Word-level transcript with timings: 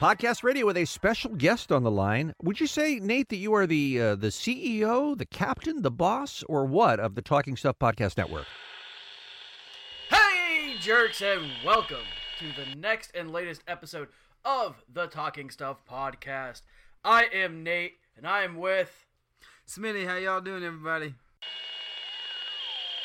Podcast 0.00 0.42
Radio 0.42 0.66
with 0.66 0.76
a 0.76 0.84
special 0.84 1.30
guest 1.34 1.72
on 1.72 1.82
the 1.82 1.90
line. 1.90 2.34
Would 2.42 2.60
you 2.60 2.66
say, 2.66 3.00
Nate, 3.00 3.30
that 3.30 3.36
you 3.36 3.54
are 3.54 3.66
the 3.66 3.98
uh, 3.98 4.14
the 4.14 4.26
CEO, 4.26 5.16
the 5.16 5.24
captain, 5.24 5.80
the 5.80 5.90
boss, 5.90 6.44
or 6.50 6.66
what 6.66 7.00
of 7.00 7.14
the 7.14 7.22
Talking 7.22 7.56
Stuff 7.56 7.78
Podcast 7.78 8.18
Network? 8.18 8.44
Hey, 10.10 10.74
jerks, 10.78 11.22
and 11.22 11.50
welcome 11.64 12.04
to 12.38 12.44
the 12.44 12.76
next 12.78 13.12
and 13.14 13.32
latest 13.32 13.62
episode 13.66 14.08
of 14.44 14.84
the 14.92 15.06
Talking 15.06 15.48
Stuff 15.48 15.78
Podcast. 15.90 16.60
I 17.02 17.24
am 17.32 17.62
Nate, 17.62 17.94
and 18.18 18.26
I 18.26 18.42
am 18.42 18.56
with. 18.56 19.06
Smitty, 19.66 20.06
how 20.06 20.16
y'all 20.16 20.42
doing, 20.42 20.62
everybody? 20.62 21.14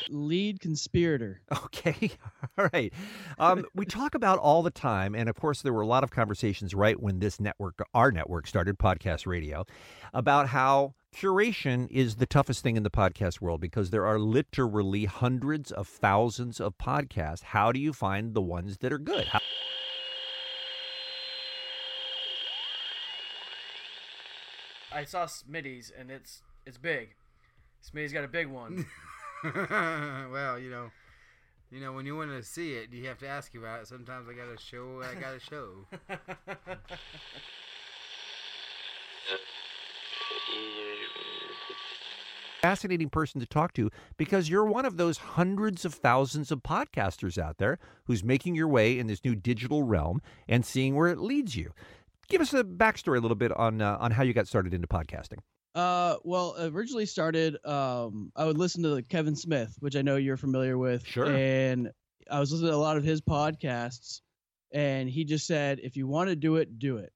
Lead 0.08 0.60
conspirator. 0.60 1.40
Okay, 1.64 2.10
all 2.58 2.68
right. 2.72 2.92
Um, 3.38 3.64
we 3.74 3.84
talk 3.86 4.14
about 4.14 4.38
all 4.38 4.62
the 4.62 4.70
time, 4.70 5.14
and 5.14 5.28
of 5.28 5.36
course, 5.36 5.62
there 5.62 5.72
were 5.72 5.82
a 5.82 5.86
lot 5.86 6.04
of 6.04 6.10
conversations 6.10 6.74
right 6.74 7.00
when 7.00 7.18
this 7.18 7.40
network, 7.40 7.82
our 7.94 8.12
network, 8.12 8.46
started 8.46 8.78
podcast 8.78 9.26
radio, 9.26 9.64
about 10.12 10.48
how 10.48 10.94
curation 11.14 11.88
is 11.90 12.16
the 12.16 12.26
toughest 12.26 12.62
thing 12.62 12.76
in 12.76 12.82
the 12.82 12.90
podcast 12.90 13.40
world 13.40 13.60
because 13.60 13.90
there 13.90 14.06
are 14.06 14.18
literally 14.18 15.04
hundreds 15.04 15.70
of 15.70 15.86
thousands 15.86 16.60
of 16.60 16.76
podcasts. 16.78 17.42
How 17.42 17.70
do 17.72 17.78
you 17.78 17.92
find 17.92 18.34
the 18.34 18.40
ones 18.42 18.78
that 18.78 18.92
are 18.92 18.98
good? 18.98 19.26
How- 19.26 19.40
I 24.94 25.04
saw 25.04 25.24
Smitty's, 25.24 25.90
and 25.96 26.10
it's 26.10 26.42
it's 26.66 26.78
big. 26.78 27.14
Smitty's 27.82 28.12
got 28.12 28.24
a 28.24 28.28
big 28.28 28.46
one. 28.46 28.86
well, 30.32 30.58
you 30.58 30.70
know, 30.70 30.90
you 31.70 31.80
know, 31.80 31.92
when 31.92 32.06
you 32.06 32.16
want 32.16 32.30
to 32.30 32.42
see 32.42 32.74
it, 32.74 32.92
you 32.92 33.06
have 33.08 33.18
to 33.18 33.28
ask 33.28 33.54
about 33.54 33.82
it. 33.82 33.86
Sometimes 33.88 34.28
I 34.28 34.34
gotta 34.34 34.58
show. 34.58 35.02
I 35.02 35.14
gotta 35.18 35.40
show. 35.40 35.86
fascinating 42.62 43.10
person 43.10 43.40
to 43.40 43.46
talk 43.46 43.72
to 43.74 43.90
because 44.16 44.48
you're 44.48 44.64
one 44.64 44.84
of 44.84 44.96
those 44.96 45.18
hundreds 45.18 45.84
of 45.84 45.92
thousands 45.92 46.52
of 46.52 46.62
podcasters 46.62 47.36
out 47.36 47.58
there 47.58 47.76
who's 48.04 48.22
making 48.22 48.54
your 48.54 48.68
way 48.68 48.96
in 48.96 49.08
this 49.08 49.24
new 49.24 49.34
digital 49.34 49.82
realm 49.82 50.22
and 50.48 50.64
seeing 50.64 50.94
where 50.94 51.08
it 51.08 51.18
leads 51.18 51.56
you. 51.56 51.72
Give 52.28 52.40
us 52.40 52.54
a 52.54 52.62
backstory 52.62 53.18
a 53.18 53.20
little 53.20 53.34
bit 53.34 53.50
on 53.52 53.82
uh, 53.82 53.96
on 54.00 54.12
how 54.12 54.22
you 54.22 54.32
got 54.32 54.46
started 54.46 54.72
into 54.72 54.86
podcasting. 54.86 55.38
Uh, 55.74 56.16
well, 56.24 56.54
originally 56.58 57.06
started. 57.06 57.56
Um, 57.64 58.30
I 58.36 58.44
would 58.44 58.58
listen 58.58 58.82
to 58.82 59.02
Kevin 59.02 59.36
Smith, 59.36 59.74
which 59.80 59.96
I 59.96 60.02
know 60.02 60.16
you're 60.16 60.36
familiar 60.36 60.76
with. 60.76 61.06
Sure. 61.06 61.26
And 61.26 61.90
I 62.30 62.40
was 62.40 62.52
listening 62.52 62.70
to 62.70 62.76
a 62.76 62.78
lot 62.78 62.96
of 62.96 63.04
his 63.04 63.20
podcasts, 63.20 64.20
and 64.72 65.08
he 65.08 65.24
just 65.24 65.46
said, 65.46 65.80
if 65.82 65.96
you 65.96 66.06
want 66.06 66.28
to 66.28 66.36
do 66.36 66.56
it, 66.56 66.78
do 66.78 66.98
it. 66.98 67.12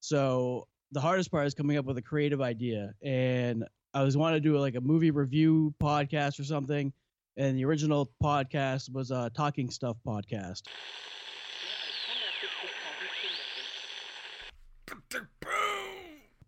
So 0.00 0.66
the 0.92 1.00
hardest 1.00 1.30
part 1.30 1.46
is 1.46 1.54
coming 1.54 1.76
up 1.76 1.84
with 1.84 1.98
a 1.98 2.02
creative 2.02 2.40
idea, 2.40 2.94
and 3.02 3.64
I 3.92 4.02
was 4.02 4.16
wanting 4.16 4.42
to 4.42 4.48
do 4.48 4.58
like 4.58 4.76
a 4.76 4.80
movie 4.80 5.10
review 5.10 5.74
podcast 5.80 6.40
or 6.40 6.44
something, 6.44 6.92
and 7.36 7.58
the 7.58 7.64
original 7.64 8.10
podcast 8.22 8.92
was 8.92 9.10
a 9.10 9.30
Talking 9.34 9.70
Stuff 9.70 9.98
podcast. 10.06 10.62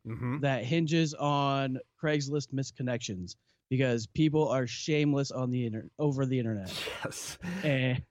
Mm-hmm. 0.07 0.41
that 0.41 0.65
hinges 0.65 1.15
on 1.15 1.79
Craigslist 2.03 2.53
misconnections 2.53 3.37
because 3.71 4.09
people 4.09 4.49
are 4.49 4.67
shameless 4.67 5.31
on 5.31 5.51
the 5.51 5.67
inter- 5.67 5.89
over 5.99 6.27
the 6.27 6.39
internet. 6.39 6.73
Yes. 7.05 7.39
And 7.63 8.03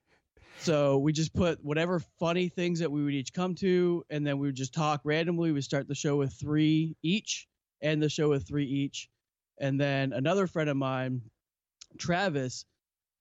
so 0.59 1.00
we 1.00 1.12
just 1.12 1.34
put 1.34 1.63
whatever 1.63 2.00
funny 2.18 2.47
things 2.47 2.79
that 2.79 2.91
we 2.91 3.03
would 3.03 3.13
each 3.13 3.34
come 3.34 3.56
to, 3.56 4.06
and 4.09 4.25
then 4.25 4.38
we 4.40 4.47
would 4.47 4.56
just 4.56 4.74
talk 4.74 5.02
randomly. 5.03 5.52
We 5.52 5.62
start 5.62 5.88
the 5.88 5.96
show 5.96 6.16
with 6.16 6.34
three 6.34 6.96
each, 7.03 7.47
and 7.81 8.02
the 8.02 8.09
show 8.09 8.29
with 8.29 8.47
three 8.47 8.66
each. 8.66 9.09
And 9.59 9.79
then 9.79 10.13
another 10.13 10.47
friend 10.47 10.69
of 10.69 10.78
mine, 10.78 11.22
Travis, 11.97 12.66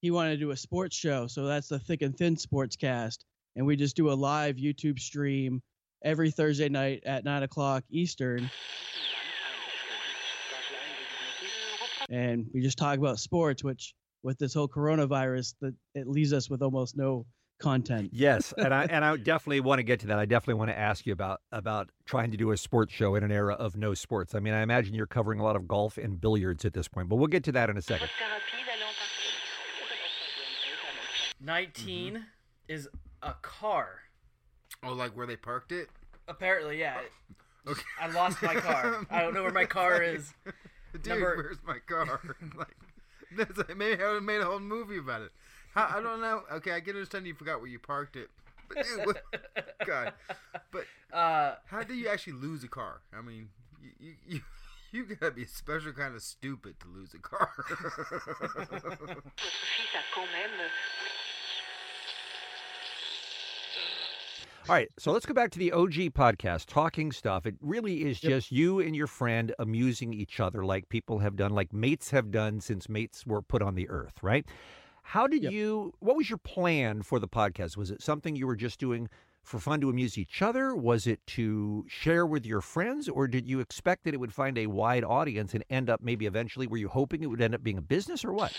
he 0.01 0.11
wanted 0.11 0.31
to 0.31 0.37
do 0.37 0.51
a 0.51 0.57
sports 0.57 0.95
show. 0.95 1.27
So 1.27 1.45
that's 1.45 1.67
the 1.67 1.79
Thick 1.79 2.01
and 2.03 2.17
Thin 2.17 2.37
Sports 2.37 2.75
Cast. 2.75 3.25
And 3.55 3.65
we 3.65 3.75
just 3.75 3.95
do 3.95 4.11
a 4.11 4.13
live 4.13 4.55
YouTube 4.55 4.99
stream 4.99 5.61
every 6.03 6.31
Thursday 6.31 6.69
night 6.69 7.03
at 7.05 7.23
nine 7.23 7.43
o'clock 7.43 7.83
Eastern. 7.89 8.49
And 12.09 12.47
we 12.53 12.61
just 12.61 12.77
talk 12.77 12.97
about 12.97 13.19
sports, 13.19 13.63
which 13.63 13.93
with 14.21 14.37
this 14.37 14.53
whole 14.53 14.67
coronavirus, 14.67 15.55
that 15.61 15.73
it 15.95 16.07
leaves 16.07 16.33
us 16.33 16.49
with 16.49 16.61
almost 16.61 16.97
no 16.97 17.25
content. 17.61 18.09
Yes, 18.11 18.53
and 18.57 18.73
I 18.73 18.83
and 18.85 19.05
I 19.05 19.15
definitely 19.15 19.61
want 19.61 19.79
to 19.79 19.83
get 19.83 20.01
to 20.01 20.07
that. 20.07 20.19
I 20.19 20.25
definitely 20.25 20.55
want 20.55 20.71
to 20.71 20.77
ask 20.77 21.05
you 21.05 21.13
about 21.13 21.39
about 21.51 21.89
trying 22.05 22.31
to 22.31 22.37
do 22.37 22.51
a 22.51 22.57
sports 22.57 22.93
show 22.93 23.15
in 23.15 23.23
an 23.23 23.31
era 23.31 23.53
of 23.53 23.77
no 23.77 23.93
sports. 23.93 24.35
I 24.35 24.39
mean, 24.39 24.53
I 24.53 24.61
imagine 24.61 24.93
you're 24.93 25.07
covering 25.07 25.39
a 25.39 25.43
lot 25.43 25.55
of 25.55 25.67
golf 25.67 25.97
and 25.97 26.19
billiards 26.19 26.65
at 26.65 26.73
this 26.73 26.87
point, 26.87 27.07
but 27.07 27.15
we'll 27.15 27.27
get 27.27 27.45
to 27.45 27.51
that 27.53 27.69
in 27.69 27.77
a 27.77 27.81
second. 27.81 28.09
19 31.43 32.25
is 32.67 32.87
a 33.23 33.33
car. 33.41 34.01
Oh, 34.83 34.93
like 34.93 35.15
where 35.15 35.27
they 35.27 35.35
parked 35.35 35.71
it? 35.71 35.89
Apparently, 36.27 36.79
yeah. 36.79 36.99
Okay. 37.67 37.83
I 38.01 38.07
lost 38.07 38.41
my 38.41 38.55
car. 38.55 39.05
I 39.11 39.21
don't 39.21 39.35
know 39.35 39.43
where 39.43 39.51
my 39.51 39.65
car 39.65 40.01
is. 40.15 40.33
Dude, 40.93 41.05
Number- 41.05 41.35
where's 41.37 41.59
my 41.63 41.77
car? 41.85 42.19
like, 42.57 42.75
that's 43.37 43.55
like, 43.55 43.77
maybe 43.77 44.01
I 44.01 44.07
would 44.07 44.13
have 44.15 44.23
made 44.23 44.41
a 44.41 44.45
whole 44.45 44.59
movie 44.59 44.97
about 44.97 45.21
it. 45.21 45.31
How, 45.75 45.93
I 45.95 46.01
don't 46.01 46.21
know. 46.21 46.41
Okay, 46.53 46.71
I 46.73 46.79
can 46.81 46.95
understand 46.95 47.27
you 47.27 47.35
forgot 47.35 47.59
where 47.59 47.69
you 47.69 47.77
parked 47.77 48.15
it. 48.15 48.31
But 48.67 48.83
dude, 48.83 49.05
what, 49.05 49.21
God. 49.85 50.13
But 50.71 50.85
Uh, 51.15 51.55
how 51.67 51.83
do 51.83 51.93
you 51.93 52.07
actually 52.07 52.33
lose 52.33 52.63
a 52.63 52.67
car? 52.67 53.01
I 53.15 53.21
mean, 53.21 53.49
you 53.79 53.91
you, 53.99 54.41
you, 54.91 55.05
you 55.07 55.15
gotta 55.15 55.31
be 55.31 55.43
a 55.43 55.47
special 55.47 55.91
kind 55.93 56.15
of 56.15 56.23
stupid 56.23 56.79
to 56.79 56.87
lose 56.87 57.13
a 57.13 57.19
car. 57.19 57.51
All 64.71 64.77
right, 64.77 64.87
so 64.97 65.11
let's 65.11 65.25
go 65.25 65.33
back 65.33 65.51
to 65.51 65.59
the 65.59 65.73
OG 65.73 66.11
podcast, 66.13 66.67
Talking 66.67 67.11
Stuff. 67.11 67.45
It 67.45 67.55
really 67.59 68.05
is 68.05 68.23
Yep. 68.23 68.29
just 68.29 68.53
you 68.53 68.79
and 68.79 68.95
your 68.95 69.05
friend 69.05 69.53
amusing 69.59 70.13
each 70.13 70.39
other 70.39 70.63
like 70.63 70.87
people 70.87 71.19
have 71.19 71.35
done, 71.35 71.51
like 71.51 71.73
mates 71.73 72.11
have 72.11 72.31
done 72.31 72.61
since 72.61 72.87
mates 72.87 73.27
were 73.27 73.41
put 73.41 73.61
on 73.61 73.75
the 73.75 73.89
earth, 73.89 74.23
right? 74.23 74.45
How 75.03 75.27
did 75.27 75.43
Yep. 75.43 75.51
you, 75.51 75.93
what 75.99 76.15
was 76.15 76.29
your 76.29 76.37
plan 76.37 77.01
for 77.01 77.19
the 77.19 77.27
podcast? 77.27 77.75
Was 77.75 77.91
it 77.91 78.01
something 78.01 78.33
you 78.37 78.47
were 78.47 78.55
just 78.55 78.79
doing 78.79 79.09
for 79.43 79.59
fun 79.59 79.81
to 79.81 79.89
amuse 79.89 80.17
each 80.17 80.41
other? 80.41 80.73
Was 80.73 81.05
it 81.05 81.19
to 81.27 81.83
share 81.89 82.25
with 82.25 82.45
your 82.45 82.61
friends? 82.61 83.09
Or 83.09 83.27
did 83.27 83.49
you 83.49 83.59
expect 83.59 84.05
that 84.05 84.13
it 84.13 84.21
would 84.21 84.33
find 84.33 84.57
a 84.57 84.67
wide 84.67 85.03
audience 85.03 85.53
and 85.53 85.65
end 85.69 85.89
up 85.89 85.99
maybe 86.01 86.27
eventually, 86.27 86.65
were 86.65 86.77
you 86.77 86.87
hoping 86.87 87.23
it 87.23 87.27
would 87.27 87.41
end 87.41 87.53
up 87.55 87.61
being 87.61 87.77
a 87.77 87.81
business 87.81 88.23
or 88.23 88.31
what? 88.31 88.53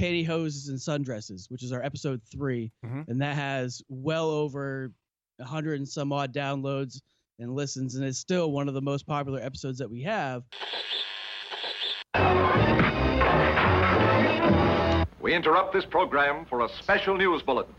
Pantyhoses 0.00 0.68
and 0.68 0.78
Sundresses, 0.78 1.50
which 1.50 1.62
is 1.62 1.72
our 1.72 1.82
episode 1.82 2.22
3 2.32 2.72
Mhm. 2.84 3.06
and 3.08 3.20
that 3.20 3.34
has 3.36 3.82
well 3.88 4.30
over 4.30 4.92
a 5.38 5.44
hundred 5.44 5.78
and 5.78 5.88
some 5.88 6.10
odd 6.12 6.32
downloads 6.32 7.02
and 7.38 7.54
listens, 7.54 7.94
and 7.96 8.04
it's 8.04 8.18
still 8.18 8.50
one 8.50 8.66
of 8.68 8.74
the 8.74 8.80
most 8.80 9.06
popular 9.06 9.40
episodes 9.40 9.78
that 9.78 9.90
we 9.90 10.02
have. 10.02 10.42
We 15.20 15.34
interrupt 15.34 15.74
this 15.74 15.84
program 15.84 16.46
for 16.46 16.64
a 16.64 16.68
special 16.70 17.16
news 17.16 17.42
bulletin. 17.42 17.74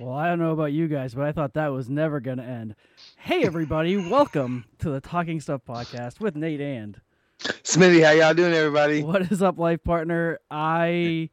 Well, 0.00 0.14
I 0.14 0.28
don't 0.28 0.38
know 0.38 0.52
about 0.52 0.72
you 0.72 0.88
guys, 0.88 1.14
but 1.14 1.24
I 1.24 1.32
thought 1.32 1.52
that 1.54 1.68
was 1.68 1.90
never 1.90 2.20
going 2.20 2.38
to 2.38 2.44
end. 2.44 2.74
Hey, 3.18 3.44
everybody, 3.44 3.98
welcome 3.98 4.64
to 4.78 4.88
the 4.88 5.00
Talking 5.00 5.40
Stuff 5.40 5.60
podcast 5.68 6.20
with 6.20 6.36
Nate 6.36 6.62
and. 6.62 7.02
Smitty, 7.40 8.04
how 8.04 8.12
y'all 8.12 8.34
doing, 8.34 8.54
everybody? 8.54 9.02
What 9.02 9.30
is 9.30 9.42
up, 9.42 9.58
life 9.58 9.82
partner? 9.84 10.38
I 10.50 11.30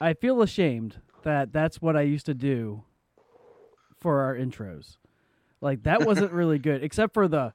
I 0.00 0.14
feel 0.14 0.42
ashamed 0.42 0.96
that 1.22 1.52
that's 1.52 1.80
what 1.80 1.96
I 1.96 2.02
used 2.02 2.26
to 2.26 2.34
do 2.34 2.82
for 3.98 4.22
our 4.22 4.34
intros. 4.34 4.96
Like 5.60 5.82
that 5.84 6.04
wasn't 6.04 6.32
really 6.32 6.58
good, 6.58 6.82
except 6.82 7.14
for 7.14 7.28
the 7.28 7.52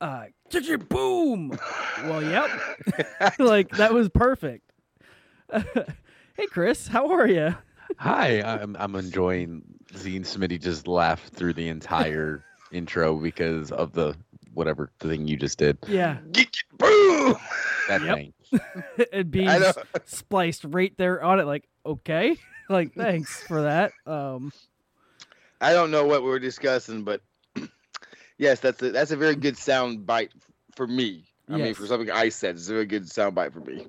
uh 0.00 0.26
chicka 0.50 0.88
boom. 0.88 1.58
Well, 2.04 2.22
yep. 2.22 2.50
like 3.38 3.70
that 3.70 3.92
was 3.92 4.08
perfect. 4.08 4.72
hey, 5.52 6.46
Chris, 6.50 6.88
how 6.88 7.10
are 7.12 7.26
you? 7.26 7.54
Hi, 7.98 8.42
I'm 8.42 8.76
I'm 8.78 8.94
enjoying 8.94 9.62
seeing 9.94 10.22
Smitty 10.22 10.60
just 10.60 10.88
laugh 10.88 11.26
through 11.28 11.54
the 11.54 11.68
entire 11.68 12.44
intro 12.72 13.16
because 13.16 13.70
of 13.70 13.92
the 13.92 14.14
whatever 14.56 14.90
thing 15.00 15.28
you 15.28 15.36
just 15.36 15.58
did. 15.58 15.78
Yeah, 15.86 16.18
Boom! 16.78 17.36
That 17.88 18.02
Yep. 18.02 18.14
thing. 18.16 18.32
it 19.12 19.30
being 19.30 19.48
I 19.48 19.58
know. 19.58 19.66
s- 19.68 19.78
spliced 20.06 20.64
right 20.64 20.92
there 20.96 21.22
on 21.22 21.38
it. 21.38 21.44
Like, 21.44 21.68
okay, 21.84 22.36
like 22.68 22.92
thanks 22.94 23.42
for 23.42 23.62
that. 23.62 23.92
Um, 24.06 24.52
I 25.60 25.72
don't 25.72 25.90
know 25.90 26.04
what 26.06 26.22
we 26.22 26.28
were 26.28 26.38
discussing, 26.38 27.04
but 27.04 27.20
yes, 28.38 28.60
that's 28.60 28.82
a 28.82 28.90
that's 28.90 29.10
a 29.12 29.16
very 29.16 29.36
good 29.36 29.56
sound 29.56 30.06
bite 30.06 30.32
for 30.74 30.86
me. 30.86 31.24
I 31.48 31.58
mean, 31.58 31.74
for 31.74 31.86
something 31.86 32.10
I 32.10 32.28
said, 32.30 32.56
it's 32.56 32.68
a 32.68 32.72
very 32.72 32.86
good 32.86 33.08
sound 33.08 33.36
bite 33.36 33.52
for 33.52 33.60
me. 33.60 33.86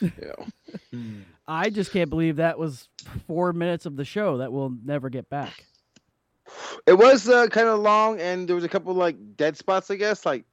You 0.00 0.10
know. 0.92 1.14
I 1.48 1.70
just 1.70 1.92
can't 1.92 2.10
believe 2.10 2.36
that 2.36 2.58
was 2.58 2.88
four 3.28 3.52
minutes 3.52 3.86
of 3.86 3.96
the 3.96 4.04
show 4.04 4.38
that 4.38 4.52
we'll 4.52 4.74
never 4.84 5.08
get 5.08 5.28
back. 5.30 5.66
It 6.86 6.94
was 6.94 7.28
uh, 7.28 7.46
kind 7.48 7.68
of 7.68 7.80
long, 7.80 8.20
and 8.20 8.48
there 8.48 8.54
was 8.56 8.64
a 8.64 8.68
couple 8.68 8.94
like 8.94 9.16
dead 9.36 9.56
spots, 9.56 9.90
I 9.90 9.96
guess. 9.96 10.24
Like 10.26 10.44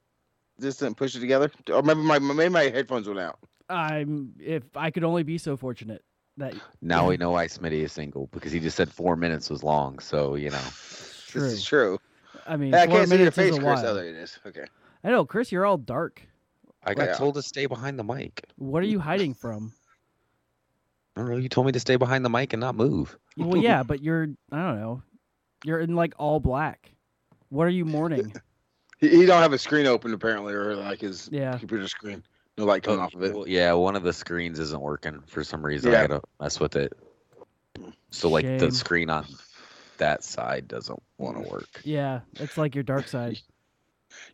just 0.60 0.80
didn't 0.80 0.96
push 0.96 1.14
it 1.14 1.20
together. 1.20 1.50
Or 1.72 1.82
maybe 1.82 2.00
my 2.00 2.18
maybe 2.18 2.48
my 2.48 2.64
headphones 2.64 3.06
went 3.06 3.20
out. 3.20 3.38
I'm 3.68 4.32
if 4.40 4.64
I 4.76 4.90
could 4.90 5.04
only 5.04 5.22
be 5.22 5.38
so 5.38 5.56
fortunate 5.56 6.02
that 6.38 6.54
Now 6.80 7.08
we 7.08 7.16
know 7.16 7.32
why 7.32 7.46
Smitty 7.46 7.82
is 7.82 7.92
single 7.92 8.28
because 8.32 8.52
he 8.52 8.60
just 8.60 8.76
said 8.76 8.92
four 8.92 9.16
minutes 9.16 9.50
was 9.50 9.62
long. 9.62 9.98
So 9.98 10.34
you 10.34 10.50
know, 10.50 10.58
true. 11.26 11.42
This 11.42 11.52
is 11.52 11.64
true. 11.64 11.98
I 12.46 12.56
mean, 12.56 12.72
Hey, 12.72 12.82
I 12.82 12.86
can't 12.86 13.08
see 13.08 13.14
your 13.16 13.18
minutes 13.20 13.36
face, 13.36 13.58
Chris. 13.58 13.80
Oh, 13.84 13.94
there 13.94 14.04
it 14.04 14.14
is. 14.14 14.38
Okay. 14.46 14.64
I 15.04 15.10
know, 15.10 15.24
Chris, 15.24 15.52
you're 15.52 15.66
all 15.66 15.78
dark. 15.78 16.22
I 16.84 16.94
got 16.94 17.08
Yeah. 17.08 17.14
told 17.14 17.34
to 17.34 17.42
stay 17.42 17.66
behind 17.66 17.98
the 17.98 18.04
mic. 18.04 18.44
What 18.56 18.82
are 18.82 18.86
you 18.86 19.00
hiding 19.00 19.34
from? 19.34 19.72
I 21.16 21.20
don't 21.20 21.30
know. 21.30 21.36
You 21.36 21.48
told 21.48 21.66
me 21.66 21.72
to 21.72 21.80
stay 21.80 21.96
behind 21.96 22.24
the 22.24 22.30
mic 22.30 22.52
and 22.52 22.60
not 22.60 22.74
move. 22.74 23.18
well, 23.36 23.56
yeah, 23.56 23.82
but 23.82 24.02
you're 24.02 24.28
I 24.52 24.56
don't 24.56 24.80
know. 24.80 25.02
You're 25.64 25.80
in 25.80 25.94
like 25.94 26.14
all 26.18 26.40
black. 26.40 26.92
What 27.50 27.64
are 27.64 27.70
you 27.70 27.84
mourning? 27.84 28.32
He, 29.00 29.10
he 29.10 29.26
don't 29.26 29.40
have 29.40 29.52
a 29.52 29.58
screen 29.58 29.86
open 29.86 30.12
apparently, 30.12 30.54
or 30.54 30.74
like 30.74 31.00
his 31.00 31.28
Yeah. 31.30 31.56
computer 31.56 31.86
screen. 31.86 32.20
No 32.56 32.64
light 32.64 32.82
coming 32.82 32.98
off 32.98 33.14
of 33.14 33.22
it. 33.22 33.32
well, 33.32 33.46
yeah, 33.46 33.72
one 33.72 33.94
of 33.94 34.02
the 34.02 34.12
screens 34.12 34.58
isn't 34.58 34.80
working 34.80 35.20
for 35.28 35.44
some 35.44 35.64
reason. 35.64 35.92
Yeah. 35.92 35.98
I 35.98 36.06
gotta 36.08 36.22
mess 36.40 36.58
with 36.58 36.74
it. 36.74 36.92
So 38.10 38.28
like 38.28 38.44
Shame. 38.44 38.58
the 38.58 38.72
screen 38.72 39.08
on 39.08 39.24
that 39.98 40.24
side 40.24 40.66
doesn't 40.66 41.00
want 41.16 41.36
to 41.36 41.48
work. 41.48 41.80
Yeah, 41.84 42.22
it's 42.40 42.58
like 42.58 42.74
your 42.74 42.82
dark 42.84 43.06
side. 43.06 43.38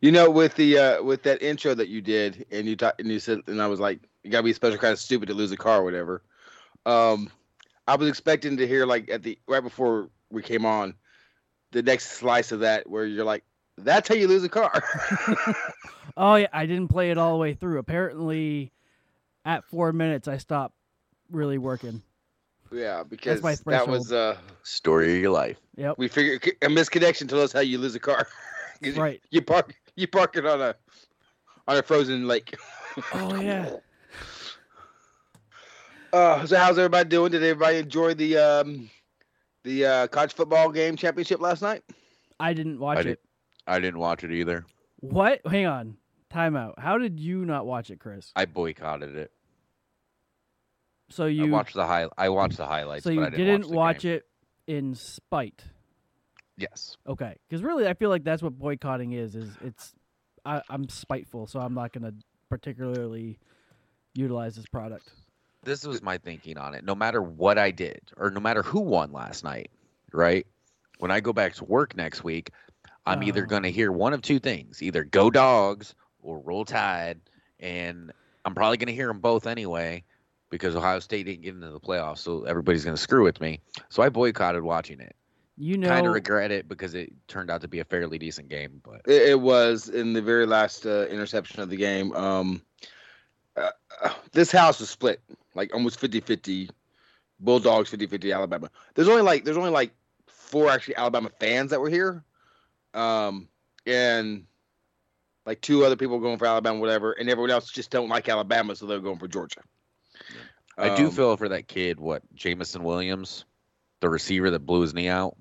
You 0.00 0.12
know, 0.12 0.30
with 0.30 0.54
the 0.54 0.78
uh 0.78 1.02
with 1.02 1.24
that 1.24 1.42
intro 1.42 1.74
that 1.74 1.88
you 1.88 2.00
did, 2.00 2.46
and 2.52 2.66
you 2.66 2.76
talked, 2.76 3.00
and 3.00 3.10
you 3.10 3.18
said, 3.18 3.40
and 3.48 3.60
I 3.60 3.66
was 3.66 3.80
like, 3.80 4.00
you 4.22 4.30
gotta 4.30 4.44
be 4.44 4.52
a 4.52 4.54
special 4.54 4.78
kind 4.78 4.92
of 4.92 4.98
stupid 4.98 5.26
to 5.28 5.34
lose 5.34 5.50
a 5.52 5.56
car 5.56 5.80
or 5.80 5.84
whatever. 5.84 6.22
Um, 6.86 7.30
I 7.86 7.96
was 7.96 8.08
expecting 8.08 8.56
to 8.58 8.66
hear 8.68 8.86
like 8.86 9.10
at 9.10 9.22
the 9.24 9.36
right 9.48 9.62
before 9.62 10.08
we 10.30 10.42
came 10.42 10.64
on, 10.64 10.94
the 11.74 11.82
next 11.82 12.12
slice 12.12 12.50
of 12.52 12.60
that 12.60 12.88
where 12.88 13.04
you're 13.04 13.24
like, 13.24 13.44
that's 13.76 14.08
how 14.08 14.14
you 14.14 14.26
lose 14.28 14.42
a 14.44 14.48
car. 14.48 14.82
Oh 16.16 16.36
yeah, 16.36 16.46
I 16.52 16.64
didn't 16.66 16.88
play 16.88 17.10
it 17.10 17.18
all 17.18 17.32
the 17.32 17.38
way 17.38 17.54
through. 17.54 17.78
Apparently, 17.78 18.70
at 19.44 19.64
four 19.64 19.92
minutes, 19.92 20.28
I 20.28 20.36
stopped 20.36 20.76
really 21.28 21.58
working. 21.58 22.02
yeah, 22.70 23.02
because 23.02 23.42
my 23.42 23.56
that 23.66 23.88
was 23.88 24.12
uh, 24.12 24.36
Story 24.62 25.16
of 25.16 25.20
your 25.22 25.32
life. 25.32 25.56
Yep. 25.76 25.98
we 25.98 26.06
figured 26.06 26.44
a 26.62 26.66
misconnection 26.68 27.28
told 27.28 27.42
us 27.42 27.52
how 27.52 27.60
you 27.60 27.78
lose 27.78 27.96
a 27.96 27.98
car. 28.00 28.28
'Cause 28.80 28.94
you- 28.94 29.02
Right. 29.02 29.20
You 29.30 29.42
park 29.42 29.74
you 29.96 30.06
park 30.06 30.36
it 30.36 30.46
on 30.46 30.60
a 30.60 30.76
on 31.66 31.78
a 31.78 31.82
frozen 31.82 32.28
lake. 32.28 32.54
Oh 33.12 33.34
yeah. 33.34 33.70
Uh, 36.12 36.46
so 36.46 36.56
how's 36.56 36.78
everybody 36.78 37.08
doing? 37.08 37.32
Did 37.32 37.42
everybody 37.42 37.78
enjoy 37.78 38.14
the 38.14 38.36
um 38.38 38.88
the 39.64 39.84
uh, 39.86 40.06
college 40.08 40.32
football 40.34 40.70
game 40.70 40.96
championship 40.96 41.40
last 41.40 41.62
night? 41.62 41.82
I 42.38 42.52
didn't 42.52 42.78
watch 42.78 42.98
I 42.98 43.00
it. 43.00 43.04
did- 43.04 43.18
I 43.66 43.80
didn't 43.80 43.98
watch 43.98 44.22
it 44.24 44.30
either. 44.30 44.66
What? 45.00 45.40
Hang 45.50 45.64
on. 45.66 45.96
Time 46.30 46.54
out. 46.54 46.78
How 46.78 46.98
did 46.98 47.18
you 47.18 47.44
not 47.46 47.64
watch 47.66 47.90
it, 47.90 47.98
Chris? 47.98 48.30
I 48.36 48.44
boycotted 48.44 49.16
it. 49.16 49.30
So 51.10 51.26
you 51.26 51.46
I 51.46 51.48
watched 51.50 51.74
the 51.74 51.86
high. 51.86 52.08
I 52.18 52.28
watched 52.28 52.56
the 52.56 52.66
highlights. 52.66 53.04
so 53.04 53.10
but 53.10 53.14
you 53.14 53.22
I 53.22 53.30
didn't, 53.30 53.46
didn't 53.46 53.60
watch, 53.62 53.70
the 53.70 53.76
watch 53.76 54.02
game. 54.02 54.12
it 54.16 54.24
in 54.66 54.94
spite. 54.94 55.64
Yes. 56.56 56.96
Okay, 57.06 57.36
because 57.48 57.62
really, 57.62 57.86
I 57.88 57.94
feel 57.94 58.10
like 58.10 58.24
that's 58.24 58.42
what 58.42 58.58
boycotting 58.58 59.12
is. 59.12 59.34
Is 59.34 59.56
it's 59.62 59.92
I, 60.44 60.62
I'm 60.68 60.88
spiteful, 60.88 61.46
so 61.46 61.60
I'm 61.60 61.74
not 61.74 61.92
going 61.92 62.04
to 62.04 62.14
particularly 62.50 63.38
utilize 64.14 64.56
this 64.56 64.66
product. 64.66 65.10
This 65.64 65.84
was 65.86 66.02
my 66.02 66.18
thinking 66.18 66.58
on 66.58 66.74
it. 66.74 66.84
No 66.84 66.94
matter 66.94 67.22
what 67.22 67.58
I 67.58 67.70
did, 67.70 68.00
or 68.16 68.30
no 68.30 68.40
matter 68.40 68.62
who 68.62 68.80
won 68.80 69.12
last 69.12 69.44
night, 69.44 69.70
right? 70.12 70.46
When 70.98 71.10
I 71.10 71.20
go 71.20 71.32
back 71.32 71.54
to 71.54 71.64
work 71.64 71.96
next 71.96 72.22
week, 72.24 72.50
I'm 73.06 73.22
either 73.22 73.42
Oh. 73.42 73.46
going 73.46 73.62
to 73.64 73.70
hear 73.70 73.90
one 73.92 74.12
of 74.14 74.22
two 74.22 74.38
things: 74.38 74.82
either 74.82 75.04
"Go 75.04 75.30
Dogs" 75.30 75.94
or 76.22 76.38
"Roll 76.40 76.64
Tide," 76.64 77.20
and 77.60 78.12
I'm 78.44 78.54
probably 78.54 78.76
going 78.76 78.88
to 78.88 78.94
hear 78.94 79.08
them 79.08 79.20
both 79.20 79.46
anyway 79.46 80.04
because 80.50 80.76
Ohio 80.76 81.00
State 81.00 81.24
didn't 81.26 81.42
get 81.42 81.54
into 81.54 81.70
the 81.70 81.80
playoffs, 81.80 82.18
so 82.18 82.44
everybody's 82.44 82.84
going 82.84 82.96
to 82.96 83.02
screw 83.02 83.24
with 83.24 83.40
me. 83.40 83.60
So 83.88 84.02
I 84.02 84.08
boycotted 84.08 84.62
watching 84.62 85.00
it. 85.00 85.16
You 85.56 85.78
know, 85.78 85.88
Kind 85.88 86.06
of 86.06 86.12
regret 86.12 86.50
it 86.50 86.68
because 86.68 86.94
it 86.94 87.12
turned 87.28 87.50
out 87.50 87.60
to 87.62 87.68
be 87.68 87.78
a 87.80 87.84
fairly 87.84 88.18
decent 88.18 88.48
game, 88.48 88.80
but 88.84 89.02
It, 89.06 89.30
it 89.30 89.40
was 89.40 89.88
in 89.88 90.12
the 90.12 90.22
very 90.22 90.46
last 90.46 90.84
uh, 90.86 91.06
interception 91.06 91.60
of 91.60 91.70
the 91.70 91.76
game. 91.76 92.12
Um, 92.14 92.62
uh, 93.56 93.70
uh, 94.02 94.10
this 94.32 94.50
house 94.50 94.80
was 94.80 94.90
split 94.90 95.20
like 95.54 95.72
almost 95.74 96.00
50-50 96.00 96.70
Bulldogs 97.40 97.90
50-50 97.90 98.34
Alabama. 98.34 98.70
There's 98.94 99.08
only 99.08 99.22
like 99.22 99.44
there's 99.44 99.56
only 99.56 99.70
like 99.70 99.92
four 100.26 100.70
actually 100.70 100.96
Alabama 100.96 101.30
fans 101.40 101.70
that 101.70 101.80
were 101.80 101.90
here. 101.90 102.24
Um, 102.94 103.48
and 103.86 104.44
like 105.46 105.60
two 105.60 105.84
other 105.84 105.96
people 105.96 106.18
going 106.20 106.38
for 106.38 106.46
Alabama, 106.46 106.78
whatever, 106.78 107.12
and 107.12 107.28
everyone 107.28 107.50
else 107.50 107.70
just 107.70 107.90
don't 107.90 108.08
like 108.08 108.28
Alabama, 108.28 108.74
so 108.76 108.86
they're 108.86 109.00
going 109.00 109.18
for 109.18 109.28
Georgia. 109.28 109.60
I 110.78 110.96
do 110.96 111.06
Um, 111.06 111.10
feel 111.12 111.36
for 111.36 111.48
that 111.50 111.68
kid. 111.68 112.00
What 112.00 112.22
Jameson 112.34 112.82
Williams, 112.82 113.44
the 114.00 114.08
receiver 114.08 114.50
that 114.50 114.60
blew 114.60 114.80
his 114.80 114.94
knee 114.94 115.08
out. 115.08 115.36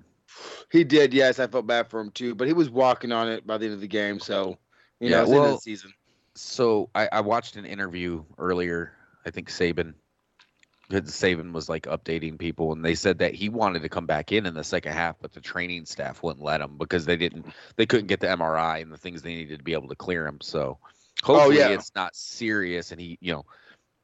He 0.70 0.84
did, 0.84 1.14
yes. 1.14 1.38
I 1.38 1.46
felt 1.46 1.66
bad 1.66 1.88
for 1.88 2.00
him 2.00 2.10
too, 2.10 2.34
but 2.34 2.46
he 2.48 2.52
was 2.52 2.68
walking 2.68 3.12
on 3.12 3.28
it 3.28 3.46
by 3.46 3.56
the 3.56 3.66
end 3.66 3.74
of 3.74 3.80
the 3.80 3.86
game, 3.88 4.18
so 4.20 4.58
you 5.00 5.08
Yeah, 5.08 5.16
know, 5.18 5.22
it's 5.22 5.30
the 5.30 5.36
end 5.36 5.44
of 5.44 5.48
well- 5.50 5.56
the 5.56 5.60
season. 5.62 5.92
So 6.36 6.90
I, 6.96 7.08
I 7.12 7.20
watched 7.20 7.54
an 7.54 7.64
interview 7.64 8.24
earlier. 8.38 8.92
I 9.24 9.30
think 9.30 9.48
Saban, 9.48 9.94
that 11.02 11.12
Saban 11.12 11.52
was 11.52 11.68
like 11.68 11.84
updating 11.84 12.38
people, 12.38 12.72
and 12.72 12.84
they 12.84 12.94
said 12.94 13.18
that 13.18 13.34
he 13.34 13.48
wanted 13.48 13.82
to 13.82 13.88
come 13.88 14.06
back 14.06 14.32
in 14.32 14.46
in 14.46 14.54
the 14.54 14.64
second 14.64 14.92
half, 14.92 15.16
but 15.20 15.32
the 15.32 15.40
training 15.40 15.86
staff 15.86 16.22
wouldn't 16.22 16.44
let 16.44 16.60
him 16.60 16.78
because 16.78 17.04
they 17.04 17.16
didn't, 17.16 17.46
they 17.76 17.86
couldn't 17.86 18.06
get 18.06 18.20
the 18.20 18.26
MRI 18.26 18.82
and 18.82 18.92
the 18.92 18.96
things 18.96 19.22
they 19.22 19.34
needed 19.34 19.58
to 19.58 19.64
be 19.64 19.72
able 19.72 19.88
to 19.88 19.96
clear 19.96 20.26
him. 20.26 20.40
So 20.40 20.78
hopefully 21.22 21.58
yeah. 21.58 21.70
it's 21.70 21.94
not 21.94 22.14
serious, 22.16 22.92
and 22.92 23.00
he, 23.00 23.18
you 23.20 23.32
know, 23.32 23.44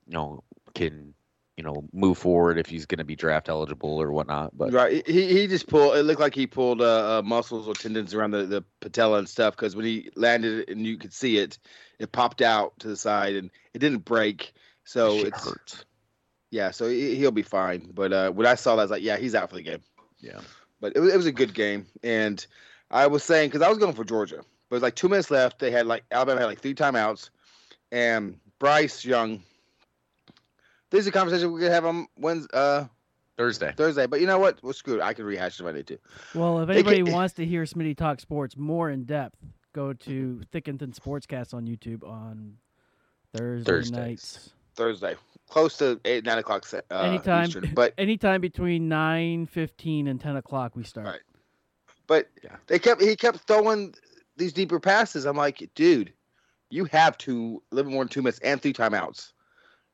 you 0.06 0.14
know, 0.14 0.44
can 0.74 1.14
you 1.56 1.64
know 1.64 1.84
move 1.92 2.16
forward 2.16 2.58
if 2.58 2.66
he's 2.66 2.86
going 2.86 2.98
to 3.00 3.04
be 3.04 3.14
draft 3.14 3.50
eligible 3.50 4.00
or 4.00 4.10
whatnot. 4.10 4.56
But 4.56 4.72
Right. 4.72 5.06
He 5.06 5.26
he 5.26 5.46
just 5.46 5.66
pulled. 5.66 5.96
It 5.96 6.04
looked 6.04 6.20
like 6.20 6.34
he 6.34 6.46
pulled 6.46 6.80
uh, 6.80 7.18
uh, 7.18 7.22
muscles 7.22 7.68
or 7.68 7.74
tendons 7.74 8.14
around 8.14 8.30
the, 8.30 8.46
the 8.46 8.64
patella 8.80 9.18
and 9.18 9.28
stuff 9.28 9.56
because 9.56 9.76
when 9.76 9.84
he 9.84 10.08
landed 10.16 10.70
and 10.70 10.86
you 10.86 10.96
could 10.96 11.12
see 11.12 11.36
it, 11.36 11.58
it 11.98 12.12
popped 12.12 12.40
out 12.40 12.78
to 12.78 12.88
the 12.88 12.96
side 12.96 13.36
and 13.36 13.50
it 13.74 13.80
didn't 13.80 14.06
break. 14.06 14.54
So 14.84 15.18
shit 15.18 15.26
it's 15.28 15.44
hurts. 15.44 15.84
Yeah. 16.50 16.70
So 16.70 16.88
he, 16.88 17.14
he'll 17.16 17.30
be 17.30 17.42
fine. 17.42 17.90
But 17.94 18.12
uh, 18.12 18.30
when 18.30 18.46
I 18.46 18.54
saw 18.54 18.76
that, 18.76 18.82
I 18.82 18.84
was 18.84 18.90
like, 18.90 19.02
yeah, 19.02 19.16
he's 19.16 19.34
out 19.34 19.50
for 19.50 19.56
the 19.56 19.62
game. 19.62 19.82
Yeah. 20.20 20.40
But 20.80 20.94
it 20.96 21.00
was, 21.00 21.12
it 21.12 21.16
was 21.16 21.26
a 21.26 21.32
good 21.32 21.54
game, 21.54 21.86
and 22.02 22.44
I 22.90 23.06
was 23.06 23.22
saying 23.22 23.50
because 23.50 23.62
I 23.62 23.68
was 23.68 23.78
going 23.78 23.94
for 23.94 24.04
Georgia, 24.04 24.36
but 24.68 24.76
it 24.76 24.76
was 24.76 24.82
like 24.82 24.96
two 24.96 25.08
minutes 25.08 25.30
left. 25.30 25.58
They 25.58 25.70
had 25.70 25.86
like 25.86 26.04
Alabama 26.10 26.40
had 26.40 26.46
like 26.46 26.60
three 26.60 26.74
timeouts, 26.74 27.28
and 27.92 28.38
Bryce 28.58 29.04
Young. 29.04 29.42
This 30.90 31.00
is 31.02 31.06
a 31.06 31.12
conversation 31.12 31.52
we 31.52 31.60
could 31.60 31.70
have 31.70 31.84
on 31.84 32.08
Wednesday, 32.16 32.48
uh, 32.54 32.84
Thursday. 33.36 33.72
Thursday. 33.76 34.06
But 34.06 34.20
you 34.20 34.26
know 34.26 34.38
what? 34.38 34.62
Well, 34.62 34.72
screw 34.72 34.96
it. 34.96 35.02
I 35.02 35.12
can 35.12 35.24
rehash 35.24 35.60
it 35.60 35.62
if 35.62 35.68
I 35.68 35.72
need 35.72 35.86
to. 35.88 35.98
Well, 36.34 36.60
if 36.60 36.68
anybody 36.70 37.02
can- 37.02 37.12
wants 37.12 37.34
to 37.34 37.44
hear 37.46 37.64
Smitty 37.64 37.96
talk 37.96 38.20
sports 38.20 38.56
more 38.56 38.90
in 38.90 39.04
depth, 39.04 39.36
go 39.72 39.92
to 39.92 40.42
Thick 40.50 40.66
and 40.66 40.78
Thin 40.78 40.92
Sportscast 40.92 41.54
on 41.54 41.66
YouTube 41.66 42.08
on 42.08 42.56
Thursday 43.36 43.70
Thursdays. 43.70 43.92
nights. 43.92 44.50
Thursday, 44.74 45.16
close 45.48 45.76
to 45.78 46.00
eight 46.04 46.24
nine 46.24 46.38
o'clock. 46.38 46.64
Uh, 46.72 46.94
anytime, 47.00 47.46
Eastern. 47.48 47.70
But 47.74 47.94
anytime 47.98 48.40
between 48.40 48.88
nine 48.88 49.46
fifteen 49.46 50.06
and 50.08 50.20
ten 50.20 50.36
o'clock, 50.36 50.76
we 50.76 50.84
start. 50.84 51.06
Right. 51.06 51.20
but 52.06 52.28
Yeah. 52.42 52.56
they 52.66 52.78
kept 52.78 53.00
he 53.02 53.16
kept 53.16 53.40
throwing 53.46 53.94
these 54.36 54.52
deeper 54.52 54.80
passes. 54.80 55.26
I'm 55.26 55.36
like, 55.36 55.68
dude, 55.74 56.12
you 56.70 56.84
have 56.86 57.18
to 57.18 57.62
live 57.70 57.86
more 57.86 58.02
than 58.04 58.08
two 58.08 58.22
minutes 58.22 58.40
and 58.42 58.60
three 58.62 58.72
timeouts. 58.72 59.32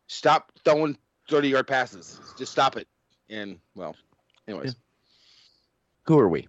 Stop 0.06 0.52
throwing 0.64 0.96
thirty 1.28 1.48
yard 1.48 1.66
passes. 1.66 2.20
Just 2.38 2.52
stop 2.52 2.76
it. 2.76 2.86
And 3.28 3.58
well, 3.74 3.96
anyways, 4.46 4.76
Who 6.04 6.18
are 6.18 6.28
we? 6.28 6.46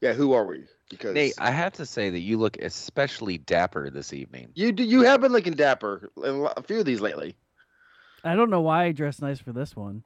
yeah. 0.00 0.12
Who 0.14 0.32
are 0.32 0.46
we? 0.46 0.64
Because 0.90 1.14
Nate, 1.14 1.34
I 1.38 1.50
have 1.50 1.74
to 1.74 1.86
say 1.86 2.10
that 2.10 2.20
you 2.20 2.38
look 2.38 2.58
especially 2.58 3.38
dapper 3.38 3.90
this 3.90 4.12
evening. 4.12 4.50
you 4.54 4.72
do 4.72 4.84
you 4.84 5.02
have 5.02 5.20
been 5.20 5.32
looking 5.32 5.54
dapper 5.54 6.10
in 6.22 6.46
a 6.56 6.62
few 6.62 6.80
of 6.80 6.84
these 6.84 7.00
lately. 7.00 7.36
I 8.24 8.34
don't 8.34 8.50
know 8.50 8.60
why 8.60 8.84
I 8.84 8.92
dressed 8.92 9.22
nice 9.22 9.40
for 9.40 9.52
this 9.52 9.74
one. 9.74 10.02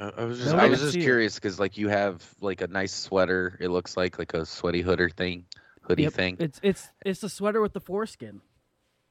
I 0.00 0.10
I 0.16 0.24
was 0.24 0.38
just, 0.38 0.50
Nobody 0.50 0.66
I 0.66 0.70
was 0.70 0.80
just 0.80 0.98
curious 0.98 1.34
because 1.36 1.60
like 1.60 1.76
you 1.76 1.88
have 1.88 2.22
like 2.40 2.60
a 2.60 2.66
nice 2.66 2.92
sweater. 2.92 3.56
It 3.60 3.68
looks 3.68 3.96
like 3.96 4.18
like 4.18 4.34
a 4.34 4.44
sweaty 4.44 4.82
hooder 4.82 5.12
thing, 5.12 5.46
hoodie 5.82 6.04
Yep, 6.04 6.12
thing. 6.12 6.36
It's 6.40 6.60
it's 6.62 6.88
it's 7.04 7.22
a 7.22 7.28
sweater 7.28 7.60
with 7.60 7.72
the 7.72 7.80
foreskin. 7.80 8.40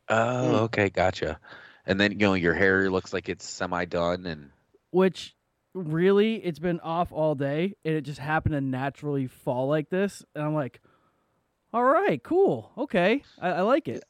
Oh, 0.10 0.48
hmm. 0.48 0.64
okay, 0.66 0.90
gotcha. 0.90 1.40
And 1.86 2.00
then 2.00 2.12
you 2.12 2.18
know 2.18 2.34
your 2.34 2.54
hair 2.54 2.90
looks 2.90 3.14
like 3.14 3.30
it's 3.30 3.48
semi 3.48 3.86
done, 3.86 4.26
and 4.26 4.52
which 4.92 5.36
really 5.74 6.36
it's 6.36 6.60
been 6.60 6.80
off 6.82 7.12
all 7.12 7.34
day 7.34 7.74
and 7.84 7.96
it 7.96 8.02
just 8.02 8.20
happened 8.20 8.54
to 8.54 8.62
naturally 8.62 9.26
fall 9.26 9.68
like 9.68 9.90
this 9.90 10.24
and 10.36 10.44
i'm 10.44 10.54
like 10.54 10.80
all 11.74 11.84
right 11.84 12.22
cool. 12.24 12.72
Okay. 12.78 13.24
I, 13.42 13.50
I 13.50 13.62
like 13.62 13.88
it. 13.88 14.04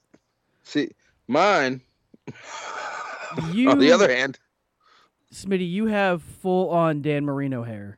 See, 0.63 0.89
mine. 1.27 1.81
you 3.51 3.69
On 3.71 3.79
the 3.79 3.91
other 3.91 4.13
hand, 4.13 4.39
smitty 5.33 5.69
you 5.69 5.87
have 5.87 6.21
full 6.21 6.69
on 6.69 7.01
dan 7.01 7.25
marino 7.25 7.63
hair. 7.63 7.97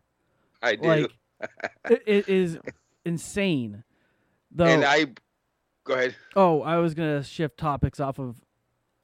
I 0.61 0.75
do. 0.75 0.87
like 0.87 1.11
it, 1.89 2.03
it 2.05 2.29
is 2.29 2.57
insane. 3.05 3.83
Though 4.51 4.65
and 4.65 4.85
I 4.85 5.07
go 5.83 5.93
ahead. 5.93 6.15
oh 6.35 6.61
i 6.63 6.77
was 6.77 6.93
gonna 6.95 7.21
shift 7.21 7.57
topics 7.57 7.99
off 7.99 8.17
of 8.19 8.37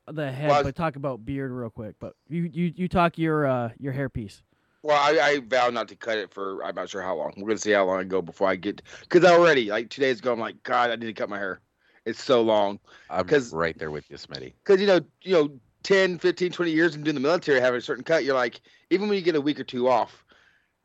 the 0.08 0.32
head 0.32 0.50
Well, 0.50 0.60
was- 0.60 0.68
but 0.68 0.76
talk 0.76 0.96
about 0.96 1.24
beard 1.24 1.52
real 1.52 1.70
quick 1.70 1.96
but 2.00 2.14
you 2.28 2.50
you, 2.52 2.74
you 2.76 2.88
talk 2.88 3.18
your 3.20 3.46
uh 3.46 3.70
your 3.78 3.94
hair 3.94 4.10
piece 4.10 4.42
Well, 4.84 4.98
I, 4.98 5.20
I 5.24 5.40
vow 5.40 5.70
not 5.70 5.88
to 5.90 5.96
cut 5.96 6.18
it 6.18 6.34
for 6.34 6.64
I'm 6.64 6.76
not 6.76 6.90
sure 6.90 7.02
how 7.02 7.16
long. 7.16 7.34
We're 7.38 7.48
gonna 7.50 7.60
see 7.60 7.72
how 7.72 7.86
long 7.86 8.00
I 8.00 8.04
go 8.04 8.22
before 8.22 8.48
I 8.48 8.56
get 8.56 8.82
because 9.02 9.24
already 9.24 9.70
like 9.70 9.90
two 9.90 10.02
days 10.02 10.20
ago 10.20 10.34
I'm 10.34 10.40
like 10.40 10.62
God 10.64 10.90
I 10.90 10.96
need 10.96 11.06
to 11.08 11.14
cut 11.14 11.30
my 11.30 11.38
hair. 11.38 11.62
It's 12.06 12.24
so 12.24 12.42
long 12.42 12.80
I'm 13.10 13.28
'Cause- 13.28 13.54
right 13.54 13.78
there 13.78 13.92
with 13.92 14.10
you, 14.10 14.18
Smitty. 14.18 14.54
because 14.64 14.82
you 14.82 14.88
know 14.88 15.00
you 15.22 15.34
know 15.34 15.60
10, 15.84 16.18
15, 16.20 16.52
20 16.52 16.72
years 16.72 16.96
into 16.96 17.12
the 17.14 17.20
military 17.20 17.60
having 17.60 17.78
a 17.78 17.82
certain 17.82 18.04
cut 18.04 18.24
you're 18.24 18.36
like 18.36 18.62
even 18.90 19.08
when 19.08 19.18
you 19.18 19.24
get 19.24 19.36
a 19.36 19.42
week 19.42 19.60
or 19.60 19.64
two 19.64 19.88
off, 19.88 20.26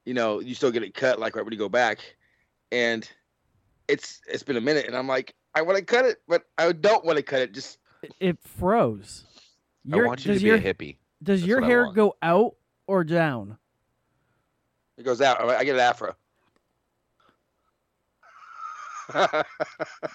you 0.05 0.12
know 0.15 0.41
you 0.41 0.55
still 0.55 0.71
get 0.71 0.83
it 0.83 0.95
cut 0.95 1.19
like 1.19 1.35
right 1.35 1.45
when 1.45 1.53
you 1.53 1.59
go 1.59 1.69
back, 1.69 2.17
and 2.73 3.11
it's 3.88 4.21
it's 4.29 4.43
been 4.43 4.57
a 4.57 4.61
minute 4.61 4.87
and 4.87 4.95
I'm 4.97 5.07
like 5.07 5.35
I 5.55 5.62
want 5.62 5.79
to 5.79 5.85
cut 5.85 6.05
it 6.05 6.19
but 6.29 6.43
I 6.59 6.71
don't 6.73 7.05
want 7.05 7.17
to 7.17 7.23
cut 7.23 7.41
it 7.41 7.53
just 7.55 7.79
it, 8.03 8.12
it 8.21 8.38
froze 8.43 9.25
I 9.91 9.97
Your- 9.97 10.07
want 10.07 10.26
you 10.26 10.35
to 10.35 10.41
be 10.41 10.47
your, 10.47 10.57
a 10.57 10.61
hippie. 10.61 10.97
does 11.23 11.41
That's 11.41 11.49
your 11.49 11.62
hair 11.62 11.91
go 11.93 12.15
out 12.21 12.57
or 12.87 13.05
down 13.05 13.57
it 14.99 15.05
goes 15.05 15.21
out 15.21 15.41
I 15.41 15.57
I 15.59 15.65
get 15.65 15.75
an 15.75 15.81
afro. 15.81 16.15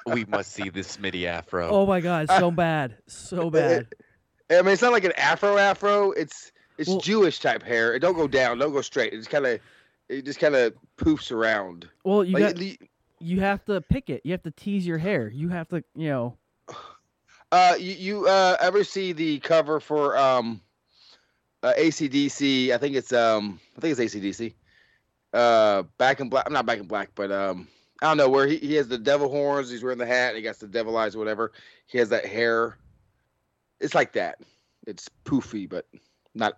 We 0.06 0.26
must 0.26 0.52
see 0.52 0.70
this 0.70 0.98
Smitty 0.98 1.26
afro. 1.26 1.70
Oh 1.70 1.86
my 1.86 2.02
god, 2.02 2.28
so 2.30 2.52
bad, 2.52 2.98
so 3.08 3.50
bad. 3.50 3.88
I 4.50 4.62
mean, 4.62 4.74
it's 4.74 4.82
not 4.82 4.92
like 4.92 5.06
an 5.06 5.14
afro 5.14 5.58
afro. 5.58 6.12
It's 6.12 6.52
it's 6.78 6.90
Well- 6.90 7.00
Jewish 7.00 7.40
type 7.40 7.64
hair. 7.64 7.94
It 7.94 8.00
don't 8.00 8.16
go 8.16 8.28
down, 8.28 8.58
don't 8.58 8.74
go 8.74 8.82
straight. 8.82 9.14
It's 9.14 9.28
kind 9.28 9.46
of 9.46 9.60
it 10.10 10.26
just 10.26 10.40
kind 10.40 10.56
of 10.56 10.74
poofs 10.98 11.32
around. 11.32 11.88
Well, 12.04 12.24
you 12.24 12.34
Like, 12.34 12.44
got 12.44 12.56
the- 12.58 12.80
you 13.20 13.40
have 13.40 13.64
to 13.66 13.80
pick 13.82 14.10
it. 14.10 14.22
You 14.26 14.32
have 14.32 14.44
to 14.44 14.52
tease 14.52 14.86
your 14.86 14.98
hair. 14.98 15.30
You 15.30 15.50
have 15.50 15.68
to, 15.70 15.84
you 15.96 16.10
know. 16.10 16.38
uh, 17.52 17.76
you, 17.80 17.94
you 17.94 18.28
uh 18.28 18.58
ever 18.60 18.84
see 18.84 19.14
the 19.14 19.40
cover 19.40 19.80
for 19.80 20.18
um, 20.18 20.60
uh, 21.64 21.74
ACDC? 21.78 22.72
I 22.72 22.78
think 22.78 22.96
it's 22.96 23.14
um, 23.14 23.60
I 23.78 23.82
think 23.82 23.98
it's 23.98 24.16
ACDC. 24.16 24.54
Uh, 25.34 25.84
back 25.98 26.20
in 26.20 26.30
black. 26.30 26.44
I'm 26.46 26.54
not 26.54 26.66
back 26.66 26.80
in 26.80 26.88
black, 26.88 27.10
but 27.16 27.32
um, 27.32 27.68
I 28.02 28.08
don't 28.08 28.18
know 28.18 28.30
where 28.30 28.48
he, 28.48 28.58
he 28.58 28.74
has 28.76 28.88
the 28.88 28.98
devil 28.98 29.30
horns. 29.30 29.70
He's 29.70 29.84
wearing 29.84 29.98
the 29.98 30.06
hat. 30.06 30.30
And 30.30 30.38
he 30.38 30.44
got 30.44 30.60
the 30.60 30.68
devil 30.68 30.98
eyes 30.98 31.16
or 31.16 31.20
whatever. 31.20 31.52
He 31.88 31.98
has 32.00 32.10
that 32.10 32.26
hair. 32.26 32.78
It's 33.80 33.96
like 33.96 34.14
that. 34.14 34.40
It's 34.88 35.10
poofy, 35.26 35.70
but 35.70 35.88
not. 36.36 36.58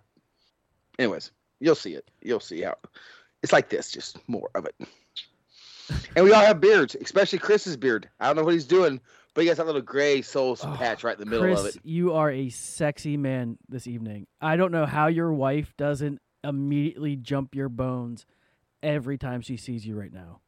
Anyways, 0.98 1.30
you'll 1.60 1.74
see 1.74 1.94
it. 1.94 2.10
You'll 2.22 2.40
see 2.40 2.62
how. 2.62 2.76
It's 3.42 3.52
like 3.52 3.68
this, 3.68 3.90
just 3.92 4.18
more 4.28 4.48
of 4.54 4.64
it. 4.66 4.74
And 6.16 6.24
we 6.24 6.32
all 6.32 6.40
have 6.44 6.60
beards, 6.60 6.96
especially 7.00 7.38
Chris's 7.38 7.76
beard. 7.76 8.08
I 8.18 8.26
don't 8.26 8.36
know 8.36 8.44
what 8.44 8.54
he's 8.54 8.64
doing, 8.64 9.00
but 9.34 9.42
he 9.42 9.48
got 9.48 9.58
that 9.58 9.66
little 9.66 9.82
gray 9.82 10.22
soul 10.22 10.56
Oh, 10.62 10.74
patch 10.78 11.04
right 11.04 11.14
in 11.14 11.20
the 11.20 11.26
middle 11.26 11.44
Chris, 11.44 11.60
of 11.60 11.66
it. 11.66 11.76
you 11.84 12.14
are 12.14 12.30
a 12.30 12.48
sexy 12.48 13.18
man 13.18 13.58
this 13.68 13.86
evening. 13.86 14.26
I 14.40 14.56
don't 14.56 14.72
know 14.72 14.86
how 14.86 15.08
your 15.08 15.32
wife 15.34 15.74
doesn't 15.76 16.22
immediately 16.42 17.16
jump 17.16 17.54
your 17.54 17.68
bones 17.68 18.24
every 18.84 19.18
time 19.18 19.40
she 19.40 19.56
sees 19.56 19.86
you 19.86 19.98
right 19.98 20.12
now. 20.12 20.40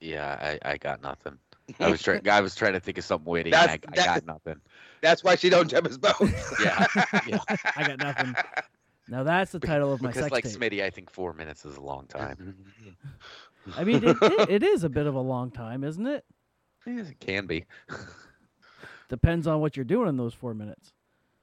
Yeah, 0.00 0.58
I, 0.64 0.72
I 0.72 0.76
got 0.78 1.02
nothing. 1.02 1.38
I 1.78 1.90
was 1.90 2.02
trying. 2.02 2.28
I 2.28 2.40
was 2.40 2.54
trying 2.54 2.72
to 2.72 2.80
think 2.80 2.98
of 2.98 3.04
something 3.04 3.30
witty. 3.30 3.50
and 3.52 3.56
I, 3.70 3.78
That's- 3.78 3.98
I 3.98 4.14
got 4.14 4.26
nothing. 4.26 4.60
That's 5.00 5.24
why 5.24 5.34
she 5.34 5.48
don't 5.48 5.68
jump 5.68 5.86
his 5.88 5.98
bones. 5.98 6.32
Yeah, 6.62 6.86
yeah. 7.26 7.38
I 7.76 7.88
got 7.88 7.98
nothing. 7.98 8.34
Now 9.08 9.24
that's 9.24 9.50
the 9.50 9.58
title 9.58 9.92
of 9.92 10.00
my 10.00 10.10
Because 10.10 10.22
sex 10.22 10.32
like 10.32 10.44
tape. 10.44 10.52
Smitty, 10.52 10.82
I 10.82 10.90
think 10.90 11.10
four 11.10 11.32
minutes 11.32 11.64
is 11.64 11.76
a 11.76 11.80
long 11.80 12.06
time. 12.06 12.54
I 13.76 13.82
mean, 13.82 14.04
it, 14.04 14.16
it, 14.22 14.50
it 14.50 14.62
is 14.62 14.84
a 14.84 14.88
bit 14.88 15.06
of 15.06 15.16
a 15.16 15.20
long 15.20 15.50
time, 15.50 15.82
isn't 15.82 16.06
it? 16.06 16.24
Yes, 16.86 17.10
it 17.10 17.18
can 17.20 17.46
be. 17.46 17.64
Depends 19.08 19.46
on 19.46 19.60
what 19.60 19.76
you're 19.76 19.84
doing 19.84 20.08
in 20.08 20.16
those 20.16 20.34
four 20.34 20.54
minutes. 20.54 20.92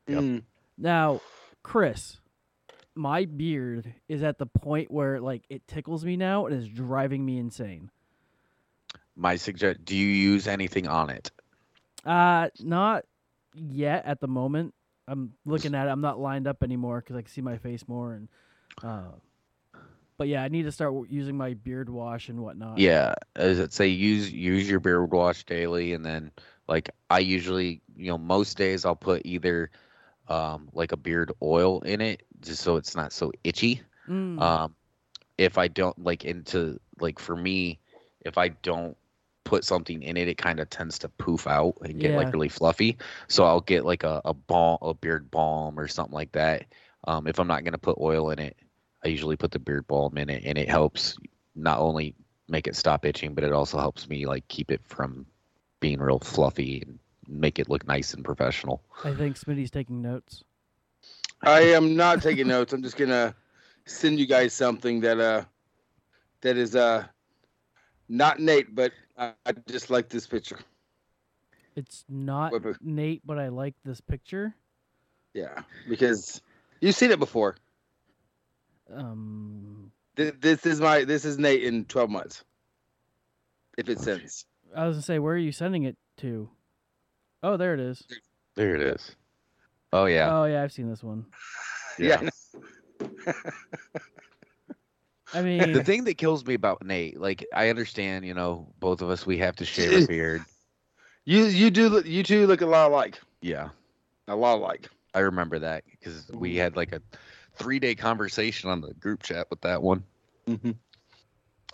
Yep. 0.08 0.20
Mm. 0.20 0.44
Now, 0.78 1.22
Chris, 1.64 2.18
my 2.96 3.26
beard 3.26 3.94
is 4.08 4.24
at 4.24 4.38
the 4.38 4.46
point 4.46 4.92
where 4.92 5.20
like 5.20 5.44
it 5.50 5.68
tickles 5.68 6.04
me 6.04 6.18
now 6.18 6.46
and 6.46 6.56
is 6.56 6.68
driving 6.68 7.26
me 7.26 7.38
insane. 7.38 7.90
My 9.16 9.36
suggest. 9.36 9.84
Do 9.86 9.96
you 9.96 10.08
use 10.08 10.48
anything 10.48 10.88
on 10.88 11.10
it? 11.10 11.32
Uh, 12.06 12.50
not 12.60 13.06
yet 13.54 14.06
at 14.06 14.20
the 14.20 14.28
moment. 14.28 14.74
I'm 15.08 15.34
looking 15.46 15.76
at 15.76 15.88
it. 15.88 15.90
I'm 15.90 16.02
not 16.02 16.20
lined 16.20 16.48
up 16.48 16.64
anymore 16.64 17.02
because 17.02 17.16
I 17.16 17.22
can 17.22 17.32
see 17.32 17.42
my 17.42 17.58
face 17.58 17.88
more 17.88 18.14
and. 18.14 18.28
Uh, 18.84 19.12
but 20.18 20.28
yeah, 20.28 20.44
I 20.44 20.50
need 20.50 20.64
to 20.64 20.72
start 20.72 20.94
using 21.10 21.38
my 21.38 21.54
beard 21.54 21.90
wash 21.90 22.28
and 22.28 22.42
whatnot. 22.42 22.78
Yeah, 22.78 23.16
as 23.38 23.58
it 23.58 23.72
say, 23.72 23.88
use 23.88 24.30
use 24.32 24.70
your 24.70 24.82
beard 24.82 25.12
wash 25.12 25.46
daily, 25.46 25.94
and 25.94 26.06
then 26.06 26.32
like 26.68 26.90
I 27.10 27.20
usually, 27.20 27.82
you 27.96 28.12
know, 28.12 28.18
most 28.18 28.58
days 28.58 28.84
I'll 28.84 28.98
put 28.98 29.22
either 29.26 29.72
um, 30.30 30.70
like 30.74 30.94
a 30.94 30.98
beard 30.98 31.32
oil 31.42 31.82
in 31.82 32.02
it, 32.02 32.24
just 32.42 32.62
so 32.64 32.78
it's 32.78 32.96
not 32.96 33.14
so 33.14 33.32
itchy. 33.44 33.82
Mm, 34.10 34.40
Um, 34.40 34.76
if 35.38 35.58
I 35.58 35.68
don't 35.68 35.98
like 36.04 36.26
into 36.26 36.80
like 37.00 37.20
for 37.20 37.36
me, 37.36 37.80
if 38.26 38.38
I 38.38 38.50
don't 38.50 38.98
put 39.46 39.66
something 39.66 40.02
in 40.04 40.18
it, 40.18 40.28
it 40.28 40.38
kind 40.38 40.60
of 40.60 40.70
tends 40.70 41.00
to 41.00 41.10
poof 41.10 41.48
out 41.48 41.76
and 41.82 42.00
get 42.00 42.14
Yeah. 42.14 42.16
like 42.16 42.34
really 42.34 42.50
fluffy. 42.50 42.98
So 43.28 43.46
I'll 43.46 43.62
get 43.62 43.86
like 43.86 44.04
a 44.04 44.22
a 44.26 44.34
balm, 44.34 44.80
a 44.82 44.94
beard 44.94 45.32
balm 45.32 45.80
or 45.80 45.88
something 45.88 46.14
like 46.14 46.32
that. 46.34 46.66
Um, 47.08 47.28
if 47.28 47.40
I'm 47.40 47.48
not 47.48 47.64
gonna 47.64 47.78
put 47.80 47.98
oil 48.00 48.32
in 48.32 48.40
it, 48.40 48.58
I 49.04 49.10
usually 49.10 49.38
put 49.38 49.52
the 49.52 49.60
beard 49.60 49.88
balm 49.88 50.18
in 50.18 50.30
it, 50.30 50.44
and 50.46 50.58
it 50.58 50.70
helps 50.70 51.18
not 51.56 51.80
only 51.80 52.16
make 52.50 52.68
it 52.68 52.76
stop 52.76 53.06
itching, 53.06 53.34
but 53.36 53.44
it 53.44 53.54
also 53.54 53.80
helps 53.80 54.08
me 54.10 54.26
like 54.26 54.48
keep 54.48 54.72
it 54.72 54.82
from 54.86 55.26
being 55.80 56.00
real 56.00 56.20
fluffy 56.20 56.82
and 56.86 57.00
make 57.30 57.60
it 57.60 57.70
look 57.70 57.88
nice 57.88 58.14
and 58.14 58.26
professional. 58.26 58.82
I 59.04 59.14
think 59.14 59.38
Smitty's 59.38 59.72
taking 59.72 60.02
notes. 60.02 60.44
I 61.42 61.62
am 61.62 61.96
not 61.96 62.22
taking 62.22 62.48
notes. 62.48 62.74
I'm 62.74 62.84
just 62.84 62.98
gonna 62.98 63.36
send 63.86 64.20
you 64.20 64.26
guys 64.26 64.54
something 64.54 65.00
that 65.02 65.20
uh 65.20 65.44
that 66.42 66.58
is 66.58 66.76
uh 66.76 67.06
not 68.10 68.40
Nate, 68.40 68.74
but 68.74 68.92
I, 69.18 69.34
I 69.46 69.54
just 69.68 69.90
like 69.90 70.10
this 70.10 70.26
picture. 70.28 70.60
It's 71.76 72.04
not 72.10 72.52
Wait, 72.52 72.76
Nate, 72.82 73.22
but 73.26 73.38
I 73.40 73.48
like 73.50 73.76
this 73.86 74.02
picture. 74.02 74.54
Yeah, 75.34 75.62
because 75.88 76.42
you've 76.82 76.96
seen 76.96 77.12
it 77.12 77.20
before. 77.20 77.56
Um, 78.92 79.92
Th- 80.16 80.34
This 80.42 80.66
is 80.66 80.82
my 80.82 81.04
this 81.04 81.24
is 81.24 81.38
Nate 81.38 81.64
in 81.64 81.86
12 81.86 82.10
months. 82.10 82.44
If 83.78 83.88
it 83.88 84.00
sends. 84.00 84.46
I 84.76 84.88
was 84.88 84.98
gonna 84.98 85.04
say, 85.04 85.20
where 85.20 85.36
are 85.36 85.38
you 85.38 85.52
sending 85.52 85.84
it 85.84 85.96
to? 86.18 86.50
Oh, 87.44 87.58
there 87.58 87.74
it 87.74 87.80
is. 87.80 88.04
There 88.56 88.76
it 88.76 88.82
is. 88.82 89.16
Oh 89.94 90.06
yeah. 90.06 90.30
Oh 90.32 90.46
yeah, 90.46 90.64
I've 90.64 90.72
seen 90.72 90.90
this 90.90 91.04
one. 91.04 91.26
Yeah. 91.98 92.30
I 95.34 95.42
mean, 95.42 95.74
the 95.74 95.84
thing 95.84 96.06
that 96.06 96.18
kills 96.18 96.46
me 96.46 96.54
about 96.54 96.86
Nate, 96.86 97.20
like 97.20 97.46
I 97.54 97.68
understand, 97.70 98.26
you 98.26 98.34
know, 98.34 98.72
both 98.80 99.02
of 99.02 99.10
us 99.10 99.26
we 99.26 99.38
have 99.40 99.58
to 99.58 99.66
shave 99.66 100.02
our 100.02 100.08
beard. 100.08 100.46
You 101.26 101.44
you 101.46 101.70
do 101.72 101.90
look- 101.90 102.06
you 102.06 102.24
two 102.24 102.48
look 102.48 102.62
a 102.62 102.66
lot 102.66 102.90
alike. 102.90 103.20
Yeah, 103.42 103.70
A 104.30 104.36
lot 104.36 104.60
alike. 104.60 104.90
I 105.14 105.20
remember 105.20 105.60
that 105.60 105.84
because 105.92 106.30
we 106.34 106.56
had 106.56 106.78
like 106.78 106.94
a 106.94 107.02
three 107.56 107.80
day 107.80 107.96
conversation 107.96 108.70
on 108.70 108.80
the 108.82 108.94
group 108.94 109.24
chat 109.24 109.48
with 109.50 109.60
that 109.62 109.82
one. 109.84 110.04
Mm-hmm. 110.48 110.72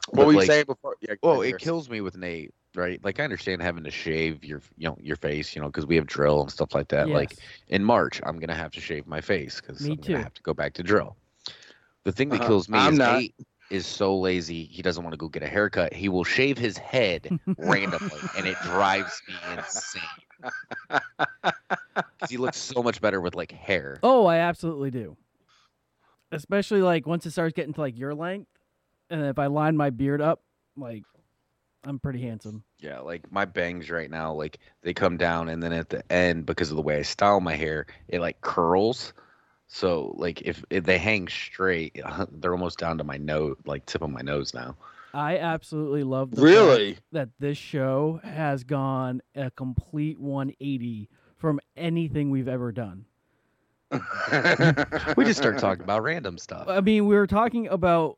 What 0.09 0.27
were 0.27 0.33
you 0.33 0.39
like, 0.39 0.47
saying 0.47 0.65
before? 0.65 0.95
Yeah, 1.01 1.15
Well, 1.21 1.41
it 1.41 1.59
kills 1.59 1.89
me 1.89 2.01
with 2.01 2.17
Nate, 2.17 2.53
right? 2.75 3.03
Like 3.03 3.19
I 3.19 3.23
understand 3.23 3.61
having 3.61 3.83
to 3.83 3.91
shave 3.91 4.43
your, 4.43 4.61
you 4.77 4.87
know, 4.89 4.97
your 5.01 5.15
face, 5.15 5.55
you 5.55 5.61
know, 5.61 5.67
because 5.67 5.85
we 5.85 5.95
have 5.95 6.05
drill 6.07 6.41
and 6.41 6.51
stuff 6.51 6.73
like 6.73 6.89
that. 6.89 7.11
Like 7.11 7.37
in 7.67 7.83
March, 7.83 8.21
I'm 8.23 8.39
gonna 8.39 8.55
have 8.55 8.71
to 8.73 8.81
shave 8.81 9.07
my 9.07 9.21
face 9.21 9.61
because 9.61 9.87
Me 9.87 9.91
I'm 9.91 9.97
too. 9.97 10.13
gonna 10.13 10.23
have 10.23 10.33
to 10.35 10.41
go 10.43 10.53
back 10.53 10.73
to 10.75 10.83
drill. 10.83 11.17
The 12.03 12.11
thing 12.11 12.29
that 12.31 12.39
Uh-huh. 12.39 12.47
kills 12.47 12.69
me 12.69 12.87
I'm 12.87 12.93
is 12.93 12.97
not. 12.97 13.07
Nate 13.07 13.35
is 13.69 13.87
so 13.87 14.17
lazy. 14.17 14.65
He 14.65 14.81
doesn't 14.81 15.03
want 15.03 15.13
to 15.13 15.17
go 15.17 15.27
get 15.29 15.43
a 15.43 15.47
haircut. 15.47 15.93
He 15.93 16.09
will 16.09 16.23
shave 16.23 16.57
his 16.57 16.77
head 16.77 17.33
randomly, 17.57 18.29
and 18.33 18.47
it 18.47 18.59
drives 18.61 19.23
me 19.27 19.41
insane. 19.43 20.01
'Cause 22.19 22.29
he 22.29 22.37
looks 22.37 22.57
so 22.57 22.83
much 22.83 22.99
better 23.01 23.21
with 23.21 23.35
like 23.35 23.51
hair. 23.51 23.99
Oh, 24.03 24.25
I 24.25 24.37
absolutely 24.37 24.91
do. 24.91 25.17
Especially 26.31 26.81
like 26.81 27.05
once 27.05 27.25
it 27.25 27.31
starts 27.31 27.53
getting 27.53 27.73
to 27.73 27.81
like 27.81 27.97
your 27.97 28.13
length, 28.13 28.49
and 29.09 29.21
if 29.25 29.39
I 29.39 29.45
line 29.47 29.77
my 29.77 29.89
beard 29.89 30.21
up, 30.21 30.41
like 30.75 31.03
I'm 31.85 31.99
pretty 31.99 32.21
handsome. 32.21 32.63
Yeah, 32.79 32.99
like 32.99 33.31
my 33.31 33.45
bangs 33.45 33.89
right 33.89 34.09
now, 34.09 34.33
like 34.33 34.57
they 34.81 34.93
come 34.93 35.17
down, 35.17 35.49
and 35.49 35.61
then 35.61 35.71
at 35.71 35.89
the 35.89 36.09
end, 36.11 36.45
because 36.45 36.71
of 36.71 36.75
the 36.75 36.81
way 36.81 36.97
I 36.97 37.01
style 37.03 37.39
my 37.39 37.55
hair, 37.55 37.85
it 38.07 38.19
like 38.19 38.41
curls. 38.41 39.13
So 39.67 40.13
like 40.17 40.41
if, 40.41 40.63
if 40.69 40.83
they 40.83 40.97
hang 40.97 41.27
straight, 41.27 41.99
they're 42.31 42.51
almost 42.53 42.79
down 42.79 42.97
to 42.97 43.03
my 43.03 43.17
nose, 43.17 43.55
like 43.65 43.85
tip 43.85 44.01
of 44.01 44.09
my 44.09 44.21
nose 44.21 44.53
now. 44.53 44.75
I 45.13 45.37
absolutely 45.37 46.03
love 46.03 46.31
the 46.31 46.37
fact 46.37 46.43
Really? 46.43 46.97
that 47.13 47.29
this 47.39 47.57
show 47.57 48.19
has 48.23 48.65
gone 48.65 49.21
a 49.33 49.49
complete 49.49 50.19
180 50.19 51.09
from 51.37 51.59
anything 51.77 52.31
we've 52.31 52.49
ever 52.49 52.71
done. 52.73 53.05
We 55.15 55.23
just 55.23 55.39
start 55.39 55.57
talking 55.59 55.83
about 55.83 56.03
random 56.03 56.37
stuff. 56.37 56.67
I 56.67 56.81
mean, 56.81 57.05
we 57.05 57.15
were 57.15 57.27
talking 57.27 57.67
about 57.67 58.17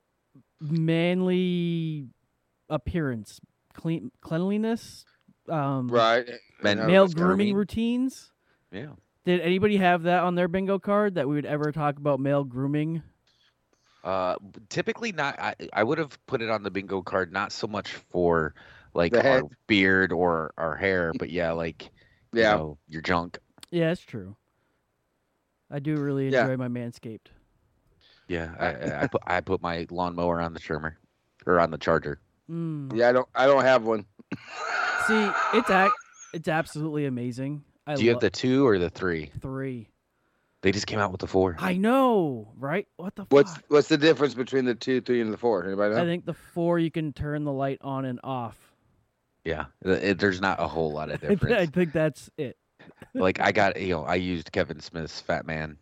manly 0.60 2.08
appearance, 2.70 3.40
clean 3.78 4.12
cleanliness, 4.20 5.06
um, 5.48 5.88
right. 5.88 6.28
Men- 6.62 6.86
male 6.86 7.08
Grooming. 7.08 7.16
grooming 7.38 7.56
routines. 7.56 8.32
Yeah. 8.72 8.88
Did 9.24 9.40
anybody 9.42 9.78
have 9.78 10.04
that 10.04 10.24
on 10.24 10.36
their 10.36 10.48
bingo 10.48 10.80
card 10.80 11.16
that 11.16 11.28
we 11.30 11.36
would 11.36 11.46
ever 11.46 11.72
talk 11.72 11.98
about 11.98 12.20
male 12.20 12.44
grooming? 12.44 13.04
Uh, 14.04 14.36
typically 14.70 15.12
not. 15.12 15.40
I, 15.40 15.56
I 15.74 15.84
would 15.84 15.98
have 15.98 16.18
put 16.28 16.42
it 16.42 16.50
on 16.50 16.64
the 16.64 16.72
bingo 16.72 17.02
card, 17.02 17.32
not 17.32 17.52
so 17.52 17.68
much 17.68 17.94
for 18.12 18.54
like 18.94 19.12
The 19.14 19.28
our 19.30 19.42
beard 19.68 20.12
or 20.12 20.54
our 20.58 20.76
hair, 20.76 21.12
but 21.18 21.30
yeah, 21.30 21.52
like 21.52 21.92
Yeah. 22.34 22.54
you 22.54 22.58
know, 22.58 22.78
your 22.88 23.02
junk. 23.02 23.38
Yeah, 23.70 23.92
it's 23.92 24.02
true. 24.02 24.36
I 25.70 25.80
do 25.80 25.98
really 25.98 26.30
Yeah. 26.30 26.44
enjoy 26.44 26.58
my 26.58 26.70
manscaped. 26.70 27.28
Yeah, 28.30 28.54
I, 28.60 28.68
I, 28.68 29.04
I 29.04 29.08
put 29.08 29.22
I 29.28 29.42
put 29.42 29.62
my 29.62 29.86
lawnmower 29.90 30.42
on 30.42 30.54
the 30.54 30.60
trimmer 30.60 30.98
or 31.46 31.60
on 31.60 31.72
the 31.72 31.78
charger. 31.78 32.20
Mm. 32.50 32.96
Yeah, 32.96 33.10
I 33.10 33.12
don't 33.12 33.28
I 33.36 33.46
don't 33.46 33.64
have 33.64 33.84
one. 33.84 34.06
See, 35.08 35.30
it's 35.54 35.70
ac- 35.70 35.92
it's 36.34 36.48
absolutely 36.48 37.06
amazing. 37.06 37.64
I 37.86 37.96
Do 37.96 38.04
you 38.04 38.12
lo- 38.12 38.16
have 38.16 38.22
the 38.22 38.30
two 38.30 38.68
or 38.68 38.78
the 38.80 38.90
three? 38.90 39.32
three. 39.42 39.90
They 40.64 40.72
just 40.72 40.88
came 40.88 41.00
out 41.00 41.12
with 41.12 41.22
the 41.22 41.28
four. 41.28 41.56
I 41.60 41.78
know, 41.78 42.52
right? 42.58 42.88
What 42.98 43.16
the 43.16 43.26
What's 43.30 43.54
fuck? 43.54 43.64
what's 43.70 43.88
the 43.88 43.98
difference 43.98 44.34
between 44.34 44.66
the 44.66 44.76
two, 44.76 45.02
three, 45.02 45.22
and 45.22 45.32
the 45.32 45.38
four? 45.38 45.64
Anybody 45.64 45.96
know? 45.96 46.02
I 46.02 46.06
think 46.06 46.26
the 46.26 46.34
four 46.34 46.80
you 46.80 46.92
can 46.92 47.14
turn 47.14 47.44
the 47.44 47.52
light 47.54 47.78
on 47.82 48.06
and 48.06 48.20
off. 48.24 48.58
Yeah, 49.46 49.66
it, 49.86 50.20
there's 50.20 50.42
not 50.42 50.60
a 50.62 50.68
whole 50.68 50.92
lot 50.92 51.10
of 51.10 51.22
difference. 51.22 51.56
I 51.58 51.66
think 51.68 51.94
that's 51.94 52.30
it. 52.38 52.58
like 53.14 53.40
I 53.40 53.52
got, 53.54 53.80
you 53.80 53.90
know, 53.90 54.04
I 54.04 54.16
used 54.16 54.52
Kevin 54.52 54.80
Smith's 54.82 55.22
Fat 55.22 55.46
Man 55.46 55.78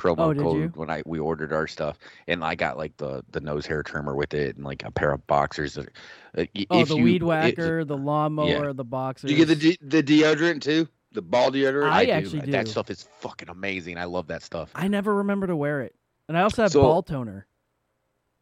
promo 0.00 0.18
Oh, 0.18 0.34
code 0.42 0.56
you? 0.56 0.72
when 0.74 0.88
I 0.90 1.02
we 1.04 1.18
ordered 1.18 1.52
our 1.52 1.66
stuff, 1.66 1.98
and 2.26 2.42
I 2.44 2.54
got 2.54 2.76
like 2.78 2.96
the 2.96 3.22
the 3.30 3.40
nose 3.40 3.66
hair 3.66 3.82
trimmer 3.82 4.16
with 4.16 4.32
it, 4.34 4.56
and 4.56 4.64
like 4.64 4.82
a 4.84 4.90
pair 4.90 5.12
of 5.12 5.26
boxers. 5.26 5.74
that- 5.74 5.88
uh, 6.36 6.44
Oh, 6.70 6.84
the 6.84 6.96
you- 6.96 7.02
weed 7.04 7.22
it- 7.22 7.24
whacker, 7.26 7.84
the 7.84 7.96
lawnmower, 7.96 8.72
the 8.72 8.84
boxers. 8.84 9.30
you 9.30 9.36
get 9.36 9.48
the 9.48 9.56
de- 9.56 9.78
the 9.82 10.02
deodorant 10.02 10.62
too, 10.62 10.88
the 11.12 11.22
ball 11.22 11.50
deodorant. 11.50 11.90
I 11.90 12.06
do. 12.06 12.12
actually 12.12 12.50
That 12.50 12.64
do. 12.66 12.70
stuff 12.70 12.90
is 12.90 13.02
fucking 13.20 13.48
amazing. 13.48 13.98
I 13.98 14.04
love 14.04 14.28
that 14.28 14.42
stuff. 14.42 14.70
I 14.74 14.88
never 14.88 15.14
remember 15.16 15.46
to 15.48 15.56
wear 15.56 15.82
it, 15.82 15.94
and 16.28 16.38
I 16.38 16.42
also 16.42 16.62
have 16.62 16.72
So- 16.72 16.82
ball 16.82 17.02
toner. 17.02 17.46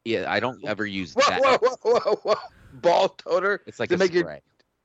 Yeah, 0.05 0.31
I 0.33 0.41
don't 0.41 0.65
ever 0.65 0.87
use 0.87 1.13
whoa, 1.15 1.23
that. 1.29 1.61
whoa, 1.61 1.77
whoa, 1.83 1.99
whoa, 2.01 2.17
whoa! 2.23 2.35
Ball 2.75 3.09
toner. 3.11 3.61
It's 3.67 3.79
like 3.81 3.89
Does 3.91 4.01
a 4.01 4.05
it 4.05 4.07
make 4.07 4.15
your 4.15 4.39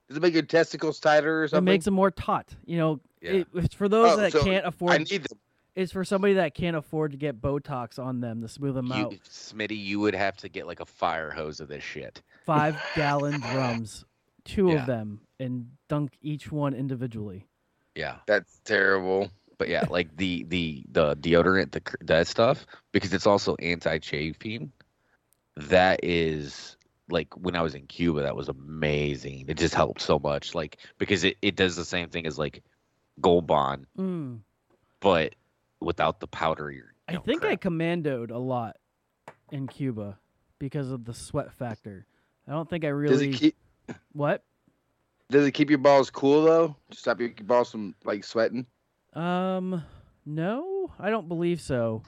does 0.09 0.17
it 0.17 0.21
make 0.21 0.33
your 0.33 0.43
testicles 0.43 0.99
tighter 0.99 1.43
or 1.43 1.47
something? 1.47 1.67
It 1.67 1.71
makes 1.71 1.85
them 1.85 1.93
more 1.93 2.11
taut. 2.11 2.53
You 2.65 2.77
know, 2.77 2.99
Yeah. 3.21 3.31
it, 3.31 3.47
it's 3.53 3.73
for 3.73 3.87
those 3.87 4.13
Oh, 4.13 4.17
that 4.17 4.31
so 4.33 4.43
can't 4.43 4.65
afford. 4.65 4.91
I 4.91 4.95
afford. 4.95 5.11
need 5.11 5.23
them. 5.23 5.37
It's 5.75 5.91
for 5.91 6.03
somebody 6.03 6.35
that 6.35 6.53
can't 6.53 6.75
afford 6.77 7.11
to 7.11 7.17
get 7.17 7.41
Botox 7.41 7.97
on 7.97 8.19
them 8.21 8.41
to 8.41 8.47
smooth 8.47 8.75
them 8.75 8.87
You, 8.87 8.93
out. 8.93 9.13
Smitty, 9.27 9.77
you 9.83 9.99
would 9.99 10.13
have 10.13 10.37
to 10.37 10.49
get 10.49 10.67
like 10.67 10.79
a 10.79 10.85
fire 10.85 11.31
hose 11.31 11.59
of 11.59 11.67
this 11.67 11.83
shit. 11.83 12.21
Five 12.45 12.79
gallon 12.95 13.39
drums, 13.39 14.05
two 14.45 14.67
Yeah. 14.69 14.81
of 14.81 14.85
them, 14.85 15.21
and 15.39 15.71
dunk 15.89 16.11
each 16.21 16.51
one 16.51 16.73
individually. 16.75 17.47
Yeah. 17.95 18.17
That's 18.27 18.59
terrible. 18.65 19.31
But 19.57 19.69
yeah, 19.69 19.85
like 19.89 20.15
the 20.17 20.43
the 20.49 20.83
the 20.91 21.15
deodorant, 21.15 21.71
the 21.71 21.81
that 22.01 22.27
stuff, 22.27 22.65
because 22.91 23.13
it's 23.13 23.27
also 23.27 23.55
anti-chafing. 23.55 24.71
That 25.55 25.99
is 26.03 26.75
like 27.09 27.35
when 27.37 27.55
I 27.55 27.61
was 27.61 27.75
in 27.75 27.85
Cuba, 27.87 28.21
that 28.23 28.35
was 28.35 28.49
amazing. 28.49 29.45
It 29.47 29.57
just 29.57 29.75
helped 29.75 30.01
so 30.01 30.19
much, 30.19 30.53
like 30.55 30.77
because 30.97 31.23
it, 31.23 31.37
it 31.41 31.55
does 31.55 31.75
the 31.75 31.85
same 31.85 32.09
thing 32.09 32.25
as 32.25 32.37
like 32.39 32.63
Gold 33.21 33.45
Bond, 33.47 33.85
Mm. 33.97 34.39
but 34.99 35.35
without 35.83 36.19
the 36.19 36.27
powdery. 36.27 36.75
you 36.77 36.83
I 37.07 37.13
know, 37.13 37.21
think 37.21 37.43
I 37.43 37.55
commandoed 37.55 38.31
a 38.31 38.37
lot 38.37 38.77
in 39.51 39.67
Cuba 39.67 40.17
because 40.59 40.91
of 40.91 41.05
the 41.05 41.13
sweat 41.13 41.51
factor. 41.53 42.05
I 42.47 42.51
don't 42.51 42.69
think 42.69 42.83
I 42.83 42.89
Does 42.89 42.95
really. 42.95 43.29
it 43.29 43.35
keep 43.35 43.55
What? 44.13 44.43
does 45.29 45.45
it 45.47 45.51
keep 45.53 45.69
your 45.69 45.79
balls 45.79 46.09
cool 46.09 46.43
though? 46.43 46.75
Stop 46.91 47.19
your 47.19 47.29
balls 47.43 47.71
from 47.71 47.95
like 48.03 48.23
sweating? 48.23 48.65
Um, 49.13 49.83
no, 50.25 50.91
I 50.99 51.09
don't 51.09 51.27
believe 51.27 51.59
so. 51.61 52.03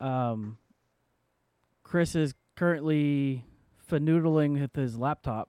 Um, 0.00 0.58
Chris 1.82 2.14
is 2.14 2.34
currently 2.56 3.44
fanoodling 3.90 4.60
with 4.60 4.74
his 4.76 4.96
laptop. 4.98 5.48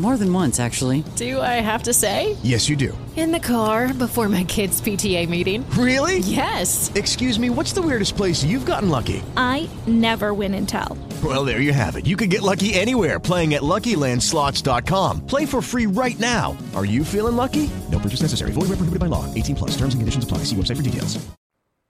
More 0.00 0.16
than 0.16 0.32
once, 0.32 0.58
actually. 0.58 1.04
Do 1.16 1.42
I 1.42 1.60
have 1.60 1.82
to 1.82 1.92
say? 1.92 2.34
Yes, 2.42 2.70
you 2.70 2.76
do. 2.76 2.96
In 3.18 3.32
the 3.32 3.38
car 3.38 3.92
before 3.92 4.30
my 4.30 4.44
kids' 4.44 4.80
PTA 4.80 5.28
meeting. 5.28 5.68
Really? 5.72 6.20
Yes. 6.20 6.90
Excuse 6.94 7.38
me, 7.38 7.50
what's 7.50 7.74
the 7.74 7.82
weirdest 7.82 8.16
place 8.16 8.42
you've 8.42 8.64
gotten 8.64 8.88
lucky? 8.88 9.22
I 9.36 9.68
never 9.86 10.32
win 10.32 10.54
and 10.54 10.66
tell. 10.66 10.96
Well, 11.22 11.44
there 11.44 11.60
you 11.60 11.74
have 11.74 11.96
it. 11.96 12.06
You 12.06 12.16
can 12.16 12.30
get 12.30 12.40
lucky 12.40 12.72
anywhere 12.72 13.20
playing 13.20 13.52
at 13.52 13.60
LuckyLandSlots.com. 13.60 15.26
Play 15.26 15.44
for 15.44 15.60
free 15.60 15.84
right 15.84 16.18
now. 16.18 16.56
Are 16.74 16.86
you 16.86 17.04
feeling 17.04 17.36
lucky? 17.36 17.68
No 17.92 17.98
purchase 17.98 18.22
necessary. 18.22 18.52
Void 18.52 18.70
where 18.70 18.80
prohibited 18.80 19.00
by 19.00 19.06
law. 19.06 19.26
18 19.34 19.54
plus. 19.54 19.70
Terms 19.72 19.92
and 19.92 20.00
conditions 20.00 20.24
apply. 20.24 20.38
See 20.44 20.56
website 20.56 20.78
for 20.78 20.82
details. 20.82 21.18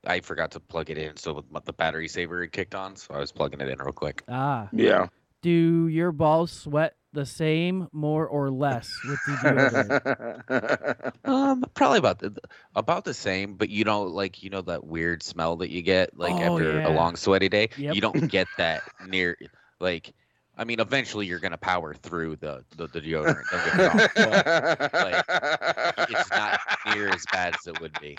I 0.04 0.18
forgot 0.18 0.50
to 0.52 0.58
plug 0.60 0.90
it 0.90 0.98
in, 0.98 1.16
so 1.16 1.44
the 1.64 1.72
battery 1.72 2.08
saver 2.08 2.44
kicked 2.48 2.74
on, 2.74 2.96
so 2.96 3.14
I 3.14 3.18
was 3.18 3.30
plugging 3.30 3.60
it 3.60 3.68
in 3.68 3.78
real 3.78 3.92
quick. 3.92 4.24
Ah. 4.28 4.68
Yeah. 4.72 5.08
Do 5.42 5.86
your 5.86 6.10
balls 6.10 6.50
sweat 6.50 6.94
the 7.12 7.26
same, 7.26 7.88
more 7.92 8.26
or 8.26 8.50
less 8.50 8.90
with 9.04 9.18
the 9.26 10.02
deodorant? 10.48 11.12
Um, 11.24 11.64
probably 11.74 11.98
about 11.98 12.18
the 12.20 12.36
about 12.74 13.04
the 13.04 13.14
same, 13.14 13.54
but 13.54 13.68
you 13.68 13.84
know, 13.84 14.02
like 14.02 14.42
you 14.42 14.50
know 14.50 14.62
that 14.62 14.84
weird 14.84 15.22
smell 15.22 15.56
that 15.56 15.70
you 15.70 15.82
get 15.82 16.16
like 16.16 16.34
Oh, 16.34 16.54
after 16.54 16.78
yeah. 16.80 16.88
a 16.88 16.92
long 16.92 17.16
sweaty 17.16 17.48
day. 17.48 17.70
Yep. 17.76 17.94
You 17.94 18.00
don't 18.00 18.28
get 18.30 18.46
that 18.58 18.82
near 19.08 19.36
like. 19.80 20.12
I 20.58 20.64
mean, 20.64 20.78
eventually 20.78 21.24
you're 21.26 21.38
gonna 21.38 21.56
power 21.56 21.94
through 21.94 22.36
the 22.36 22.62
the, 22.76 22.86
the 22.88 23.00
deodorant. 23.00 23.44
Don't 23.50 23.64
get 23.64 23.76
me 23.76 23.84
wrong, 23.84 23.96
but, 24.14 24.92
like, 24.92 26.06
it's 26.10 26.30
not 26.30 26.60
near 26.94 27.08
as 27.08 27.24
bad 27.32 27.54
as 27.54 27.66
it 27.66 27.80
would 27.80 27.98
be. 27.98 28.18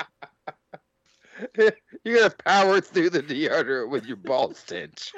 You're 2.04 2.17
gonna 2.17 2.34
power 2.45 2.82
through 2.82 3.12
the 3.12 3.21
deodorant 3.21 3.89
with 3.89 4.06
your 4.06 4.17
ball 4.17 4.54
stench. 4.56 5.12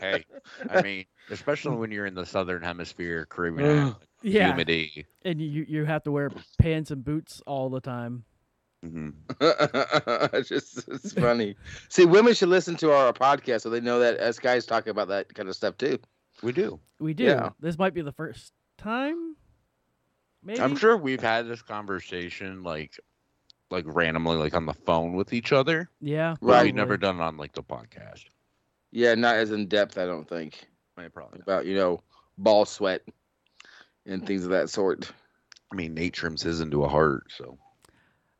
Hey, 0.00 0.24
I 0.70 0.82
mean, 0.82 1.04
especially 1.30 1.76
when 1.76 1.90
you're 1.90 2.06
in 2.06 2.14
the 2.14 2.26
southern 2.26 2.62
hemisphere, 2.62 3.26
Caribbean 3.28 3.94
Yeah. 4.22 4.48
humidity. 4.48 5.06
and 5.24 5.40
you 5.40 5.64
you 5.68 5.84
have 5.84 6.02
to 6.04 6.10
wear 6.12 6.30
pants 6.58 6.90
and 6.90 7.04
boots 7.04 7.40
all 7.46 7.70
the 7.70 7.80
time. 7.80 8.24
Mm-hmm. 8.84 9.10
it's 10.36 10.48
just 10.48 10.86
it's 10.88 11.12
funny. 11.12 11.56
See, 11.88 12.04
women 12.04 12.34
should 12.34 12.48
listen 12.50 12.76
to 12.76 12.92
our 12.92 13.12
podcast 13.12 13.62
so 13.62 13.70
they 13.70 13.80
know 13.80 14.00
that 14.00 14.18
us 14.20 14.38
guys 14.38 14.66
talk 14.66 14.86
about 14.86 15.08
that 15.08 15.32
kind 15.34 15.48
of 15.48 15.56
stuff 15.56 15.76
too. 15.78 15.98
We 16.42 16.52
do. 16.52 16.78
We 17.00 17.14
do. 17.14 17.24
Yeah. 17.24 17.50
This 17.60 17.78
might 17.78 17.94
be 17.94 18.02
the 18.02 18.12
first 18.12 18.52
time. 18.78 19.36
Maybe. 20.44 20.60
I'm 20.60 20.76
sure 20.76 20.96
we've 20.96 21.22
had 21.22 21.48
this 21.48 21.62
conversation 21.62 22.62
like 22.62 22.98
like 23.70 23.84
randomly 23.86 24.36
like 24.36 24.54
on 24.54 24.66
the 24.66 24.74
phone 24.74 25.14
with 25.14 25.32
each 25.32 25.52
other. 25.52 25.88
Yeah. 26.00 26.34
Right. 26.40 26.64
we've 26.66 26.74
never 26.74 26.96
done 26.96 27.16
it 27.16 27.22
on 27.22 27.36
like 27.36 27.52
the 27.52 27.62
podcast. 27.62 28.24
Yeah, 28.96 29.14
not 29.14 29.36
as 29.36 29.50
in 29.50 29.66
depth, 29.66 29.98
I 29.98 30.06
don't 30.06 30.26
think, 30.26 30.66
I 30.96 31.08
probably 31.08 31.40
not. 31.40 31.42
about 31.42 31.66
you 31.66 31.76
know 31.76 32.00
ball 32.38 32.64
sweat 32.64 33.02
and 34.06 34.26
things 34.26 34.42
of 34.44 34.50
that 34.52 34.70
sort. 34.70 35.12
I 35.70 35.74
mean 35.76 35.92
Nate 35.92 36.14
trims 36.14 36.40
his 36.40 36.62
into 36.62 36.82
a 36.82 36.88
heart, 36.88 37.24
so 37.28 37.58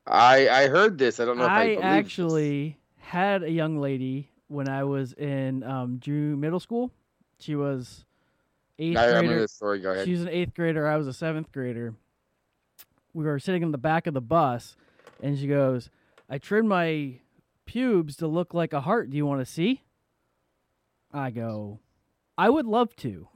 I 0.07 0.49
I 0.49 0.69
heard 0.69 0.97
this. 0.97 1.21
I 1.21 1.27
don't 1.27 1.37
know 1.37 1.45
if 1.45 1.51
I, 1.51 1.61
I 1.61 1.64
believe 1.66 1.77
this. 1.77 1.85
actually 1.85 2.79
had 2.97 3.42
a 3.42 3.51
young 3.51 3.77
lady 3.77 4.31
when 4.49 4.66
I 4.66 4.85
was 4.85 5.12
in 5.12 5.62
um, 5.62 5.99
Drew 5.99 6.38
Middle 6.38 6.61
School. 6.61 6.90
She 7.38 7.55
was 7.55 8.07
eighth 8.79 8.97
I 8.97 9.09
remember 9.09 9.27
grader. 9.27 9.40
this 9.42 9.53
story. 9.53 9.81
Go 9.81 9.90
ahead. 9.90 10.07
She 10.07 10.12
was 10.12 10.23
an 10.23 10.31
eighth 10.31 10.55
grader. 10.55 10.88
I 10.88 10.97
was 10.97 11.07
a 11.07 11.12
seventh 11.12 11.53
grader. 11.53 11.92
We 13.12 13.27
were 13.27 13.38
sitting 13.38 13.62
in 13.62 13.73
the 13.73 13.79
back 13.79 14.07
of 14.07 14.14
the 14.14 14.23
bus, 14.23 14.75
and 15.23 15.38
she 15.38 15.49
goes, 15.49 15.90
"I 16.31 16.38
trimmed 16.38 16.71
my 16.71 17.16
pubes 17.66 18.16
to 18.16 18.27
look 18.27 18.55
like 18.55 18.73
a 18.73 18.81
heart. 18.81 19.11
Do 19.11 19.19
you 19.19 19.27
want 19.27 19.42
to 19.42 19.45
see?" 19.45 19.83
I 21.18 21.31
go, 21.31 21.81
"I 22.38 22.48
would 22.50 22.66
love 22.66 22.94
to," 22.96 23.29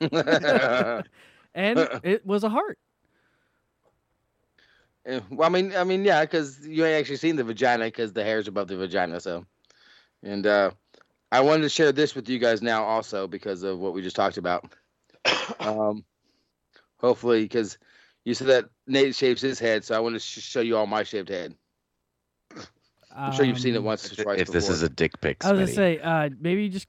and 1.54 1.88
it 2.02 2.24
was 2.26 2.44
a 2.44 2.48
heart. 2.50 2.78
Eh, 5.06 5.20
well, 5.30 5.46
I 5.48 5.52
mean, 5.52 5.74
I 5.74 5.84
mean, 5.84 6.04
yeah, 6.04 6.22
because 6.22 6.66
you 6.66 6.84
ain't 6.84 7.00
actually 7.00 7.16
seen 7.16 7.36
the 7.36 7.44
vagina 7.44 7.84
because 7.86 8.12
the 8.12 8.24
hair's 8.24 8.48
above 8.48 8.68
the 8.68 8.76
vagina. 8.76 9.20
So, 9.20 9.44
and 10.22 10.46
uh, 10.46 10.70
I 11.30 11.40
wanted 11.40 11.62
to 11.62 11.68
share 11.68 11.92
this 11.92 12.14
with 12.14 12.28
you 12.28 12.38
guys 12.38 12.62
now 12.62 12.84
also 12.84 13.26
because 13.26 13.62
of 13.62 13.78
what 13.78 13.94
we 13.94 14.02
just 14.02 14.16
talked 14.16 14.38
about. 14.38 14.72
Um, 15.60 16.04
hopefully, 16.98 17.42
because 17.42 17.78
you 18.24 18.34
said 18.34 18.48
that 18.48 18.70
Nate 18.86 19.14
shaves 19.14 19.40
his 19.40 19.58
head, 19.58 19.84
so 19.84 19.94
I 19.96 20.00
want 20.00 20.14
to 20.14 20.20
sh- 20.20 20.40
show 20.40 20.60
you 20.60 20.76
all 20.76 20.86
my 20.86 21.02
shaved 21.02 21.28
head. 21.28 21.54
I'm 23.14 23.32
sure 23.32 23.44
you've 23.44 23.58
seen 23.60 23.74
it 23.74 23.78
Um, 23.78 23.84
once 23.84 24.08
or 24.10 24.12
if, 24.12 24.22
twice 24.22 24.40
if 24.40 24.48
this 24.48 24.64
before. 24.64 24.74
is 24.74 24.82
a 24.82 24.88
dick 24.88 25.20
pic, 25.20 25.44
I 25.44 25.52
was 25.52 25.58
gonna 25.60 25.72
Smitty. 25.72 25.74
say, 25.74 25.98
uh, 26.00 26.30
maybe 26.40 26.62
you 26.64 26.68
just 26.68 26.88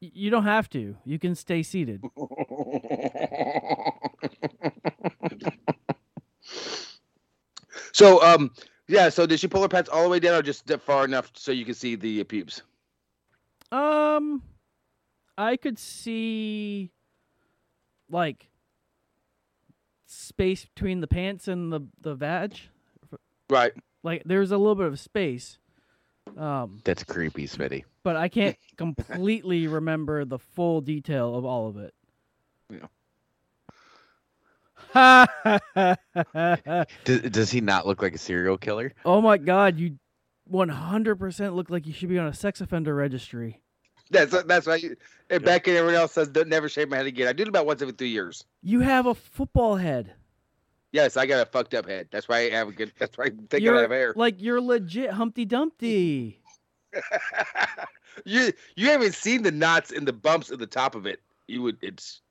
you 0.00 0.30
don't 0.30 0.44
have 0.44 0.68
to. 0.70 0.96
You 1.04 1.18
can 1.18 1.34
stay 1.34 1.62
seated. 1.62 2.02
so, 7.92 8.22
um, 8.22 8.50
yeah. 8.88 9.08
So, 9.08 9.26
did 9.26 9.40
she 9.40 9.48
pull 9.48 9.62
her 9.62 9.68
pants 9.68 9.88
all 9.90 10.02
the 10.02 10.08
way 10.08 10.20
down, 10.20 10.34
or 10.34 10.42
just 10.42 10.68
far 10.80 11.04
enough 11.04 11.30
so 11.34 11.52
you 11.52 11.64
can 11.64 11.74
see 11.74 11.96
the 11.96 12.24
pubes? 12.24 12.62
Um, 13.72 14.42
I 15.38 15.56
could 15.56 15.78
see 15.78 16.90
like 18.08 18.48
space 20.06 20.64
between 20.74 21.00
the 21.00 21.06
pants 21.06 21.48
and 21.48 21.72
the 21.72 21.80
the 22.00 22.14
vag. 22.14 22.56
Right. 23.48 23.72
Like 24.02 24.22
there's 24.24 24.50
a 24.50 24.58
little 24.58 24.74
bit 24.74 24.86
of 24.86 24.98
space. 24.98 25.58
Um, 26.36 26.80
That's 26.84 27.02
creepy, 27.04 27.46
Smitty. 27.46 27.84
but 28.02 28.16
I 28.16 28.28
can't 28.28 28.56
completely 28.76 29.66
remember 29.66 30.24
the 30.24 30.38
full 30.38 30.80
detail 30.80 31.34
of 31.34 31.44
all 31.44 31.68
of 31.68 31.76
it. 31.76 31.94
Yeah. 32.70 32.86
does, 37.04 37.20
does 37.22 37.50
he 37.50 37.60
not 37.60 37.86
look 37.86 38.02
like 38.02 38.14
a 38.14 38.18
serial 38.18 38.58
killer? 38.58 38.92
oh 39.04 39.20
my 39.20 39.38
god, 39.38 39.78
you 39.78 39.98
100% 40.50 41.54
look 41.54 41.70
like 41.70 41.86
you 41.86 41.92
should 41.92 42.08
be 42.08 42.18
on 42.18 42.26
a 42.26 42.34
sex 42.34 42.60
offender 42.60 42.94
registry. 42.94 43.62
That's 44.10 44.32
that's 44.42 44.66
right. 44.66 44.84
And 45.30 45.44
back 45.44 45.68
in 45.68 45.76
everyone 45.76 45.94
else 45.94 46.12
says 46.12 46.28
don't 46.28 46.48
never 46.48 46.68
shave 46.68 46.88
my 46.88 46.96
head 46.96 47.06
again. 47.06 47.28
I 47.28 47.32
do 47.32 47.44
it 47.44 47.48
about 47.48 47.66
once 47.66 47.80
every 47.80 47.94
three 47.94 48.08
years. 48.08 48.44
You 48.62 48.80
have 48.80 49.06
a 49.06 49.14
football 49.14 49.76
head. 49.76 50.12
Yes, 50.92 51.16
I 51.16 51.26
got 51.26 51.46
a 51.46 51.50
fucked 51.50 51.74
up 51.74 51.86
head. 51.86 52.08
That's 52.10 52.28
why 52.28 52.38
I 52.38 52.50
have 52.50 52.68
a 52.68 52.72
good. 52.72 52.92
That's 52.98 53.16
why 53.16 53.26
I 53.26 53.30
think 53.48 53.62
you're 53.62 53.76
I 53.78 53.82
have 53.82 53.90
hair. 53.90 54.12
like 54.16 54.40
you're 54.40 54.60
legit 54.60 55.10
Humpty 55.10 55.44
Dumpty. 55.44 56.40
you 58.24 58.52
you 58.74 58.88
haven't 58.88 59.14
seen 59.14 59.42
the 59.42 59.52
knots 59.52 59.92
and 59.92 60.06
the 60.06 60.12
bumps 60.12 60.50
at 60.50 60.58
the 60.58 60.66
top 60.66 60.94
of 60.94 61.06
it. 61.06 61.20
You 61.46 61.62
would. 61.62 61.78
It's 61.80 62.22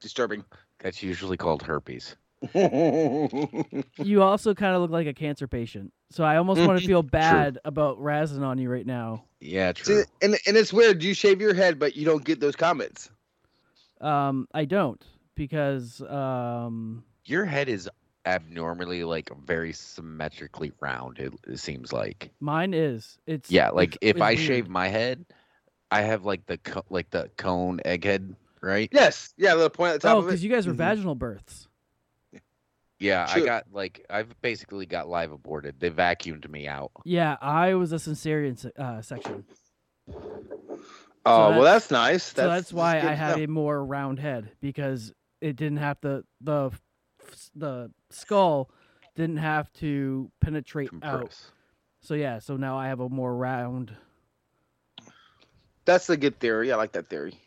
disturbing. 0.00 0.44
That's 0.80 1.02
usually 1.02 1.36
called 1.36 1.62
herpes. 1.62 2.16
you 2.54 4.22
also 4.22 4.54
kind 4.54 4.74
of 4.74 4.82
look 4.82 4.90
like 4.90 5.06
a 5.06 5.14
cancer 5.14 5.46
patient. 5.48 5.92
So 6.10 6.24
I 6.24 6.36
almost 6.36 6.60
want 6.60 6.78
to 6.78 6.86
feel 6.86 7.02
bad 7.02 7.58
about 7.64 7.98
razzing 7.98 8.42
on 8.42 8.58
you 8.58 8.68
right 8.68 8.86
now. 8.86 9.24
Yeah, 9.40 9.72
See, 9.76 9.82
true. 9.82 10.04
and 10.20 10.36
and 10.46 10.56
it's 10.56 10.72
weird. 10.72 11.02
You 11.02 11.14
shave 11.14 11.40
your 11.40 11.54
head, 11.54 11.78
but 11.78 11.96
you 11.96 12.04
don't 12.04 12.24
get 12.24 12.40
those 12.40 12.56
comments. 12.56 13.10
Um, 14.00 14.48
I 14.52 14.64
don't 14.64 15.02
because 15.34 16.02
um, 16.02 17.04
Your 17.26 17.44
head 17.44 17.68
is 17.68 17.88
abnormally 18.26 19.04
like 19.04 19.30
very 19.46 19.72
symmetrically 19.72 20.72
round. 20.80 21.18
It, 21.18 21.32
it 21.46 21.58
seems 21.58 21.92
like. 21.92 22.30
mine 22.40 22.74
is. 22.74 23.18
It's 23.26 23.50
Yeah, 23.50 23.70
like 23.70 23.96
it's- 23.96 23.98
if 24.10 24.16
it's 24.16 24.22
I 24.22 24.30
weird. 24.34 24.40
shave 24.40 24.68
my 24.68 24.88
head, 24.88 25.24
I 25.90 26.02
have 26.02 26.24
like 26.24 26.46
the 26.46 26.58
co- 26.58 26.84
like 26.90 27.10
the 27.10 27.30
cone 27.36 27.80
egghead, 27.84 28.34
right? 28.60 28.88
Yes. 28.92 29.32
Yeah. 29.36 29.54
A 29.54 29.56
little 29.56 29.70
point 29.70 29.94
at 29.94 30.00
the 30.02 30.08
top 30.08 30.16
Oh, 30.16 30.18
of 30.20 30.26
because 30.26 30.42
you 30.42 30.50
guys 30.50 30.66
were 30.66 30.72
Mhm. 30.74 30.78
vaginal 30.78 31.14
births. 31.14 31.68
Yeah, 33.00 33.26
I 33.28 33.40
got 33.40 33.64
like 33.72 34.06
I've 34.08 34.40
basically 34.40 34.86
got 34.86 35.08
live 35.08 35.32
aborted. 35.32 35.78
They 35.80 35.90
vacuumed 35.90 36.48
me 36.48 36.66
out. 36.68 36.90
Yeah, 37.04 37.36
I 37.40 37.74
was 37.74 37.92
a 37.92 37.96
cesarean 37.96 38.70
uh, 38.78 39.02
section. 39.02 39.44
oh 40.08 41.50
well, 41.50 41.62
that's- 41.62 41.88
that's 41.88 41.90
nice. 41.90 42.22
so 42.22 42.48
that's 42.48 42.72
why 42.72 43.00
good 43.00 43.10
I 43.10 43.14
have 43.14 43.38
a 43.38 43.46
more 43.46 43.84
round 43.84 44.18
head 44.20 44.50
because 44.60 45.12
it 45.40 45.56
didn't 45.56 45.78
have 45.78 46.00
to 46.02 46.24
the 46.40 46.70
the 47.54 47.90
skull 48.10 48.70
didn't 49.14 49.36
have 49.38 49.72
to 49.74 50.30
penetrate 50.40 50.90
out. 51.02 51.36
So 52.00 52.14
yeah, 52.14 52.38
so 52.38 52.56
now 52.56 52.76
I 52.78 52.88
have 52.88 53.00
a 53.00 53.08
more 53.08 53.34
round. 53.34 53.96
That's 55.84 56.08
a 56.10 56.16
good 56.16 56.38
theory. 56.40 56.72
I 56.72 56.76
like 56.76 56.92
that 56.92 57.08
theory. 57.08 57.38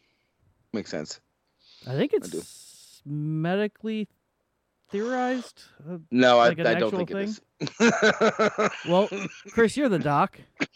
Makes 0.73 0.91
sense. 0.91 1.19
I 1.87 1.93
think 1.95 2.11
do. 2.11 2.17
it's 2.23 3.01
medically 3.05 4.07
theorized? 4.89 5.63
Uh, 5.89 5.97
No, 6.11 6.39
I- 6.39 6.49
like 6.49 6.59
an 6.59 6.67
I 6.67 6.75
don't 6.75 6.91
think 6.91 7.11
it 7.11 7.13
thing? 7.13 7.29
is. 7.29 8.71
well, 8.87 9.09
Chris, 9.51 9.75
you're 9.75 9.89
the 9.89 9.99
doc. 9.99 10.39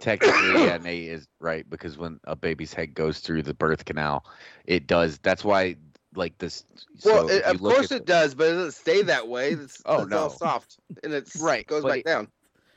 Technically, 0.00 0.64
yeah, 0.64 0.78
Nate 0.78 1.08
is 1.08 1.26
right 1.40 1.68
because 1.68 1.98
when 1.98 2.20
a 2.24 2.36
baby's 2.36 2.72
head 2.72 2.94
goes 2.94 3.18
through 3.18 3.42
the 3.42 3.54
birth 3.54 3.84
canal, 3.84 4.24
it 4.64 4.86
does. 4.86 5.18
That's 5.18 5.44
why, 5.44 5.74
like 6.18 6.36
this. 6.38 6.64
well, 7.04 7.28
so 7.28 7.34
it, 7.34 7.42
of 7.44 7.58
course 7.60 7.90
at 7.92 8.02
it 8.02 8.06
does, 8.06 8.34
but 8.34 8.48
it 8.48 8.52
doesn't 8.54 8.72
stay 8.72 9.02
that 9.02 9.26
way. 9.28 9.52
It's, 9.52 9.80
Oh, 9.86 10.02
it's 10.02 10.12
all 10.12 10.28
no. 10.28 10.28
soft 10.28 10.76
and 11.02 11.12
it's 11.14 11.36
Right, 11.40 11.66
goes 11.66 11.82
but 11.82 11.88
back 11.90 11.98
it- 12.00 12.04
down. 12.06 12.28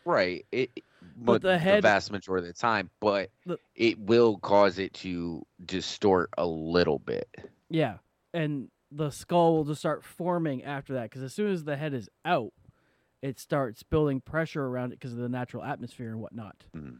Right. 0.05 0.45
It, 0.51 0.69
But 0.75 1.25
but 1.25 1.41
the 1.41 1.47
the, 1.49 1.57
head- 1.59 1.81
vast 1.83 2.11
majority 2.11 2.47
of 2.47 2.55
the 2.55 2.59
time, 2.59 2.89
but 3.01 3.29
The- 3.45 3.59
it 3.75 3.99
will 3.99 4.37
cause 4.37 4.79
it 4.79 4.93
to 4.95 5.45
distort 5.65 6.29
a 6.37 6.45
little 6.45 6.99
bit. 6.99 7.27
Yeah, 7.69 7.97
and 8.33 8.69
the 8.91 9.09
skull 9.09 9.55
will 9.57 9.63
just 9.65 9.79
start 9.79 10.03
forming 10.03 10.63
after 10.63 10.93
that 10.93 11.03
because 11.03 11.21
as 11.23 11.33
soon 11.33 11.51
as 11.51 11.63
the 11.63 11.77
head 11.77 11.93
is 11.93 12.09
out, 12.25 12.51
it 13.21 13.39
starts 13.39 13.83
building 13.83 14.19
pressure 14.21 14.65
around 14.65 14.91
it 14.93 14.99
because 14.99 15.13
of 15.13 15.19
the 15.19 15.29
natural 15.29 15.63
atmosphere 15.63 16.09
and 16.09 16.19
whatnot. 16.19 16.63
Mm-hmm. 16.75 16.95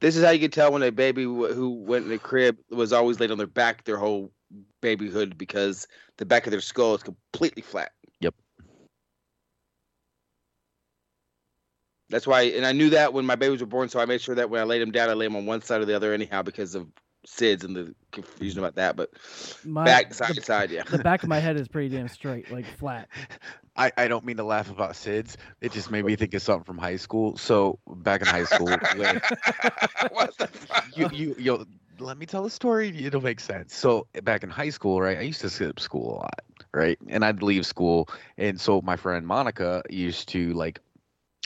This 0.00 0.16
is 0.16 0.22
how 0.24 0.30
you 0.30 0.38
can 0.38 0.50
tell 0.52 0.70
when 0.72 0.82
a 0.84 0.92
baby 0.92 1.24
w- 1.24 1.52
who 1.54 1.70
went 1.70 2.04
in 2.04 2.10
the 2.10 2.18
crib 2.18 2.58
was 2.70 2.92
always 2.92 3.18
laid 3.18 3.30
on 3.32 3.38
their 3.38 3.46
back 3.48 3.82
their 3.84 3.96
whole 3.96 4.30
babyhood 4.80 5.36
because 5.38 5.86
the 6.16 6.24
back 6.26 6.46
of 6.46 6.50
their 6.50 6.60
skull 6.60 6.94
is 6.94 7.02
completely 7.02 7.62
flat. 7.62 7.92
Yep. 8.20 8.34
That's 12.10 12.26
why, 12.26 12.42
and 12.42 12.64
I 12.64 12.72
knew 12.72 12.90
that 12.90 13.12
when 13.12 13.26
my 13.26 13.34
babies 13.36 13.60
were 13.60 13.66
born, 13.66 13.88
so 13.88 14.00
I 14.00 14.06
made 14.06 14.20
sure 14.22 14.34
that 14.34 14.48
when 14.48 14.60
I 14.60 14.64
laid 14.64 14.80
them 14.80 14.92
down, 14.92 15.10
I 15.10 15.12
laid 15.12 15.26
them 15.26 15.36
on 15.36 15.44
one 15.46 15.60
side 15.60 15.82
or 15.82 15.84
the 15.84 15.94
other, 15.94 16.14
anyhow, 16.14 16.42
because 16.42 16.74
of 16.74 16.86
SIDS 17.26 17.64
and 17.64 17.76
the 17.76 17.94
confusion 18.12 18.58
about 18.60 18.76
that. 18.76 18.96
But 18.96 19.10
My- 19.64 19.84
back, 19.84 20.14
side, 20.14 20.34
the- 20.34 20.40
side, 20.42 20.70
yeah. 20.70 20.84
The 20.84 20.98
back 20.98 21.22
of 21.22 21.28
my 21.28 21.38
head 21.40 21.56
is 21.60 21.68
pretty 21.68 21.90
damn 21.94 22.08
straight, 22.08 22.50
like 22.50 22.64
flat. 22.78 23.08
I, 23.76 23.92
I 23.96 24.08
don't 24.08 24.24
mean 24.24 24.38
to 24.38 24.44
laugh 24.44 24.70
about 24.70 24.92
SIDS. 24.92 25.36
It 25.60 25.72
just 25.72 25.90
made 25.90 26.04
me 26.04 26.16
think 26.16 26.32
of 26.32 26.40
something 26.42 26.64
from 26.64 26.78
high 26.78 26.96
school. 26.96 27.36
So 27.36 27.78
back 27.86 28.22
in 28.22 28.26
high 28.26 28.44
school, 28.44 28.68
when 28.96 29.20
you 30.96 31.08
you 31.12 31.34
you 31.38 31.66
let 32.00 32.18
me 32.18 32.26
tell 32.26 32.42
the 32.42 32.50
story. 32.50 33.04
It'll 33.04 33.20
make 33.20 33.40
sense. 33.40 33.74
So 33.74 34.06
back 34.22 34.42
in 34.42 34.50
high 34.50 34.70
school, 34.70 35.00
right? 35.00 35.18
I 35.18 35.22
used 35.22 35.40
to 35.42 35.50
skip 35.50 35.80
school 35.80 36.12
a 36.12 36.16
lot, 36.16 36.40
right? 36.72 36.98
And 37.08 37.24
I'd 37.24 37.42
leave 37.42 37.66
school, 37.66 38.08
and 38.36 38.60
so 38.60 38.80
my 38.80 38.96
friend 38.96 39.26
Monica 39.26 39.82
used 39.90 40.28
to 40.30 40.52
like 40.54 40.80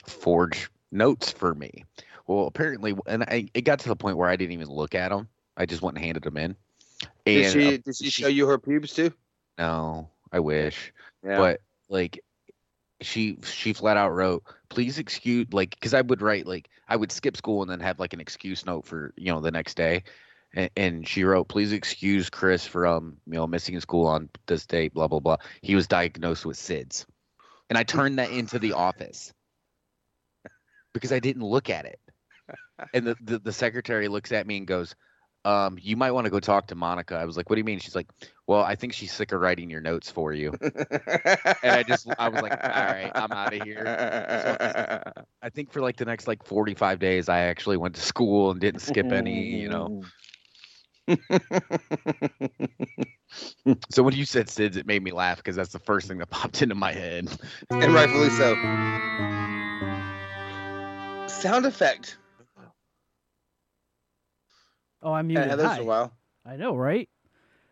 forge 0.07 0.69
notes 0.91 1.31
for 1.31 1.53
me. 1.53 1.85
Well, 2.27 2.47
apparently, 2.47 2.95
and 3.05 3.23
I, 3.23 3.49
it 3.53 3.61
got 3.61 3.79
to 3.79 3.89
the 3.89 3.95
point 3.95 4.17
where 4.17 4.29
I 4.29 4.35
didn't 4.35 4.53
even 4.53 4.69
look 4.69 4.95
at 4.95 5.09
them. 5.09 5.27
I 5.57 5.65
just 5.65 5.81
went 5.81 5.97
and 5.97 6.05
handed 6.05 6.23
them 6.23 6.37
in. 6.37 6.55
Did 7.25 7.51
she 7.51 7.75
uh, 7.75 7.77
did 7.83 7.95
she 7.95 8.09
show 8.09 8.27
you 8.27 8.47
her 8.47 8.57
pubes 8.57 8.93
too? 8.93 9.11
no, 9.57 10.09
I 10.31 10.39
wish. 10.39 10.93
Yeah. 11.25 11.37
But 11.37 11.61
like 11.89 12.23
she 13.01 13.37
she 13.43 13.73
flat 13.73 13.97
out 13.97 14.09
wrote, 14.09 14.43
please 14.69 14.97
excuse 14.97 15.47
like 15.51 15.71
because 15.71 15.93
I 15.93 16.01
would 16.01 16.21
write 16.21 16.47
like 16.47 16.69
I 16.87 16.95
would 16.95 17.11
skip 17.11 17.37
school 17.37 17.61
and 17.61 17.69
then 17.69 17.79
have 17.79 17.99
like 17.99 18.13
an 18.13 18.21
excuse 18.21 18.65
note 18.65 18.85
for 18.85 19.13
you 19.17 19.31
know 19.31 19.41
the 19.41 19.51
next 19.51 19.75
day. 19.75 20.03
And, 20.53 20.69
and 20.75 21.07
she 21.07 21.23
wrote, 21.23 21.47
please 21.47 21.71
excuse 21.71 22.29
Chris 22.29 22.65
for 22.65 22.85
um 22.85 23.17
you 23.25 23.33
know 23.33 23.47
missing 23.47 23.79
school 23.79 24.07
on 24.07 24.29
this 24.47 24.65
date, 24.65 24.93
blah 24.93 25.07
blah 25.07 25.19
blah. 25.19 25.37
He 25.61 25.75
was 25.75 25.87
diagnosed 25.87 26.45
with 26.45 26.57
SIDS. 26.57 27.05
And 27.69 27.77
I 27.77 27.83
turned 27.83 28.19
that 28.19 28.29
into 28.29 28.59
the 28.59 28.73
office 28.73 29.33
because 30.93 31.11
I 31.11 31.19
didn't 31.19 31.43
look 31.43 31.69
at 31.69 31.85
it. 31.85 31.99
And 32.93 33.07
the, 33.07 33.15
the, 33.21 33.39
the 33.39 33.53
secretary 33.53 34.07
looks 34.07 34.31
at 34.31 34.45
me 34.45 34.57
and 34.57 34.67
goes, 34.67 34.95
um, 35.45 35.77
you 35.81 35.97
might 35.97 36.11
want 36.11 36.25
to 36.25 36.31
go 36.31 36.39
talk 36.39 36.67
to 36.67 36.75
Monica. 36.75 37.15
I 37.15 37.25
was 37.25 37.35
like, 37.35 37.49
what 37.49 37.55
do 37.55 37.59
you 37.59 37.65
mean? 37.65 37.79
She's 37.79 37.95
like, 37.95 38.07
well, 38.47 38.61
I 38.61 38.75
think 38.75 38.93
she's 38.93 39.11
sick 39.11 39.31
of 39.31 39.41
writing 39.41 39.69
your 39.69 39.81
notes 39.81 40.09
for 40.09 40.33
you. 40.33 40.53
and 40.61 41.71
I 41.71 41.83
just, 41.83 42.07
I 42.17 42.29
was 42.29 42.41
like, 42.41 42.51
all 42.51 42.69
right, 42.69 43.11
I'm 43.13 43.31
out 43.31 43.53
of 43.53 43.61
here. 43.63 43.83
So 43.85 45.23
I 45.41 45.49
think 45.49 45.71
for 45.71 45.81
like 45.81 45.97
the 45.97 46.05
next 46.05 46.27
like 46.27 46.45
45 46.45 46.99
days, 46.99 47.27
I 47.27 47.39
actually 47.41 47.77
went 47.77 47.95
to 47.95 48.01
school 48.01 48.51
and 48.51 48.59
didn't 48.61 48.81
skip 48.81 49.11
any, 49.11 49.55
you 49.61 49.69
know. 49.69 50.03
So 53.89 54.03
when 54.03 54.13
you 54.15 54.25
said 54.25 54.47
SIDS, 54.47 54.77
it 54.77 54.85
made 54.85 55.03
me 55.03 55.11
laugh 55.11 55.37
because 55.37 55.55
that's 55.55 55.71
the 55.73 55.79
first 55.79 56.07
thing 56.07 56.17
that 56.19 56.29
popped 56.29 56.61
into 56.61 56.75
my 56.75 56.91
head. 56.91 57.29
and 57.69 57.93
rightfully 57.93 58.29
so. 58.29 58.55
Sound 61.27 61.65
effect. 61.65 62.17
Oh, 65.01 65.11
I'm 65.11 65.29
Yeah, 65.29 65.39
muted. 65.39 65.49
Heather's 65.49 65.67
Hi. 65.67 65.79
a 65.79 65.83
while. 65.83 66.13
I 66.45 66.55
know, 66.55 66.75
right? 66.75 67.09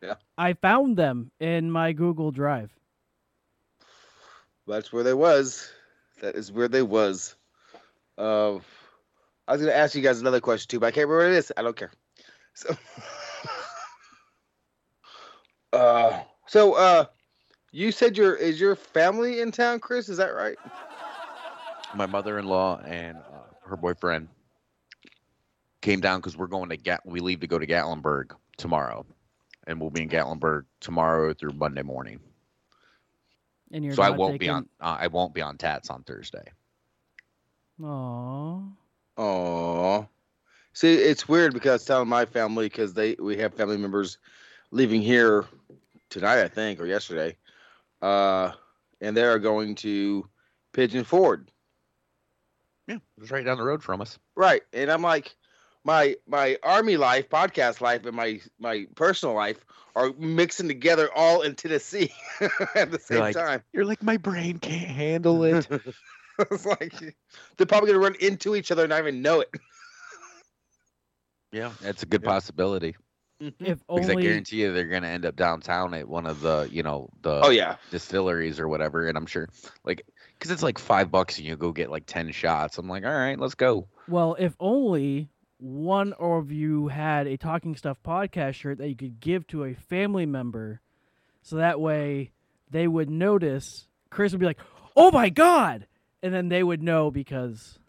Yeah. 0.02 0.16
I 0.38 0.54
found 0.54 0.98
them 0.98 1.32
in 1.40 1.72
my 1.72 1.94
Google 1.94 2.32
Drive. 2.32 2.72
That's 4.68 4.92
where 4.92 5.04
they 5.04 5.14
was. 5.14 5.72
That 6.22 6.36
is 6.36 6.52
where 6.52 6.68
they 6.68 6.82
was. 6.82 7.36
Uh, 8.18 8.56
I 9.48 9.54
was 9.54 9.62
gonna 9.62 9.72
ask 9.74 9.96
you 9.96 10.02
guys 10.02 10.20
another 10.20 10.40
question 10.40 10.68
too, 10.70 10.80
but 10.80 10.88
I 10.88 10.92
can't 10.92 11.08
remember 11.08 11.30
what 11.30 11.34
it 11.36 11.38
is. 11.38 11.52
I 11.56 11.62
don't 11.62 11.76
care. 11.76 11.92
So, 12.54 12.76
uh, 15.74 16.22
so 16.48 16.74
uh, 16.74 17.06
you 17.72 17.92
said 17.92 18.18
your 18.18 18.36
is 18.36 18.60
your 18.60 18.76
family 18.76 19.42
in 19.42 19.52
town, 19.52 19.80
Chris? 19.80 20.10
Is 20.10 20.18
that 20.18 20.36
right? 20.36 20.58
My 21.96 22.06
mother-in-law 22.06 22.82
and 22.86 23.18
uh, 23.18 23.56
her 23.66 23.76
boyfriend 23.76 24.30
came 25.82 26.00
down 26.00 26.20
because 26.20 26.38
we're 26.38 26.48
going 26.48 26.70
to 26.70 26.78
Gat. 26.78 27.02
We 27.06 27.20
leave 27.20 27.42
to 27.42 27.48
go 27.48 27.60
to 27.60 27.68
Gatlinburg 27.68 28.32
tomorrow, 28.58 29.06
and 29.68 29.80
we'll 29.80 29.90
be 29.90 30.04
in 30.04 30.10
Gatlinburg 30.10 30.66
tomorrow 30.80 31.34
through 31.34 31.54
Monday 31.54 31.84
morning. 31.84 32.20
And 33.74 33.86
you're 33.86 33.96
so 33.96 34.04
I 34.04 34.10
won't 34.10 34.40
be 34.40 34.50
on. 34.50 34.68
Uh, 34.80 34.98
I 35.00 35.08
won't 35.08 35.34
be 35.34 35.42
on 35.42 35.58
Tats 35.58 35.90
on 35.90 36.04
Thursday. 36.04 36.44
Aw. 37.84 38.62
Oh, 39.18 40.08
see, 40.74 40.94
it's 40.94 41.28
weird 41.28 41.54
because 41.54 41.86
telling 41.86 42.08
my 42.08 42.26
family 42.26 42.66
because 42.66 42.94
they 42.94 43.16
we 43.20 43.38
have 43.38 43.54
family 43.54 43.78
members 43.78 44.18
leaving 44.72 45.02
here 45.02 45.46
tonight, 46.10 46.42
I 46.42 46.48
think, 46.48 46.80
or 46.80 46.86
yesterday, 46.86 47.36
uh, 48.02 48.52
and 49.00 49.16
they 49.16 49.24
are 49.24 49.40
going 49.40 49.76
to 49.76 50.28
Pigeon 50.74 51.04
Forge. 51.04 51.48
Yeah, 52.88 52.98
it's 53.20 53.32
right 53.32 53.46
down 53.46 53.58
the 53.58 53.64
road 53.64 53.84
from 53.84 54.02
us. 54.02 54.20
Right, 54.36 54.64
and 54.74 54.92
I'm 54.92 55.02
like, 55.02 55.36
my 55.84 56.16
my 56.28 56.58
army 56.64 56.98
life, 56.98 57.30
podcast 57.30 57.82
life, 57.82 58.06
and 58.06 58.16
my 58.16 58.40
my 58.60 58.86
personal 58.96 59.36
life 59.36 59.66
are 59.96 60.14
mixing 60.18 60.68
together 60.68 61.10
all 61.16 61.42
in 61.42 61.56
Tennessee 61.56 62.12
at 62.76 62.92
the 62.92 63.00
same 63.00 63.20
like, 63.20 63.36
time. 63.36 63.62
You're 63.74 63.86
like 63.86 64.04
my 64.04 64.18
brain 64.18 64.60
can't 64.60 64.88
handle 64.88 65.44
it. 65.44 65.68
it's 66.40 66.66
like 66.66 66.94
they're 67.58 67.68
probably 67.68 67.92
gonna 67.92 68.04
run 68.04 68.16
into 68.20 68.56
each 68.56 68.72
other 68.72 68.84
and 68.84 68.90
not 68.90 69.00
even 69.00 69.22
know 69.22 69.42
it. 69.42 69.50
Yeah, 71.52 71.72
that's 71.82 72.04
a 72.04 72.06
good 72.06 72.24
possibility. 72.24 72.96
Mm-hmm. 73.42 73.66
If 73.66 73.80
Because 73.88 74.10
I 74.10 74.16
guarantee 74.16 74.58
you 74.62 74.72
they're 74.72 74.86
gonna 74.88 75.08
end 75.08 75.26
up 75.26 75.36
downtown 75.36 75.94
at 75.96 76.08
one 76.08 76.28
of 76.28 76.42
the, 76.42 76.70
you 76.72 76.84
know, 76.84 77.10
the 77.24 77.42
Oh, 77.44 77.50
yeah. 77.50 77.78
distilleries 77.90 78.60
or 78.60 78.68
whatever. 78.68 79.08
And 79.08 79.18
I'm 79.18 79.26
sure, 79.26 79.50
like, 79.84 80.06
because 80.38 80.52
it's 80.52 80.62
like 80.62 80.78
five 80.78 81.10
bucks 81.10 81.38
and 81.40 81.48
you 81.48 81.56
go 81.58 81.72
get 81.72 81.90
like 81.90 82.06
ten 82.06 82.32
shots. 82.32 82.78
I'm 82.78 82.88
like, 82.88 83.04
all 83.04 83.12
right, 83.12 83.40
let's 83.40 83.56
go. 83.56 83.88
well, 84.08 84.36
if 84.38 84.56
only 84.60 85.30
one 85.58 86.14
of 86.14 86.52
you 86.52 86.88
had 86.88 87.26
a 87.28 87.38
Talking 87.38 87.76
Stuff 87.76 87.98
podcast 88.06 88.54
shirt 88.56 88.78
that 88.80 88.90
you 88.90 88.96
could 88.96 89.20
give 89.20 89.46
to 89.48 89.64
a 89.64 89.74
family 89.74 90.26
member, 90.28 90.82
so 91.42 91.56
that 91.58 91.80
way 91.80 92.32
they 92.70 92.88
would 92.88 93.10
notice. 93.10 93.88
Chris 94.12 94.32
would 94.34 94.40
be 94.40 94.46
like, 94.46 94.60
"Oh 94.96 95.10
my 95.12 95.30
god!" 95.30 95.88
and 96.22 96.32
then 96.34 96.50
they 96.50 96.62
would 96.64 96.82
know 96.84 97.10
because 97.10 97.80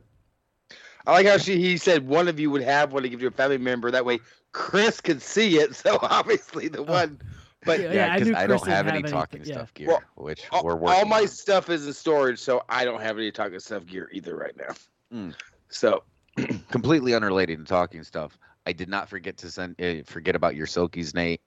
I 1.06 1.12
like 1.12 1.26
how 1.26 1.36
she 1.38 1.58
he 1.58 1.76
said 1.76 2.06
one 2.06 2.28
of 2.28 2.38
you 2.38 2.50
would 2.50 2.62
have 2.62 2.92
one 2.92 3.02
to 3.02 3.08
give 3.08 3.20
to 3.20 3.26
a 3.26 3.30
family 3.30 3.58
member. 3.58 3.90
That 3.90 4.04
way 4.04 4.20
Chris 4.52 5.00
could 5.00 5.20
see 5.22 5.58
it. 5.58 5.74
So 5.82 5.98
obviously 6.02 6.68
the 6.68 6.82
one, 6.82 7.20
but 7.64 7.80
Yeah, 7.80 7.92
Yeah, 7.92 8.12
I 8.12 8.14
I, 8.14 8.18
don't 8.18 8.24
didn't 8.24 8.34
have 8.36 8.44
any 8.46 8.70
have 8.70 8.86
anything- 8.88 9.10
talking 9.12 9.44
yeah. 9.44 9.54
stuff 9.54 9.74
gear, 9.74 9.88
Well, 9.88 10.02
which 10.16 10.42
all, 10.52 10.64
we're 10.64 10.82
all 10.84 11.04
my 11.06 11.22
on. 11.22 11.28
stuff 11.28 11.70
is 11.70 11.86
in 11.86 11.92
storage, 11.92 12.38
so 12.38 12.62
I 12.68 12.84
don't 12.84 13.00
have 13.00 13.18
any 13.18 13.30
talking 13.32 13.58
stuff 13.60 13.86
gear 13.86 14.08
either 14.12 14.36
right 14.36 14.56
now. 14.56 14.74
Mm. 15.12 15.34
So 15.68 16.04
completely 16.70 17.14
unrelated 17.14 17.58
to 17.58 17.64
talking 17.64 18.02
stuff. 18.04 18.38
I 18.66 18.72
did 18.72 18.88
not 18.88 19.08
forget 19.08 19.36
to 19.38 19.50
send 19.50 19.80
uh, 19.82 20.02
forget 20.04 20.36
about 20.36 20.54
your 20.54 20.66
silkies, 20.66 21.14
Nate. 21.14 21.40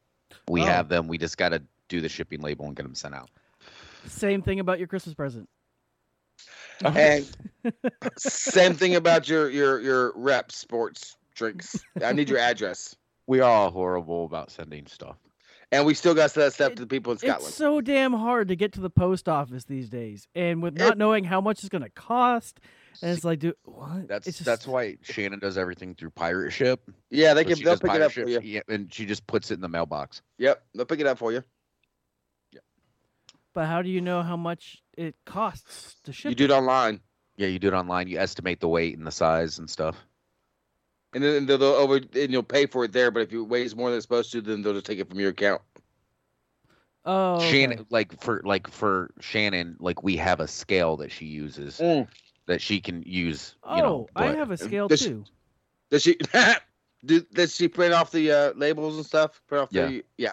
We 0.50 0.62
Oh. 0.62 0.66
have 0.66 0.90
them. 0.90 1.08
We 1.08 1.18
just 1.18 1.38
got 1.38 1.50
to 1.50 1.62
do 1.88 2.02
the 2.02 2.10
shipping 2.10 2.42
label 2.42 2.66
and 2.66 2.76
get 2.76 2.84
them 2.84 2.96
sent 2.96 3.16
out. 3.16 3.30
same 4.08 4.42
thing 4.42 4.60
about 4.60 4.80
your 4.80 4.88
Christmas 4.88 5.16
present. 5.16 5.48
And 6.84 7.26
same 8.18 8.74
thing 8.74 8.96
about 8.96 9.28
your 9.30 9.50
your 9.50 9.80
your 9.82 10.14
rep 10.16 10.52
sports 10.52 11.18
drinks. 11.34 11.76
I 12.04 12.14
need 12.14 12.30
your 12.30 12.40
address. 12.40 12.96
We 13.28 13.40
are 13.40 13.50
all 13.50 13.72
horrible 13.72 14.26
about 14.26 14.52
sending 14.52 14.86
stuff. 14.88 15.18
And 15.72 15.84
we 15.86 15.96
still 15.96 16.14
got 16.14 16.24
to 16.24 16.30
send 16.30 16.44
that 16.46 16.54
stuff 16.54 16.76
to 16.76 16.84
the 16.84 16.88
people 16.88 17.12
in 17.12 17.18
Scotland. 17.18 17.48
It's 17.48 17.56
so 17.56 17.82
damn 17.82 18.14
hard 18.14 18.50
to 18.50 18.56
get 18.56 18.74
to 18.74 18.82
the 18.82 18.90
post 18.90 19.28
office 19.28 19.66
these 19.66 19.90
days, 19.90 20.28
and 20.36 20.62
with 20.62 20.78
not 20.78 20.98
knowing 20.98 21.24
how 21.24 21.42
much 21.42 21.60
it's 21.60 21.70
going 21.70 21.82
to 21.84 21.90
cost, 21.90 22.60
and 23.02 23.12
it's 23.12 23.26
like, 23.26 23.40
dude, 23.40 23.56
what? 23.64 24.08
That's 24.08 24.26
just- 24.28 24.46
that's 24.46 24.68
why 24.68 24.98
Shannon 25.02 25.40
does 25.40 25.58
everything 25.58 25.96
through 25.96 26.12
pirate 26.12 26.52
ship. 26.52 26.82
Yeah, 27.10 27.34
they 27.34 27.42
So 27.44 27.48
can- 27.50 27.58
she 27.58 27.64
they'll 27.64 27.74
pick 27.78 27.84
it 27.86 27.88
pirate 27.88 28.06
up 28.06 28.12
for 28.12 28.30
you. 28.30 28.40
Yeah, 28.42 28.62
and 28.70 28.94
she 28.94 29.08
just 29.08 29.26
puts 29.26 29.50
it 29.50 29.56
in 29.56 29.62
the 29.62 29.68
mailbox. 29.68 30.22
Yep, 30.38 30.64
they'll 30.76 30.86
pick 30.86 31.00
it 31.00 31.08
up 31.08 31.18
for 31.18 31.32
you. 31.34 31.44
But 33.56 33.66
how 33.68 33.82
do 33.82 33.90
you 33.90 34.02
know 34.02 34.22
how 34.22 34.36
much 34.38 34.84
it 34.98 35.16
costs 35.26 35.96
to 36.04 36.12
ship? 36.14 36.30
You 36.30 36.36
do 36.36 36.44
it 36.44 36.52
online, 36.52 37.00
Yeah, 37.38 37.48
you 37.48 37.58
do 37.58 37.70
it 37.70 37.74
online. 37.74 38.08
You 38.10 38.20
estimate 38.20 38.60
the 38.60 38.68
weight 38.68 38.98
and 38.98 39.08
the 39.08 39.12
size 39.12 39.58
and 39.60 39.68
stuff. 39.70 39.96
and 41.14 41.24
then 41.24 41.46
they'll, 41.46 41.58
they'll 41.58 41.70
over 41.70 41.96
and 41.96 42.32
you'll 42.32 42.44
pay 42.44 42.66
for 42.68 42.84
it 42.84 42.92
there. 42.92 43.10
But 43.12 43.22
if 43.22 43.32
it 43.34 43.40
weighs 43.42 43.74
more 43.76 43.90
than 43.90 43.98
it's 43.98 44.04
supposed 44.04 44.32
to, 44.34 44.42
then 44.42 44.62
they'll 44.62 44.74
just 44.74 44.86
take 44.86 45.00
it 45.00 45.10
from 45.10 45.20
your 45.22 45.30
account. 45.30 45.62
Oh, 47.06 47.36
okay. 47.36 47.50
Shannon, 47.52 47.86
like 47.90 48.22
for 48.22 48.42
like 48.44 48.68
for 48.70 49.12
Shannon, 49.22 49.78
like 49.80 50.04
we 50.04 50.18
have 50.18 50.40
a 50.42 50.48
scale 50.48 50.98
that 50.98 51.12
she 51.12 51.26
uses 51.26 51.78
that 52.48 52.62
she 52.62 52.82
can 52.82 53.04
use. 53.06 53.56
You 53.64 53.72
Oh, 53.72 53.78
know, 53.80 54.08
I 54.18 54.28
have 54.34 54.52
a 54.52 54.58
scale 54.58 54.88
Does 54.90 55.00
she- 55.02 55.10
too. 55.10 55.24
Does 55.92 56.02
she? 56.02 56.18
do, 57.06 57.22
does 57.34 57.56
she 57.56 57.68
print 57.70 57.94
off 57.94 58.12
the 58.12 58.32
uh, 58.32 58.54
labels 58.56 58.98
and 58.98 59.06
stuff? 59.06 59.40
Print 59.48 59.62
off 59.64 59.70
Yeah. 59.72 59.86
the 59.86 60.04
yeah. 60.18 60.32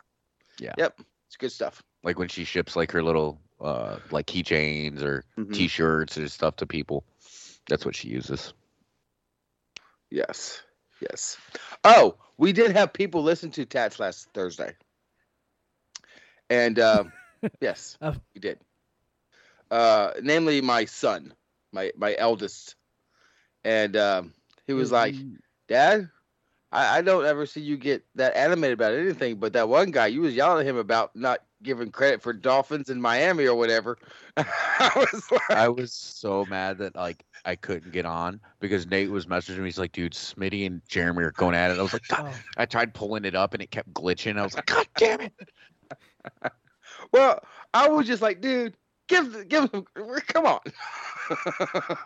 Yeah. 0.59 0.73
Yep. 0.79 1.01
It's 1.29 1.37
good 1.37 1.53
stuff. 1.53 1.83
Like 2.03 2.19
when 2.19 2.29
she 2.29 2.45
ships 2.45 2.77
like 2.77 2.91
her 2.93 3.03
little 3.03 3.39
uh 3.61 3.99
like 4.11 4.27
keychains 4.27 5.03
or 5.03 5.25
Mhm. 5.39 5.53
t-shirts 5.53 6.19
or 6.19 6.29
stuff 6.29 6.57
to 6.57 6.67
people. 6.67 7.05
That's 7.69 7.85
what 7.85 7.95
she 7.95 8.09
uses. 8.09 8.53
Yes. 10.11 10.63
Yes. 11.01 11.37
Oh, 11.85 12.17
we 12.37 12.53
did 12.53 12.73
have 12.73 12.93
people 12.93 13.23
listen 13.23 13.51
to 13.53 13.65
Tats 13.65 13.99
last 13.99 14.29
Thursday. 14.35 14.75
And 16.51 16.79
uh, 16.79 17.05
yes, 17.61 17.99
Oh. 18.01 18.15
we 18.35 18.41
did. 18.41 18.59
Uh, 19.71 20.13
namely, 20.23 20.61
my 20.61 20.85
son, 20.85 21.33
my 21.73 21.93
my 21.97 22.15
eldest, 22.19 22.77
and 23.65 23.97
um, 23.97 24.35
he 24.67 24.75
was 24.75 24.93
like, 24.93 25.15
"Dad, 25.69 26.11
I, 26.73 26.99
I 26.99 27.03
don't 27.03 27.25
ever 27.27 27.47
see 27.47 27.61
you 27.61 27.77
get 27.77 28.05
that 28.15 28.35
animated 28.37 28.75
about 28.75 28.95
anything, 28.95 29.37
but 29.37 29.53
that 29.53 29.69
one 29.69 29.91
guy 29.91 30.07
you 30.07 30.23
was 30.23 30.35
yelling 30.35 30.67
at 30.67 30.71
him 30.71 30.79
about 30.79 31.15
not 31.15 31.41
giving 31.63 31.91
credit 31.91 32.23
for 32.23 32.33
Dolphins 32.33 32.89
in 32.91 33.01
Miami 33.01 33.47
or 33.47 33.55
whatever." 33.55 33.99
I 34.37 34.91
was 34.97 35.31
like, 35.31 35.51
I 35.51 35.69
was 35.69 35.93
so 35.93 36.47
mad 36.47 36.79
that 36.79 36.97
like 36.97 37.25
I 37.45 37.57
couldn't 37.57 37.93
get 37.93 38.07
on 38.07 38.41
because 38.61 38.87
Nate 38.87 39.11
was 39.11 39.27
messaging 39.27 39.59
me. 39.59 39.65
He's 39.67 39.79
like, 39.79 39.93
dude, 39.93 40.13
Smitty 40.13 40.67
and 40.67 40.81
Jeremy 40.89 41.25
are 41.25 41.33
going 41.33 41.55
at 41.55 41.71
it. 41.71 41.79
I 41.79 41.83
was 41.83 41.93
like, 41.93 42.09
God. 42.09 42.33
Oh. 42.33 42.39
I 42.57 42.67
tried 42.67 42.95
pulling 42.95 43.25
it 43.25 43.35
up 43.35 43.53
and 43.53 43.63
it 43.63 43.71
kept 43.71 43.93
glitching. 43.93 44.39
I 44.39 44.43
was 44.43 44.55
like, 44.55 44.67
God 44.67 44.87
damn 44.97 45.21
it. 45.21 45.33
well, 47.13 47.45
I 47.75 47.89
was 47.89 48.07
just 48.07 48.23
like, 48.23 48.41
dude, 48.41 48.77
give 49.09 49.49
give 49.49 49.71
him, 49.73 49.85
come 50.29 50.47
on. 50.47 50.61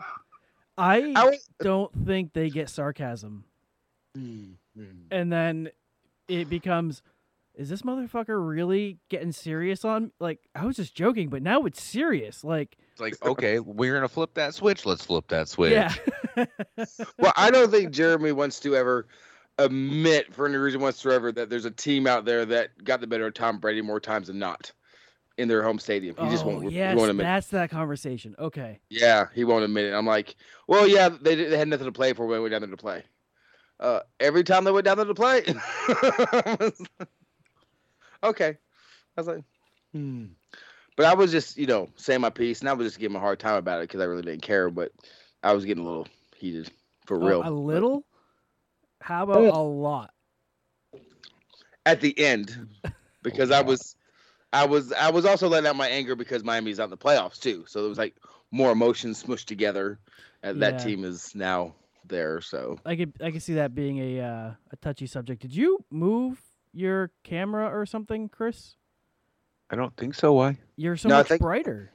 I, 0.79 1.13
I 1.17 1.25
was- 1.27 1.49
don't 1.61 1.93
think 2.05 2.33
they 2.33 2.51
get 2.51 2.69
sarcasm, 2.69 3.45
and 5.11 5.33
then 5.33 5.71
it 6.29 6.49
becomes, 6.49 7.03
is 7.55 7.69
this 7.69 7.83
motherfucker 7.83 8.47
really 8.47 8.99
getting 9.09 9.33
serious 9.33 9.85
on? 9.85 10.13
Like 10.21 10.41
I 10.55 10.65
was 10.65 10.77
just 10.77 10.95
joking, 10.95 11.29
but 11.29 11.43
now 11.43 11.65
it's 11.65 11.83
serious. 11.83 12.45
Like 12.45 12.77
It's 12.93 13.01
like, 13.01 13.25
okay, 13.25 13.61
we're 13.61 13.95
gonna 13.95 14.09
flip 14.09 14.35
that 14.35 14.55
switch. 14.55 14.87
Let's 14.87 15.05
flip 15.05 15.29
that 15.29 15.49
switch. 15.49 15.73
yeah, 15.73 15.95
well, 17.19 17.33
I 17.37 17.51
don't 17.51 17.71
think 17.71 17.93
Jeremy 17.93 18.33
wants 18.33 18.61
to 18.61 18.77
ever 18.77 19.07
admit 19.59 20.35
for 20.35 20.47
any 20.47 20.57
reason 20.57 20.81
whatsoever 20.81 21.33
that 21.33 21.49
there's 21.49 21.65
a 21.65 21.71
team 21.71 22.07
out 22.07 22.25
there 22.25 22.45
that 22.45 22.71
got 22.85 23.01
the 23.01 23.07
better 23.07 23.27
of 23.27 23.35
Tom 23.35 23.59
Brady 23.59 23.81
more 23.81 24.01
times 24.01 24.27
than 24.27 24.39
not 24.39 24.71
in 25.39 25.49
their 25.49 25.63
home 25.63 25.79
stadium. 25.79 26.17
He 26.19 26.29
just 26.29 26.45
oh 26.45 26.49
won't, 26.49 26.73
he 26.73 26.79
won't 26.79 27.11
admit. 27.11 27.25
that's 27.25 27.49
that 27.49 27.71
conversation. 27.71 28.35
Okay, 28.39 28.81
Yeah, 28.91 29.27
he 29.35 29.45
won't 29.45 29.65
admit 29.65 29.87
it. 29.87 29.93
I'm 29.93 30.07
like, 30.07 30.37
well, 30.67 30.87
yeah, 30.87 31.09
they 31.09 31.35
they 31.35 31.57
had 31.57 31.69
nothing 31.69 31.87
to 31.87 31.93
play 31.93 32.13
for 32.13 32.27
when 32.27 32.39
we 32.39 32.43
went 32.43 32.53
down 32.53 32.63
there 32.63 32.71
to 32.71 32.77
play. 32.77 33.03
Uh, 33.81 34.01
every 34.21 34.43
time 34.45 34.65
they 34.65 34.71
went 34.71 34.85
down 34.85 34.97
there 34.97 35.07
to 35.07 35.15
play. 35.15 35.43
I 35.89 36.57
was 36.61 36.81
like, 36.99 37.09
okay, 38.23 38.51
I 39.17 39.21
was 39.21 39.27
like, 39.29 39.45
hmm. 39.93 40.27
But 40.97 41.07
I 41.07 41.15
was 41.15 41.31
just, 41.31 41.57
you 41.57 41.67
know, 41.67 41.89
saying 41.97 42.21
my 42.21 42.31
piece, 42.31 42.61
and 42.61 42.69
I 42.69 42.73
was 42.73 42.87
just 42.87 42.99
giving 42.99 43.17
a 43.17 43.21
hard 43.21 43.39
time 43.41 43.57
about 43.57 43.81
it 43.81 43.85
because 43.89 44.01
I 44.01 44.05
really 44.05 44.23
didn't 44.23 44.43
care. 44.43 44.71
But 44.71 44.93
I 45.43 45.53
was 45.53 45.65
getting 45.65 45.85
a 45.85 45.87
little 45.87 46.07
heated 46.37 46.71
for 47.07 47.19
Oh, 47.21 47.37
real. 47.37 47.43
a 47.43 47.51
little. 47.51 48.05
How 49.01 49.25
about 49.25 49.47
a 49.49 49.61
lot? 49.61 50.13
at 51.85 52.01
the 52.01 52.19
end 52.19 52.69
because 53.23 53.51
I 53.51 53.61
was 53.63 53.97
I 54.53 54.67
was 54.67 54.93
I 54.93 55.11
was 55.11 55.25
also 55.25 55.49
letting 55.49 55.69
out 55.69 55.77
my 55.77 55.89
anger 55.89 56.15
because 56.17 56.45
Miami's 56.45 56.81
on 56.81 56.91
the 56.91 56.97
playoffs 56.97 57.41
too. 57.41 57.65
So 57.67 57.85
it 57.85 57.89
was 57.89 57.99
like 57.99 58.17
more 58.51 58.73
emotions 58.73 59.23
smushed 59.23 59.47
together. 59.47 60.01
And 60.43 60.61
Yeah. 60.61 60.79
that 60.79 60.79
team 60.79 61.05
is 61.05 61.35
now 61.35 61.75
there. 62.09 62.41
So 62.41 62.79
I 62.85 62.97
could 62.97 63.13
I 63.23 63.31
could 63.31 63.43
see 63.43 63.55
that 63.55 63.75
being 63.75 63.99
a 63.99 64.21
uh, 64.21 64.51
a 64.73 64.77
touchy 64.81 65.07
subject. 65.07 65.43
Did 65.43 65.55
you 65.55 65.85
move 65.91 66.41
your 66.73 67.11
camera 67.25 67.69
or 67.69 67.87
something, 67.87 68.29
Chris? 68.29 68.77
I 69.71 69.77
don't 69.77 69.97
think 69.97 70.15
so. 70.15 70.33
Why? 70.35 70.59
You're 70.77 70.97
so 70.97 71.09
No, 71.09 71.17
much 71.19 71.29
think- 71.29 71.41
brighter. 71.43 71.93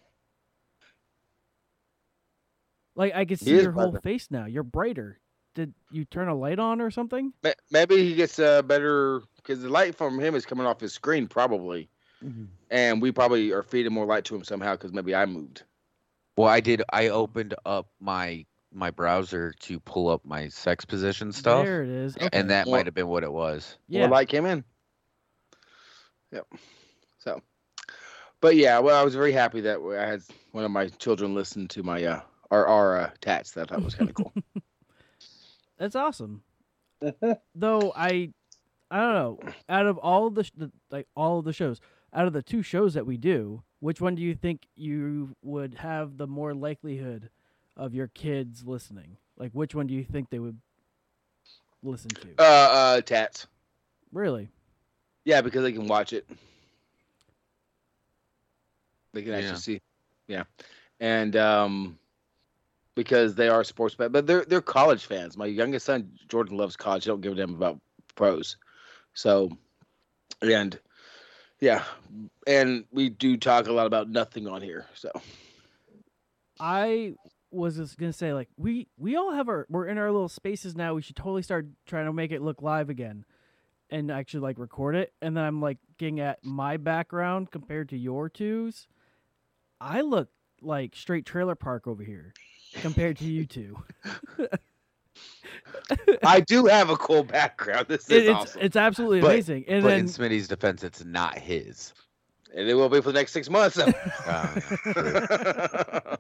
Like 2.96 3.14
I 3.16 3.26
can 3.26 3.38
see 3.38 3.52
your 3.52 3.72
whole 3.72 3.92
brighter. 3.92 4.02
face 4.02 4.28
now. 4.30 4.46
You're 4.46 4.64
brighter. 4.64 5.20
Did 5.54 5.74
you 5.90 6.06
turn 6.06 6.28
a 6.30 6.36
light 6.36 6.60
on 6.60 6.80
or 6.82 6.92
something? 6.92 7.34
maybe 7.72 7.98
he 7.98 8.16
gets 8.16 8.40
uh, 8.40 8.62
better 8.62 9.22
because 9.38 9.62
the 9.62 9.70
light 9.70 9.96
from 9.96 10.20
him 10.20 10.36
is 10.36 10.46
coming 10.46 10.66
off 10.66 10.80
his 10.80 10.94
screen 10.94 11.28
probably, 11.28 11.90
and 12.70 13.02
we 13.02 13.12
probably 13.12 13.52
are 13.52 13.64
feeding 13.64 13.92
more 13.94 14.06
light 14.06 14.24
to 14.26 14.36
him 14.36 14.44
somehow 14.44 14.74
because 14.74 14.94
maybe 14.94 15.14
I 15.16 15.26
moved. 15.26 15.64
Well, 16.38 16.48
I 16.48 16.62
did. 16.62 16.84
I 16.92 17.10
opened 17.10 17.54
up 17.66 17.88
my 18.00 18.46
my 18.74 18.90
browser 18.92 19.54
to 19.62 19.80
pull 19.82 20.08
up 20.10 20.24
my 20.26 20.48
sex 20.48 20.86
position 20.86 21.32
stuff, 21.32 21.66
There 21.66 21.84
it 21.84 21.90
is. 21.90 22.16
Okay. 22.16 22.30
and 22.34 22.50
that 22.50 22.66
Well- 22.68 22.78
might 22.78 22.86
have 22.88 22.96
been 22.96 23.08
what 23.08 23.24
it 23.24 23.32
was. 23.32 23.78
yeah. 23.88 24.02
More 24.02 24.10
light 24.10 24.30
came 24.30 24.46
in. 24.46 24.64
Yep. 26.32 26.48
So, 27.20 27.42
but 28.40 28.56
yeah, 28.56 28.80
well, 28.80 29.00
I 29.00 29.04
was 29.04 29.14
very 29.16 29.34
happy 29.34 29.62
that 29.62 29.80
I 29.80 30.06
had 30.10 30.22
one 30.54 30.64
of 30.64 30.72
my 30.72 30.88
children 30.88 31.36
listen 31.36 31.68
to 31.70 31.84
my 31.84 32.04
uh 32.04 32.22
our 32.50 32.66
our 32.66 32.98
uh, 33.00 33.10
tats. 33.22 33.52
That 33.52 33.72
I 33.72 33.76
thought 33.76 33.84
was 33.84 33.96
kind 33.96 34.10
of 34.10 34.16
cool. 34.16 34.34
That's 35.78 35.96
awesome. 35.96 36.44
Though 37.56 37.92
I, 37.96 38.32
I 38.92 39.00
don't 39.00 39.14
know. 39.16 39.40
Out 39.68 39.88
of 39.88 39.98
all 39.98 40.30
the, 40.30 40.44
sh- 40.44 40.52
the 40.56 40.72
like 40.92 41.08
all 41.16 41.40
of 41.40 41.46
the 41.46 41.54
shows, 41.54 41.82
out 42.14 42.28
of 42.28 42.34
the 42.34 42.44
two 42.44 42.62
shows 42.62 42.94
that 42.94 43.06
we 43.06 43.18
do, 43.18 43.64
which 43.80 44.00
one 44.00 44.16
do 44.16 44.22
you 44.22 44.36
think 44.36 44.68
you 44.76 45.36
would 45.42 45.74
have 45.76 46.18
the 46.18 46.28
more 46.28 46.54
likelihood 46.54 47.30
of 47.78 47.94
your 47.94 48.08
kids 48.08 48.66
listening? 48.66 49.18
Like, 49.38 49.52
which 49.52 49.74
one 49.76 49.88
do 49.88 49.94
you 49.94 50.04
think 50.04 50.30
they 50.30 50.40
would 50.40 50.60
listen 51.84 52.10
to? 52.12 52.30
uh, 52.40 52.42
uh, 52.44 53.02
tats. 53.02 53.48
really? 54.12 54.50
Yeah, 55.26 55.42
because 55.42 55.64
they 55.64 55.72
can 55.72 55.88
watch 55.88 56.14
it. 56.14 56.28
They 59.14 59.22
can 59.24 59.34
Yeah. 59.34 59.38
actually 59.40 59.58
see. 59.58 59.82
Yeah, 60.28 60.44
and 61.00 61.36
um, 61.36 61.98
because 62.96 63.36
they 63.36 63.50
are 63.50 63.64
sports 63.64 63.96
fans, 63.96 64.12
but 64.12 64.28
they're 64.28 64.46
they're 64.46 64.62
college 64.62 65.06
fans. 65.06 65.38
My 65.38 65.46
youngest 65.46 65.86
son 65.86 66.12
Jordan 66.30 66.58
loves 66.58 66.76
college. 66.76 67.08
I 67.08 67.12
don't 67.12 67.22
give 67.22 67.34
a 67.34 67.36
damn 67.36 67.54
about 67.56 67.80
pros. 68.16 68.58
So, 69.14 69.50
and 70.42 70.80
yeah, 71.60 71.84
and 72.48 72.86
we 72.92 73.10
do 73.10 73.38
talk 73.38 73.68
a 73.68 73.74
lot 73.74 73.88
about 73.88 74.10
nothing 74.10 74.48
on 74.48 74.62
here. 74.62 74.86
So 74.96 75.12
I 76.60 77.16
was 77.52 77.78
just 77.78 77.98
gonna 77.98 78.14
say, 78.14 78.34
like, 78.34 78.50
we 78.58 78.88
we 78.98 79.16
all 79.16 79.32
have 79.34 79.50
our 79.50 79.66
we're 79.70 79.88
in 79.88 79.98
our 79.98 80.12
little 80.12 80.30
spaces 80.30 80.76
now. 80.76 80.94
We 80.94 81.02
should 81.02 81.16
totally 81.16 81.42
start 81.44 81.68
trying 81.86 82.06
to 82.06 82.14
make 82.14 82.32
it 82.32 82.42
look 82.42 82.62
live 82.62 82.90
again, 82.90 83.26
and 83.90 84.10
actually 84.12 84.42
like 84.42 84.58
record 84.60 84.96
it. 84.96 85.14
And 85.22 85.36
then 85.36 85.44
I'm 85.44 85.62
like 85.62 85.78
getting 85.98 86.20
at 86.20 86.44
my 86.44 86.78
background 86.78 87.52
compared 87.52 87.90
to 87.90 87.98
your 87.98 88.30
twos. 88.30 88.88
I 89.80 90.02
look 90.02 90.30
like 90.62 90.96
straight 90.96 91.26
trailer 91.26 91.56
park 91.56 91.88
over 91.88 92.04
here 92.04 92.34
compared 92.76 93.18
to 93.18 93.26
you 93.26 93.46
two. 93.46 93.78
I 96.24 96.40
do 96.40 96.66
have 96.68 96.90
a 96.90 96.96
cool 96.98 97.24
background. 97.24 97.88
This 97.90 98.06
is 98.06 98.12
It- 98.12 98.18
it's 98.28 98.30
awesome, 98.30 98.62
it's 98.62 98.76
absolutely 98.76 99.22
But- 99.22 99.32
amazing. 99.32 99.66
And 99.68 99.84
but 99.84 99.90
then 99.90 100.00
in 100.02 100.06
Smitty's 100.06 100.48
defense, 100.48 100.84
it's 100.84 101.04
not 101.04 101.38
his. 101.38 101.94
And 102.56 102.68
it 102.68 102.74
will 102.74 102.90
be 102.90 103.02
for 103.02 103.12
the 103.12 103.20
next 103.20 103.32
six 103.32 103.50
months. 103.50 103.76
So. 103.76 103.92
Uh, 104.26 106.16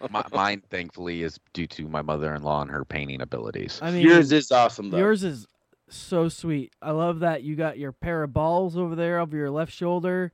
my, 0.10 0.24
mine, 0.32 0.62
thankfully, 0.70 1.22
is 1.22 1.38
due 1.52 1.66
to 1.68 1.88
my 1.88 2.02
mother-in-law 2.02 2.62
and 2.62 2.70
her 2.70 2.84
painting 2.84 3.20
abilities. 3.20 3.78
I 3.82 3.90
mean, 3.90 4.06
Yours 4.06 4.32
is 4.32 4.50
awesome 4.50 4.90
though. 4.90 4.98
Yours 4.98 5.24
is 5.24 5.46
so 5.88 6.28
sweet. 6.28 6.72
I 6.82 6.90
love 6.90 7.20
that 7.20 7.42
you 7.42 7.56
got 7.56 7.78
your 7.78 7.92
pair 7.92 8.22
of 8.22 8.32
balls 8.32 8.76
over 8.76 8.94
there 8.94 9.20
over 9.20 9.36
your 9.36 9.50
left 9.50 9.72
shoulder. 9.72 10.32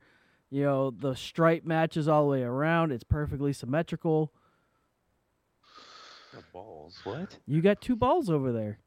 You 0.49 0.63
know, 0.63 0.91
the 0.91 1.15
stripe 1.15 1.63
matches 1.65 2.07
all 2.07 2.23
the 2.23 2.29
way 2.31 2.43
around. 2.43 2.91
It's 2.91 3.03
perfectly 3.03 3.53
symmetrical. 3.53 4.31
The 6.33 6.43
balls? 6.53 6.99
What? 7.03 7.37
You 7.47 7.61
got 7.61 7.81
two 7.81 7.95
balls 7.95 8.29
over 8.29 8.51
there. 8.51 8.79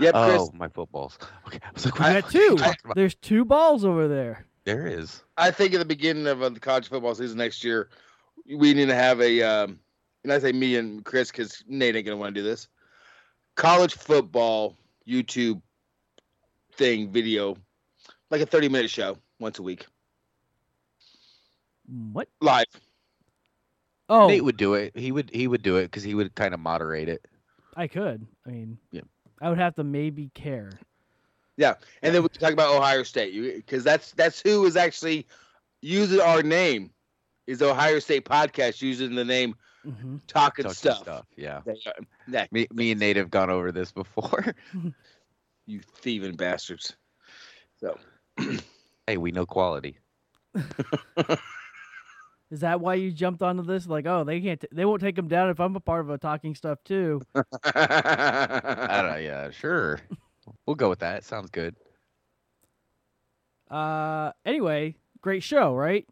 Yep, 0.00 0.14
Chris. 0.14 0.40
Oh, 0.40 0.50
my 0.54 0.68
footballs. 0.68 1.18
Okay, 1.46 1.58
I 1.64 1.70
was 1.72 1.86
like, 1.86 1.94
You 1.94 2.00
got 2.00 2.14
the 2.14 2.20
fuck 2.20 2.34
are 2.34 2.68
you 2.68 2.76
two. 2.76 2.92
There's 2.94 3.14
two 3.14 3.44
balls 3.44 3.84
over 3.84 4.06
there. 4.06 4.46
There 4.68 4.86
is. 4.86 5.22
I 5.38 5.50
think 5.50 5.72
at 5.72 5.78
the 5.78 5.86
beginning 5.86 6.26
of 6.26 6.42
uh, 6.42 6.50
the 6.50 6.60
college 6.60 6.90
football 6.90 7.14
season 7.14 7.38
next 7.38 7.64
year, 7.64 7.88
we 8.44 8.74
need 8.74 8.88
to 8.88 8.94
have 8.94 9.18
a, 9.22 9.40
um, 9.40 9.80
and 10.24 10.30
I 10.30 10.38
say 10.38 10.52
me 10.52 10.76
and 10.76 11.02
Chris 11.02 11.30
because 11.30 11.64
Nate 11.66 11.96
ain't 11.96 12.04
gonna 12.04 12.18
want 12.18 12.34
to 12.34 12.38
do 12.38 12.46
this. 12.46 12.68
College 13.54 13.94
football 13.94 14.76
YouTube 15.08 15.62
thing 16.74 17.10
video, 17.10 17.56
like 18.30 18.42
a 18.42 18.46
thirty 18.46 18.68
minute 18.68 18.90
show 18.90 19.16
once 19.40 19.58
a 19.58 19.62
week. 19.62 19.86
What? 22.12 22.28
Live. 22.42 22.66
Oh, 24.10 24.28
Nate 24.28 24.44
would 24.44 24.58
do 24.58 24.74
it. 24.74 24.94
He 24.94 25.12
would 25.12 25.30
he 25.32 25.48
would 25.48 25.62
do 25.62 25.76
it 25.76 25.84
because 25.84 26.02
he 26.02 26.14
would 26.14 26.34
kind 26.34 26.52
of 26.52 26.60
moderate 26.60 27.08
it. 27.08 27.24
I 27.74 27.86
could. 27.86 28.26
I 28.46 28.50
mean, 28.50 28.76
Yeah. 28.92 29.00
I 29.40 29.48
would 29.48 29.56
have 29.56 29.76
to 29.76 29.84
maybe 29.84 30.30
care. 30.34 30.72
Yeah, 31.58 31.74
and 32.02 32.14
then 32.14 32.22
we 32.22 32.28
can 32.28 32.40
talk 32.40 32.52
about 32.52 32.72
Ohio 32.74 33.02
State 33.02 33.34
because 33.56 33.82
that's 33.82 34.12
that's 34.12 34.40
who 34.40 34.64
is 34.64 34.76
actually 34.76 35.26
using 35.82 36.20
our 36.20 36.40
name. 36.42 36.90
Is 37.48 37.58
the 37.58 37.70
Ohio 37.70 37.98
State 37.98 38.24
podcast 38.24 38.80
using 38.80 39.14
the 39.16 39.24
name 39.24 39.56
hmm 39.82 40.18
Talking 40.28 40.62
Talking 40.64 40.74
Stuff? 40.74 41.26
Yeah. 41.36 41.62
They 41.66 41.72
are- 41.86 42.46
Me, 42.52 42.68
me 42.72 42.92
and 42.92 43.00
Nate 43.00 43.16
have 43.16 43.30
gone 43.30 43.50
over 43.50 43.72
this 43.72 43.90
before. 43.90 44.54
you 45.66 45.80
thieving 46.00 46.36
bastards. 46.36 46.94
So 47.80 47.98
hey, 49.08 49.16
we 49.16 49.32
know 49.32 49.44
quality. 49.44 49.98
Is 52.50 52.60
that 52.60 52.80
why 52.80 52.94
you 52.94 53.10
jumped 53.10 53.42
onto 53.42 53.62
this? 53.62 53.86
Like, 53.86 54.06
oh, 54.06 54.24
they 54.24 54.40
can't. 54.40 54.60
T- 54.60 54.68
they 54.72 54.84
won't 54.84 55.02
take 55.02 55.16
them 55.16 55.28
down 55.28 55.50
if 55.50 55.58
I'm 55.60 55.74
a 55.76 55.80
part 55.80 56.00
of 56.02 56.10
a 56.10 56.18
talking 56.18 56.54
stuff 56.54 56.78
too. 56.84 57.20
I 57.64 59.02
don't, 59.02 59.22
yeah, 59.22 59.50
sure. 59.50 60.00
We'll 60.66 60.76
go 60.76 60.88
with 60.88 61.00
that. 61.00 61.24
Sounds 61.24 61.50
good. 61.50 61.74
Uh, 63.70 64.32
anyway, 64.44 64.96
great 65.20 65.42
show, 65.42 65.74
right? 65.74 66.06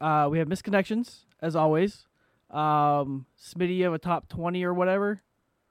Uh, 0.00 0.28
we 0.30 0.38
have 0.38 0.48
misconnections 0.48 1.24
as 1.40 1.54
always. 1.54 2.06
Um, 2.50 3.26
Smitty, 3.38 3.76
you 3.76 3.84
have 3.84 3.92
a 3.92 3.98
top 3.98 4.28
twenty 4.28 4.64
or 4.64 4.74
whatever. 4.74 5.22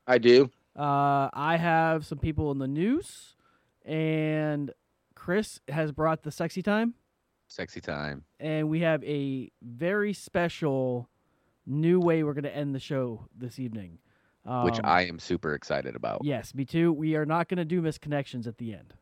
I 0.08 0.18
do. 0.18 0.50
Uh, 0.78 1.30
I 1.34 1.58
have 1.60 2.06
some 2.06 2.20
people 2.20 2.52
in 2.52 2.60
the 2.60 2.68
news, 2.68 3.36
and 3.84 4.72
Chris 5.16 5.60
has 5.68 5.92
brought 5.92 6.24
the 6.24 6.32
sexy 6.32 6.62
time, 6.62 6.94
Sexy 7.48 7.82
time. 7.82 8.24
and 8.40 8.70
we 8.70 8.80
have 8.82 9.04
a 9.04 9.52
very 9.62 10.14
special 10.14 11.10
new 11.66 12.00
way 12.00 12.24
we're 12.24 12.34
going 12.34 12.44
to 12.44 12.56
end 12.56 12.74
the 12.74 12.80
show 12.80 13.26
this 13.36 13.60
evening. 13.60 13.98
Um, 14.46 14.64
which 14.64 14.80
I 14.84 15.04
am 15.06 15.20
super 15.20 15.54
excited 15.54 15.96
about. 15.96 16.22
yes, 16.24 16.56
me 16.56 16.66
too. 16.66 16.92
We 16.94 17.16
are 17.16 17.26
not 17.26 17.50
going 17.50 17.58
to 17.58 17.66
do 17.66 17.82
misconnections 17.82 18.48
at 18.48 18.58
the 18.58 18.74
end. 18.74 18.94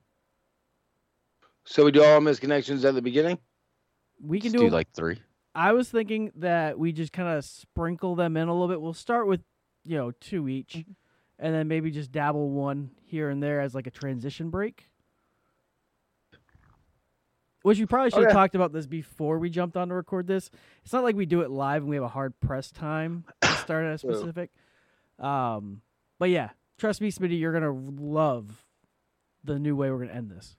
So 1.63 1.85
we 1.85 1.91
do 1.91 2.03
all 2.03 2.19
misconnections 2.19 2.83
at 2.85 2.95
the 2.95 3.01
beginning. 3.01 3.37
We 4.21 4.39
can 4.39 4.51
Just 4.51 4.61
do, 4.63 4.69
do 4.69 4.73
like 4.75 4.91
three. 4.93 5.21
I 5.53 5.73
was 5.73 5.89
thinking 5.89 6.31
that 6.35 6.77
we 6.79 6.91
just 6.91 7.13
kind 7.13 7.29
of 7.37 7.45
sprinkle 7.45 8.15
them 8.15 8.35
in 8.35 8.47
a 8.47 8.51
little 8.51 8.67
bit. 8.67 8.81
We'll 8.81 8.93
start 8.93 9.27
with, 9.27 9.41
you 9.85 9.97
know, 9.97 10.11
two 10.11 10.47
each, 10.49 10.73
Mm-hmm. 10.77 10.91
and 11.39 11.53
then 11.53 11.67
maybe 11.67 11.91
just 11.91 12.11
dabble 12.11 12.49
one 12.49 12.91
here 13.05 13.29
and 13.29 13.41
there 13.43 13.61
as 13.61 13.75
like 13.75 13.85
a 13.87 13.91
transition 13.91 14.49
break. 14.49 14.89
Which 17.63 17.79
we 17.79 17.85
probably 17.85 18.11
should 18.11 18.23
have 18.23 18.31
talked 18.31 18.55
about 18.55 18.71
this 18.71 18.85
before 18.87 19.39
we 19.39 19.49
jumped 19.49 19.75
on 19.75 19.89
to 19.89 19.93
record 19.95 20.25
this. 20.25 20.49
It's 20.83 20.93
not 20.93 21.03
like 21.03 21.15
we 21.15 21.25
do 21.25 21.41
it 21.41 21.49
live 21.51 21.81
and 21.81 21.89
we 21.89 21.97
have 21.97 22.03
a 22.05 22.09
hard 22.09 22.39
press 22.39 22.71
time 22.71 23.25
to 23.41 23.47
start 23.57 23.85
at 23.85 23.93
a 23.93 23.97
specific. 23.97 24.51
Um, 25.19 25.81
but 26.19 26.29
yeah, 26.29 26.49
trust 26.77 27.01
me, 27.01 27.11
Smitty, 27.11 27.39
you're 27.39 27.53
gonna 27.53 27.71
love 27.71 28.63
the 29.43 29.57
new 29.59 29.75
way 29.75 29.89
we're 29.91 29.99
gonna 29.99 30.13
end 30.13 30.29
this. 30.31 30.55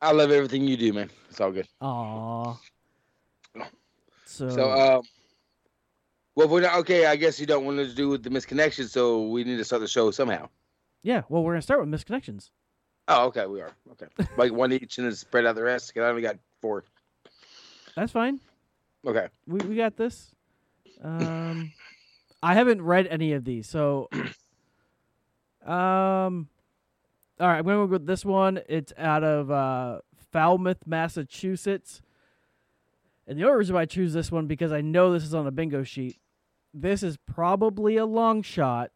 I 0.00 0.12
love 0.12 0.30
everything 0.30 0.66
you 0.66 0.76
do, 0.76 0.92
man. 0.92 1.10
It's 1.30 1.40
all 1.40 1.52
good. 1.52 1.68
Aw. 1.80 2.56
So, 4.24 4.48
So, 4.48 4.70
um, 4.70 5.02
well, 6.34 6.48
we're 6.48 6.62
not 6.62 6.76
okay, 6.78 7.06
I 7.06 7.16
guess 7.16 7.38
you 7.38 7.46
don't 7.46 7.64
want 7.64 7.76
to 7.78 7.94
do 7.94 8.08
with 8.08 8.22
the 8.22 8.30
misconnection, 8.30 8.88
so 8.88 9.26
we 9.28 9.44
need 9.44 9.58
to 9.58 9.64
start 9.64 9.82
the 9.82 9.88
show 9.88 10.10
somehow. 10.10 10.48
yeah, 11.02 11.22
well, 11.28 11.42
we're 11.44 11.52
gonna 11.52 11.62
start 11.62 11.80
with 11.80 11.88
misconnections. 11.90 12.50
Oh, 13.08 13.26
okay, 13.26 13.46
we 13.46 13.60
are 13.60 13.72
okay. 13.92 14.06
like 14.36 14.52
one 14.52 14.72
each 14.72 14.98
and 14.98 15.06
then 15.06 15.14
spread 15.14 15.44
out 15.44 15.54
the 15.56 15.62
rest. 15.62 15.92
Cause 15.94 16.02
I 16.02 16.08
only 16.08 16.22
got 16.22 16.36
four. 16.60 16.84
That's 17.96 18.12
fine. 18.12 18.40
Okay. 19.06 19.26
We 19.46 19.58
we 19.66 19.76
got 19.76 19.96
this. 19.96 20.30
Um, 21.02 21.72
I 22.42 22.54
haven't 22.54 22.82
read 22.82 23.06
any 23.06 23.32
of 23.32 23.44
these, 23.44 23.68
so 23.68 24.08
um, 25.64 26.48
all 27.38 27.48
right, 27.48 27.58
I'm 27.58 27.64
gonna 27.64 27.76
go 27.78 27.86
with 27.86 28.06
this 28.06 28.24
one. 28.24 28.60
It's 28.68 28.92
out 28.98 29.22
of 29.22 29.50
uh, 29.50 30.00
Falmouth, 30.32 30.86
Massachusetts, 30.86 32.02
and 33.26 33.38
the 33.38 33.44
only 33.44 33.58
reason 33.58 33.74
why 33.74 33.82
I 33.82 33.86
choose 33.86 34.12
this 34.12 34.32
one 34.32 34.46
because 34.46 34.72
I 34.72 34.80
know 34.80 35.12
this 35.12 35.24
is 35.24 35.34
on 35.34 35.46
a 35.46 35.52
bingo 35.52 35.84
sheet. 35.84 36.18
This 36.74 37.02
is 37.02 37.16
probably 37.16 37.96
a 37.96 38.06
long 38.06 38.42
shot, 38.42 38.90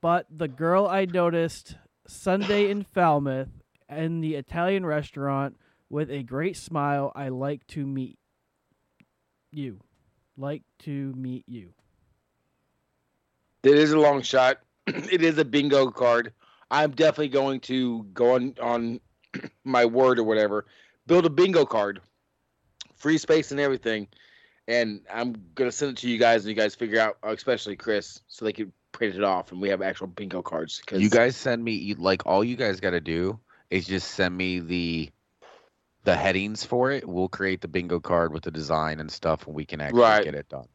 but 0.00 0.26
the 0.30 0.48
girl 0.48 0.86
I 0.86 1.04
noticed 1.04 1.76
Sunday 2.06 2.70
in 2.70 2.82
Falmouth 2.82 3.48
in 3.90 4.20
the 4.20 4.34
Italian 4.34 4.86
restaurant 4.86 5.56
with 5.90 6.10
a 6.10 6.22
great 6.22 6.56
smile. 6.56 7.12
I 7.14 7.28
like 7.28 7.66
to 7.68 7.86
meet 7.86 8.18
you. 9.50 9.80
Like 10.36 10.62
to 10.80 11.12
meet 11.16 11.44
you. 11.46 11.74
It 13.62 13.76
is 13.76 13.92
a 13.92 13.98
long 13.98 14.22
shot. 14.22 14.58
it 14.86 15.22
is 15.22 15.38
a 15.38 15.44
bingo 15.44 15.90
card. 15.90 16.32
I'm 16.70 16.92
definitely 16.92 17.28
going 17.28 17.60
to 17.60 18.04
go 18.14 18.34
on 18.34 18.54
on 18.60 19.00
my 19.64 19.84
word 19.84 20.18
or 20.18 20.24
whatever, 20.24 20.66
build 21.06 21.26
a 21.26 21.30
bingo 21.30 21.64
card, 21.64 22.00
free 22.96 23.18
space 23.18 23.50
and 23.50 23.60
everything, 23.60 24.08
and 24.66 25.00
I'm 25.12 25.34
gonna 25.54 25.72
send 25.72 25.92
it 25.92 25.96
to 25.98 26.10
you 26.10 26.18
guys, 26.18 26.44
and 26.44 26.50
you 26.50 26.54
guys 26.60 26.74
figure 26.74 27.00
out, 27.00 27.18
especially 27.22 27.76
Chris, 27.76 28.20
so 28.28 28.44
they 28.44 28.52
can 28.52 28.72
print 28.92 29.14
it 29.14 29.24
off, 29.24 29.52
and 29.52 29.60
we 29.60 29.68
have 29.70 29.82
actual 29.82 30.06
bingo 30.06 30.42
cards. 30.42 30.80
Cause 30.86 31.00
You 31.00 31.10
guys 31.10 31.36
send 31.36 31.64
me 31.64 31.94
like 31.94 32.26
all 32.26 32.44
you 32.44 32.56
guys 32.56 32.80
got 32.80 32.90
to 32.90 33.00
do 33.00 33.38
is 33.70 33.86
just 33.86 34.10
send 34.12 34.36
me 34.36 34.60
the 34.60 35.10
the 36.04 36.16
headings 36.16 36.64
for 36.64 36.90
it. 36.90 37.06
We'll 37.06 37.28
create 37.28 37.60
the 37.60 37.68
bingo 37.68 38.00
card 38.00 38.32
with 38.32 38.42
the 38.42 38.50
design 38.50 39.00
and 39.00 39.10
stuff, 39.10 39.46
and 39.46 39.54
we 39.54 39.64
can 39.64 39.80
actually 39.80 40.00
Right. 40.00 40.24
get 40.24 40.34
it 40.34 40.48
done. 40.48 40.68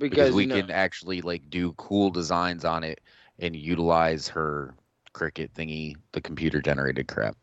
Because, 0.00 0.16
Because 0.16 0.34
we 0.34 0.42
you 0.42 0.48
know, 0.48 0.54
can 0.56 0.70
actually 0.70 1.20
like 1.20 1.48
do 1.50 1.72
cool 1.74 2.10
designs 2.10 2.64
on 2.64 2.82
it 2.82 3.00
and 3.38 3.54
utilize 3.54 4.26
her 4.28 4.74
Cricut 5.12 5.52
thingy, 5.52 5.94
the 6.12 6.20
computer 6.22 6.62
generated 6.62 7.06
crap. 7.06 7.36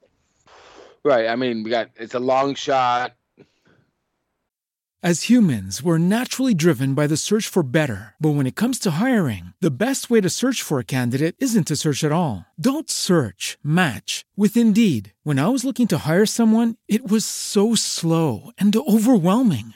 right. 1.03 1.27
I 1.27 1.35
mean, 1.35 1.63
we 1.63 1.69
got 1.69 1.89
it's 1.95 2.15
a 2.15 2.19
long 2.19 2.55
shot. 2.55 3.13
As 5.03 5.29
humans, 5.29 5.83
we're 5.83 5.99
naturally 5.99 6.55
driven 6.55 6.95
by 6.95 7.05
the 7.05 7.17
search 7.17 7.47
for 7.47 7.61
better. 7.61 8.15
But 8.19 8.31
when 8.31 8.47
it 8.47 8.55
comes 8.55 8.79
to 8.79 8.91
hiring, 8.91 9.53
the 9.61 9.69
best 9.69 10.09
way 10.09 10.21
to 10.21 10.29
search 10.29 10.63
for 10.63 10.79
a 10.79 10.83
candidate 10.83 11.35
isn't 11.37 11.67
to 11.67 11.75
search 11.75 12.03
at 12.03 12.11
all. 12.11 12.47
Don't 12.59 12.89
search, 12.89 13.59
match 13.63 14.25
with 14.35 14.57
Indeed. 14.57 15.13
When 15.21 15.37
I 15.37 15.49
was 15.49 15.63
looking 15.63 15.87
to 15.89 15.99
hire 15.99 16.25
someone, 16.25 16.77
it 16.87 17.07
was 17.07 17.25
so 17.25 17.75
slow 17.75 18.49
and 18.57 18.75
overwhelming. 18.75 19.75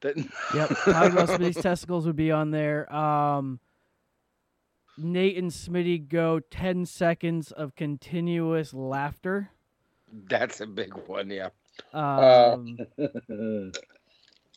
That, 0.00 0.16
Yep. 0.16 0.70
About 0.86 1.28
Smitty's 1.28 1.62
testicles 1.62 2.06
would 2.06 2.16
be 2.16 2.30
on 2.30 2.50
there. 2.50 2.92
Um, 2.94 3.60
Nate 4.96 5.36
and 5.36 5.50
Smitty 5.50 6.08
go 6.08 6.40
10 6.40 6.86
seconds 6.86 7.52
of 7.52 7.74
continuous 7.76 8.74
laughter. 8.74 9.50
That's 10.28 10.60
a 10.60 10.66
big 10.66 10.94
one, 11.06 11.30
yeah. 11.30 11.50
Um, 11.92 12.78
Uh, 12.98 13.06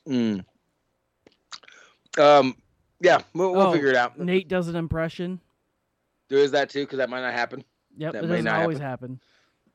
mm. 0.10 0.46
Um, 2.18 2.56
yeah, 3.00 3.22
we'll, 3.34 3.54
we'll 3.54 3.68
oh, 3.68 3.74
figure 3.74 3.89
it 3.89 3.96
out. 3.96 4.20
Nate 4.20 4.48
does 4.48 4.68
an 4.68 4.76
impression. 4.76 5.39
There 6.30 6.39
is 6.39 6.52
that 6.52 6.70
too, 6.70 6.82
because 6.82 6.98
that 6.98 7.10
might 7.10 7.22
not 7.22 7.34
happen. 7.34 7.64
Yep, 7.98 8.14
that 8.14 8.24
it 8.24 8.28
may 8.28 8.36
doesn't 8.38 8.46
not 8.46 8.62
always 8.62 8.80
happen. 8.80 9.20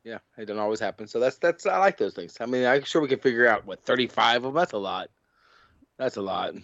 Yeah, 0.05 0.19
it 0.39 0.47
doesn't 0.47 0.61
always 0.63 0.81
happen. 0.81 1.07
So 1.07 1.19
that's 1.21 1.37
that's 1.37 1.67
I 1.67 1.79
like 1.79 1.99
those 1.99 2.15
things. 2.15 2.37
I 2.41 2.47
mean, 2.47 2.65
I'm 2.65 2.85
sure 2.85 3.03
we 3.03 3.09
can 3.09 3.19
figure 3.19 3.47
out 3.47 3.67
what 3.67 3.85
35 3.85 4.37
of 4.37 4.43
them. 4.43 4.55
That's 4.55 4.73
a 4.73 4.79
lot. 4.79 5.11
That's 5.99 6.17
a 6.17 6.23
lot. 6.23 6.55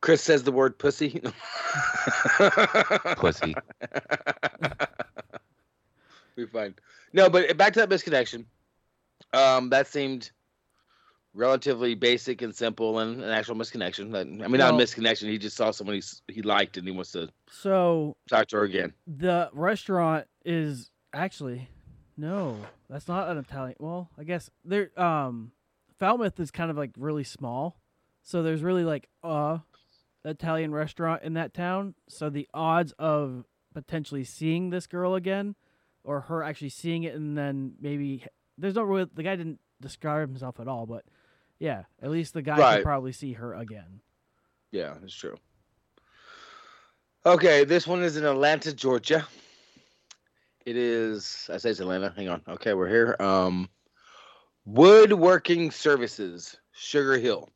Chris 0.00 0.22
says 0.22 0.42
the 0.42 0.52
word 0.52 0.78
pussy. 0.78 1.20
Pussy. 3.16 3.54
Be 6.36 6.46
fine. 6.46 6.74
No, 7.12 7.28
but 7.28 7.56
back 7.56 7.72
to 7.74 7.80
that 7.80 7.90
misconnection. 7.90 8.46
Um, 9.32 9.70
that 9.70 9.86
seemed 9.86 10.30
relatively 11.34 11.94
basic 11.94 12.42
and 12.42 12.54
simple 12.54 12.98
and 12.98 13.22
an 13.22 13.30
actual 13.30 13.54
misconnection. 13.56 14.14
I 14.16 14.24
mean, 14.48 14.58
not 14.58 14.74
a 14.74 14.76
misconnection. 14.76 15.28
He 15.28 15.38
just 15.38 15.56
saw 15.56 15.70
someone 15.70 15.96
he, 15.96 16.32
he 16.32 16.42
liked 16.42 16.76
and 16.76 16.86
he 16.86 16.92
wants 16.92 17.12
to 17.12 17.28
So 17.50 18.16
talk 18.28 18.48
to 18.48 18.56
her 18.56 18.64
again. 18.64 18.92
the 19.06 19.50
restaurant 19.52 20.26
is 20.44 20.90
actually 21.12 21.68
no, 22.16 22.58
that's 22.88 23.08
not 23.08 23.28
an 23.30 23.38
Italian. 23.38 23.76
Well, 23.78 24.10
I 24.18 24.24
guess 24.24 24.50
there. 24.64 24.90
Um, 25.00 25.52
Falmouth 25.98 26.38
is 26.40 26.50
kind 26.50 26.70
of 26.70 26.76
like 26.76 26.90
really 26.96 27.24
small, 27.24 27.79
so 28.30 28.42
there's 28.42 28.62
really 28.62 28.84
like 28.84 29.08
a 29.22 29.60
Italian 30.24 30.72
restaurant 30.72 31.22
in 31.22 31.34
that 31.34 31.52
town. 31.52 31.94
So 32.08 32.30
the 32.30 32.48
odds 32.54 32.92
of 32.98 33.44
potentially 33.74 34.24
seeing 34.24 34.70
this 34.70 34.86
girl 34.86 35.14
again, 35.14 35.56
or 36.04 36.20
her 36.22 36.42
actually 36.42 36.68
seeing 36.70 37.02
it, 37.02 37.14
and 37.14 37.36
then 37.36 37.74
maybe 37.80 38.24
there's 38.56 38.74
no 38.76 38.82
really 38.82 39.08
the 39.12 39.22
guy 39.22 39.36
didn't 39.36 39.58
describe 39.80 40.28
himself 40.28 40.60
at 40.60 40.68
all, 40.68 40.86
but 40.86 41.04
yeah, 41.58 41.84
at 42.02 42.10
least 42.10 42.32
the 42.34 42.42
guy 42.42 42.56
Right. 42.58 42.76
could 42.76 42.84
probably 42.84 43.12
see 43.12 43.32
her 43.32 43.54
again. 43.54 44.00
Yeah, 44.70 44.94
it's 45.02 45.14
true. 45.14 45.36
Okay, 47.26 47.64
this 47.64 47.86
one 47.86 48.02
is 48.02 48.16
in 48.16 48.24
Atlanta, 48.24 48.72
Georgia. 48.72 49.26
It 50.64 50.76
is 50.76 51.48
I 51.52 51.56
say 51.56 51.70
it's 51.70 51.80
Atlanta. 51.80 52.12
Hang 52.16 52.28
on. 52.28 52.42
Okay, 52.48 52.74
we're 52.74 52.88
here. 52.88 53.16
Um 53.18 53.68
Woodworking 54.66 55.70
Services, 55.70 56.56
Sugar 56.72 57.18
Hill. 57.18 57.48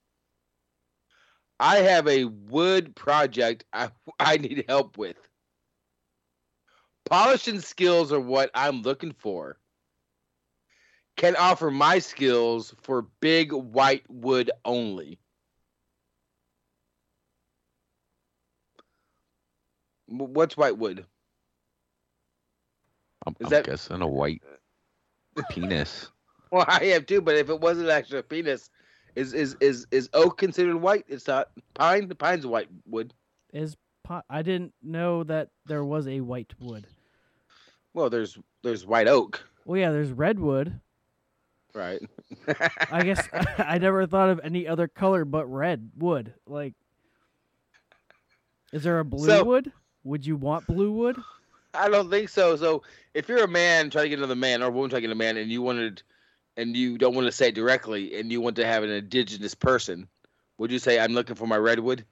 I 1.60 1.76
have 1.78 2.08
a 2.08 2.24
wood 2.24 2.94
project 2.96 3.64
I, 3.72 3.90
I 4.20 4.36
need 4.38 4.64
help 4.68 4.98
with. 4.98 5.16
Polishing 7.08 7.60
skills 7.60 8.12
are 8.12 8.20
what 8.20 8.50
I'm 8.54 8.82
looking 8.82 9.12
for. 9.12 9.58
Can 11.16 11.36
offer 11.36 11.70
my 11.70 11.98
skills 12.00 12.74
for 12.82 13.02
big 13.20 13.52
white 13.52 14.04
wood 14.08 14.50
only. 14.64 15.20
What's 20.06 20.56
white 20.56 20.76
wood? 20.76 21.06
I'm, 23.26 23.36
Is 23.40 23.46
I'm 23.46 23.50
that- 23.50 23.66
guessing 23.66 24.02
a 24.02 24.06
white 24.08 24.42
penis. 25.50 26.10
Well, 26.50 26.66
I 26.68 26.84
have 26.84 27.06
too, 27.06 27.20
but 27.20 27.34
if 27.34 27.48
it 27.50 27.60
wasn't 27.60 27.88
actually 27.88 28.20
a 28.20 28.22
penis, 28.22 28.70
is 29.16 29.32
is 29.32 29.56
is 29.60 29.86
is 29.90 30.08
oak 30.14 30.38
considered 30.38 30.76
white? 30.76 31.04
It's 31.08 31.26
not 31.26 31.48
pine. 31.74 32.08
The 32.08 32.14
pine's 32.14 32.46
white 32.46 32.68
wood. 32.86 33.12
Is 33.52 33.76
I 34.28 34.42
didn't 34.42 34.74
know 34.82 35.24
that 35.24 35.48
there 35.66 35.84
was 35.84 36.06
a 36.08 36.20
white 36.20 36.52
wood. 36.60 36.86
Well, 37.94 38.10
there's 38.10 38.36
there's 38.62 38.84
white 38.86 39.08
oak, 39.08 39.42
Well, 39.64 39.78
yeah, 39.78 39.92
there's 39.92 40.10
redwood. 40.12 40.80
right? 41.74 42.00
I 42.90 43.02
guess 43.04 43.28
I 43.58 43.78
never 43.78 44.06
thought 44.06 44.30
of 44.30 44.40
any 44.42 44.66
other 44.66 44.88
color 44.88 45.24
but 45.24 45.46
red 45.46 45.90
wood. 45.96 46.34
Like, 46.46 46.74
is 48.72 48.82
there 48.82 48.98
a 48.98 49.04
blue 49.04 49.26
So- 49.26 49.44
wood? 49.44 49.72
Would 50.06 50.26
you 50.26 50.36
want 50.36 50.66
blue 50.66 50.92
wood? 50.92 51.16
I 51.72 51.88
don't 51.88 52.10
think 52.10 52.28
so. 52.28 52.56
So 52.56 52.82
if 53.14 53.26
you're 53.28 53.42
a 53.44 53.48
man 53.48 53.88
trying 53.90 54.04
to 54.04 54.08
get 54.10 54.18
another 54.18 54.36
man 54.36 54.62
or 54.62 54.66
a 54.66 54.70
woman 54.70 54.90
trying 54.90 55.00
to 55.02 55.08
get 55.08 55.12
a 55.12 55.16
man, 55.16 55.36
and 55.38 55.50
you 55.50 55.62
wanted, 55.62 56.02
and 56.56 56.76
you 56.76 56.98
don't 56.98 57.14
want 57.14 57.26
to 57.26 57.32
say 57.32 57.48
it 57.48 57.54
directly, 57.54 58.18
and 58.18 58.30
you 58.30 58.40
want 58.40 58.56
to 58.56 58.66
have 58.66 58.82
an 58.82 58.90
indigenous 58.90 59.54
person, 59.54 60.08
would 60.58 60.70
you 60.70 60.78
say 60.78 60.98
I'm 60.98 61.12
looking 61.12 61.36
for 61.36 61.46
my 61.46 61.56
redwood? 61.56 62.04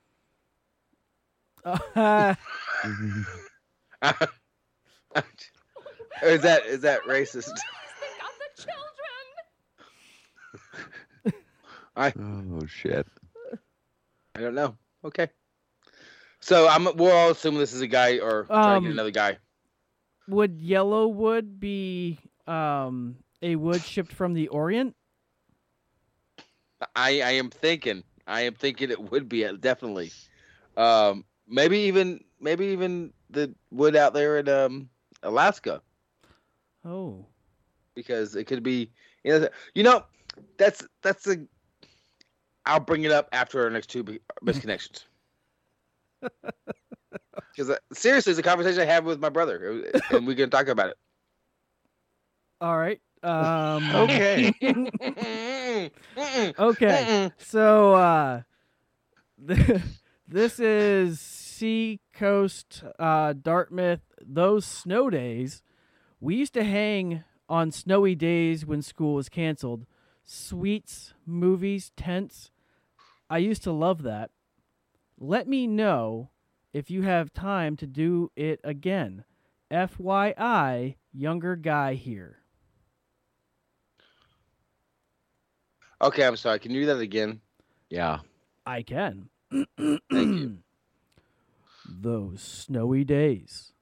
Uh, 1.65 2.35
Or 6.23 6.29
is 6.29 6.43
that 6.43 6.67
is 6.67 6.81
that 6.83 7.03
racist? 7.03 7.51
I 11.97 12.13
Oh 12.19 12.67
shit. 12.67 13.07
I 14.35 14.41
don't 14.41 14.55
know. 14.55 14.77
Okay. 15.05 15.29
So 16.41 16.69
I'm 16.69 16.85
we're 16.97 17.13
all 17.15 17.31
assuming 17.31 17.61
this 17.61 17.73
is 17.73 17.81
a 17.81 17.87
guy 17.87 18.19
or 18.19 18.47
Um, 18.51 18.87
another 18.87 19.11
guy. 19.11 19.39
would 20.29 20.61
yellow 20.61 21.09
wood 21.09 21.61
be 21.61 22.19
um, 22.47 23.17
a 23.43 23.57
wood 23.57 23.85
shipped 23.87 24.13
from 24.13 24.35
the 24.35 24.49
Orient? 24.49 24.95
I 26.97 27.21
I 27.23 27.31
am 27.33 27.51
thinking. 27.51 28.05
I 28.27 28.43
am 28.43 28.55
thinking 28.55 28.91
it 28.91 29.11
would 29.11 29.29
be 29.29 29.45
uh, 29.45 29.53
definitely. 29.53 30.15
Um, 30.77 31.25
maybe 31.47 31.79
even 31.81 32.25
maybe 32.41 32.67
even 32.67 33.13
the 33.31 33.55
wood 33.71 33.97
out 33.97 34.15
there 34.15 34.39
in 34.39 34.49
um 34.49 34.91
Alaska 35.23 35.83
Oh, 36.85 37.27
because 37.95 38.35
it 38.37 38.45
could 38.45 38.63
be. 38.63 38.93
You 39.25 39.39
know, 39.41 39.49
you 39.75 39.83
know 39.83 40.05
that's 40.59 40.87
that's 41.03 41.27
a. 41.27 41.47
I'll 42.67 42.81
bring 42.81 43.05
it 43.05 43.11
up 43.13 43.29
after 43.33 43.63
our 43.63 43.71
next 43.71 43.89
two 43.89 44.05
misconnections. 44.45 45.05
Because 47.57 47.77
seriously, 47.93 48.31
it's 48.31 48.39
a 48.39 48.43
conversation 48.43 48.81
I 48.81 48.87
have 48.87 49.05
with 49.05 49.21
my 49.21 49.29
brother, 49.29 49.85
uh, 50.11 50.15
and 50.17 50.27
we 50.27 50.35
can 50.35 50.51
talk 50.51 50.69
about 50.69 50.91
it. 50.91 50.97
all 52.61 52.79
right. 52.79 53.01
Um, 53.23 53.91
Okay. 53.95 54.53
okay. 56.59 57.31
So 57.39 57.95
uh, 57.95 58.43
this 59.39 60.59
is 60.59 61.21
Seacoast, 61.21 62.85
uh, 62.99 63.33
Dartmouth. 63.35 64.01
Those 64.25 64.65
snow 64.65 65.11
days, 65.11 65.63
we 66.21 66.37
used 66.37 66.55
to 66.55 66.65
hang 66.65 67.25
on 67.49 67.71
snowy 67.71 68.15
days 68.15 68.65
when 68.67 68.83
school 68.83 69.15
was 69.15 69.29
canceled. 69.29 69.87
Sweets, 70.25 71.15
movies, 71.27 71.93
tents. 71.97 72.51
I 73.31 73.39
used 73.39 73.63
to 73.65 73.73
love 73.73 74.03
that. 74.03 74.31
Let 75.19 75.49
me 75.49 75.67
know 75.67 76.31
if 76.73 76.91
you 76.91 77.03
have 77.03 77.33
time 77.33 77.77
to 77.77 77.87
do 77.87 78.31
it 78.37 78.61
again. 78.65 79.25
FYI, 79.71 80.97
younger 81.13 81.57
guy 81.57 81.95
here. 81.95 82.42
Okay, 86.03 86.25
I'm 86.27 86.37
sorry. 86.37 86.59
Can 86.59 86.73
you 86.73 86.81
do 86.81 86.87
that 86.87 86.99
again? 86.99 87.41
Yeah. 87.89 88.19
I 88.67 88.83
can. 88.83 89.29
Thank 89.51 89.69
you. 90.11 90.59
Those 91.89 92.43
snowy 92.43 93.05
days. 93.05 93.73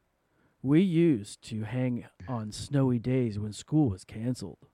We 0.63 0.83
used 0.83 1.43
to 1.49 1.63
hang 1.63 2.05
on 2.29 2.53
snowy 2.53 2.99
days 2.99 3.39
when 3.39 3.55
school 3.55 3.89
was 3.89 4.05
canceled. 4.05 4.67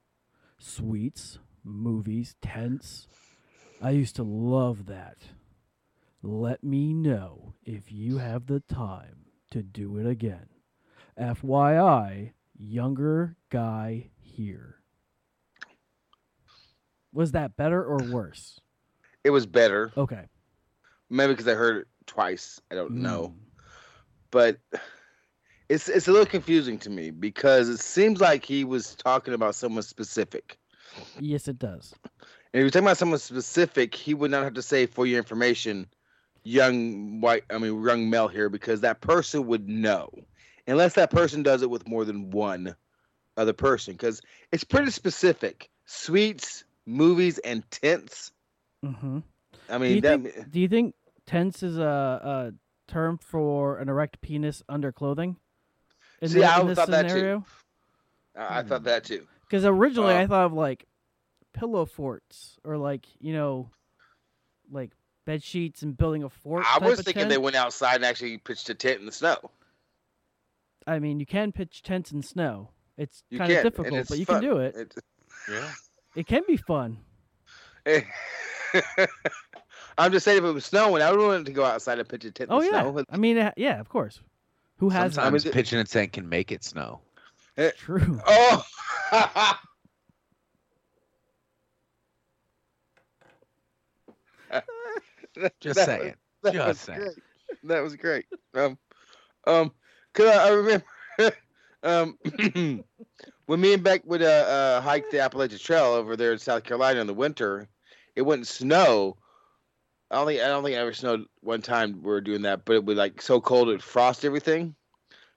Sweets, 0.59 1.39
movies, 1.63 2.35
tents. 2.41 3.07
I 3.81 3.91
used 3.91 4.17
to 4.17 4.23
love 4.23 4.87
that. 4.87 5.17
Let 6.21 6.63
me 6.63 6.93
know 6.93 7.53
if 7.63 7.91
you 7.91 8.17
have 8.17 8.47
the 8.47 8.59
time 8.59 9.27
to 9.51 9.63
do 9.63 9.97
it 9.97 10.05
again. 10.05 10.49
FYI, 11.17 12.31
younger 12.57 13.37
guy 13.49 14.09
here. 14.19 14.76
Was 17.17 17.31
that 17.31 17.57
better 17.57 17.83
or 17.83 17.97
worse? 18.11 18.59
It 19.23 19.31
was 19.31 19.47
better. 19.47 19.91
Okay. 19.97 20.21
Maybe 21.09 21.33
because 21.33 21.47
I 21.47 21.55
heard 21.55 21.77
it 21.77 21.87
twice. 22.05 22.61
I 22.69 22.75
don't 22.75 22.91
know. 22.91 23.33
Mm. 23.33 23.59
But 24.29 24.57
it's 25.67 25.89
it's 25.89 26.07
a 26.07 26.11
little 26.11 26.27
confusing 26.27 26.77
to 26.77 26.91
me 26.91 27.09
because 27.09 27.69
it 27.69 27.79
seems 27.79 28.21
like 28.21 28.45
he 28.45 28.63
was 28.63 28.95
talking 28.95 29.33
about 29.33 29.55
someone 29.55 29.81
specific. 29.81 30.59
Yes, 31.19 31.47
it 31.47 31.57
does. 31.57 31.95
And 32.03 32.11
if 32.53 32.61
you're 32.61 32.69
talking 32.69 32.85
about 32.85 32.97
someone 32.97 33.17
specific, 33.17 33.95
he 33.95 34.13
would 34.13 34.29
not 34.29 34.43
have 34.43 34.53
to 34.53 34.61
say 34.61 34.85
for 34.85 35.07
your 35.07 35.17
information, 35.17 35.87
young 36.43 37.19
white 37.19 37.45
I 37.49 37.57
mean 37.57 37.83
young 37.83 38.11
male 38.11 38.27
here, 38.27 38.47
because 38.47 38.81
that 38.81 39.01
person 39.01 39.47
would 39.47 39.67
know. 39.67 40.11
Unless 40.67 40.93
that 40.93 41.09
person 41.09 41.41
does 41.41 41.63
it 41.63 41.71
with 41.71 41.87
more 41.87 42.05
than 42.05 42.29
one 42.29 42.75
other 43.37 43.53
person. 43.53 43.95
Because 43.95 44.21
it's 44.51 44.63
pretty 44.63 44.91
specific. 44.91 45.71
Sweets, 45.85 46.63
movies, 46.87 47.37
and 47.37 47.69
tents. 47.69 48.31
Mm-hmm. 48.83 49.19
I 49.69 49.73
do 49.73 49.79
mean 49.79 49.95
you, 49.95 50.01
that 50.01 50.21
think, 50.23 50.51
do 50.51 50.59
you 50.59 50.67
think 50.67 50.95
tense 51.27 51.61
is 51.61 51.77
a, 51.77 51.83
a 51.83 52.91
term 52.91 53.17
for 53.19 53.77
an 53.77 53.89
erect 53.89 54.21
penis 54.21 54.63
under 54.69 54.91
clothing? 54.91 55.35
In 56.21 56.29
See, 56.29 56.39
thi- 56.39 56.45
I 56.45 56.61
in 56.61 56.67
this 56.67 56.77
thought 56.77 56.87
that 56.89 57.03
too. 57.03 57.09
scenario? 57.09 57.45
I 58.35 58.59
I 58.59 58.63
thought 58.63 58.83
that 58.85 59.03
too. 59.03 59.27
Because 59.41 59.65
originally 59.65 60.13
Uh, 60.15 60.21
I 60.21 60.27
thought 60.27 60.45
of 60.47 60.53
like 60.53 60.85
pillow 61.53 61.85
forts 61.85 62.57
or 62.63 62.77
like 62.77 63.05
you 63.19 63.33
know, 63.33 63.69
like 64.71 64.91
bed 65.25 65.43
sheets 65.43 65.81
and 65.81 65.97
building 65.97 66.23
a 66.23 66.29
fort. 66.29 66.63
I 66.65 66.79
type 66.79 66.89
was 66.89 66.99
of 66.99 67.05
thinking 67.05 67.21
tent. 67.21 67.29
they 67.31 67.37
went 67.37 67.55
outside 67.55 67.95
and 67.95 68.05
actually 68.05 68.37
pitched 68.37 68.69
a 68.69 68.73
tent 68.73 68.99
in 68.99 69.05
the 69.05 69.11
snow. 69.11 69.37
I 70.85 70.99
mean, 70.99 71.19
you 71.19 71.25
can 71.25 71.51
pitch 71.51 71.83
tents 71.83 72.11
in 72.11 72.21
snow. 72.21 72.69
It's 72.97 73.21
kind 73.37 73.51
of 73.51 73.61
difficult, 73.63 74.07
but 74.07 74.17
you 74.17 74.25
fun. 74.25 74.41
can 74.41 74.49
do 74.49 74.57
it. 74.59 74.75
It's- 74.75 75.03
Yeah. 75.49 75.71
It 76.17 76.25
can 76.25 76.41
be 76.47 76.57
fun. 76.57 76.97
I'm 79.99 80.11
just 80.11 80.25
saying, 80.25 80.39
if 80.39 80.43
it 80.45 80.51
was 80.51 80.65
snowing, 80.65 81.03
I 81.03 81.11
would 81.11 81.19
want 81.19 81.45
to 81.45 81.51
go 81.53 81.63
outside 81.63 81.99
and 81.99 82.09
pitch 82.09 82.25
a 82.25 82.31
tent 82.31 82.49
Oh 82.51 82.59
yeah, 82.59 82.69
snow. 82.81 83.03
I 83.11 83.17
mean, 83.17 83.37
uh, 83.37 83.51
yeah, 83.55 83.79
of 83.79 83.87
course. 83.87 84.19
Who 84.77 84.89
has 84.89 85.13
Sometimes 85.13 85.45
it- 85.45 85.53
pitching 85.53 85.77
a 85.77 85.83
tent 85.83 86.13
can 86.13 86.27
make 86.27 86.51
it 86.51 86.63
snow. 86.63 87.01
True. 87.77 88.19
Oh. 88.27 88.63
Just 95.59 95.75
That 95.77 95.85
saying. 95.85 96.01
was- 96.03 96.13
that 96.43 96.53
Just 96.53 96.67
was 96.67 96.79
saying. 96.79 96.99
great. 96.99 97.15
That 97.63 97.79
was 97.83 97.95
great. 97.95 98.25
Um, 98.53 98.77
um, 99.45 99.71
cause 100.13 100.27
I, 100.27 100.47
I 100.47 100.49
remember, 100.51 100.85
um, 101.83 102.17
when 103.47 103.59
me 103.61 103.73
and 103.73 103.83
Beck 103.83 104.03
would 104.05 104.21
uh, 104.21 104.25
uh 104.25 104.81
hike 104.81 105.09
the 105.09 105.19
Appalachian 105.21 105.59
Trail 105.59 105.85
over 105.85 106.15
there 106.15 106.33
in 106.33 106.39
South 106.39 106.63
Carolina 106.63 107.01
in 107.01 107.07
the 107.07 107.13
winter, 107.13 107.67
it 108.15 108.21
wouldn't 108.21 108.47
snow. 108.47 109.17
I 110.11 110.15
don't 110.17 110.27
think 110.27 110.41
I 110.41 110.47
don't 110.47 110.63
think 110.63 110.75
it 110.75 110.79
ever 110.79 110.93
snowed 110.93 111.25
one 111.41 111.61
time 111.61 111.93
we 112.01 112.07
were 112.09 112.21
doing 112.21 112.43
that, 112.43 112.65
but 112.65 112.75
it 112.77 112.85
was 112.85 112.97
like 112.97 113.21
so 113.21 113.41
cold 113.41 113.69
it 113.69 113.81
frost 113.81 114.23
everything. 114.25 114.75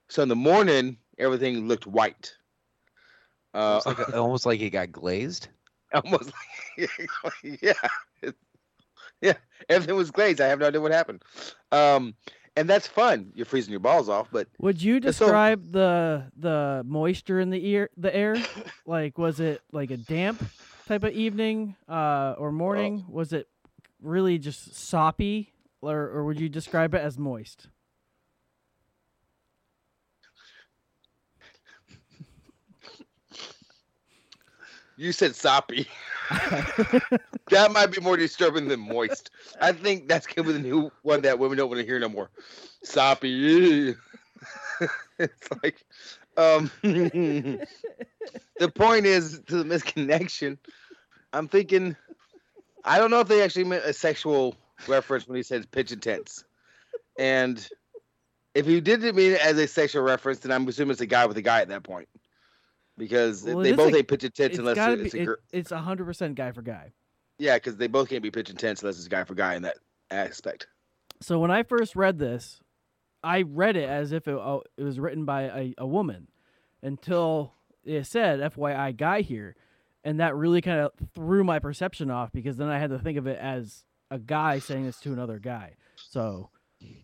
So 0.09 0.23
in 0.23 0.29
the 0.29 0.37
morning, 0.37 0.99
everything 1.19 1.67
looked 1.69 1.87
white. 1.87 2.37
Uh, 3.55 3.81
Almost 3.85 3.87
like, 3.87 4.15
almost 4.15 4.47
like 4.47 4.61
it 4.61 4.71
got 4.71 4.93
glazed. 4.93 5.49
almost 5.95 6.31
like 6.77 6.91
yeah 7.63 7.73
It- 8.23 8.37
yeah 9.21 9.35
everything 9.69 9.97
was 9.97 10.11
glazed 10.11 10.41
i 10.41 10.47
have 10.47 10.59
no 10.61 10.67
idea 10.69 10.81
what 10.81 10.93
happened 10.93 11.23
um 11.73 12.15
and 12.57 12.69
that's 12.69 12.87
fun 12.87 13.31
you're 13.35 13.47
freezing 13.47 13.71
your 13.71 13.81
balls 13.81 14.09
off 14.09 14.29
but 14.33 14.49
Would 14.59 14.83
you 14.83 14.97
It's 14.97 15.17
so- 15.19 15.27
describe 15.27 15.71
the 15.73 16.25
the 16.37 16.83
moisture 16.87 17.41
in 17.41 17.51
the 17.51 17.65
ear 17.69 17.91
the 17.97 18.15
air? 18.15 18.37
like 18.87 19.19
was 19.19 19.41
it 19.41 19.61
like 19.73 19.91
a 19.91 19.97
damp 19.97 20.43
type 20.87 21.05
of 21.05 21.13
evening 21.13 21.77
uh, 21.89 22.35
or 22.39 22.51
morning? 22.53 23.05
Was 23.09 23.33
it 23.33 23.47
really 24.03 24.39
just 24.39 24.75
soppy, 24.75 25.53
or 25.81 25.97
or 26.09 26.25
would 26.25 26.41
you 26.41 26.49
describe 26.49 26.95
it 26.95 27.01
as 27.01 27.17
moist? 27.19 27.69
You 35.01 35.13
said 35.13 35.35
soppy. 35.35 35.89
That 37.51 37.73
might 37.73 37.91
be 37.91 38.01
more 38.01 38.17
disturbing 38.17 38.69
than 38.69 38.79
moist. 38.79 39.33
I 39.61 39.73
think 39.73 40.07
that's 40.07 40.25
gonna 40.25 40.47
be 40.47 40.53
the 40.53 40.61
new 40.61 40.93
one 41.03 41.23
that 41.23 41.41
women 41.41 41.59
don't 41.59 41.69
want 41.69 41.81
to 41.81 41.85
hear 41.87 41.99
no 41.99 42.09
more. 42.09 42.31
Soppy. 42.85 43.97
It's 45.19 45.49
like 45.63 45.85
um 46.39 46.71
the 46.83 47.59
point 48.75 49.05
is 49.05 49.41
to 49.49 49.63
the 49.63 49.65
misconnection. 49.65 50.57
I'm 51.33 51.49
thinking 51.49 51.97
i 52.85 52.99
don't 52.99 53.11
know 53.11 53.21
if 53.21 53.29
they 53.29 53.43
actually 53.43 53.65
meant 53.65 53.85
a 53.85 53.93
sexual 53.93 54.55
reference 54.87 55.27
when 55.27 55.37
he 55.37 55.43
says 55.43 55.67
pitch 55.67 55.93
intense. 55.93 56.45
And 57.19 57.69
if 58.55 58.65
he 58.65 58.81
didn't 58.81 59.15
mean 59.15 59.33
it 59.33 59.45
as 59.45 59.59
a 59.59 59.67
sexual 59.67 60.03
reference 60.03 60.39
then 60.39 60.53
i'm 60.53 60.67
assuming 60.67 60.93
it's 60.93 61.01
a 61.01 61.07
guy 61.07 61.27
with 61.27 61.37
a 61.37 61.43
guy 61.43 61.61
at 61.61 61.69
that 61.69 61.83
point 61.83 62.09
because 63.01 63.43
Well, 63.43 63.59
they 63.59 63.73
both 63.73 63.93
a- 63.93 63.97
ain't 63.97 64.09
pitch 64.09 64.23
intense 64.25 64.51
it's 64.51 64.59
unless 64.59 64.77
it's 64.79 65.13
be- 65.13 65.19
a 65.19 65.23
it- 65.23 65.27
girl 65.27 65.37
it's 65.53 65.71
hundred 65.73 66.05
percent 66.05 66.35
guy 66.37 66.53
for 66.53 66.63
guy. 66.63 66.93
yeah 67.39 67.57
because 67.57 67.77
they 67.77 67.89
both 67.89 68.09
can't 68.09 68.23
be 68.23 68.31
pitch 68.31 68.51
intense 68.51 68.83
unless 68.83 68.99
it's 68.99 69.09
guy 69.09 69.25
for 69.25 69.35
guy 69.35 69.55
in 69.55 69.63
that 69.63 69.79
aspect 70.13 70.67
So 71.21 71.39
when 71.41 71.51
I 71.51 71.63
first 71.65 71.97
read 71.97 72.19
this, 72.19 72.61
I 73.23 73.43
read 73.43 73.77
it 73.77 73.89
as 73.89 74.13
if 74.13 74.27
it, 74.29 74.33
oh, 74.35 74.63
it 74.79 74.83
was 74.85 74.99
written 75.01 75.25
by 75.25 75.43
a, 75.43 75.75
a 75.79 75.87
woman 75.87 76.29
until 76.83 77.53
it 77.85 78.05
said 78.07 78.41
FYI 78.41 78.97
guy 78.97 79.21
here. 79.23 79.57
And 80.03 80.19
that 80.21 80.35
really 80.35 80.63
kind 80.63 80.81
of 80.81 80.93
threw 81.15 81.45
my 81.45 81.59
perception 81.59 82.11
off 82.11 82.33
because 82.33 82.57
then 82.57 82.69
I 82.69 82.79
had 82.79 82.89
to 82.91 82.99
think 82.99 83.19
of 83.19 83.27
it 83.27 83.39
as 83.39 83.85
a 84.11 84.19
guy 84.19 84.59
saying 84.59 84.87
this 84.87 84.99
to 85.01 85.13
another 85.13 85.39
guy. 85.39 85.75
So 85.97 86.49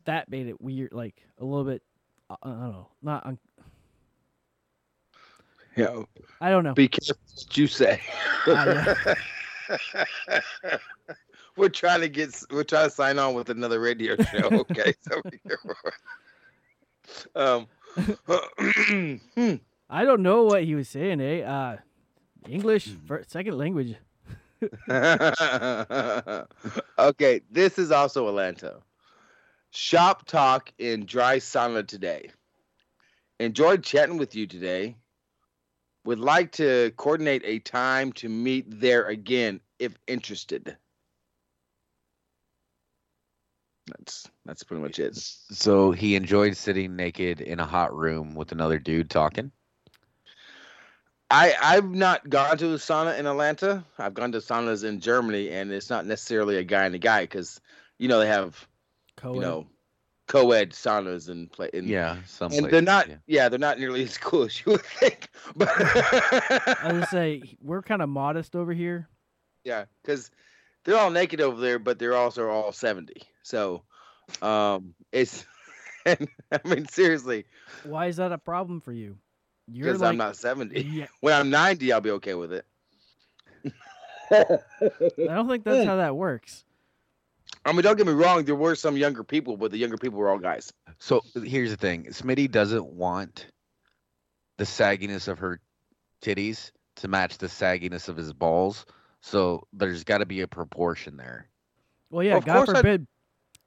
that 0.06 0.30
made 0.30 0.46
it 0.46 0.60
weird, 0.62 0.92
like 0.94 1.22
a 1.38 1.44
little 1.44 1.64
bit, 1.64 1.82
uh, 2.30 2.36
I 2.42 2.48
don't 2.48 2.60
know, 2.62 2.88
not, 3.02 3.34
un- 5.76 5.82
yeah 5.84 6.02
I 6.40 6.50
don't 6.50 6.64
know. 6.64 6.74
be 6.74 6.88
careful 6.88 7.16
what 7.34 7.56
you 7.56 7.66
say 7.66 8.00
we're 11.56 11.68
trying 11.68 12.00
to 12.00 12.08
get 12.08 12.42
we're 12.50 12.64
trying 12.64 12.88
to 12.88 12.94
sign 12.94 13.18
on 13.18 13.34
with 13.34 13.50
another 13.50 13.80
radio 13.80 14.16
show 14.16 14.48
okay 14.70 14.94
so 15.00 15.22
um 17.34 17.66
I 19.88 20.04
don't 20.04 20.22
know 20.22 20.42
what 20.44 20.64
he 20.64 20.74
was 20.74 20.88
saying, 20.88 21.20
eh? 21.20 21.42
Uh, 21.42 21.76
English, 22.48 22.88
fir- 23.06 23.22
second 23.26 23.56
language. 23.56 23.94
okay, 26.98 27.40
this 27.50 27.78
is 27.78 27.92
also 27.92 28.26
Atlanta. 28.28 28.80
Shop 29.70 30.26
talk 30.26 30.72
in 30.78 31.06
dry 31.06 31.36
sauna 31.38 31.86
today. 31.86 32.30
Enjoyed 33.38 33.84
chatting 33.84 34.16
with 34.16 34.34
you 34.34 34.46
today. 34.46 34.96
Would 36.06 36.20
like 36.20 36.52
to 36.52 36.92
coordinate 36.96 37.42
a 37.44 37.58
time 37.58 38.12
to 38.14 38.28
meet 38.28 38.80
there 38.80 39.06
again 39.06 39.60
if 39.80 39.98
interested. 40.06 40.76
That's 43.88 44.28
that's 44.44 44.62
pretty 44.62 44.84
much 44.84 45.00
it. 45.00 45.16
So 45.16 45.90
he 45.90 46.14
enjoyed 46.14 46.56
sitting 46.56 46.94
naked 46.94 47.40
in 47.40 47.58
a 47.58 47.66
hot 47.66 47.92
room 47.92 48.36
with 48.36 48.52
another 48.52 48.78
dude 48.78 49.10
talking. 49.10 49.50
I 51.28 51.54
I've 51.60 51.90
not 51.90 52.28
gone 52.30 52.56
to 52.58 52.66
a 52.74 52.76
sauna 52.76 53.18
in 53.18 53.26
Atlanta. 53.26 53.84
I've 53.98 54.14
gone 54.14 54.30
to 54.30 54.38
saunas 54.38 54.84
in 54.84 55.00
Germany, 55.00 55.50
and 55.50 55.72
it's 55.72 55.90
not 55.90 56.06
necessarily 56.06 56.56
a 56.56 56.64
guy 56.64 56.84
and 56.84 56.94
a 56.94 56.98
guy 56.98 57.22
because 57.22 57.60
you 57.98 58.06
know 58.06 58.20
they 58.20 58.28
have 58.28 58.66
Co-ed. 59.16 59.34
you 59.34 59.40
know 59.40 59.66
co-ed 60.26 60.70
saunas 60.72 61.28
and 61.28 61.50
play. 61.50 61.70
In, 61.72 61.86
Yeah, 61.86 62.16
some 62.26 62.52
and 62.52 62.66
they're 62.70 62.82
not. 62.82 63.08
yeah. 63.08 63.16
Yeah. 63.26 63.48
they're 63.48 63.58
not 63.58 63.78
nearly 63.78 64.02
as 64.02 64.18
cool 64.18 64.44
as 64.44 64.60
you 64.64 64.72
would 64.72 64.82
think. 64.82 65.28
But 65.56 65.68
I 65.70 66.92
would 66.92 67.08
say 67.08 67.42
we're 67.62 67.82
kind 67.82 68.02
of 68.02 68.08
modest 68.08 68.56
over 68.56 68.72
here. 68.72 69.08
yeah, 69.64 69.84
because 70.02 70.30
they're 70.84 70.96
all 70.98 71.10
naked 71.10 71.40
over 71.40 71.60
there, 71.60 71.78
but 71.78 71.98
they're 71.98 72.16
also 72.16 72.48
all 72.48 72.72
seventy. 72.72 73.22
So, 73.42 73.82
um, 74.42 74.94
it's. 75.12 75.44
and, 76.06 76.28
I 76.52 76.60
mean, 76.68 76.86
seriously, 76.86 77.44
Why 77.84 78.06
is 78.06 78.16
that 78.16 78.30
a 78.32 78.38
problem 78.38 78.80
for 78.80 78.92
you? 78.92 79.18
You're 79.68 79.86
because 79.86 80.00
like, 80.00 80.10
I'm 80.10 80.16
not 80.16 80.36
seventy. 80.36 80.82
Yeah. 80.82 81.06
When 81.20 81.34
I'm 81.34 81.50
ninety, 81.50 81.92
I'll 81.92 82.00
be 82.00 82.12
okay 82.12 82.34
with 82.34 82.52
it. 82.52 82.64
I 84.30 84.58
don't 85.18 85.48
think 85.48 85.64
that's 85.64 85.86
how 85.86 85.96
that 85.96 86.16
works. 86.16 86.64
I 87.64 87.72
mean, 87.72 87.82
don't 87.82 87.96
get 87.96 88.06
me 88.06 88.12
wrong. 88.12 88.44
There 88.44 88.54
were 88.54 88.74
some 88.74 88.96
younger 88.96 89.24
people, 89.24 89.56
but 89.56 89.70
the 89.70 89.78
younger 89.78 89.96
people 89.98 90.18
were 90.18 90.30
all 90.30 90.38
guys. 90.38 90.72
So 90.98 91.22
here's 91.44 91.70
the 91.70 91.76
thing: 91.76 92.04
Smitty 92.06 92.50
doesn't 92.50 92.86
want 92.86 93.46
the 94.58 94.64
sagginess 94.64 95.28
of 95.28 95.38
her 95.40 95.60
titties 96.22 96.70
to 96.96 97.08
match 97.08 97.38
the 97.38 97.46
sagginess 97.48 98.08
of 98.08 98.16
his 98.16 98.32
balls. 98.32 98.86
So 99.20 99.66
there's 99.72 100.04
got 100.04 100.18
to 100.18 100.26
be 100.26 100.40
a 100.42 100.48
proportion 100.48 101.16
there. 101.16 101.48
Well, 102.10 102.22
yeah, 102.24 102.36
Of 102.36 102.44
God 102.44 102.54
course 102.66 102.68
I- 102.70 102.74
forbid 102.80 103.06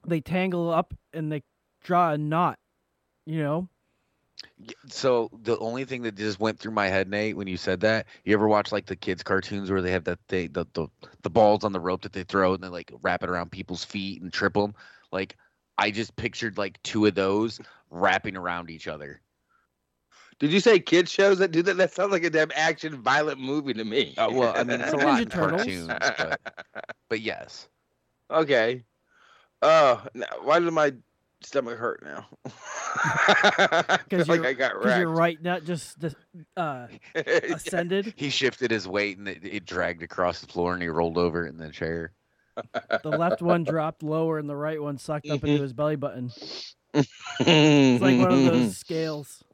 they 0.06 0.20
tangle 0.20 0.70
up 0.70 0.94
and 1.12 1.30
they 1.30 1.42
draw 1.84 2.12
a 2.12 2.18
knot. 2.18 2.58
You 3.26 3.42
know, 3.42 3.58
Y- 3.60 3.68
So 4.88 5.30
the 5.42 5.58
only 5.58 5.84
thing 5.84 6.02
that 6.02 6.16
just 6.16 6.40
went 6.40 6.58
through 6.58 6.72
my 6.72 6.88
head, 6.88 7.08
Nate, 7.08 7.36
when 7.36 7.46
you 7.46 7.56
said 7.56 7.80
that, 7.80 8.06
you 8.24 8.34
ever 8.34 8.48
watch 8.48 8.72
like 8.72 8.86
the 8.86 8.96
kids' 8.96 9.22
cartoons 9.22 9.70
where 9.70 9.82
they 9.82 9.90
have 9.92 10.04
that 10.04 10.18
they 10.28 10.46
the 10.46 10.66
the, 10.74 10.88
the 11.22 11.30
balls 11.30 11.64
on 11.64 11.72
the 11.72 11.80
rope 11.80 12.02
that 12.02 12.12
they 12.12 12.24
throw 12.24 12.54
and 12.54 12.62
they 12.62 12.68
like 12.68 12.92
wrap 13.02 13.22
it 13.22 13.30
around 13.30 13.50
people's 13.50 13.84
feet 13.84 14.20
and 14.20 14.32
trip 14.32 14.54
them? 14.54 14.74
Like 15.12 15.36
I 15.78 15.90
just 15.90 16.16
pictured 16.16 16.58
like 16.58 16.82
two 16.82 17.06
of 17.06 17.14
those 17.14 17.60
wrapping 17.90 18.36
around 18.36 18.70
each 18.70 18.88
other. 18.88 19.20
Did 20.38 20.52
you 20.52 20.60
say 20.60 20.78
kids 20.78 21.10
shows 21.10 21.38
that 21.38 21.52
do 21.52 21.62
that? 21.62 21.76
That 21.76 21.92
sounds 21.92 22.12
like 22.12 22.24
a 22.24 22.30
damn 22.30 22.50
action 22.54 23.00
violent 23.02 23.40
movie 23.40 23.74
to 23.74 23.84
me. 23.84 24.14
Uh, 24.16 24.30
well, 24.30 24.54
I 24.56 24.64
mean 24.64 24.80
it's 24.80 24.92
a 24.92 24.96
Ninja 24.96 25.04
lot 25.04 25.22
in 25.22 25.28
Turtles. 25.28 25.62
cartoons, 25.64 25.88
but, 25.88 26.40
but 27.08 27.20
yes. 27.20 27.68
okay. 28.30 28.84
Oh, 29.62 30.02
now, 30.14 30.26
why 30.42 30.58
does 30.58 30.72
my 30.72 30.94
stomach 31.42 31.78
hurt 31.78 32.02
now? 32.04 32.26
Because 34.08 34.28
like 34.28 34.44
I 34.44 34.52
got 34.52 34.72
'cause 34.72 34.84
wrecked. 34.86 34.98
your 34.98 35.10
right 35.10 35.40
nut 35.40 35.64
just 35.64 35.98
dis- 36.00 36.14
uh, 36.56 36.88
ascended. 37.14 38.12
He 38.16 38.30
shifted 38.30 38.70
his 38.72 38.88
weight 38.88 39.16
and 39.18 39.28
it, 39.28 39.38
it 39.44 39.64
dragged 39.64 40.02
across 40.02 40.40
the 40.40 40.48
floor 40.48 40.72
and 40.74 40.82
he 40.82 40.88
rolled 40.88 41.16
over 41.16 41.46
in 41.46 41.56
the 41.56 41.70
chair. 41.70 42.12
The 43.02 43.10
left 43.10 43.42
one 43.42 43.62
dropped 43.62 44.02
lower 44.02 44.38
and 44.38 44.48
the 44.48 44.56
right 44.56 44.82
one 44.82 44.98
sucked 44.98 45.30
up 45.30 45.38
Mm-hmm. 45.38 45.46
into 45.46 45.62
his 45.62 45.72
belly 45.72 45.94
button. 45.96 46.32
It's 46.92 48.02
like 48.02 48.18
one 48.18 48.32
of 48.32 48.44
those 48.44 48.76
scales. 48.78 49.44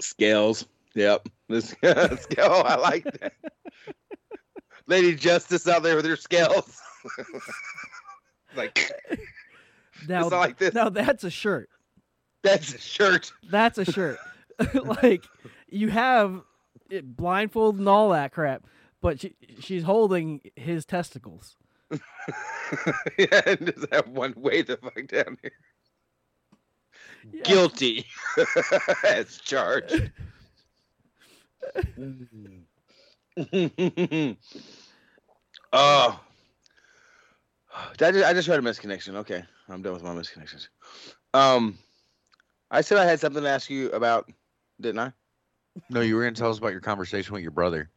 scales. 0.00 0.64
Yep. 0.94 1.28
Let's, 1.48 1.74
let's 1.82 2.26
go. 2.26 2.44
I 2.46 2.76
like 2.76 3.04
that. 3.20 3.32
Lady 4.86 5.14
Justice 5.16 5.66
out 5.66 5.82
there 5.82 5.96
with 5.96 6.04
her 6.06 6.16
scales. 6.16 6.80
like 8.56 8.92
Now, 10.06 10.22
It's 10.22 10.30
not 10.30 10.40
like 10.40 10.58
this. 10.58 10.74
now 10.74 10.88
that's 10.88 11.24
a 11.24 11.30
shirt. 11.30 11.68
that's 12.42 12.74
a 12.74 12.78
shirt. 12.78 13.32
That's 13.50 13.78
a 13.78 13.84
shirt. 13.84 14.18
like 15.02 15.24
you 15.68 15.88
have 15.88 16.42
it 16.90 17.16
blindfold 17.16 17.78
and 17.78 17.88
all 17.88 18.10
that 18.10 18.32
crap, 18.32 18.64
but 19.00 19.20
she, 19.20 19.34
she's 19.60 19.82
holding 19.82 20.40
his 20.56 20.84
testicles. 20.84 21.56
yeah, 23.18 23.40
and 23.46 23.72
just 23.74 23.92
have 23.92 24.08
one 24.08 24.34
way 24.36 24.62
the 24.62 24.76
fuck 24.76 25.06
down 25.06 25.38
here. 25.42 25.52
Guilty 27.44 28.06
as 29.04 29.38
charged. 29.38 30.10
Mm. 33.38 34.36
oh, 35.72 36.20
I 38.00 38.12
just, 38.12 38.24
I 38.24 38.32
just 38.32 38.48
heard 38.48 38.64
a 38.64 38.68
misconnection. 38.68 39.14
Okay, 39.16 39.42
I'm 39.68 39.82
done 39.82 39.92
with 39.92 40.02
my 40.02 40.14
misconnections. 40.14 40.68
Um, 41.34 41.78
I 42.70 42.80
said 42.80 42.98
I 42.98 43.04
had 43.04 43.20
something 43.20 43.42
to 43.42 43.48
ask 43.48 43.70
you 43.70 43.90
about, 43.90 44.30
didn't 44.80 45.00
I? 45.00 45.12
No, 45.90 46.00
you 46.00 46.16
were 46.16 46.22
going 46.22 46.34
to 46.34 46.40
tell 46.40 46.50
us 46.50 46.58
about 46.58 46.72
your 46.72 46.80
conversation 46.80 47.32
with 47.34 47.42
your 47.42 47.50
brother. 47.50 47.90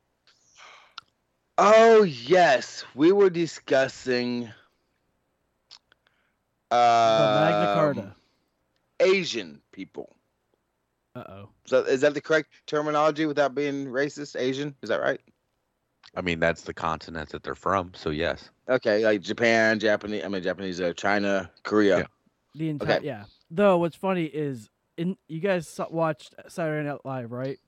Oh 1.57 2.03
yes, 2.03 2.85
we 2.95 3.11
were 3.11 3.29
discussing 3.29 4.49
uh, 6.69 7.17
the 7.17 7.39
Magna 7.39 7.73
Carta. 7.73 8.15
Asian 8.99 9.61
people. 9.71 10.15
Uh 11.15 11.23
oh. 11.27 11.49
So 11.65 11.83
is 11.83 12.01
that 12.01 12.13
the 12.13 12.21
correct 12.21 12.49
terminology 12.65 13.25
without 13.25 13.53
being 13.53 13.87
racist? 13.87 14.39
Asian, 14.39 14.75
is 14.81 14.89
that 14.89 15.01
right? 15.01 15.19
I 16.15 16.21
mean, 16.21 16.39
that's 16.39 16.63
the 16.63 16.73
continent 16.73 17.29
that 17.29 17.43
they're 17.43 17.55
from, 17.55 17.91
so 17.95 18.09
yes. 18.09 18.49
Okay, 18.67 19.03
like 19.05 19.21
Japan, 19.21 19.79
Japanese. 19.79 20.23
I 20.23 20.27
mean, 20.27 20.43
Japanese, 20.43 20.81
uh, 20.81 20.93
China, 20.93 21.49
Korea. 21.63 21.99
Yeah. 21.99 22.05
The 22.55 22.69
entire 22.69 22.97
Okay. 22.97 23.05
yeah. 23.05 23.23
Though 23.49 23.77
what's 23.77 23.95
funny 23.95 24.25
is 24.25 24.69
in 24.97 25.15
you 25.27 25.39
guys 25.39 25.67
saw- 25.67 25.89
watched 25.89 26.35
Saturday 26.49 26.87
Night 26.87 26.99
Live, 27.05 27.31
right? 27.31 27.59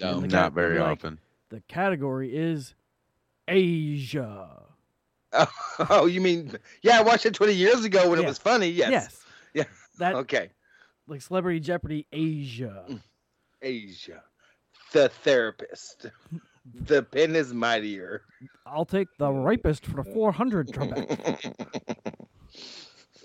No. 0.00 0.20
Not 0.20 0.30
cat- 0.30 0.52
very 0.54 0.78
like, 0.78 0.88
often. 0.90 1.18
The 1.50 1.60
category 1.68 2.34
is 2.36 2.74
Asia. 3.46 4.62
Oh, 5.90 6.06
you 6.06 6.20
mean? 6.20 6.56
Yeah, 6.82 6.98
I 6.98 7.02
watched 7.02 7.26
it 7.26 7.34
20 7.34 7.52
years 7.52 7.84
ago 7.84 8.08
when 8.10 8.18
it 8.18 8.26
was 8.26 8.38
funny. 8.38 8.68
Yes. 8.68 8.90
Yes. 8.90 9.24
Yeah. 9.54 9.64
That 9.98 10.14
Okay. 10.24 10.50
like 11.06 11.20
Celebrity 11.22 11.60
Jeopardy 11.60 12.06
Asia. 12.12 12.84
Asia, 13.62 14.22
the 14.92 15.08
therapist. 15.08 16.06
The 16.74 17.02
pen 17.02 17.34
is 17.36 17.52
mightier. 17.54 18.22
I'll 18.66 18.84
take 18.84 19.08
the 19.18 19.30
rapist 19.30 19.86
for 19.86 20.04
400 20.04 20.68
Trebek. 20.72 21.44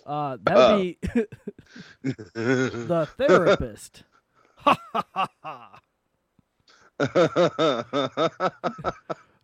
Uh, 0.05 0.37
that 0.43 0.57
would 0.57 0.81
be 0.81 0.97
the 2.33 3.07
therapist. 3.17 4.03
Ha 4.57 4.77
ha 4.93 5.03
ha 5.13 5.27
ha. 5.43 5.79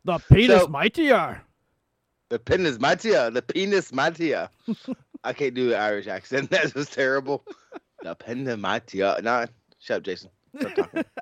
The 0.05 0.19
penis 0.31 0.61
So- 0.61 0.67
mightier. 0.67 1.41
The 2.29 2.37
pen 2.39 2.65
is 2.67 2.79
mightier. 2.79 3.31
The 3.31 3.41
penis 3.41 3.91
mightier. 3.91 4.49
I 5.23 5.33
can't 5.33 5.55
do 5.55 5.73
an 5.73 5.79
Irish 5.79 6.05
accent. 6.07 6.51
That 6.51 6.75
was 6.75 6.87
terrible. 6.89 7.43
The 8.03 8.13
pen 8.15 8.47
is 8.47 8.55
mightier. 8.57 9.15
Nah, 9.23 9.47
shut 9.79 9.97
up, 9.97 10.03
Jason. 10.03 10.29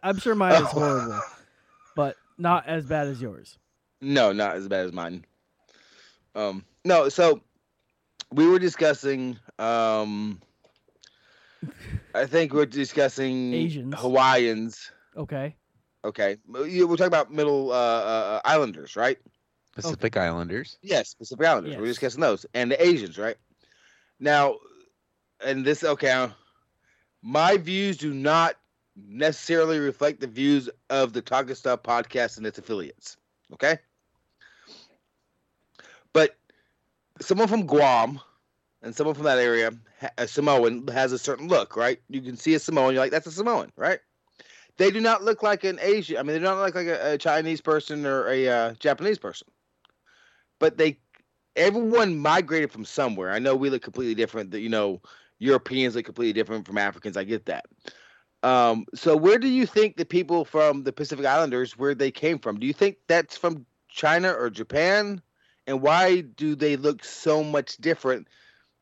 I'm 0.04 0.20
sure 0.20 0.36
mine 0.36 0.62
is 0.62 0.68
horrible, 0.68 1.20
but 1.96 2.16
not 2.38 2.68
as 2.68 2.86
bad 2.86 3.08
as 3.08 3.22
yours. 3.22 3.58
No, 4.02 4.32
not 4.32 4.56
as 4.56 4.68
bad 4.68 4.86
as 4.86 4.92
mine. 4.92 5.26
Um, 6.36 6.64
no, 6.86 7.10
so 7.10 7.42
we 8.32 8.48
were 8.48 8.60
discussing. 8.60 9.38
Um, 9.58 10.42
I 12.14 12.26
think 12.26 12.54
we're 12.54 12.66
discussing 12.66 13.54
Asians. 13.54 13.96
Hawaiians. 13.98 14.92
Okay. 15.16 15.56
Okay, 16.06 16.38
we're 16.48 16.86
talking 16.86 17.08
about 17.08 17.34
Middle 17.34 17.72
uh, 17.72 17.76
uh, 17.76 18.42
Islanders, 18.46 18.96
right? 18.96 19.18
Pacific 19.74 20.16
Islanders. 20.16 20.78
Yes, 20.82 21.14
Pacific 21.14 21.46
Islanders. 21.46 21.76
We're 21.76 21.86
discussing 21.86 22.22
those 22.22 22.46
and 22.54 22.72
the 22.72 22.82
Asians, 22.82 23.18
right? 23.18 23.36
Now, 24.20 24.56
and 25.46 25.66
this 25.66 25.84
okay. 25.84 26.12
uh, 26.12 26.30
My 27.22 27.58
views 27.58 27.98
do 27.98 28.14
not 28.14 28.56
necessarily 29.08 29.80
reflect 29.80 30.20
the 30.20 30.28
views 30.28 30.70
of 30.90 31.14
the 31.14 31.22
Talking 31.22 31.56
Stuff 31.56 31.84
podcast 31.84 32.38
and 32.38 32.46
its 32.46 32.58
affiliates. 32.58 33.18
Okay, 33.54 33.78
but 36.14 36.36
someone 37.22 37.48
from 37.48 37.66
Guam 37.66 38.20
and 38.82 38.96
someone 38.96 39.16
from 39.16 39.26
that 39.26 39.40
area, 39.40 39.72
a 40.18 40.28
Samoan, 40.28 40.88
has 40.88 41.12
a 41.12 41.20
certain 41.20 41.48
look, 41.48 41.76
right? 41.76 42.00
You 42.10 42.22
can 42.22 42.38
see 42.38 42.54
a 42.56 42.60
Samoan, 42.60 42.94
you're 42.94 43.04
like, 43.04 43.12
that's 43.12 43.28
a 43.28 43.32
Samoan, 43.32 43.72
right? 43.76 44.00
They 44.78 44.92
do 44.92 45.02
not 45.02 45.24
look 45.24 45.42
like 45.42 45.64
an 45.64 45.80
Asian. 45.82 46.18
I 46.18 46.24
mean, 46.24 46.34
they 46.34 46.40
don't 46.40 46.60
look 46.60 46.76
like 46.76 46.86
a, 46.86 47.14
a 47.14 47.18
Chinese 47.18 47.62
person 47.62 48.06
or 48.06 48.28
a 48.28 48.48
uh, 48.48 48.74
Japanese 48.74 49.18
person 49.18 49.48
but 50.60 50.78
they 50.78 50.98
everyone 51.56 52.18
migrated 52.18 52.72
from 52.72 52.86
somewhere. 52.86 53.32
I 53.32 53.40
know 53.40 53.56
we 53.56 53.70
look 53.70 53.82
completely 53.82 54.16
different. 54.16 54.52
That 54.52 54.62
you 54.62 54.70
know, 54.70 55.02
Europeans 55.40 55.96
look 55.96 56.06
completely 56.06 56.34
different 56.34 56.66
from 56.66 56.78
Africans. 56.78 57.18
I 57.18 57.24
get 57.24 57.46
that. 57.46 57.66
Um, 58.44 58.86
so 58.94 59.16
where 59.16 59.38
do 59.40 59.48
you 59.48 59.66
think 59.66 59.98
the 59.98 60.06
people 60.06 60.46
from 60.46 60.84
the 60.84 60.94
Pacific 60.94 61.26
Islanders 61.26 61.78
where 61.78 61.96
they 61.96 62.12
came 62.12 62.40
from? 62.40 62.60
Do 62.60 62.68
you 62.68 62.74
think 62.74 62.98
that's 63.08 63.38
from 63.38 63.66
China 63.90 64.32
or 64.32 64.50
Japan? 64.50 65.22
And 65.68 65.82
why 65.82 66.22
do 66.22 66.56
they 66.56 66.76
look 66.76 67.04
so 67.04 67.44
much 67.44 67.78
different 67.78 68.28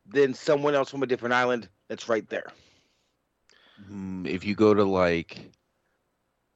than 0.06 0.34
someone 0.34 0.74
else 0.74 0.90
from 0.90 1.02
a 1.02 1.06
different 1.06 1.34
island 1.34 1.68
that's 1.88 2.08
right 2.08 2.28
there? 2.28 2.52
Mm, 3.90 4.26
If 4.26 4.44
you 4.44 4.54
go 4.54 4.74
to 4.74 4.84
like 4.84 5.52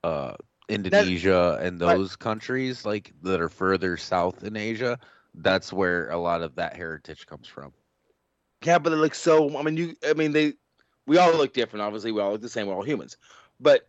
uh 0.05 0.35
Indonesia 0.69 1.59
and 1.61 1.81
Right. 1.85 2.01
those 2.01 2.17
countries 2.17 2.85
like 2.85 3.13
that 3.23 3.41
are 3.41 3.49
further 3.49 3.97
south 3.97 4.43
in 4.45 4.57
Asia, 4.57 4.99
that's 5.35 5.73
where 5.73 6.09
a 6.11 6.19
lot 6.19 6.43
of 6.43 6.57
that 6.57 6.77
heritage 6.77 7.27
comes 7.27 7.47
from. 7.49 7.73
Yeah, 8.65 8.79
but 8.79 8.93
it 8.93 8.97
looks 8.97 9.19
so. 9.19 9.57
I 9.59 9.63
mean, 9.63 9.77
you. 9.77 9.95
I 10.05 10.15
mean, 10.15 10.33
they. 10.33 10.55
We 11.07 11.19
all 11.19 11.33
look 11.33 11.53
different. 11.53 11.83
Obviously, 11.83 12.13
we 12.13 12.21
all 12.21 12.33
look 12.33 12.41
the 12.41 12.49
same. 12.49 12.67
We're 12.67 12.75
all 12.75 12.83
humans. 12.83 13.17
But 13.59 13.89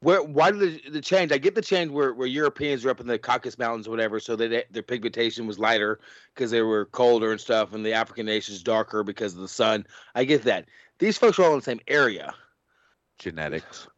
where? 0.00 0.22
Why 0.22 0.50
did 0.50 0.60
the, 0.60 0.90
the 0.90 1.00
change? 1.00 1.32
I 1.32 1.38
get 1.38 1.54
the 1.54 1.62
change 1.62 1.90
where, 1.90 2.12
where 2.12 2.26
Europeans 2.26 2.84
were 2.84 2.90
up 2.90 3.00
in 3.00 3.06
the 3.06 3.18
Caucasus 3.18 3.58
Mountains 3.58 3.86
or 3.86 3.90
whatever, 3.90 4.20
so 4.20 4.36
that 4.36 4.66
their 4.70 4.82
pigmentation 4.82 5.46
was 5.46 5.58
lighter 5.58 6.00
because 6.34 6.50
they 6.50 6.62
were 6.62 6.86
colder 6.86 7.32
and 7.32 7.40
stuff, 7.40 7.72
and 7.72 7.84
the 7.84 7.92
African 7.92 8.26
nations 8.26 8.62
darker 8.62 9.02
because 9.02 9.34
of 9.34 9.40
the 9.40 9.48
sun. 9.48 9.86
I 10.14 10.24
get 10.24 10.42
that. 10.42 10.66
These 10.98 11.18
folks 11.18 11.38
are 11.38 11.44
all 11.44 11.52
in 11.52 11.58
the 11.58 11.64
same 11.64 11.80
area. 11.88 12.34
Genetics. 13.18 13.88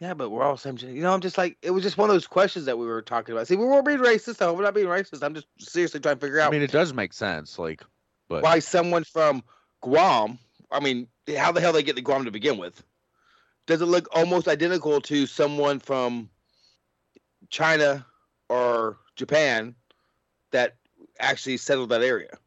Yeah, 0.00 0.12
but 0.14 0.30
we're 0.30 0.42
all 0.42 0.56
same. 0.56 0.76
You 0.78 1.02
know, 1.02 1.14
I'm 1.14 1.20
just 1.20 1.38
like 1.38 1.56
it 1.62 1.70
was 1.70 1.82
just 1.82 1.96
one 1.96 2.10
of 2.10 2.14
those 2.14 2.26
questions 2.26 2.64
that 2.66 2.76
we 2.78 2.86
were 2.86 3.00
talking 3.02 3.32
about. 3.32 3.46
See, 3.46 3.56
we 3.56 3.64
weren't 3.64 3.86
being 3.86 3.98
racist. 3.98 4.42
I 4.42 4.46
hope 4.46 4.56
we're 4.56 4.64
not 4.64 4.74
being 4.74 4.86
racist. 4.86 5.22
I'm 5.22 5.34
just 5.34 5.46
seriously 5.58 6.00
trying 6.00 6.16
to 6.16 6.20
figure 6.20 6.40
out. 6.40 6.48
I 6.48 6.50
mean, 6.50 6.62
it 6.62 6.72
does 6.72 6.92
make 6.92 7.12
sense, 7.12 7.58
like, 7.58 7.82
but 8.28 8.42
why 8.42 8.58
someone 8.58 9.04
from 9.04 9.42
Guam. 9.84 10.38
I 10.70 10.80
mean, 10.80 11.06
how 11.36 11.52
the 11.52 11.60
hell 11.60 11.72
they 11.72 11.82
get 11.82 11.96
to 11.96 12.02
Guam 12.02 12.24
to 12.24 12.30
begin 12.30 12.56
with? 12.56 12.82
Does 13.66 13.82
it 13.82 13.86
look 13.86 14.08
almost 14.12 14.48
identical 14.48 15.00
to 15.02 15.26
someone 15.26 15.78
from 15.78 16.30
China 17.50 18.04
or 18.48 18.96
Japan 19.14 19.74
that 20.52 20.76
actually 21.20 21.58
settled 21.58 21.90
that 21.90 22.02
area, 22.02 22.38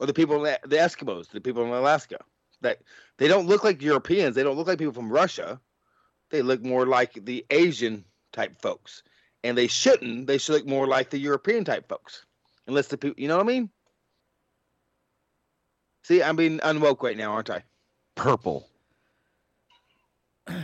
or 0.00 0.06
the 0.06 0.12
people, 0.12 0.40
the 0.42 0.58
the 0.64 0.76
Eskimos, 0.76 1.30
the 1.30 1.40
people 1.40 1.64
in 1.64 1.70
Alaska? 1.70 2.18
That 2.60 2.80
they 3.18 3.28
don't 3.28 3.46
look 3.46 3.62
like 3.62 3.80
Europeans. 3.80 4.34
They 4.34 4.42
don't 4.42 4.56
look 4.56 4.66
like 4.66 4.78
people 4.78 4.92
from 4.92 5.12
Russia. 5.12 5.60
They 6.30 6.42
look 6.42 6.64
more 6.64 6.86
like 6.86 7.24
the 7.24 7.46
Asian 7.50 8.04
type 8.32 8.60
folks, 8.60 9.04
and 9.44 9.56
they 9.56 9.68
shouldn't. 9.68 10.26
They 10.26 10.38
should 10.38 10.54
look 10.54 10.66
more 10.66 10.88
like 10.88 11.10
the 11.10 11.18
European 11.18 11.64
type 11.64 11.88
folks, 11.88 12.26
unless 12.66 12.88
the 12.88 12.98
people. 12.98 13.20
You 13.20 13.28
know 13.28 13.36
what 13.36 13.46
I 13.46 13.48
mean? 13.48 13.70
See, 16.08 16.22
I'm 16.22 16.36
being 16.36 16.58
unwoke 16.60 17.02
right 17.02 17.18
now, 17.18 17.32
aren't 17.32 17.50
I? 17.50 17.62
purple. 18.14 18.66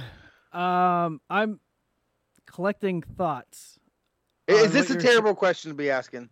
Um, 0.53 1.21
I'm 1.29 1.59
collecting 2.47 3.03
thoughts. 3.03 3.81
Is 4.47 4.73
this 4.73 4.89
a 4.89 4.93
you're- 4.93 5.03
terrible 5.05 5.35
question 5.35 5.73
to 5.73 5.75
be 5.75 5.91
asking? 5.91 6.31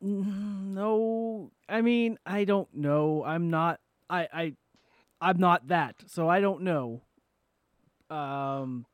No, 0.00 1.50
I 1.68 1.82
mean 1.82 2.18
I 2.24 2.44
don't 2.44 2.72
know. 2.74 3.22
I'm 3.22 3.50
not. 3.50 3.80
I 4.08 4.28
I 4.32 4.52
I'm 5.20 5.36
not 5.38 5.68
that, 5.68 5.96
so 6.06 6.26
I 6.30 6.40
don't 6.40 6.62
know. 6.62 7.02
Um, 8.08 8.86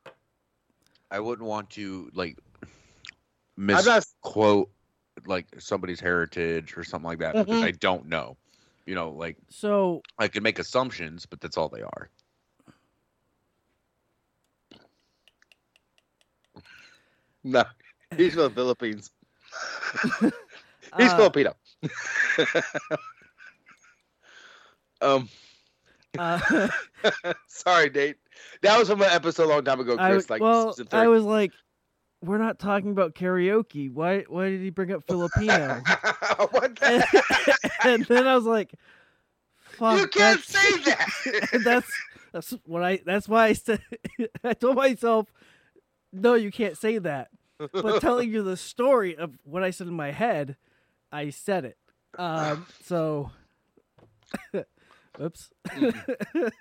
I 1.09 1.21
wouldn't 1.21 1.47
want 1.47 1.69
to 1.71 2.09
like 2.13 2.37
not- 3.55 3.85
misquote 3.85 4.69
like 5.25 5.47
somebody's 5.59 6.01
heritage 6.01 6.75
or 6.75 6.83
something 6.83 7.07
like 7.07 7.19
that 7.19 7.35
because 7.35 7.61
Mhm. 7.61 7.63
I 7.63 7.71
don't 7.71 8.07
know. 8.07 8.35
You 8.85 8.95
know, 8.95 9.11
like 9.11 9.37
so 9.49 10.01
I 10.19 10.27
can 10.27 10.43
make 10.43 10.59
assumptions, 10.59 11.25
but 11.25 11.39
that's 11.39 11.55
all 11.57 11.69
they 11.69 11.81
are. 11.81 12.09
no, 17.43 17.63
he's 18.17 18.33
from 18.33 18.43
the 18.43 18.49
Philippines. 18.49 19.09
he's 20.21 21.11
uh, 21.11 21.17
Filipino. 21.17 21.53
um. 25.01 25.29
Uh, 26.17 26.67
Sorry, 27.47 27.89
date. 27.89 28.17
That 28.61 28.77
was 28.77 28.89
from 28.89 29.01
an 29.01 29.09
episode 29.09 29.45
a 29.45 29.47
long 29.47 29.63
time 29.63 29.79
ago, 29.79 29.97
Chris. 29.97 30.29
I, 30.29 30.33
like 30.33 30.41
well, 30.41 30.75
I 30.91 31.07
was 31.07 31.23
like, 31.23 31.53
we're 32.23 32.37
not 32.37 32.57
talking 32.59 32.91
about 32.91 33.15
karaoke. 33.15 33.91
Why? 33.91 34.21
Why 34.27 34.49
did 34.49 34.61
he 34.61 34.69
bring 34.69 34.91
up 34.91 35.03
Filipino? 35.07 35.81
what 36.51 36.75
the 36.77 37.59
and 37.83 38.05
then 38.05 38.27
I 38.27 38.35
was 38.35 38.45
like, 38.45 38.73
fuck. 39.57 39.99
You 39.99 40.07
can't 40.07 40.41
that's- 40.45 40.45
say 40.45 40.77
that. 40.83 41.61
that's 41.63 41.91
that's 42.31 42.51
what 42.65 42.83
I. 42.83 42.99
That's 43.05 43.27
why 43.27 43.45
I 43.47 43.53
said. 43.53 43.81
I 44.43 44.53
told 44.53 44.75
myself, 44.77 45.31
no, 46.11 46.33
you 46.35 46.51
can't 46.51 46.77
say 46.77 46.97
that. 46.99 47.29
But 47.57 48.01
telling 48.01 48.29
you 48.31 48.41
the 48.43 48.57
story 48.57 49.15
of 49.15 49.37
what 49.43 49.63
I 49.63 49.69
said 49.69 49.87
in 49.87 49.93
my 49.93 50.11
head, 50.11 50.55
I 51.11 51.29
said 51.29 51.65
it. 51.65 51.77
Um. 52.17 52.65
So. 52.83 53.31
Oops. 55.21 55.51
I 55.67 56.51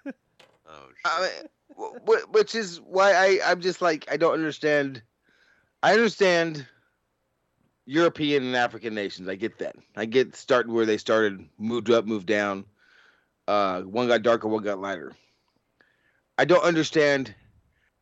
mean, 1.20 1.48
wh- 1.78 1.96
wh- 2.06 2.32
which 2.32 2.54
is 2.54 2.80
why 2.80 3.12
I 3.14 3.40
I'm 3.50 3.60
just 3.60 3.80
like 3.80 4.04
I 4.10 4.16
don't 4.16 4.34
understand. 4.34 5.02
I 5.82 5.92
understand 5.92 6.66
European 7.86 8.44
and 8.44 8.56
African 8.56 8.94
nations. 8.94 9.28
I 9.28 9.34
get 9.34 9.58
that. 9.58 9.76
I 9.96 10.04
get 10.04 10.36
starting 10.36 10.72
where 10.72 10.86
they 10.86 10.98
started, 10.98 11.44
moved 11.58 11.90
up, 11.90 12.04
moved 12.06 12.26
down. 12.26 12.64
Uh, 13.48 13.82
one 13.82 14.06
got 14.06 14.22
darker, 14.22 14.46
one 14.48 14.62
got 14.62 14.80
lighter. 14.80 15.12
I 16.38 16.44
don't 16.44 16.62
understand 16.64 17.34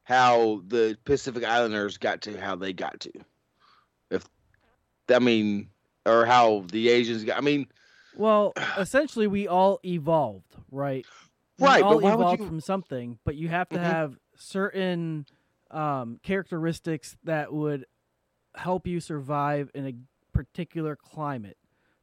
how 0.04 0.62
the 0.66 0.98
Pacific 1.04 1.44
Islanders 1.44 1.96
got 1.96 2.20
to 2.22 2.38
how 2.38 2.56
they 2.56 2.72
got 2.72 3.00
to. 3.00 3.12
If 4.10 4.24
I 5.08 5.18
mean, 5.18 5.70
or 6.06 6.26
how 6.26 6.64
the 6.70 6.88
Asians 6.90 7.24
got. 7.24 7.38
I 7.38 7.40
mean, 7.40 7.66
Well, 8.14 8.52
essentially, 8.76 9.26
we 9.26 9.48
all 9.48 9.80
evolved, 9.84 10.56
right? 10.70 11.06
We 11.58 11.66
Right, 11.66 11.80
but 11.80 11.86
all 11.88 12.00
why 12.00 12.14
would 12.14 12.22
evolved 12.22 12.40
you- 12.42 12.46
from 12.46 12.60
something, 12.60 13.18
but 13.24 13.36
you 13.36 13.48
have 13.48 13.68
to 13.70 13.76
Mhm. 13.76 13.82
have 13.82 14.18
certain 14.36 15.26
um, 15.70 16.18
characteristics 16.22 17.16
that 17.24 17.52
would 17.52 17.86
help 18.56 18.86
you 18.86 19.00
survive 19.00 19.70
in 19.74 19.86
a 19.86 19.94
particular 20.32 20.96
climate, 20.96 21.56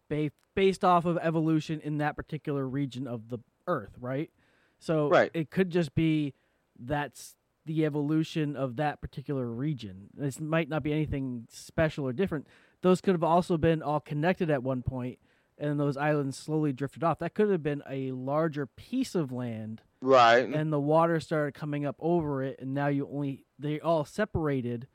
based 0.09 0.33
based 0.55 0.83
off 0.83 1.05
of 1.05 1.17
evolution 1.21 1.79
in 1.81 1.99
that 1.99 2.15
particular 2.15 2.67
region 2.67 3.05
of 3.05 3.29
the 3.29 3.37
Earth, 3.67 3.91
right? 3.99 4.31
So 4.79 5.07
Right. 5.09 5.29
it 5.33 5.51
could 5.51 5.69
just 5.69 5.93
be 5.93 6.33
that's 6.79 7.35
the 7.65 7.85
evolution 7.85 8.55
of 8.55 8.77
that 8.77 8.99
particular 9.01 9.45
region. 9.45 10.07
This 10.15 10.39
might 10.39 10.67
not 10.69 10.81
be 10.81 10.93
anything 10.93 11.45
special 11.51 12.05
or 12.07 12.13
different. 12.13 12.47
Those 12.81 13.01
could 13.01 13.13
have 13.13 13.23
also 13.23 13.57
been 13.57 13.83
all 13.83 13.99
connected 13.99 14.49
at 14.49 14.63
one 14.63 14.81
point, 14.81 15.19
and 15.57 15.79
those 15.79 15.97
islands 15.97 16.37
slowly 16.37 16.73
drifted 16.73 17.03
off. 17.03 17.19
That 17.19 17.33
could 17.33 17.49
have 17.49 17.63
been 17.63 17.83
a 17.89 18.11
larger 18.11 18.65
piece 18.65 19.15
of 19.15 19.31
land, 19.31 19.81
right? 20.01 20.47
and 20.47 20.71
the 20.71 20.79
water 20.79 21.19
started 21.19 21.53
coming 21.53 21.85
up 21.85 21.95
over 21.99 22.43
it, 22.43 22.59
and 22.59 22.73
now 22.73 22.87
you 22.87 23.07
only 23.11 23.45
they 23.59 23.79
all 23.79 24.05
separated, 24.05 24.87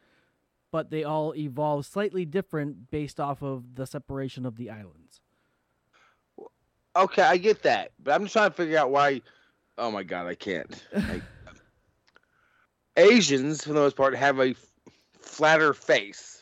but 0.70 0.90
they 0.90 1.04
all 1.04 1.34
evolved 1.34 1.86
slightly 1.86 2.24
different 2.24 2.90
based 2.90 3.18
off 3.18 3.42
of 3.42 3.74
the 3.74 3.86
separation 3.86 4.46
of 4.46 4.56
the 4.56 4.70
islands. 4.70 5.20
Okay, 6.94 7.22
I 7.22 7.38
get 7.38 7.62
that, 7.62 7.92
but 8.02 8.14
I'm 8.14 8.24
just 8.24 8.34
trying 8.34 8.50
to 8.50 8.56
figure 8.56 8.78
out 8.78 8.90
why. 8.90 9.22
Oh 9.78 9.90
my 9.90 10.02
god, 10.02 10.26
I 10.26 10.34
can't. 10.34 10.84
Like, 10.92 11.22
Asians, 12.96 13.64
for 13.64 13.70
the 13.70 13.80
most 13.80 13.96
part, 13.96 14.14
have 14.14 14.38
a 14.38 14.54
flatter 15.18 15.72
face. 15.72 16.41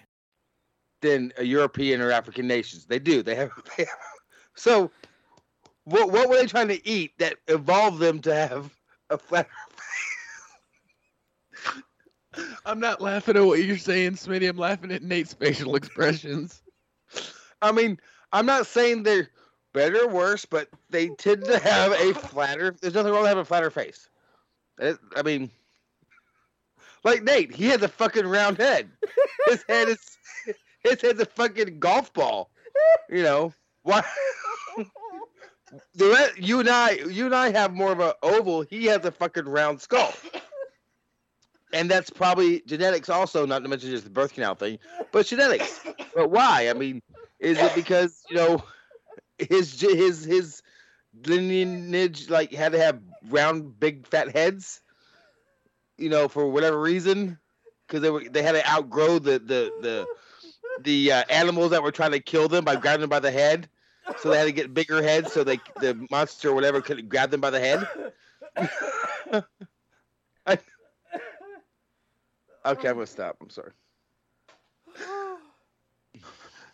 Than 1.01 1.33
a 1.37 1.43
European 1.43 1.99
or 2.01 2.11
African 2.11 2.47
nations. 2.47 2.85
They 2.85 2.99
do. 2.99 3.23
They 3.23 3.35
have. 3.35 3.51
They 3.77 3.85
have 3.85 3.97
so, 4.55 4.91
what 5.85 6.11
what 6.11 6.29
were 6.29 6.35
they 6.35 6.45
trying 6.45 6.67
to 6.67 6.87
eat 6.87 7.17
that 7.19 7.37
evolved 7.47 7.99
them 7.99 8.19
to 8.21 8.35
have 8.35 8.71
a 9.09 9.17
flatter 9.17 9.49
face? 11.63 11.73
I'm 12.65 12.79
not 12.79 13.01
laughing 13.01 13.35
at 13.37 13.45
what 13.45 13.63
you're 13.63 13.77
saying, 13.77 14.13
Smitty. 14.13 14.47
I'm 14.49 14.57
laughing 14.57 14.91
at 14.91 15.03
Nate's 15.03 15.33
facial 15.33 15.75
expressions. 15.75 16.61
I 17.61 17.71
mean, 17.71 17.99
I'm 18.31 18.45
not 18.45 18.67
saying 18.67 19.03
they're 19.03 19.29
better 19.73 20.03
or 20.03 20.07
worse, 20.09 20.45
but 20.45 20.69
they 20.89 21.09
tend 21.09 21.43
to 21.45 21.59
have 21.59 21.91
a 21.93 22.13
flatter. 22.13 22.75
There's 22.81 22.93
nothing 22.93 23.11
wrong 23.11 23.21
with 23.21 23.29
having 23.29 23.41
a 23.41 23.45
flatter 23.45 23.69
face. 23.71 24.09
It- 24.79 24.99
I 25.15 25.21
mean, 25.23 25.49
like 27.03 27.23
Nate, 27.23 27.53
he 27.53 27.65
has 27.67 27.81
a 27.81 27.87
fucking 27.87 28.27
round 28.27 28.57
head. 28.57 28.89
His 29.47 29.63
head 29.67 29.89
is 29.89 30.17
his 30.83 31.01
head's 31.01 31.21
a 31.21 31.25
fucking 31.25 31.79
golf 31.79 32.13
ball. 32.13 32.49
You 33.09 33.23
know 33.23 33.53
why? 33.83 34.03
The 35.95 36.09
rest, 36.09 36.37
you 36.37 36.59
and 36.59 36.67
I, 36.67 36.91
you 36.91 37.25
and 37.25 37.33
I 37.33 37.49
have 37.51 37.73
more 37.73 37.93
of 37.93 37.99
an 38.01 38.11
oval. 38.21 38.61
He 38.61 38.85
has 38.87 39.05
a 39.05 39.11
fucking 39.11 39.45
round 39.45 39.79
skull, 39.79 40.13
and 41.71 41.89
that's 41.89 42.09
probably 42.09 42.61
genetics. 42.65 43.07
Also, 43.09 43.45
not 43.45 43.63
to 43.63 43.69
mention 43.69 43.89
just 43.89 44.03
the 44.03 44.09
birth 44.09 44.33
canal 44.33 44.55
thing, 44.55 44.79
but 45.13 45.25
genetics. 45.27 45.79
But 46.13 46.29
why? 46.29 46.69
I 46.69 46.73
mean, 46.73 47.01
is 47.39 47.57
it 47.57 47.73
because 47.73 48.21
you 48.29 48.35
know 48.35 48.63
his 49.37 49.79
his 49.79 50.25
his 50.25 50.61
lineage 51.25 52.29
like 52.29 52.51
had 52.51 52.73
to 52.73 52.79
have 52.79 52.99
round, 53.29 53.79
big, 53.79 54.07
fat 54.07 54.29
heads? 54.35 54.81
You 55.97 56.09
know, 56.09 56.27
for 56.27 56.49
whatever 56.49 56.81
reason, 56.81 57.39
because 57.87 58.01
they 58.01 58.09
were 58.09 58.25
they 58.29 58.43
had 58.43 58.53
to 58.53 58.69
outgrow 58.69 59.19
the 59.19 59.39
the 59.39 59.71
the 59.81 60.07
the 60.79 61.11
uh, 61.11 61.23
animals 61.29 61.71
that 61.71 61.83
were 61.83 61.91
trying 61.91 62.11
to 62.11 62.19
kill 62.19 62.47
them 62.47 62.63
by 62.63 62.75
grabbing 62.75 63.01
them 63.01 63.09
by 63.09 63.19
the 63.19 63.31
head. 63.31 63.67
So 64.19 64.29
they 64.29 64.37
had 64.37 64.45
to 64.45 64.51
get 64.51 64.73
bigger 64.73 65.01
heads, 65.01 65.31
so 65.31 65.43
they 65.43 65.59
the 65.79 66.07
monster 66.09 66.49
or 66.49 66.53
whatever 66.55 66.81
couldn't 66.81 67.09
grab 67.09 67.29
them 67.29 67.39
by 67.41 67.49
the 67.51 67.59
head. 67.59 67.87
I- 70.47 70.57
okay, 72.65 72.87
I'm 72.89 72.95
gonna 72.95 73.05
stop. 73.05 73.37
I'm 73.41 73.49
sorry. 73.49 73.71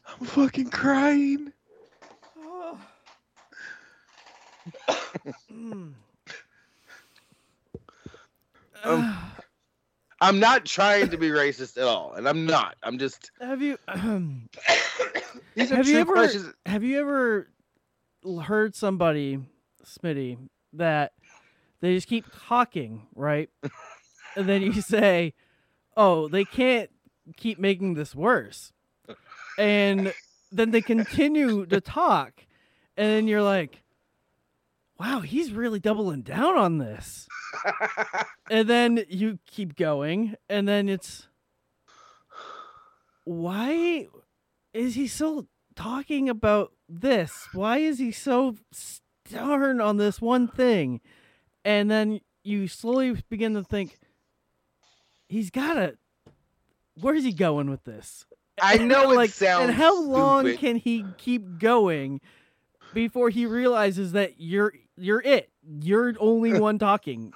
I'm 0.08 0.26
fucking 0.26 0.70
crying. 0.70 1.52
Um, 8.84 9.16
I'm 10.20 10.40
not 10.40 10.66
trying 10.66 11.10
to 11.10 11.18
be 11.18 11.30
racist 11.30 11.78
at 11.78 11.84
all, 11.84 12.14
and 12.14 12.28
I'm 12.28 12.46
not. 12.46 12.76
I'm 12.84 12.98
just. 12.98 13.32
Have 13.40 13.62
you 13.62 13.78
These 15.56 15.72
are 15.72 15.76
have 15.76 15.88
you 15.88 15.94
true 15.94 16.02
ever 16.02 16.14
questions. 16.14 16.54
have 16.66 16.84
you 16.84 17.00
ever 17.00 17.48
heard 18.44 18.76
somebody, 18.76 19.40
Smitty, 19.86 20.38
that 20.74 21.14
they 21.82 21.94
just 21.96 22.08
keep 22.08 22.26
talking, 22.48 23.08
right? 23.16 23.50
and 24.36 24.50
then 24.50 24.62
you 24.62 24.82
say, 24.82 25.34
"Oh, 25.96 26.28
they 26.28 26.46
can't 26.46 26.90
keep 27.36 27.60
making 27.60 27.94
this 27.94 28.16
worse," 28.16 28.74
and 29.58 30.14
then 30.52 30.72
they 30.72 30.82
continue 30.82 31.66
to 31.68 31.80
talk, 31.80 32.46
and 32.96 33.08
then 33.08 33.28
you're 33.28 33.44
like, 33.44 33.84
"Wow, 35.00 35.22
he's 35.22 35.52
really 35.52 35.80
doubling 35.80 36.22
down 36.22 36.58
on 36.58 36.78
this." 36.78 37.28
and 38.50 38.68
then 38.68 39.04
you 39.10 39.40
keep 39.46 39.76
going, 39.76 40.36
and 40.50 40.68
then 40.68 40.90
it's 40.90 41.28
why 43.24 44.08
is 44.74 44.96
he 44.96 45.08
still 45.08 45.48
talking 45.76 46.30
about 46.30 46.72
this? 46.88 47.48
Why 47.54 47.80
is 47.80 48.00
he 48.00 48.12
so 48.12 48.56
stern 48.72 49.82
on 49.82 49.98
this 49.98 50.22
one 50.22 50.48
thing? 50.48 51.02
And 51.66 51.92
then 51.92 52.22
you 52.44 52.68
slowly 52.68 53.22
begin 53.30 53.54
to 53.56 53.64
think, 53.64 54.00
he's 55.28 55.50
got 55.50 55.74
to. 55.74 55.98
Where's 57.00 57.24
he 57.26 57.34
going 57.34 57.70
with 57.70 57.84
this? 57.84 58.26
I 58.62 58.78
know 58.78 59.12
it 59.12 59.16
like, 59.16 59.30
sounds 59.30 59.66
And 59.68 59.74
how 59.74 60.02
long 60.02 60.46
stupid. 60.46 60.60
can 60.60 60.76
he 60.78 61.06
keep 61.18 61.60
going 61.60 62.22
before 62.94 63.30
he 63.30 63.46
realizes 63.46 64.14
that 64.14 64.40
you're 64.40 64.74
you're 64.98 65.22
it? 65.22 65.50
You're 65.82 66.14
only 66.20 66.54
one 66.60 66.80
talking. 66.80 67.32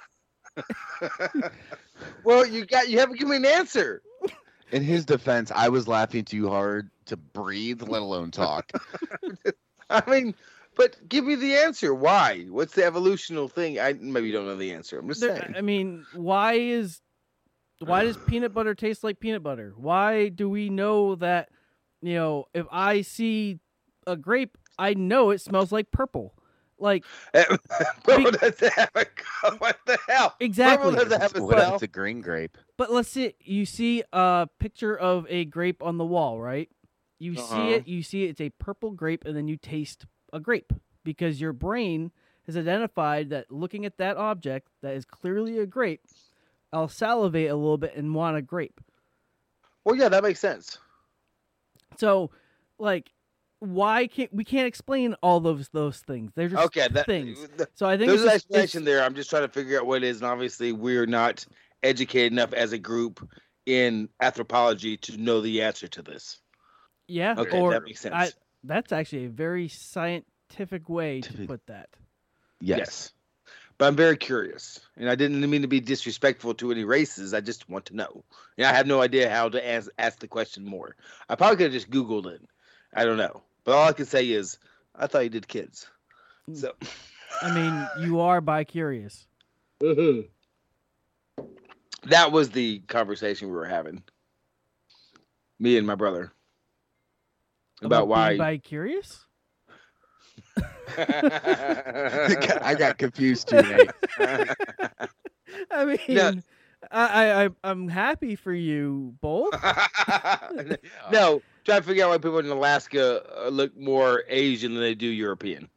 well, 2.24 2.46
you 2.46 2.66
got 2.66 2.88
you 2.88 2.98
haven't 2.98 3.16
given 3.18 3.30
me 3.30 3.36
an 3.36 3.44
answer. 3.46 4.02
In 4.70 4.82
his 4.82 5.04
defense, 5.04 5.50
I 5.54 5.68
was 5.68 5.86
laughing 5.86 6.24
too 6.24 6.48
hard 6.48 6.90
to 7.06 7.16
breathe, 7.16 7.82
let 7.82 8.00
alone 8.02 8.30
talk. 8.30 8.72
I 9.90 10.02
mean, 10.10 10.34
but 10.76 10.96
give 11.08 11.24
me 11.26 11.34
the 11.34 11.54
answer. 11.54 11.94
Why? 11.94 12.44
What's 12.48 12.74
the 12.74 12.84
evolutional 12.84 13.48
thing? 13.48 13.78
I 13.78 13.92
maybe 13.94 14.28
you 14.28 14.32
don't 14.32 14.46
know 14.46 14.56
the 14.56 14.72
answer. 14.72 14.98
I'm 14.98 15.08
just 15.08 15.20
There- 15.20 15.36
saying. 15.36 15.54
I 15.56 15.60
mean, 15.60 16.06
why 16.14 16.54
is 16.54 17.00
why 17.80 18.04
does 18.04 18.16
peanut 18.26 18.54
butter 18.54 18.74
taste 18.74 19.04
like 19.04 19.20
peanut 19.20 19.42
butter? 19.42 19.74
Why 19.76 20.28
do 20.28 20.48
we 20.48 20.70
know 20.70 21.16
that 21.16 21.50
you 22.00 22.14
know 22.14 22.46
if 22.54 22.66
I 22.72 23.02
see 23.02 23.58
a 24.06 24.16
grape, 24.16 24.56
I 24.78 24.94
know 24.94 25.30
it 25.30 25.40
smells 25.42 25.70
like 25.72 25.90
purple? 25.90 26.34
Like 26.82 27.04
Purple 28.04 28.30
doesn't 28.40 28.72
have 28.74 28.90
a 28.94 29.06
what 29.58 29.78
the 29.86 29.98
hell? 30.08 30.34
Exactly. 30.40 30.90
Purple 30.90 31.04
doesn't 31.04 31.20
have 31.20 31.36
a 31.36 31.42
What 31.42 31.52
if 31.52 31.64
smell. 31.64 31.74
it's 31.74 31.82
a 31.82 31.86
green 31.86 32.20
grape? 32.20 32.58
But 32.76 32.92
let's 32.92 33.08
see. 33.08 33.34
You 33.40 33.64
see 33.64 34.02
a 34.12 34.48
picture 34.58 34.96
of 34.96 35.26
a 35.28 35.44
grape 35.44 35.82
on 35.82 35.98
the 35.98 36.04
wall, 36.04 36.40
right? 36.40 36.68
You 37.18 37.32
Uh-huh. 37.36 37.54
see 37.54 37.70
it. 37.72 37.86
You 37.86 38.02
see 38.02 38.24
it's 38.24 38.40
a 38.40 38.50
purple 38.50 38.90
grape, 38.90 39.24
and 39.24 39.36
then 39.36 39.46
you 39.48 39.56
taste 39.56 40.06
a 40.32 40.40
grape 40.40 40.72
because 41.04 41.40
your 41.40 41.52
brain 41.52 42.10
has 42.46 42.56
identified 42.56 43.30
that 43.30 43.50
looking 43.52 43.86
at 43.86 43.98
that 43.98 44.16
object 44.16 44.68
that 44.82 44.94
is 44.94 45.04
clearly 45.04 45.58
a 45.58 45.66
grape, 45.66 46.02
I'll 46.72 46.88
salivate 46.88 47.50
a 47.50 47.54
little 47.54 47.78
bit 47.78 47.94
and 47.94 48.14
want 48.14 48.36
a 48.36 48.42
grape. 48.42 48.80
Well, 49.84 49.94
yeah, 49.94 50.08
that 50.08 50.22
makes 50.24 50.40
sense. 50.40 50.78
So, 51.96 52.30
like, 52.78 53.12
why 53.62 54.08
can't 54.08 54.32
we 54.34 54.44
can't 54.44 54.66
explain 54.66 55.14
all 55.22 55.38
those 55.40 55.68
those 55.68 55.98
things? 56.00 56.32
They're 56.34 56.48
just 56.48 56.64
Okay, 56.66 56.88
that 56.88 57.06
things. 57.06 57.38
th- 57.56 57.68
So 57.74 57.86
I 57.86 57.96
think 57.96 58.08
there's 58.08 58.22
it's 58.22 58.32
an 58.32 58.36
just- 58.36 58.46
it's- 58.50 58.62
explanation 58.64 58.84
there. 58.84 59.02
I'm 59.04 59.14
just 59.14 59.30
trying 59.30 59.42
to 59.42 59.48
figure 59.48 59.78
out 59.78 59.86
what 59.86 60.02
it 60.02 60.08
is, 60.08 60.20
and 60.20 60.26
obviously 60.30 60.72
we're 60.72 61.06
not 61.06 61.46
educated 61.82 62.32
enough 62.32 62.52
as 62.52 62.72
a 62.72 62.78
group 62.78 63.28
in 63.66 64.08
anthropology 64.20 64.96
to 64.96 65.16
know 65.16 65.40
the 65.40 65.62
answer 65.62 65.86
to 65.88 66.02
this. 66.02 66.40
Yeah, 67.06 67.34
Okay, 67.38 67.60
or 67.60 67.70
that 67.72 67.84
makes 67.84 68.00
sense. 68.00 68.14
I, 68.16 68.30
that's 68.64 68.90
actually 68.92 69.26
a 69.26 69.30
very 69.30 69.68
scientific 69.68 70.88
way 70.88 71.20
to 71.20 71.46
put 71.46 71.64
that. 71.66 71.88
Yes. 72.60 73.12
But 73.78 73.86
I'm 73.86 73.96
very 73.96 74.16
curious, 74.16 74.80
and 74.96 75.08
I 75.08 75.14
didn't 75.14 75.48
mean 75.48 75.62
to 75.62 75.68
be 75.68 75.80
disrespectful 75.80 76.54
to 76.54 76.70
any 76.72 76.84
races. 76.84 77.32
I 77.34 77.40
just 77.40 77.68
want 77.68 77.86
to 77.86 77.96
know. 77.96 78.24
And 78.58 78.66
I 78.66 78.72
have 78.72 78.86
no 78.86 79.00
idea 79.00 79.30
how 79.30 79.48
to 79.48 79.68
ask, 79.68 79.88
ask 79.98 80.18
the 80.20 80.28
question 80.28 80.64
more. 80.64 80.94
I 81.28 81.34
probably 81.36 81.56
could 81.56 81.64
have 81.64 81.72
just 81.72 81.90
Googled 81.90 82.26
it. 82.26 82.42
I 82.94 83.04
don't 83.04 83.16
know. 83.16 83.42
But 83.64 83.74
all 83.74 83.88
I 83.88 83.92
can 83.92 84.06
say 84.06 84.28
is, 84.28 84.58
I 84.94 85.06
thought 85.06 85.24
you 85.24 85.30
did 85.30 85.48
kids. 85.48 85.86
Mm. 86.48 86.56
So 86.56 86.72
I 87.40 87.54
mean, 87.54 88.06
you 88.06 88.20
are 88.20 88.40
bi 88.40 88.64
curious. 88.64 89.26
Mm-hmm. 89.82 90.28
that 92.04 92.30
was 92.30 92.50
the 92.50 92.80
conversation 92.80 93.48
we 93.48 93.54
were 93.54 93.64
having. 93.66 94.02
Me 95.58 95.76
and 95.76 95.86
my 95.86 95.96
brother. 95.96 96.32
About, 97.82 98.06
why 98.06 98.36
bi 98.36 98.58
curious. 98.58 99.26
I 100.98 102.76
got 102.78 102.98
confused 102.98 103.48
too, 103.48 103.62
Nate. 103.62 103.90
I 105.70 105.84
mean, 105.84 105.98
No. 106.08 106.34
I, 106.90 107.44
I 107.44 107.48
I'm 107.64 107.88
happy 107.88 108.34
for 108.36 108.52
you 108.52 109.14
both. 109.20 109.54
no, 111.12 111.40
try 111.64 111.78
to 111.78 111.82
figure 111.82 112.04
out 112.04 112.10
why 112.10 112.18
people 112.18 112.38
in 112.38 112.48
Alaska 112.48 113.22
uh, 113.44 113.48
look 113.48 113.76
more 113.76 114.24
Asian 114.28 114.74
than 114.74 114.82
they 114.82 114.94
do 114.94 115.06
European. 115.06 115.68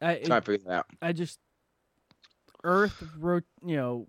I 0.00 0.16
Try 0.24 0.40
to 0.40 0.44
figure 0.44 0.64
that 0.66 0.72
out. 0.72 0.86
I 1.00 1.12
just 1.12 1.38
Earth 2.64 3.02
wrote, 3.18 3.44
you 3.64 3.76
know, 3.76 4.08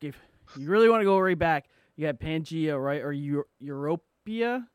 if 0.00 0.16
you 0.58 0.68
really 0.68 0.88
want 0.88 1.00
to 1.02 1.04
go 1.04 1.18
right 1.18 1.38
back, 1.38 1.66
you 1.96 2.06
got 2.06 2.18
Pangea, 2.18 2.82
right, 2.82 3.02
or 3.02 3.12
Eu- 3.12 3.44
Europia, 3.62 4.66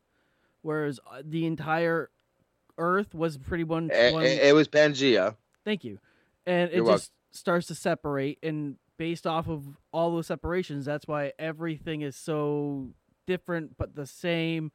whereas 0.61 0.99
uh, 1.11 1.21
the 1.23 1.45
entire 1.45 2.09
Earth 2.77 3.13
was 3.13 3.38
pretty 3.38 3.63
one. 3.63 3.89
It, 3.91 4.13
one 4.13 4.23
it- 4.23 4.55
was 4.55 4.67
Pangea. 4.67 5.36
Thank 5.65 5.84
you. 5.84 5.99
And 6.45 6.71
it 6.71 6.77
You're 6.77 6.88
just 6.88 7.11
starts 7.32 7.67
to 7.67 7.75
separate, 7.75 8.39
and 8.41 8.77
based 8.97 9.27
off 9.27 9.47
of 9.47 9.65
all 9.91 10.11
those 10.11 10.27
separations, 10.27 10.86
that's 10.86 11.07
why 11.07 11.34
everything 11.38 12.01
is 12.01 12.15
so 12.15 12.93
different 13.32 13.77
but 13.77 13.95
the 13.95 14.05
same. 14.05 14.71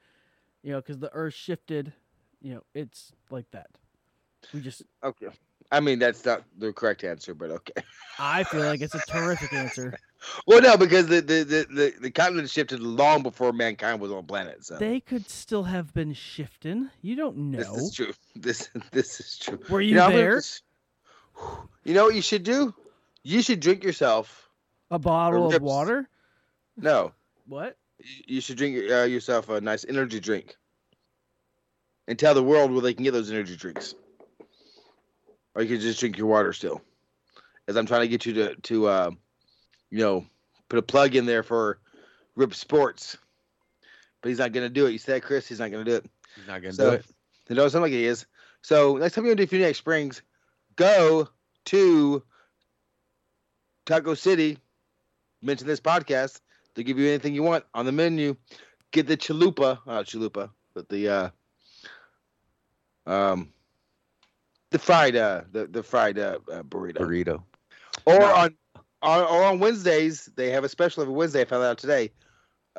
You 0.63 0.73
know, 0.73 0.81
because 0.81 0.99
the 0.99 1.13
Earth 1.13 1.35
shifted. 1.35 1.93
You 2.41 2.55
know, 2.55 2.63
it's 2.75 3.13
like 3.31 3.51
that. 3.53 3.69
We 4.53 4.61
just. 4.61 4.83
Okay. 5.03 5.29
I 5.73 5.81
mean, 5.81 5.99
that's 5.99 6.25
not 6.25 6.43
the 6.59 6.73
correct 6.73 7.03
answer, 7.03 7.35
but 7.35 7.51
okay. 7.51 7.83
I 8.19 8.45
feel 8.45 8.63
like 8.63 8.81
it's 8.81 8.95
a 8.95 9.03
terrific 9.09 9.53
answer. 9.53 9.95
Well, 10.47 10.63
no, 10.63 10.77
because 10.79 11.07
the 11.07 11.21
the, 11.21 11.45
the, 11.45 11.67
the, 11.71 11.95
the 12.01 12.11
continent 12.11 12.49
shifted 12.51 12.81
long 12.81 13.23
before 13.23 13.53
mankind 13.53 14.01
was 14.01 14.11
on 14.11 14.17
the 14.17 14.23
planet. 14.23 14.65
So 14.65 14.77
They 14.77 14.99
could 14.99 15.29
still 15.29 15.63
have 15.63 15.93
been 15.93 16.15
shifting. 16.15 16.89
You 17.03 17.17
don't 17.17 17.37
know. 17.37 17.59
this 17.59 17.69
is 17.69 17.95
true. 17.95 18.13
This 18.35 18.71
this 18.93 19.21
is 19.21 19.39
true. 19.39 19.61
Were 19.69 19.83
you 19.83 19.95
know, 19.95 20.11
there? 20.11 20.37
just- 20.37 20.63
You 21.85 21.95
know 21.95 22.05
what 22.07 22.15
you 22.15 22.23
should 22.23 22.43
do? 22.45 22.75
You 23.23 23.43
should 23.43 23.61
drink 23.61 23.85
yourself 23.85 24.49
A 24.91 24.99
bottle 24.99 25.55
of 25.55 25.63
water. 25.63 26.09
No, 26.77 27.13
What? 27.47 27.77
You 27.99 28.41
should 28.41 28.57
drink 28.59 28.91
uh, 28.91 29.05
yourself 29.05 29.49
a 29.49 29.61
nice 29.61 29.85
energy 29.89 30.21
drink, 30.21 30.57
and 32.07 32.19
tell 32.19 32.35
the 32.35 32.43
world 32.43 32.71
where 32.71 32.83
they 32.83 32.95
can 32.95 33.05
get 33.05 33.13
those 33.13 33.31
energy 33.31 33.57
drinks. 33.57 33.95
Or 35.55 35.63
you 35.63 35.69
could 35.69 35.81
just 35.81 35.99
drink 35.99 36.19
your 36.19 36.27
water 36.27 36.53
still. 36.53 36.83
As 37.69 37.77
I'm 37.77 37.87
trying 37.87 38.03
to 38.03 38.09
get 38.09 38.27
you 38.27 38.35
to 38.35 38.55
to 38.55 38.87
uh, 38.87 39.11
you 39.91 39.99
know 39.99 40.27
put 40.69 40.79
a 40.79 40.83
plug 40.83 41.17
in 41.17 41.27
there 41.27 41.43
for 41.43 41.79
Repp 42.37 42.55
Sports, 42.55 43.17
but 44.21 44.29
he's 44.29 44.39
not 44.39 44.53
gonna 44.53 44.69
do 44.69 44.87
it. 44.87 44.93
You 44.93 44.99
said 44.99 45.23
Chris, 45.23 45.49
he's 45.49 45.59
not 45.61 45.71
gonna 45.71 45.85
do 45.85 45.97
it. 45.97 46.07
He's 46.37 46.47
not 46.47 46.61
gonna 46.61 46.75
So, 46.75 46.91
do 46.91 46.97
it. 46.97 47.07
It 47.49 47.55
doesn't 47.55 47.71
sound 47.71 47.83
like 47.83 47.93
he 47.93 48.05
is. 48.05 48.27
So 48.63 48.97
next 48.97 49.15
time 49.15 49.25
you 49.25 49.35
go 49.35 49.45
to 49.45 49.47
DeFuniak 49.47 49.77
Springs, 49.77 50.23
go 50.77 51.29
to 51.67 52.23
Taco 53.87 54.15
City. 54.15 54.59
Mention 55.43 55.67
this 55.67 55.81
podcast. 55.81 56.41
They'll 56.77 56.85
give 56.85 56.99
you 56.99 57.09
anything 57.09 57.35
you 57.35 57.43
want 57.43 57.65
on 57.75 57.87
the 57.87 57.93
menu. 57.93 58.37
Get 58.93 59.07
the 59.07 59.17
chalupa, 59.17 59.79
not 59.87 60.05
chalupa, 60.05 60.51
but 60.75 60.89
the 60.91 61.09
uh, 61.09 61.31
um, 63.07 63.49
the 64.71 64.79
fried 64.79 65.17
uh, 65.17 65.43
the 65.51 65.67
the 65.67 65.83
fried 65.83 66.19
uh, 66.19 66.39
uh 66.53 66.63
burrito. 66.63 66.99
Burrito. 66.99 67.43
Or 68.05 68.23
on, 68.23 68.55
on 69.03 69.23
or 69.23 69.45
on 69.45 69.59
Wednesdays, 69.59 70.31
they 70.37 70.51
have 70.51 70.65
a 70.65 70.69
special 70.69 71.03
every 71.03 71.15
Wednesday. 71.15 71.41
I 71.41 71.45
found 71.47 71.65
out 71.65 71.79
today. 71.79 72.13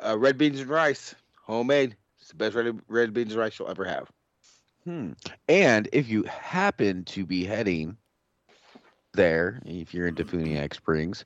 Uh, 0.00 0.16
red 0.16 0.38
beans 0.38 0.60
and 0.60 0.70
rice, 0.70 1.16
homemade. 1.42 1.96
It's 2.20 2.28
the 2.28 2.36
best 2.36 2.54
red, 2.54 2.80
red 2.86 3.12
beans 3.12 3.32
and 3.32 3.40
rice 3.40 3.58
you'll 3.58 3.68
ever 3.68 3.84
have. 3.84 4.08
Hmm. 4.84 5.12
And 5.48 5.88
if 5.92 6.08
you 6.08 6.22
happen 6.22 7.04
to 7.06 7.26
be 7.26 7.44
heading 7.44 7.96
there, 9.14 9.60
if 9.66 9.92
you're 9.92 10.06
in 10.06 10.14
DeFuniak 10.14 10.72
Springs, 10.72 11.24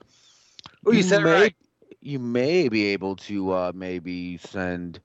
Oh, 0.86 0.92
you 0.92 1.02
said 1.02 1.20
it 1.20 1.24
may, 1.24 1.32
right. 1.32 1.56
You 2.02 2.18
may 2.18 2.68
be 2.68 2.86
able 2.86 3.16
to 3.16 3.52
uh, 3.52 3.72
maybe 3.74 4.36
send, 4.36 5.00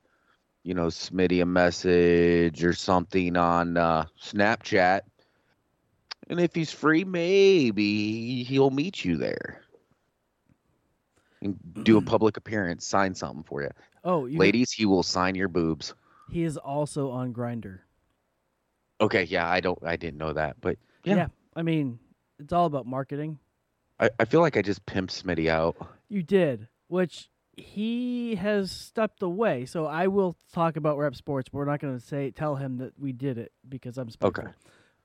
you 0.63 0.73
know, 0.73 0.87
Smitty 0.87 1.41
a 1.41 1.45
message 1.45 2.63
or 2.63 2.73
something 2.73 3.37
on 3.37 3.77
uh, 3.77 4.05
Snapchat. 4.21 5.01
And 6.29 6.39
if 6.39 6.53
he's 6.53 6.71
free, 6.71 7.05
maybe 7.05 8.43
he'll 8.43 8.71
meet 8.71 9.05
you 9.05 9.17
there 9.17 9.61
and 11.41 11.57
do 11.83 11.97
a 11.97 12.01
public 12.01 12.37
appearance, 12.37 12.85
sign 12.85 13.15
something 13.15 13.43
for 13.43 13.61
you. 13.61 13.69
Oh, 14.03 14.25
you 14.25 14.39
Ladies, 14.39 14.71
he 14.71 14.85
will 14.85 15.03
sign 15.03 15.35
your 15.35 15.47
boobs. 15.47 15.93
He 16.29 16.43
is 16.43 16.57
also 16.57 17.11
on 17.11 17.33
Grindr. 17.33 17.79
Okay, 18.99 19.23
yeah, 19.23 19.47
I 19.47 19.59
don't, 19.59 19.79
I 19.83 19.95
didn't 19.95 20.17
know 20.17 20.33
that, 20.33 20.57
but 20.59 20.77
yeah, 21.03 21.27
I 21.55 21.61
mean, 21.61 21.99
it's 22.39 22.51
all 22.51 22.65
about 22.65 22.85
marketing. 22.85 23.37
I, 23.99 24.09
I 24.19 24.25
feel 24.25 24.41
like 24.41 24.57
I 24.57 24.61
just 24.61 24.85
pimped 24.85 25.11
Smitty 25.11 25.47
out. 25.47 25.75
You 26.09 26.23
did, 26.23 26.67
which 26.87 27.29
he 27.53 28.35
has 28.35 28.71
stepped 28.71 29.21
away. 29.23 29.65
So 29.65 29.85
I 29.85 30.07
will 30.07 30.37
talk 30.53 30.75
about 30.77 30.97
Repp 30.97 31.15
Sports, 31.15 31.49
but 31.49 31.57
we're 31.57 31.65
not 31.65 31.79
going 31.79 31.97
to 31.97 32.05
say 32.05 32.31
tell 32.31 32.55
him 32.55 32.77
that 32.77 32.99
we 32.99 33.11
did 33.13 33.37
it 33.37 33.51
because 33.67 33.97
I'm 33.97 34.09
spiteful. 34.09 34.43
Okay. 34.43 34.53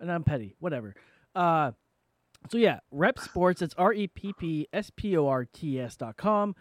and 0.01 0.11
I'm 0.12 0.22
petty. 0.24 0.55
Whatever. 0.59 0.95
Uh, 1.35 1.72
so 2.51 2.59
yeah, 2.59 2.80
Repp 2.93 3.18
Sports. 3.20 3.62
It's 3.62 3.74
R 3.78 3.93
E 3.93 4.07
P 4.07 4.33
P 4.39 4.68
S 4.72 4.91
P 4.95 5.16
O 5.16 5.28
R 5.28 5.45
T 5.47 5.80
S 5.80 5.97
dot 5.97 6.16
com. 6.16 6.55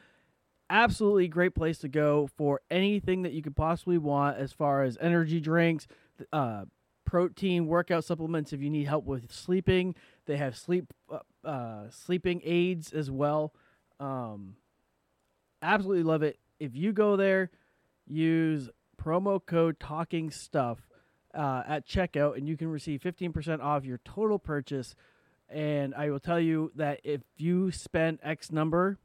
absolutely 0.70 1.28
great 1.28 1.54
place 1.54 1.80
to 1.80 1.90
go 1.90 2.30
for 2.38 2.62
anything 2.70 3.24
that 3.24 3.34
you 3.34 3.42
could 3.42 3.56
possibly 3.56 3.98
want 3.98 4.38
as 4.38 4.54
far 4.54 4.84
as 4.84 4.98
energy 5.02 5.42
drinks, 5.42 5.86
uh, 6.32 6.64
protein, 7.06 7.68
workout 7.68 8.06
supplements. 8.06 8.54
If 8.54 8.62
you 8.62 8.70
need 8.70 8.88
help 8.88 9.06
with 9.06 9.30
sleeping, 9.32 9.96
they 10.28 10.38
have 10.38 10.56
sleep 10.56 10.94
uh, 11.12 11.20
uh, 11.48 11.90
sleeping 11.90 12.42
aids 12.46 12.94
as 12.94 13.12
well. 13.12 13.54
Um, 14.00 14.56
absolutely 15.62 16.04
love 16.04 16.24
it. 16.24 16.40
If 16.60 16.76
you 16.76 16.94
go 16.94 17.16
there, 17.16 17.52
use 18.06 18.70
promo 19.02 19.44
code 19.44 19.80
Talking 19.80 20.30
Stuff 20.30 20.80
uh, 21.34 21.64
at 21.68 21.88
checkout, 21.88 22.38
and 22.38 22.48
you 22.48 22.58
can 22.58 22.68
receive 22.68 23.02
fifteen 23.02 23.34
percent 23.34 23.62
off 23.62 23.86
your 23.86 24.00
total 24.04 24.40
purchase. 24.40 24.96
And 25.50 25.94
I 25.96 26.10
will 26.10 26.20
tell 26.20 26.40
you 26.40 26.72
that 26.76 27.02
if 27.04 27.22
you 27.36 27.72
spend 27.72 28.20
X 28.24 28.52
number, 28.52 28.98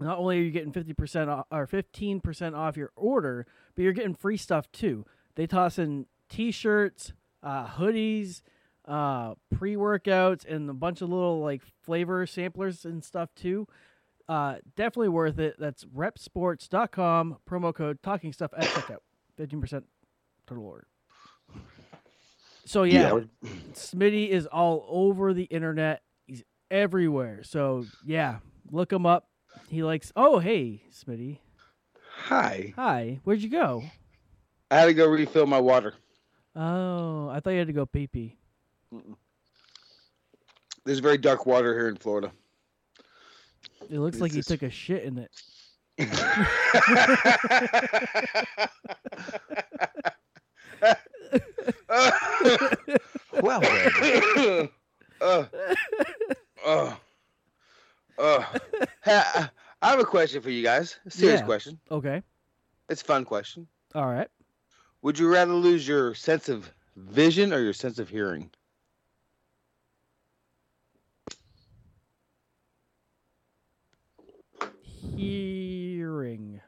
not 0.00 0.18
only 0.18 0.38
are 0.38 0.42
you 0.42 0.50
getting 0.50 0.72
50% 0.72 1.28
off, 1.28 1.46
or 1.52 1.66
15% 1.66 2.56
off 2.56 2.76
your 2.76 2.90
order, 2.96 3.46
but 3.74 3.82
you're 3.82 3.92
getting 3.92 4.14
free 4.14 4.36
stuff 4.36 4.70
too. 4.72 5.04
They 5.36 5.46
toss 5.46 5.78
in 5.78 6.06
t-shirts, 6.28 7.12
uh, 7.42 7.66
hoodies, 7.68 8.42
uh, 8.86 9.34
pre-workouts, 9.54 10.44
and 10.46 10.68
a 10.68 10.74
bunch 10.74 11.00
of 11.00 11.10
little 11.10 11.40
like 11.40 11.62
flavor 11.82 12.26
samplers 12.26 12.84
and 12.84 13.04
stuff 13.04 13.30
too. 13.34 13.68
Uh, 14.28 14.56
definitely 14.76 15.08
worth 15.10 15.38
it. 15.38 15.56
That's 15.58 15.84
reppsports.com, 15.84 17.38
promo 17.48 17.74
code 17.74 18.02
talking 18.02 18.32
stuff 18.32 18.52
at 18.56 18.64
checkout. 18.64 18.98
15% 19.38 19.82
total 20.46 20.64
order. 20.66 20.86
So 22.64 22.84
yeah, 22.84 23.14
Yeah. 23.42 23.50
Smitty 23.72 24.28
is 24.28 24.46
all 24.46 24.84
over 24.88 25.34
the 25.34 25.44
internet. 25.44 26.02
He's 26.26 26.42
everywhere. 26.70 27.42
So 27.42 27.86
yeah, 28.04 28.38
look 28.70 28.92
him 28.92 29.04
up. 29.06 29.28
He 29.68 29.82
likes. 29.82 30.12
Oh 30.14 30.38
hey, 30.38 30.82
Smitty. 30.92 31.38
Hi. 32.26 32.72
Hi. 32.76 33.20
Where'd 33.24 33.42
you 33.42 33.48
go? 33.50 33.82
I 34.70 34.76
had 34.78 34.86
to 34.86 34.94
go 34.94 35.06
refill 35.08 35.46
my 35.46 35.58
water. 35.60 35.94
Oh, 36.54 37.28
I 37.28 37.40
thought 37.40 37.50
you 37.50 37.58
had 37.58 37.66
to 37.66 37.72
go 37.72 37.84
pee 37.86 38.06
pee. 38.06 38.38
There's 40.84 40.98
very 41.00 41.18
dark 41.18 41.46
water 41.46 41.74
here 41.74 41.88
in 41.88 41.96
Florida. 41.96 42.32
It 43.90 43.98
looks 43.98 44.20
like 44.20 44.30
It's 44.30 44.36
you 44.36 44.40
just- 44.42 44.48
took 44.48 44.62
a 44.62 44.70
shit 44.70 45.04
in 45.04 45.18
it. 45.18 45.30
well, 53.42 53.60
then. 53.60 54.68
uh, 55.20 55.44
uh, 56.64 56.94
uh. 58.18 58.44
Ha- 59.04 59.50
I 59.82 59.90
have 59.90 59.98
a 60.00 60.04
question 60.04 60.40
for 60.42 60.50
you 60.50 60.62
guys. 60.62 60.98
A 61.06 61.10
serious 61.10 61.40
Yeah. 61.40 61.46
question. 61.46 61.78
Okay. 61.90 62.22
It's 62.88 63.02
a 63.02 63.04
fun 63.04 63.24
question. 63.24 63.66
All 63.94 64.06
right. 64.06 64.28
Would 65.02 65.18
you 65.18 65.28
rather 65.32 65.54
lose 65.54 65.86
your 65.88 66.14
sense 66.14 66.48
of 66.48 66.72
vision 66.96 67.52
or 67.52 67.60
your 67.60 67.72
sense 67.72 67.98
of 67.98 68.08
hearing? 68.08 68.50
Hearing. 75.16 76.60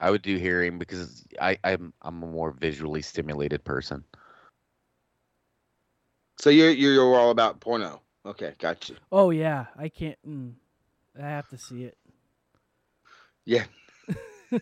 I 0.00 0.10
would 0.10 0.22
do 0.22 0.36
hearing 0.36 0.78
because 0.78 1.24
I, 1.40 1.58
I'm 1.64 1.92
I'm 2.02 2.22
a 2.22 2.26
more 2.26 2.52
visually 2.52 3.02
stimulated 3.02 3.64
person. 3.64 4.04
So 6.38 6.48
you're 6.50 6.70
you're, 6.70 6.94
you're 6.94 7.16
all 7.16 7.30
about 7.30 7.60
porno. 7.60 8.00
Okay, 8.24 8.54
got 8.58 8.88
you. 8.88 8.96
Oh 9.12 9.30
yeah, 9.30 9.66
I 9.76 9.88
can't. 9.88 10.18
Mm, 10.26 10.52
I 11.18 11.26
have 11.26 11.48
to 11.48 11.58
see 11.58 11.84
it. 11.84 11.96
Yeah. 13.44 13.64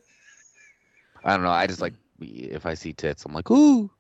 I 1.25 1.35
don't 1.35 1.43
know. 1.43 1.51
I 1.51 1.67
just 1.67 1.81
like 1.81 1.95
if 2.21 2.67
I 2.67 2.75
see 2.75 2.93
tits, 2.93 3.25
I'm 3.25 3.33
like, 3.33 3.51
ooh. 3.51 3.91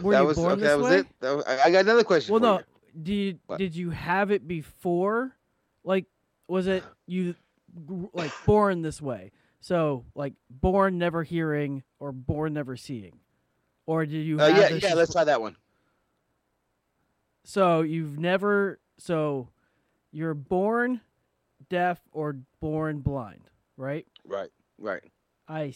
Were 0.00 0.12
that 0.12 0.20
you 0.20 0.26
was 0.26 0.36
born 0.36 0.52
okay, 0.52 0.60
this 0.60 0.68
that 0.70 0.78
was 0.78 0.86
way? 0.86 0.98
it. 0.98 1.06
That 1.20 1.36
was- 1.36 1.44
I 1.46 1.62
I 1.64 1.70
got 1.70 1.80
another 1.80 2.04
question. 2.04 2.32
Well, 2.32 2.40
for 2.40 2.46
no. 2.46 2.58
you. 2.58 2.64
Did 3.02 3.38
What? 3.46 3.58
did 3.58 3.74
you 3.74 3.90
have 3.90 4.30
it 4.30 4.46
before? 4.46 5.34
Like, 5.82 6.04
was 6.52 6.66
it 6.66 6.84
you 7.06 7.34
like 8.12 8.30
born 8.44 8.82
this 8.82 9.00
way? 9.00 9.32
So 9.60 10.04
like 10.14 10.34
born 10.50 10.98
never 10.98 11.22
hearing 11.22 11.82
or 11.98 12.12
born 12.12 12.52
never 12.52 12.76
seeing, 12.76 13.20
or 13.86 14.04
did 14.04 14.26
you? 14.26 14.38
Uh, 14.38 14.50
have 14.50 14.70
yeah, 14.70 14.88
yeah. 14.90 14.94
Let's 14.94 15.12
try 15.12 15.24
that 15.24 15.40
one. 15.40 15.56
So 17.44 17.80
you've 17.80 18.18
never 18.18 18.78
so 18.98 19.48
you're 20.12 20.34
born 20.34 21.00
deaf 21.70 21.98
or 22.12 22.36
born 22.60 23.00
blind, 23.00 23.48
right? 23.78 24.06
Right, 24.26 24.50
right. 24.78 25.02
I. 25.48 25.74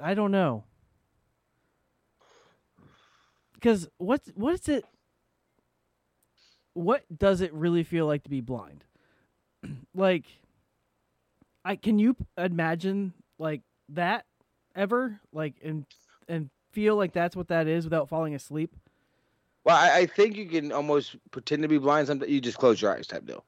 I 0.00 0.14
don't 0.14 0.30
know. 0.30 0.64
Cuz 3.60 3.88
what 3.96 4.20
what 4.36 4.54
is 4.54 4.68
it 4.68 4.84
what 6.74 7.02
does 7.18 7.40
it 7.40 7.52
really 7.54 7.82
feel 7.82 8.06
like 8.06 8.22
to 8.22 8.30
be 8.30 8.42
blind? 8.42 8.84
like 9.94 10.24
I 11.64 11.76
can 11.76 11.98
you 11.98 12.16
imagine 12.36 13.12
like 13.38 13.62
that 13.90 14.24
ever 14.74 15.18
like 15.32 15.54
and 15.62 15.84
and 16.28 16.50
feel 16.72 16.96
like 16.96 17.12
that's 17.12 17.34
what 17.34 17.48
that 17.48 17.66
is 17.66 17.84
without 17.84 18.08
falling 18.08 18.34
asleep? 18.34 18.74
Well, 19.64 19.76
I, 19.76 20.00
I 20.00 20.06
think 20.06 20.36
you 20.36 20.46
can 20.46 20.70
almost 20.70 21.16
pretend 21.32 21.62
to 21.62 21.68
be 21.68 21.78
blind. 21.78 22.06
Sometimes 22.06 22.30
you 22.30 22.40
just 22.40 22.58
close 22.58 22.80
your 22.80 22.94
eyes, 22.94 23.06
type 23.06 23.26
deal. 23.26 23.44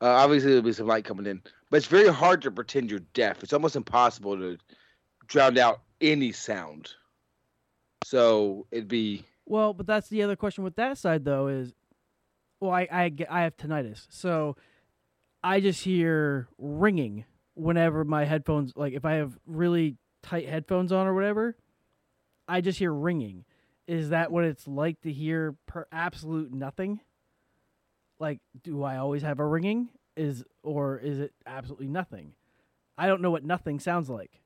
Uh, 0.00 0.06
obviously, 0.06 0.50
there'll 0.50 0.64
be 0.64 0.72
some 0.72 0.86
light 0.86 1.04
coming 1.04 1.26
in, 1.26 1.42
but 1.70 1.76
it's 1.76 1.86
very 1.86 2.08
hard 2.08 2.42
to 2.42 2.50
pretend 2.50 2.90
you're 2.90 3.00
deaf. 3.14 3.42
It's 3.42 3.52
almost 3.52 3.76
impossible 3.76 4.36
to 4.36 4.58
drown 5.26 5.58
out 5.58 5.82
any 6.00 6.32
sound. 6.32 6.88
So 8.04 8.66
it'd 8.70 8.88
be 8.88 9.24
Well, 9.46 9.74
but 9.74 9.86
that's 9.86 10.08
the 10.08 10.22
other 10.22 10.36
question 10.36 10.64
with 10.64 10.74
that 10.76 10.98
side 10.98 11.24
though 11.24 11.48
is, 11.48 11.72
well, 12.58 12.72
I 12.72 12.88
I 12.90 13.12
I 13.28 13.42
have 13.42 13.56
tinnitus, 13.56 14.06
so 14.08 14.56
I 15.42 15.60
just 15.60 15.82
hear 15.82 16.48
ringing 16.58 17.24
whenever 17.54 18.04
my 18.04 18.24
headphones, 18.24 18.72
like 18.76 18.92
if 18.92 19.04
I 19.04 19.14
have 19.14 19.38
really 19.46 19.96
tight 20.22 20.48
headphones 20.48 20.92
on 20.92 21.06
or 21.06 21.14
whatever, 21.14 21.56
I 22.48 22.60
just 22.60 22.78
hear 22.78 22.92
ringing. 22.92 23.44
Is 23.86 24.10
that 24.10 24.30
what 24.30 24.44
it's 24.44 24.68
like 24.68 25.00
to 25.02 25.12
hear 25.12 25.56
per 25.66 25.86
absolute 25.90 26.52
nothing? 26.52 27.00
Like, 28.18 28.40
do 28.62 28.82
I 28.82 28.96
always 28.98 29.22
have 29.22 29.40
a 29.40 29.46
ringing? 29.46 29.88
Is 30.16 30.44
or 30.62 30.98
is 30.98 31.18
it 31.18 31.32
absolutely 31.46 31.88
nothing? 31.88 32.34
I 32.98 33.06
don't 33.06 33.22
know 33.22 33.30
what 33.30 33.44
nothing 33.44 33.80
sounds 33.80 34.10
like. 34.10 34.42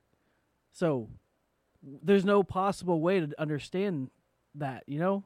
So 0.71 1.09
there's 1.83 2.25
no 2.25 2.43
possible 2.43 3.01
way 3.01 3.19
to 3.19 3.29
understand 3.39 4.11
that, 4.55 4.83
you 4.87 4.99
know? 4.99 5.23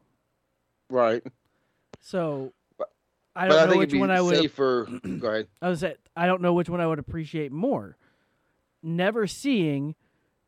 right. 0.90 1.24
So 2.02 2.54
I 3.40 3.48
don't 3.48 3.58
I 3.58 3.64
know 3.64 3.70
think 3.72 3.80
which 3.80 3.94
one 3.94 4.12
I 4.12 4.20
would 4.20 4.36
safer. 4.36 4.86
go 5.20 5.30
ahead. 5.30 5.48
I 5.62 5.70
was 5.70 5.82
I 5.84 6.26
don't 6.26 6.42
know 6.42 6.54
which 6.54 6.68
one 6.70 6.82
I 6.82 6.88
would 6.88 7.00
appreciate 7.00 7.54
more. 7.54 7.96
Never 8.84 9.28
seeing, 9.28 9.96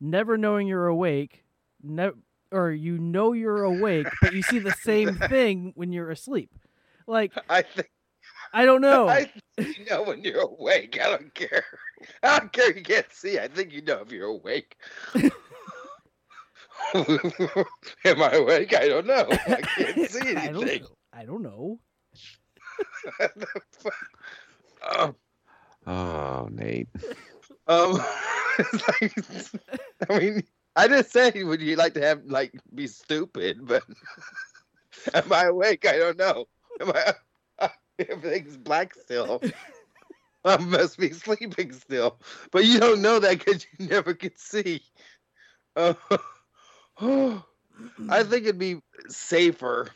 never 0.01 0.37
knowing 0.37 0.67
you're 0.67 0.87
awake, 0.87 1.45
never 1.81 2.17
or 2.51 2.71
you 2.71 2.97
know 2.97 3.31
you're 3.31 3.63
awake, 3.63 4.07
but 4.21 4.33
you 4.33 4.41
see 4.41 4.59
the 4.59 4.73
same 4.73 5.15
thing 5.29 5.71
when 5.75 5.93
you're 5.93 6.11
asleep. 6.11 6.51
Like 7.07 7.31
I 7.49 7.61
think 7.61 7.89
I 8.51 8.65
don't 8.65 8.81
know. 8.81 9.07
I 9.09 9.31
think 9.55 9.77
you 9.77 9.85
know 9.89 10.03
when 10.03 10.21
you're 10.21 10.41
awake. 10.41 10.99
I 11.01 11.11
don't 11.11 11.33
care. 11.33 11.63
I 12.23 12.39
don't 12.39 12.51
care. 12.51 12.75
You 12.75 12.83
can't 12.83 13.11
see. 13.13 13.39
I 13.39 13.47
think 13.47 13.71
you 13.71 13.81
know 13.83 14.01
if 14.01 14.11
you're 14.11 14.27
awake. 14.27 14.75
Am 16.93 18.21
I 18.21 18.31
awake? 18.33 18.75
I 18.75 18.89
don't 18.89 19.07
know. 19.07 19.27
I 19.47 19.61
can't 19.61 20.11
see 20.11 20.35
I 20.35 20.47
don't 20.47 20.63
anything. 20.63 20.87
I 21.13 21.23
don't 21.23 21.41
know. 21.41 21.79
Oh, 24.81 25.15
Oh, 25.85 26.47
Nate. 26.51 26.89
um, 27.67 27.93
like- 28.73 29.15
I 30.09 30.19
mean, 30.19 30.43
I 30.75 30.87
didn't 30.87 31.07
say 31.07 31.43
would 31.43 31.61
you 31.61 31.75
like 31.75 31.93
to 31.95 32.01
have 32.01 32.25
like 32.25 32.53
be 32.73 32.87
stupid, 32.87 33.65
but 33.65 33.83
am 35.13 35.31
I 35.31 35.45
awake? 35.45 35.85
I 35.87 35.97
don't 35.97 36.17
know. 36.17 36.47
Am 36.79 36.91
I? 36.91 37.69
Everything's 37.99 38.57
black 38.57 38.93
still. 38.95 39.41
I 40.43 40.57
must 40.57 40.97
be 40.97 41.11
sleeping 41.11 41.71
still, 41.71 42.19
but 42.51 42.65
you 42.65 42.79
don't 42.79 43.01
know 43.01 43.19
that 43.19 43.39
because 43.39 43.65
you 43.77 43.87
never 43.87 44.13
could 44.13 44.37
see. 44.37 44.81
Uh, 45.75 45.93
I 48.09 48.23
think 48.23 48.43
it'd 48.43 48.57
be 48.59 48.81
safer 49.09 49.89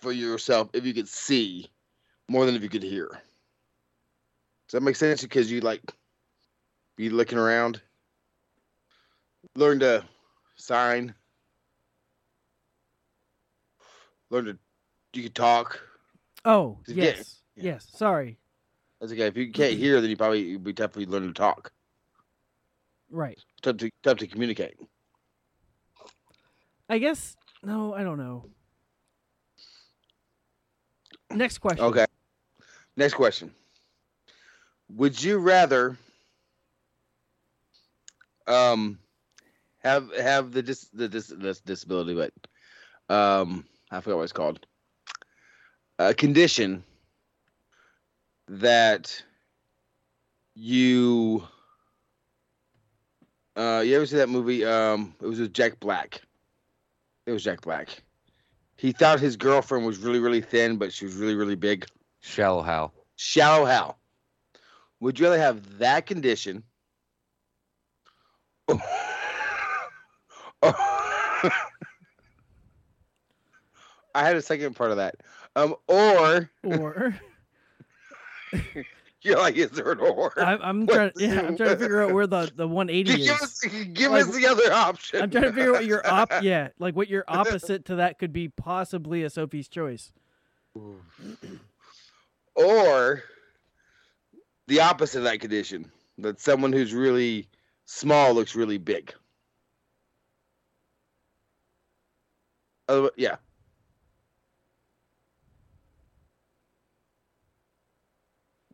for 0.00 0.12
yourself 0.12 0.68
if 0.72 0.84
you 0.84 0.94
could 0.94 1.08
see 1.08 1.70
more 2.28 2.46
than 2.46 2.54
if 2.54 2.62
you 2.62 2.68
could 2.68 2.82
hear. 2.82 3.08
Does 4.68 4.72
that 4.72 4.82
make 4.82 4.96
sense? 4.96 5.22
Because 5.22 5.50
you 5.50 5.60
like 5.60 5.80
be 6.96 7.08
looking 7.08 7.38
around, 7.38 7.80
learn 9.54 9.78
to 9.80 10.04
sign, 10.56 11.14
learn 14.30 14.46
to 14.46 14.58
you 15.12 15.22
can 15.22 15.32
talk. 15.32 15.80
Oh, 16.44 16.78
Yeah. 16.86 17.04
yes. 17.04 17.42
Yes. 17.56 17.88
Sorry. 17.90 18.38
That's 19.00 19.12
okay. 19.12 19.26
If 19.26 19.36
you 19.36 19.50
can't 19.50 19.72
mm-hmm. 19.72 19.82
hear, 19.82 20.00
then 20.00 20.10
you 20.10 20.16
probably 20.16 20.50
it'd 20.50 20.64
be 20.64 20.72
tough 20.72 20.92
for 20.92 21.00
you 21.00 21.06
to 21.06 21.12
learn 21.12 21.26
to 21.26 21.32
talk. 21.32 21.72
Right. 23.10 23.38
Tough 23.62 23.78
to 23.78 23.90
tough 24.02 24.18
to 24.18 24.26
communicate. 24.26 24.76
I 26.88 26.98
guess 26.98 27.36
no, 27.62 27.94
I 27.94 28.02
don't 28.02 28.18
know. 28.18 28.44
Next 31.30 31.58
question. 31.58 31.84
Okay. 31.84 32.06
Next 32.96 33.14
question. 33.14 33.52
Would 34.88 35.22
you 35.22 35.38
rather 35.38 35.96
um 38.46 38.98
have 39.78 40.12
have 40.16 40.52
the 40.52 40.62
dis 40.62 40.88
the 40.92 41.08
dis 41.08 41.26
this 41.36 41.60
disability, 41.60 42.14
but 42.14 43.14
um 43.14 43.66
I 43.90 44.00
forgot 44.00 44.16
what 44.16 44.22
it's 44.24 44.32
called. 44.32 44.66
A 45.98 46.14
condition 46.14 46.84
that 48.48 49.22
you 50.54 51.46
uh 53.56 53.82
you 53.84 53.96
ever 53.96 54.06
see 54.06 54.16
that 54.16 54.28
movie? 54.28 54.64
Um 54.64 55.14
it 55.20 55.26
was 55.26 55.40
with 55.40 55.52
Jack 55.52 55.80
Black. 55.80 56.20
It 57.26 57.32
was 57.32 57.44
Jack 57.44 57.60
Black. 57.62 58.02
He 58.76 58.92
thought 58.92 59.20
his 59.20 59.36
girlfriend 59.36 59.86
was 59.86 59.98
really, 59.98 60.18
really 60.18 60.40
thin, 60.40 60.76
but 60.76 60.92
she 60.92 61.06
was 61.06 61.14
really, 61.14 61.34
really 61.34 61.54
big. 61.54 61.86
Shallow 62.20 62.62
Hal. 62.62 62.92
Shallow 63.16 63.64
Hal. 63.64 63.98
Would 65.00 65.18
you 65.18 65.26
rather 65.26 65.38
have 65.38 65.78
that 65.78 66.06
condition? 66.06 66.62
I 74.14 74.24
had 74.24 74.36
a 74.36 74.42
second 74.42 74.74
part 74.74 74.90
of 74.90 74.96
that. 74.96 75.16
Um, 75.54 75.74
or 75.88 76.50
or 76.64 77.14
you're 79.30 79.38
like, 79.38 79.56
is 79.56 79.70
there 79.72 79.92
an 79.92 80.00
or? 80.00 80.32
I'm, 80.38 80.60
I'm 80.62 80.86
trying. 80.86 81.10
Yeah, 81.16 81.40
I'm 81.40 81.56
trying 81.56 81.70
to 81.70 81.76
figure 81.76 82.02
out 82.02 82.12
where 82.12 82.26
the 82.26 82.50
the 82.56 82.66
180 82.68 83.24
Give 83.24 83.34
is. 83.34 83.42
us, 83.42 83.60
give 83.92 84.12
Like, 84.12 84.26
us 84.26 84.34
the 84.36 84.46
other 84.46 84.72
option. 84.72 85.22
I'm 85.22 85.30
trying 85.30 85.44
to 85.44 85.52
figure 85.52 85.70
out 85.70 85.74
what 85.74 85.86
your 85.86 86.06
op. 86.06 86.32
Yeah, 86.42 86.68
like 86.78 86.94
what 86.94 87.08
your 87.08 87.24
opposite 87.28 87.84
to 87.86 87.96
that 87.96 88.18
could 88.18 88.32
be 88.32 88.48
possibly 88.48 89.22
a 89.24 89.30
Sophie's 89.30 89.68
choice. 89.68 90.12
or 92.54 93.22
the 94.68 94.80
opposite 94.80 95.18
of 95.18 95.24
that 95.24 95.40
condition 95.40 95.90
that 96.18 96.40
someone 96.40 96.72
who's 96.72 96.92
really 96.94 97.48
small 97.84 98.32
looks 98.34 98.54
really 98.54 98.78
big. 98.78 99.12
Other, 102.88 103.10
yeah. 103.16 103.36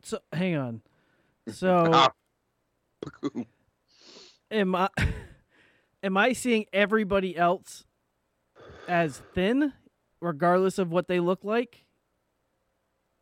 So 0.03 0.19
hang 0.31 0.55
on. 0.55 0.81
So 1.49 1.85
Ah. 1.93 2.11
am 4.51 4.75
I 4.75 4.89
am 6.03 6.17
I 6.17 6.33
seeing 6.33 6.65
everybody 6.73 7.35
else 7.37 7.85
as 8.87 9.21
thin, 9.33 9.73
regardless 10.21 10.77
of 10.77 10.91
what 10.91 11.07
they 11.07 11.19
look 11.19 11.43
like, 11.43 11.85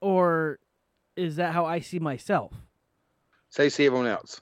or 0.02 0.60
is 1.16 1.36
that 1.36 1.54
how 1.54 1.66
I 1.66 1.80
see 1.80 2.00
myself? 2.00 2.54
Say 3.50 3.70
see 3.70 3.86
everyone 3.86 4.08
else. 4.08 4.42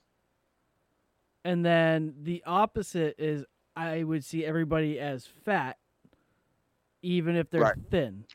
And 1.43 1.65
then 1.65 2.13
the 2.21 2.43
opposite 2.45 3.15
is 3.17 3.43
I 3.75 4.03
would 4.03 4.23
see 4.23 4.45
everybody 4.45 4.99
as 4.99 5.25
fat, 5.25 5.77
even 7.01 7.35
if 7.35 7.49
they're 7.49 7.61
Right. 7.61 7.75
thin. 7.89 8.25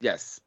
Yes. 0.00 0.40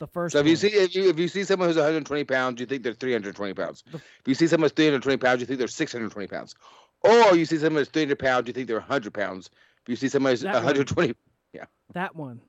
The 0.00 0.06
first. 0.08 0.32
So 0.32 0.40
if 0.40 0.46
you 0.46 0.52
one. 0.52 0.56
see 0.56 0.68
if 0.68 0.94
you 0.94 1.08
if 1.08 1.18
you 1.18 1.28
see 1.28 1.44
someone 1.44 1.68
who's 1.68 1.76
120 1.76 2.24
pounds, 2.24 2.60
you 2.60 2.66
think 2.66 2.82
they're 2.82 2.94
320 2.94 3.54
pounds. 3.54 3.84
If 3.92 4.02
you 4.26 4.34
see 4.34 4.46
someone 4.46 4.64
who's 4.64 4.72
320 4.72 5.18
pounds, 5.18 5.40
you 5.40 5.46
think 5.46 5.58
they're 5.58 5.68
620 5.68 6.26
pounds. 6.26 6.54
Or 7.02 7.36
you 7.36 7.44
see 7.44 7.58
someone 7.58 7.80
who's 7.82 7.88
300 7.90 8.18
pounds, 8.18 8.46
you 8.48 8.52
think 8.54 8.66
they're 8.66 8.78
100 8.78 9.12
pounds. 9.12 9.50
If 9.82 9.88
you 9.88 9.96
see 9.96 10.08
someone 10.08 10.32
who's 10.32 10.40
That 10.40 10.54
one. 10.54 10.64
120, 10.64 11.14
yeah. 11.52 11.64
that 11.92 12.16
one. 12.16 12.40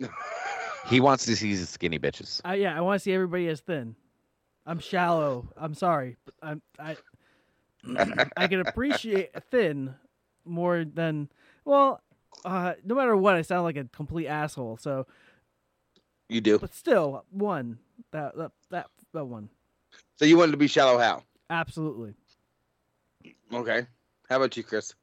He 0.88 1.00
wants 1.00 1.26
to 1.26 1.36
see 1.36 1.54
the 1.54 1.66
skinny 1.66 1.98
bitches. 1.98 2.40
Uh, 2.46 2.52
yeah, 2.52 2.76
I 2.76 2.80
want 2.80 2.98
to 2.98 3.02
see 3.02 3.12
everybody 3.12 3.48
as 3.48 3.60
thin. 3.60 3.94
I'm 4.66 4.78
shallow. 4.78 5.48
I'm 5.56 5.74
sorry. 5.74 6.16
I'm 6.42 6.62
I. 6.78 6.96
I 8.36 8.46
can 8.46 8.60
appreciate 8.60 9.30
thin 9.50 9.94
more 10.44 10.84
than 10.84 11.28
well. 11.64 12.02
Uh, 12.44 12.74
no 12.84 12.94
matter 12.94 13.16
what, 13.16 13.34
I 13.34 13.42
sound 13.42 13.64
like 13.64 13.76
a 13.76 13.84
complete 13.84 14.26
asshole. 14.26 14.78
So, 14.78 15.06
You 16.30 16.40
do. 16.40 16.58
but 16.58 16.74
still, 16.74 17.24
one 17.30 17.78
that 18.12 18.36
that 18.36 18.52
that, 18.70 18.86
that 19.12 19.24
one. 19.24 19.48
So 20.16 20.24
you 20.24 20.36
wanted 20.36 20.52
to 20.52 20.58
be 20.58 20.68
shallow 20.68 20.98
how? 20.98 21.22
Absolutely. 21.50 22.14
Okay. 23.52 23.86
How 24.28 24.36
about 24.36 24.56
you, 24.56 24.62
Chris? 24.62 24.94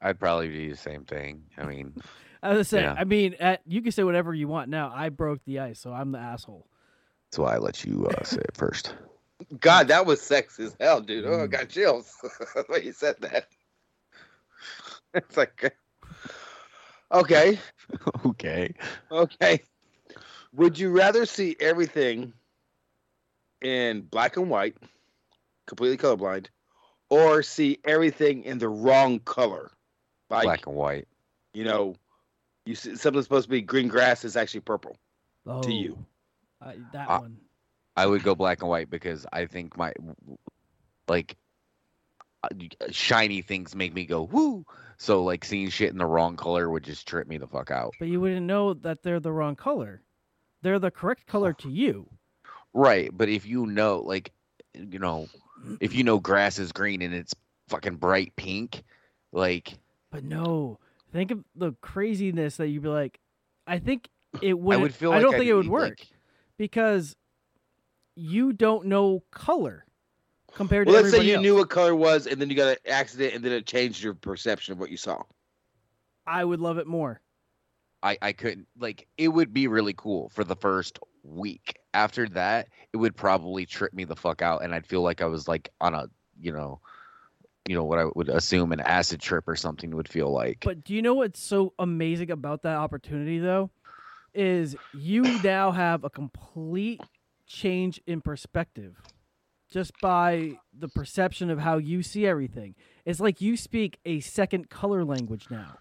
I'd 0.00 0.18
probably 0.18 0.48
do 0.48 0.70
the 0.70 0.76
same 0.76 1.04
thing. 1.04 1.42
I 1.58 1.64
mean, 1.66 1.94
As 2.42 2.58
I 2.60 2.62
say, 2.62 2.82
Yeah. 2.82 2.94
I 2.96 3.04
mean, 3.04 3.34
at, 3.40 3.60
you 3.66 3.82
can 3.82 3.92
say 3.92 4.04
whatever 4.04 4.32
you 4.34 4.48
want. 4.48 4.70
Now, 4.70 4.92
I 4.94 5.08
broke 5.10 5.44
the 5.44 5.58
ice, 5.60 5.80
so 5.80 5.92
I'm 5.92 6.12
the 6.12 6.18
asshole. 6.18 6.66
that's 7.30 7.38
why 7.38 7.54
I 7.54 7.58
let 7.58 7.84
you 7.84 8.06
uh, 8.06 8.24
say 8.24 8.38
it 8.40 8.56
first. 8.56 8.94
God, 9.60 9.88
that 9.88 10.06
was 10.06 10.22
sexy 10.22 10.64
as 10.64 10.76
hell, 10.80 11.00
dude. 11.02 11.26
Oh, 11.26 11.42
I 11.42 11.46
got 11.46 11.68
chills 11.68 12.10
when 12.68 12.82
you 12.82 12.92
said 12.92 13.16
that. 13.20 13.48
It's 15.12 15.36
like, 15.36 15.74
okay, 17.10 17.58
okay. 18.26 18.74
okay. 19.10 19.62
Would 20.52 20.78
you 20.78 20.90
rather 20.90 21.26
see 21.26 21.56
everything 21.60 22.32
in 23.60 24.02
black 24.02 24.36
and 24.36 24.50
white, 24.50 24.76
completely 25.66 25.96
colorblind, 25.96 26.48
or 27.10 27.42
see 27.42 27.78
everything 27.84 28.42
in 28.44 28.58
the 28.58 28.68
wrong 28.68 29.20
color? 29.20 29.70
Like, 30.30 30.44
Black 30.44 30.66
and 30.66 30.76
white. 30.76 31.08
you 31.54 31.64
know, 31.64 31.96
you 32.64 32.74
see 32.74 32.96
something's 32.96 33.26
supposed 33.26 33.46
to 33.46 33.50
be 33.50 33.60
green 33.62 33.88
grass 33.88 34.24
is 34.24 34.36
actually 34.36 34.60
purple 34.60 34.96
Oh, 35.46 35.60
to 35.62 35.72
you. 35.72 35.98
uh, 36.60 36.72
that 36.92 37.10
Uh, 37.10 37.18
one. 37.18 37.38
I 37.96 38.06
would 38.06 38.22
go 38.22 38.34
black 38.34 38.60
and 38.62 38.68
white 38.68 38.90
because 38.90 39.26
I 39.32 39.46
think 39.46 39.76
my 39.76 39.92
like 41.08 41.36
Uh, 42.80 42.86
shiny 42.90 43.42
things 43.42 43.74
make 43.74 43.94
me 43.94 44.04
go 44.06 44.22
woo. 44.22 44.64
So 44.98 45.22
like 45.24 45.44
seeing 45.44 45.68
shit 45.68 45.90
in 45.92 45.98
the 45.98 46.06
wrong 46.06 46.36
color 46.36 46.70
would 46.70 46.84
just 46.84 47.06
trip 47.06 47.28
me 47.28 47.38
the 47.38 47.46
fuck 47.46 47.70
out. 47.70 47.94
But 47.98 48.08
you 48.08 48.20
wouldn't 48.20 48.46
know 48.46 48.74
that 48.74 49.02
they're 49.02 49.20
the 49.20 49.32
wrong 49.32 49.56
color. 49.56 50.02
They're 50.62 50.78
the 50.78 50.90
correct 50.90 51.26
color 51.26 51.52
to 51.54 51.68
you. 51.68 52.08
Right, 52.72 53.10
but 53.12 53.28
if 53.28 53.46
you 53.46 53.66
know 53.66 54.00
like 54.00 54.32
you 54.74 54.98
know 54.98 55.28
if 55.80 55.94
you 55.94 56.04
know 56.04 56.18
grass 56.18 56.58
is 56.58 56.72
green 56.72 57.02
and 57.02 57.14
it's 57.14 57.34
fucking 57.68 57.96
bright 57.96 58.34
pink, 58.36 58.82
like 59.32 59.78
But 60.10 60.24
no, 60.24 60.78
think 61.12 61.30
of 61.30 61.44
the 61.54 61.72
craziness 61.80 62.56
that 62.58 62.68
you'd 62.68 62.82
be 62.82 62.88
like. 62.88 63.18
I 63.66 63.78
think 63.78 64.08
it 64.42 64.58
would. 64.58 64.74
I 64.74 64.80
would 64.80 64.94
feel 64.94 65.10
I 65.12 65.16
like 65.16 65.22
don't 65.22 65.34
I'd 65.34 65.38
think 65.38 65.50
it 65.50 65.54
would 65.54 65.68
work 65.68 65.98
like- 65.98 66.06
because 66.58 67.16
you 68.14 68.52
don't 68.52 68.86
know 68.86 69.22
color 69.30 69.85
compared 70.56 70.88
Well, 70.88 70.96
to 70.96 71.02
let's 71.02 71.14
say 71.14 71.24
you 71.24 71.34
else. 71.34 71.42
knew 71.42 71.54
what 71.56 71.70
color 71.70 71.94
was, 71.94 72.26
and 72.26 72.40
then 72.40 72.50
you 72.50 72.56
got 72.56 72.68
an 72.68 72.76
accident, 72.88 73.34
and 73.34 73.44
then 73.44 73.52
it 73.52 73.66
changed 73.66 74.02
your 74.02 74.14
perception 74.14 74.72
of 74.72 74.78
what 74.80 74.90
you 74.90 74.96
saw. 74.96 75.22
I 76.26 76.44
would 76.44 76.60
love 76.60 76.78
it 76.78 76.86
more. 76.86 77.20
I 78.02 78.18
I 78.20 78.32
couldn't 78.32 78.66
like 78.78 79.06
it 79.16 79.28
would 79.28 79.52
be 79.52 79.68
really 79.68 79.94
cool 79.96 80.28
for 80.30 80.44
the 80.44 80.56
first 80.56 80.98
week. 81.22 81.78
After 81.94 82.28
that, 82.30 82.68
it 82.92 82.96
would 82.96 83.16
probably 83.16 83.66
trip 83.66 83.92
me 83.92 84.04
the 84.04 84.16
fuck 84.16 84.42
out 84.42 84.62
and 84.62 84.74
I'd 84.74 84.86
feel 84.86 85.02
like 85.02 85.22
I 85.22 85.26
was 85.26 85.48
like 85.48 85.70
on 85.80 85.94
a, 85.94 86.08
you 86.40 86.52
know, 86.52 86.80
you 87.68 87.74
know 87.74 87.84
what 87.84 87.98
I 87.98 88.04
would 88.14 88.28
assume 88.28 88.72
an 88.72 88.80
acid 88.80 89.20
trip 89.20 89.48
or 89.48 89.56
something 89.56 89.94
would 89.96 90.08
feel 90.08 90.30
like. 90.30 90.62
But 90.64 90.84
do 90.84 90.94
you 90.94 91.02
know 91.02 91.14
what's 91.14 91.40
so 91.40 91.72
amazing 91.78 92.30
about 92.30 92.62
that 92.62 92.76
opportunity 92.76 93.38
though? 93.38 93.70
Is 94.34 94.76
you 94.94 95.22
now 95.42 95.70
have 95.72 96.04
a 96.04 96.10
complete 96.10 97.00
change 97.46 98.00
in 98.06 98.20
perspective 98.20 99.00
just 99.76 99.92
by 100.00 100.52
the 100.72 100.88
perception 100.88 101.50
of 101.50 101.58
how 101.58 101.76
you 101.76 102.02
see 102.02 102.26
everything. 102.26 102.74
It's 103.04 103.20
like 103.20 103.42
you 103.42 103.58
speak 103.58 103.98
a 104.06 104.20
second 104.20 104.70
color 104.70 105.04
language 105.04 105.48
now. 105.50 105.76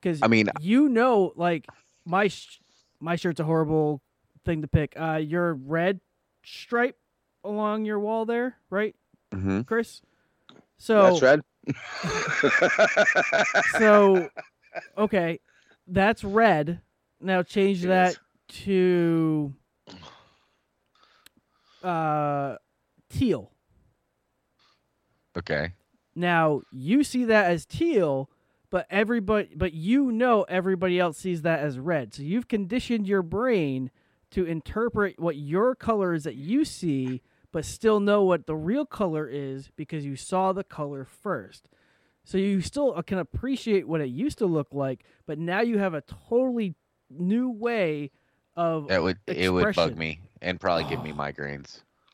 Cuz 0.00 0.20
I 0.22 0.28
mean- 0.28 0.48
you 0.60 0.88
know 0.88 1.32
like 1.34 1.66
my 2.04 2.28
sh- 2.28 2.60
my 3.00 3.16
shirt's 3.16 3.40
a 3.40 3.44
horrible 3.44 4.00
thing 4.44 4.62
to 4.62 4.68
pick. 4.68 4.94
Uh 4.96 5.16
your 5.16 5.54
red 5.54 6.00
stripe 6.44 6.96
along 7.42 7.84
your 7.84 7.98
wall 7.98 8.26
there, 8.26 8.58
right? 8.70 8.94
Mm-hmm. 9.32 9.62
Chris? 9.62 10.02
So 10.78 11.18
That's 11.18 11.22
red. 11.22 11.40
so 13.80 14.30
okay, 14.96 15.40
that's 15.88 16.22
red. 16.22 16.80
Now 17.20 17.42
change 17.42 17.82
that 17.82 18.16
to 18.66 19.52
uh 21.82 22.56
teal. 23.10 23.52
Okay. 25.36 25.72
Now 26.14 26.62
you 26.72 27.04
see 27.04 27.24
that 27.24 27.50
as 27.50 27.66
teal, 27.66 28.30
but 28.70 28.86
everybody 28.90 29.50
but 29.54 29.72
you 29.72 30.10
know 30.10 30.42
everybody 30.42 30.98
else 30.98 31.18
sees 31.18 31.42
that 31.42 31.60
as 31.60 31.78
red. 31.78 32.14
So 32.14 32.22
you've 32.22 32.48
conditioned 32.48 33.06
your 33.06 33.22
brain 33.22 33.90
to 34.30 34.44
interpret 34.44 35.18
what 35.18 35.36
your 35.36 35.74
color 35.74 36.14
is 36.14 36.24
that 36.24 36.36
you 36.36 36.64
see, 36.64 37.20
but 37.52 37.64
still 37.64 38.00
know 38.00 38.22
what 38.22 38.46
the 38.46 38.56
real 38.56 38.86
color 38.86 39.28
is 39.28 39.70
because 39.76 40.04
you 40.04 40.16
saw 40.16 40.52
the 40.52 40.64
color 40.64 41.04
first. 41.04 41.68
So 42.24 42.38
you 42.38 42.60
still 42.60 43.00
can 43.02 43.18
appreciate 43.18 43.88
what 43.88 44.00
it 44.00 44.08
used 44.08 44.38
to 44.38 44.46
look 44.46 44.68
like, 44.72 45.04
but 45.26 45.38
now 45.38 45.62
you 45.62 45.78
have 45.78 45.94
a 45.94 46.02
totally 46.02 46.74
new 47.10 47.50
way 47.50 48.10
of 48.56 48.88
That 48.88 49.02
would 49.02 49.18
it 49.26 49.52
would 49.52 49.74
bug 49.74 49.96
me 49.96 50.20
and 50.42 50.60
probably 50.60 50.84
give 50.84 51.02
me 51.02 51.12
migraines. 51.16 51.82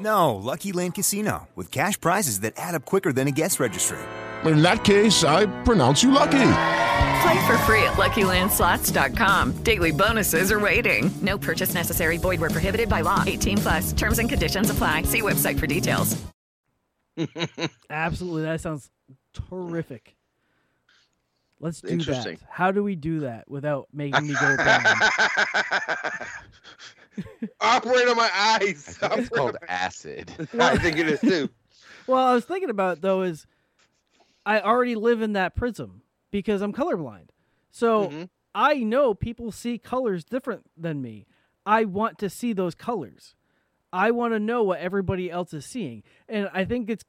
No, 0.00 0.36
Lucky 0.36 0.72
Land 0.72 0.94
Casino, 0.94 1.48
with 1.56 1.70
cash 1.72 2.00
prizes 2.00 2.40
that 2.40 2.54
add 2.56 2.74
up 2.74 2.84
quicker 2.84 3.12
than 3.12 3.26
a 3.26 3.32
guest 3.32 3.58
registry. 3.58 3.98
In 4.44 4.62
that 4.62 4.84
case, 4.84 5.24
I 5.24 5.46
pronounce 5.64 6.02
you 6.02 6.12
lucky. 6.12 6.50
Play 7.22 7.46
for 7.46 7.58
free 7.66 7.82
at 7.82 7.94
LuckyLandSlots.com. 7.94 9.62
Daily 9.64 9.90
bonuses 9.90 10.52
are 10.52 10.60
waiting. 10.60 11.10
No 11.20 11.36
purchase 11.36 11.74
necessary. 11.74 12.16
Void 12.18 12.40
where 12.40 12.50
prohibited 12.50 12.88
by 12.88 13.00
law. 13.00 13.24
18 13.26 13.58
plus. 13.58 13.92
Terms 13.92 14.20
and 14.20 14.28
conditions 14.28 14.70
apply. 14.70 15.02
See 15.02 15.22
website 15.22 15.58
for 15.58 15.66
details. 15.66 16.16
Absolutely, 17.90 18.42
that 18.42 18.60
sounds 18.60 18.90
terrific. 19.32 20.14
Let's 21.60 21.80
do 21.80 21.98
that. 21.98 22.38
How 22.48 22.70
do 22.70 22.84
we 22.84 22.94
do 22.94 23.20
that 23.20 23.50
without 23.50 23.88
making 23.92 24.28
me 24.28 24.34
go 24.34 24.56
blind? 24.62 24.86
Operate 27.60 28.08
on 28.08 28.16
my 28.16 28.30
eyes. 28.34 28.98
I 29.02 29.08
think 29.08 29.20
it's 29.20 29.28
called 29.28 29.56
acid. 29.68 30.30
I 30.58 30.76
think 30.78 30.98
it 30.98 31.08
is 31.08 31.20
too. 31.20 31.48
well, 32.06 32.26
I 32.26 32.34
was 32.34 32.44
thinking 32.44 32.70
about 32.70 33.00
though 33.00 33.22
is 33.22 33.46
I 34.46 34.60
already 34.60 34.94
live 34.94 35.20
in 35.22 35.34
that 35.34 35.54
prism 35.54 36.02
because 36.30 36.62
I'm 36.62 36.72
colorblind. 36.72 37.28
So 37.70 38.08
Mm-hmm. 38.08 38.22
I 38.54 38.74
know 38.76 39.14
people 39.14 39.52
see 39.52 39.78
colors 39.78 40.24
different 40.24 40.64
than 40.76 41.00
me. 41.02 41.26
I 41.66 41.84
want 41.84 42.18
to 42.18 42.30
see 42.30 42.52
those 42.52 42.74
colors. 42.74 43.34
I 43.92 44.10
want 44.10 44.32
to 44.34 44.40
know 44.40 44.62
what 44.64 44.80
everybody 44.80 45.30
else 45.30 45.52
is 45.52 45.64
seeing. 45.64 46.02
And 46.28 46.48
I 46.52 46.64
think 46.64 46.88
it's 46.90 47.04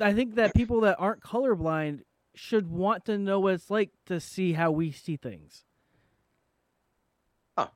I 0.00 0.12
think 0.14 0.36
that 0.36 0.54
people 0.54 0.80
that 0.82 0.96
aren't 0.98 1.20
colorblind 1.22 2.00
should 2.34 2.70
want 2.70 3.04
to 3.06 3.18
know 3.18 3.40
what 3.40 3.54
it's 3.54 3.70
like 3.70 3.90
to 4.06 4.18
see 4.20 4.52
how 4.54 4.70
we 4.70 4.90
see 4.92 5.16
things. 5.16 5.64
Huh. 7.56 7.68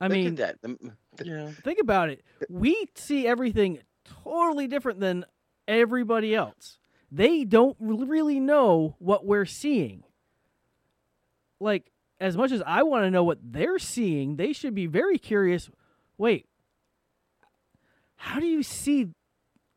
I 0.00 0.06
Look 0.06 0.12
mean, 0.14 0.34
that. 0.36 0.56
Um, 0.64 0.78
Yeah. 1.22 1.50
think 1.62 1.78
about 1.80 2.08
it. 2.08 2.24
We 2.48 2.86
see 2.94 3.26
everything 3.26 3.80
totally 4.04 4.66
different 4.66 5.00
than 5.00 5.24
everybody 5.68 6.34
else. 6.34 6.78
They 7.12 7.44
don't 7.44 7.76
really 7.78 8.40
know 8.40 8.96
what 8.98 9.26
we're 9.26 9.44
seeing. 9.44 10.04
Like, 11.60 11.90
as 12.20 12.36
much 12.36 12.52
as 12.52 12.62
I 12.66 12.82
want 12.82 13.04
to 13.04 13.10
know 13.10 13.24
what 13.24 13.38
they're 13.42 13.78
seeing, 13.78 14.36
they 14.36 14.52
should 14.52 14.74
be 14.74 14.86
very 14.86 15.18
curious. 15.18 15.70
Wait, 16.16 16.46
how 18.16 18.38
do 18.40 18.46
you 18.46 18.62
see, 18.62 19.08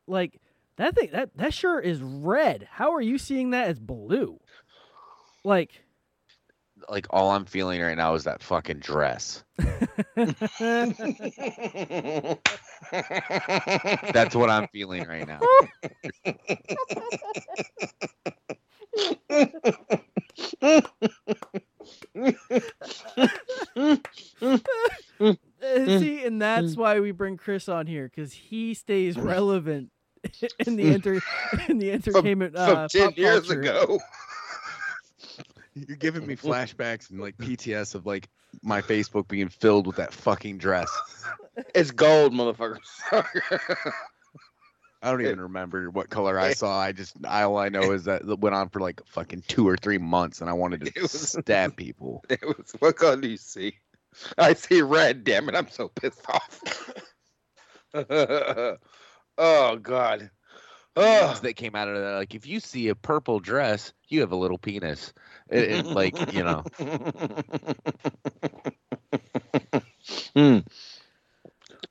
like, 0.06 0.40
that 0.76 0.94
thing, 0.94 1.10
that, 1.12 1.36
that 1.36 1.54
shirt 1.54 1.84
is 1.84 2.00
red. 2.02 2.68
How 2.72 2.92
are 2.94 3.00
you 3.00 3.18
seeing 3.18 3.50
that 3.50 3.68
as 3.68 3.78
blue? 3.78 4.40
Like, 5.44 5.83
Like 6.88 7.06
all 7.10 7.30
I'm 7.30 7.44
feeling 7.44 7.80
right 7.80 7.96
now 7.96 8.14
is 8.14 8.24
that 8.24 8.42
fucking 8.42 8.78
dress. 8.78 9.44
That's 14.12 14.34
what 14.34 14.50
I'm 14.50 14.68
feeling 14.68 15.06
right 15.06 15.26
now. 15.26 15.40
Uh, 25.64 25.98
See, 25.98 26.24
and 26.24 26.40
that's 26.42 26.76
why 26.76 27.00
we 27.00 27.10
bring 27.10 27.36
Chris 27.36 27.68
on 27.68 27.86
here 27.86 28.10
because 28.14 28.32
he 28.32 28.74
stays 28.74 29.16
relevant 29.16 29.90
in 30.66 30.76
the 30.76 30.84
enter 30.94 31.20
in 31.68 31.78
the 31.78 31.92
entertainment 31.92 32.54
from 32.54 32.76
uh, 32.76 32.88
10 32.88 33.08
pop 33.08 33.18
years 33.18 33.46
culture. 33.46 33.60
ago. 33.60 33.98
You're 35.74 35.96
giving 35.96 36.26
me 36.26 36.36
flashbacks 36.36 37.10
and 37.10 37.20
like 37.20 37.36
PTS 37.36 37.94
of 37.94 38.06
like 38.06 38.28
my 38.62 38.80
Facebook 38.82 39.28
being 39.28 39.48
filled 39.48 39.86
with 39.86 39.96
that 39.96 40.12
fucking 40.12 40.58
dress. 40.58 40.90
It's 41.74 41.90
gold, 41.90 42.32
motherfucker. 42.32 42.78
I 45.02 45.10
don't 45.10 45.20
even 45.20 45.40
remember 45.42 45.90
what 45.90 46.08
color 46.08 46.38
I 46.38 46.54
saw. 46.54 46.78
I 46.78 46.92
just 46.92 47.16
all 47.26 47.58
I 47.58 47.68
know 47.68 47.92
is 47.92 48.04
that 48.04 48.22
it 48.22 48.38
went 48.40 48.54
on 48.54 48.68
for 48.68 48.80
like 48.80 49.04
fucking 49.06 49.44
two 49.48 49.68
or 49.68 49.76
three 49.76 49.98
months, 49.98 50.40
and 50.40 50.48
I 50.48 50.52
wanted 50.52 50.92
to 50.94 51.08
stab 51.08 51.76
people. 51.76 52.24
It 52.30 52.40
was, 52.42 52.72
what 52.78 52.96
color 52.96 53.16
do 53.16 53.28
you 53.28 53.36
see? 53.36 53.74
I 54.38 54.54
see 54.54 54.80
red. 54.80 55.24
Damn 55.24 55.48
it! 55.48 55.56
I'm 55.56 55.68
so 55.68 55.88
pissed 55.88 56.24
off. 56.28 56.60
oh 59.38 59.76
God. 59.76 60.30
The 60.94 61.26
ones 61.26 61.40
that 61.40 61.54
came 61.54 61.74
out 61.74 61.88
of 61.88 62.00
that, 62.00 62.12
like 62.12 62.34
if 62.34 62.46
you 62.46 62.60
see 62.60 62.88
a 62.88 62.94
purple 62.94 63.40
dress, 63.40 63.92
you 64.08 64.20
have 64.20 64.32
a 64.32 64.36
little 64.36 64.58
penis. 64.58 65.12
It, 65.48 65.70
it, 65.70 65.86
like 65.86 66.32
you 66.32 66.44
know, 66.44 66.64
Hmm. 70.34 70.58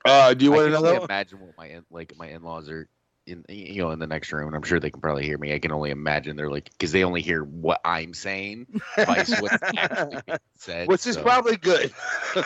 Uh, 0.05 0.33
do 0.33 0.45
you 0.45 0.51
want 0.51 0.63
can 0.63 0.71
to 0.73 0.77
only 0.77 0.97
know? 0.97 1.03
imagine 1.03 1.39
what 1.39 1.57
my 1.57 1.67
in, 1.67 1.85
like 1.89 2.13
my 2.17 2.27
in-laws 2.27 2.69
are 2.69 2.87
in 3.25 3.45
you 3.47 3.81
know 3.81 3.91
in 3.91 3.99
the 3.99 4.07
next 4.07 4.33
room, 4.33 4.47
and 4.47 4.55
I'm 4.55 4.63
sure 4.63 4.79
they 4.79 4.91
can 4.91 4.99
probably 4.99 5.23
hear 5.23 5.37
me. 5.37 5.53
I 5.53 5.59
can 5.59 5.71
only 5.71 5.91
imagine 5.91 6.35
they're 6.35 6.51
like 6.51 6.69
because 6.71 6.91
they 6.91 7.05
only 7.05 7.21
hear 7.21 7.43
what 7.43 7.79
I'm 7.85 8.13
saying, 8.13 8.67
vice 8.97 9.41
what's 9.41 9.55
actually 9.75 10.21
being 10.25 10.37
said. 10.57 10.89
Which 10.89 11.07
is 11.07 11.17
probably 11.17 11.55
good. 11.55 11.93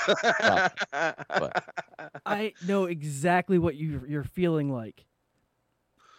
I 2.25 2.53
know 2.67 2.85
exactly 2.85 3.57
what 3.57 3.75
you 3.75 4.03
you're 4.07 4.23
feeling 4.23 4.71
like. 4.71 5.06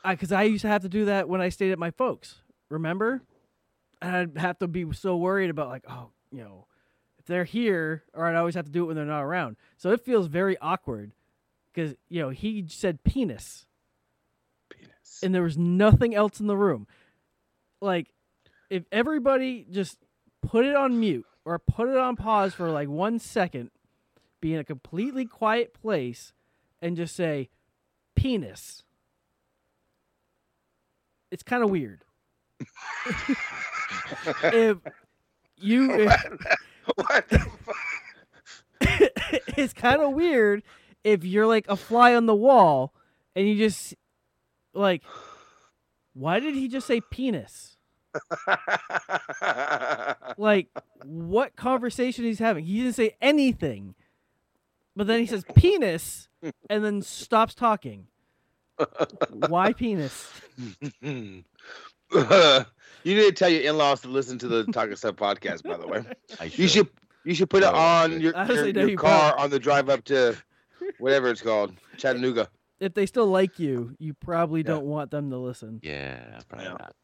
Because 0.06 0.32
I, 0.32 0.44
used 0.44 0.62
to 0.62 0.68
have 0.68 0.82
to 0.82 0.88
do 0.88 1.06
that 1.06 1.28
when 1.28 1.40
I 1.40 1.48
stayed 1.48 1.72
at 1.72 1.78
my 1.78 1.90
folks. 1.90 2.36
Remember? 2.68 3.22
And 4.00 4.14
I'd 4.14 4.38
have 4.38 4.58
to 4.60 4.68
be 4.68 4.92
so 4.92 5.16
worried 5.16 5.50
about 5.50 5.68
like, 5.68 5.84
oh, 5.88 6.10
you 6.30 6.42
know, 6.42 6.66
if 7.18 7.26
they're 7.26 7.44
here, 7.44 8.04
or 8.14 8.26
I'd 8.26 8.36
always 8.36 8.54
have 8.54 8.66
to 8.66 8.70
do 8.70 8.84
it 8.84 8.86
when 8.86 8.96
they're 8.96 9.04
not 9.04 9.22
around. 9.22 9.56
So 9.76 9.90
it 9.90 10.04
feels 10.04 10.26
very 10.28 10.56
awkward 10.58 11.12
because 11.72 11.94
you 12.08 12.20
know 12.20 12.30
he 12.30 12.64
said 12.68 13.02
penis, 13.04 13.66
penis, 14.68 15.20
and 15.22 15.34
there 15.34 15.42
was 15.42 15.56
nothing 15.58 16.14
else 16.14 16.40
in 16.40 16.46
the 16.46 16.56
room. 16.56 16.86
Like, 17.80 18.08
if 18.70 18.84
everybody 18.90 19.66
just 19.70 19.98
put 20.42 20.64
it 20.64 20.74
on 20.74 20.98
mute 20.98 21.26
or 21.44 21.58
put 21.58 21.88
it 21.88 21.96
on 21.96 22.16
pause 22.16 22.54
for 22.54 22.70
like 22.70 22.88
one 22.88 23.18
second, 23.18 23.70
be 24.40 24.54
in 24.54 24.60
a 24.60 24.64
completely 24.64 25.24
quiet 25.24 25.74
place, 25.74 26.32
and 26.80 26.96
just 26.96 27.14
say 27.14 27.48
penis. 28.14 28.84
It's 31.30 31.42
kind 31.42 31.62
of 31.62 31.70
weird. 31.70 32.04
if 34.44 34.78
you 35.56 35.92
if, 35.92 36.12
it's 39.56 39.72
kind 39.72 40.00
of 40.00 40.12
weird 40.12 40.62
if 41.04 41.24
you're 41.24 41.46
like 41.46 41.66
a 41.68 41.76
fly 41.76 42.14
on 42.14 42.26
the 42.26 42.34
wall 42.34 42.92
and 43.34 43.48
you 43.48 43.56
just 43.56 43.94
like 44.74 45.02
why 46.14 46.40
did 46.40 46.54
he 46.54 46.68
just 46.68 46.86
say 46.86 47.00
penis? 47.00 47.76
like 50.36 50.68
what 51.04 51.54
conversation 51.56 52.24
he's 52.24 52.38
having? 52.38 52.64
He 52.64 52.78
didn't 52.78 52.94
say 52.94 53.16
anything. 53.20 53.94
But 54.96 55.06
then 55.06 55.20
he 55.20 55.26
says 55.26 55.44
penis 55.54 56.28
and 56.68 56.84
then 56.84 57.02
stops 57.02 57.54
talking. 57.54 58.08
Why 59.48 59.72
penis? 59.72 60.28
you 61.02 61.44
need 63.04 63.26
to 63.26 63.32
tell 63.32 63.48
your 63.48 63.62
in-laws 63.62 64.00
to 64.02 64.08
listen 64.08 64.38
to 64.38 64.48
the 64.48 64.64
Talking 64.66 64.96
Stuff 64.96 65.16
podcast. 65.16 65.62
By 65.62 65.76
the 65.76 65.86
way, 65.86 66.04
you 66.52 66.68
should 66.68 66.88
you 67.24 67.34
should 67.34 67.50
put 67.50 67.62
it 67.62 67.66
oh, 67.66 67.76
on 67.76 68.20
your, 68.20 68.36
Honestly, 68.36 68.72
your, 68.72 68.82
your 68.82 68.88
you 68.90 68.96
car 68.96 69.32
probably- 69.32 69.44
on 69.44 69.50
the 69.50 69.58
drive 69.58 69.88
up 69.88 70.04
to 70.04 70.36
whatever 70.98 71.28
it's 71.28 71.42
called, 71.42 71.74
Chattanooga. 71.96 72.48
If 72.80 72.94
they 72.94 73.06
still 73.06 73.26
like 73.26 73.58
you, 73.58 73.96
you 73.98 74.14
probably 74.14 74.62
don't 74.62 74.84
want 74.84 75.10
them 75.10 75.30
to 75.30 75.36
listen. 75.36 75.80
Yeah, 75.82 76.38
probably 76.48 76.68
not. 76.68 76.94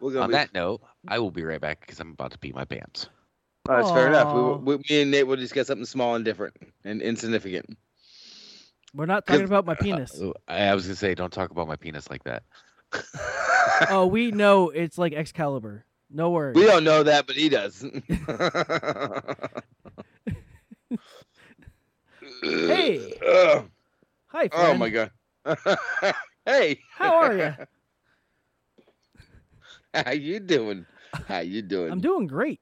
We're 0.00 0.12
gonna 0.12 0.24
On 0.24 0.28
be- 0.28 0.34
that 0.34 0.54
note, 0.54 0.80
I 1.08 1.18
will 1.18 1.32
be 1.32 1.42
right 1.42 1.60
back 1.60 1.80
because 1.80 1.98
I'm 1.98 2.12
about 2.12 2.30
to 2.32 2.38
pee 2.38 2.52
my 2.52 2.64
pants. 2.64 3.08
Oh, 3.68 3.76
that's 3.76 3.90
fair 3.90 4.06
enough. 4.06 4.32
We, 4.62 4.76
we, 4.76 4.82
me 4.88 5.02
and 5.02 5.10
Nate 5.10 5.26
will 5.26 5.36
discuss 5.36 5.66
something 5.66 5.84
small 5.84 6.14
and 6.14 6.24
different 6.24 6.54
and 6.84 7.02
insignificant. 7.02 7.76
We're 8.94 9.06
not 9.06 9.26
talking 9.26 9.44
about 9.44 9.66
my 9.66 9.74
penis. 9.74 10.20
Uh, 10.20 10.32
I 10.48 10.74
was 10.74 10.86
gonna 10.86 10.96
say, 10.96 11.14
don't 11.14 11.32
talk 11.32 11.50
about 11.50 11.68
my 11.68 11.76
penis 11.76 12.10
like 12.10 12.24
that. 12.24 12.42
oh, 13.90 14.06
we 14.06 14.30
know 14.30 14.70
it's 14.74 14.98
like 14.98 15.12
Excalibur. 15.12 15.84
No 16.10 16.30
worries. 16.30 16.56
We 16.56 16.64
don't 16.64 16.84
know 16.84 17.02
that, 17.02 17.26
but 17.26 17.36
he 17.36 17.48
does. 17.48 17.84
Hey. 22.42 23.14
Ugh. 23.26 23.68
Hi, 24.28 24.50
Oh 24.52 24.74
my 24.74 24.90
god. 24.90 25.10
hey. 26.44 26.80
How 26.96 27.14
are 27.16 27.36
you? 27.36 27.54
How 29.94 30.12
you 30.12 30.40
doing? 30.40 30.86
How 31.26 31.38
you 31.40 31.62
doing? 31.62 31.92
I'm 31.92 32.00
doing 32.00 32.26
great. 32.26 32.60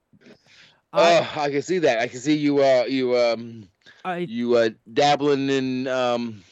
Oh, 0.93 1.28
I 1.36 1.51
can 1.51 1.62
see 1.62 1.78
that. 1.81 1.98
I 1.98 2.07
can 2.07 2.20
see 2.20 2.36
you. 2.36 2.62
Uh, 2.62 2.85
you 2.89 3.16
um, 3.16 3.69
I 4.04 4.18
you 4.18 4.56
uh, 4.56 4.70
dabbling 4.92 5.48
in 5.50 5.86
um, 5.86 6.44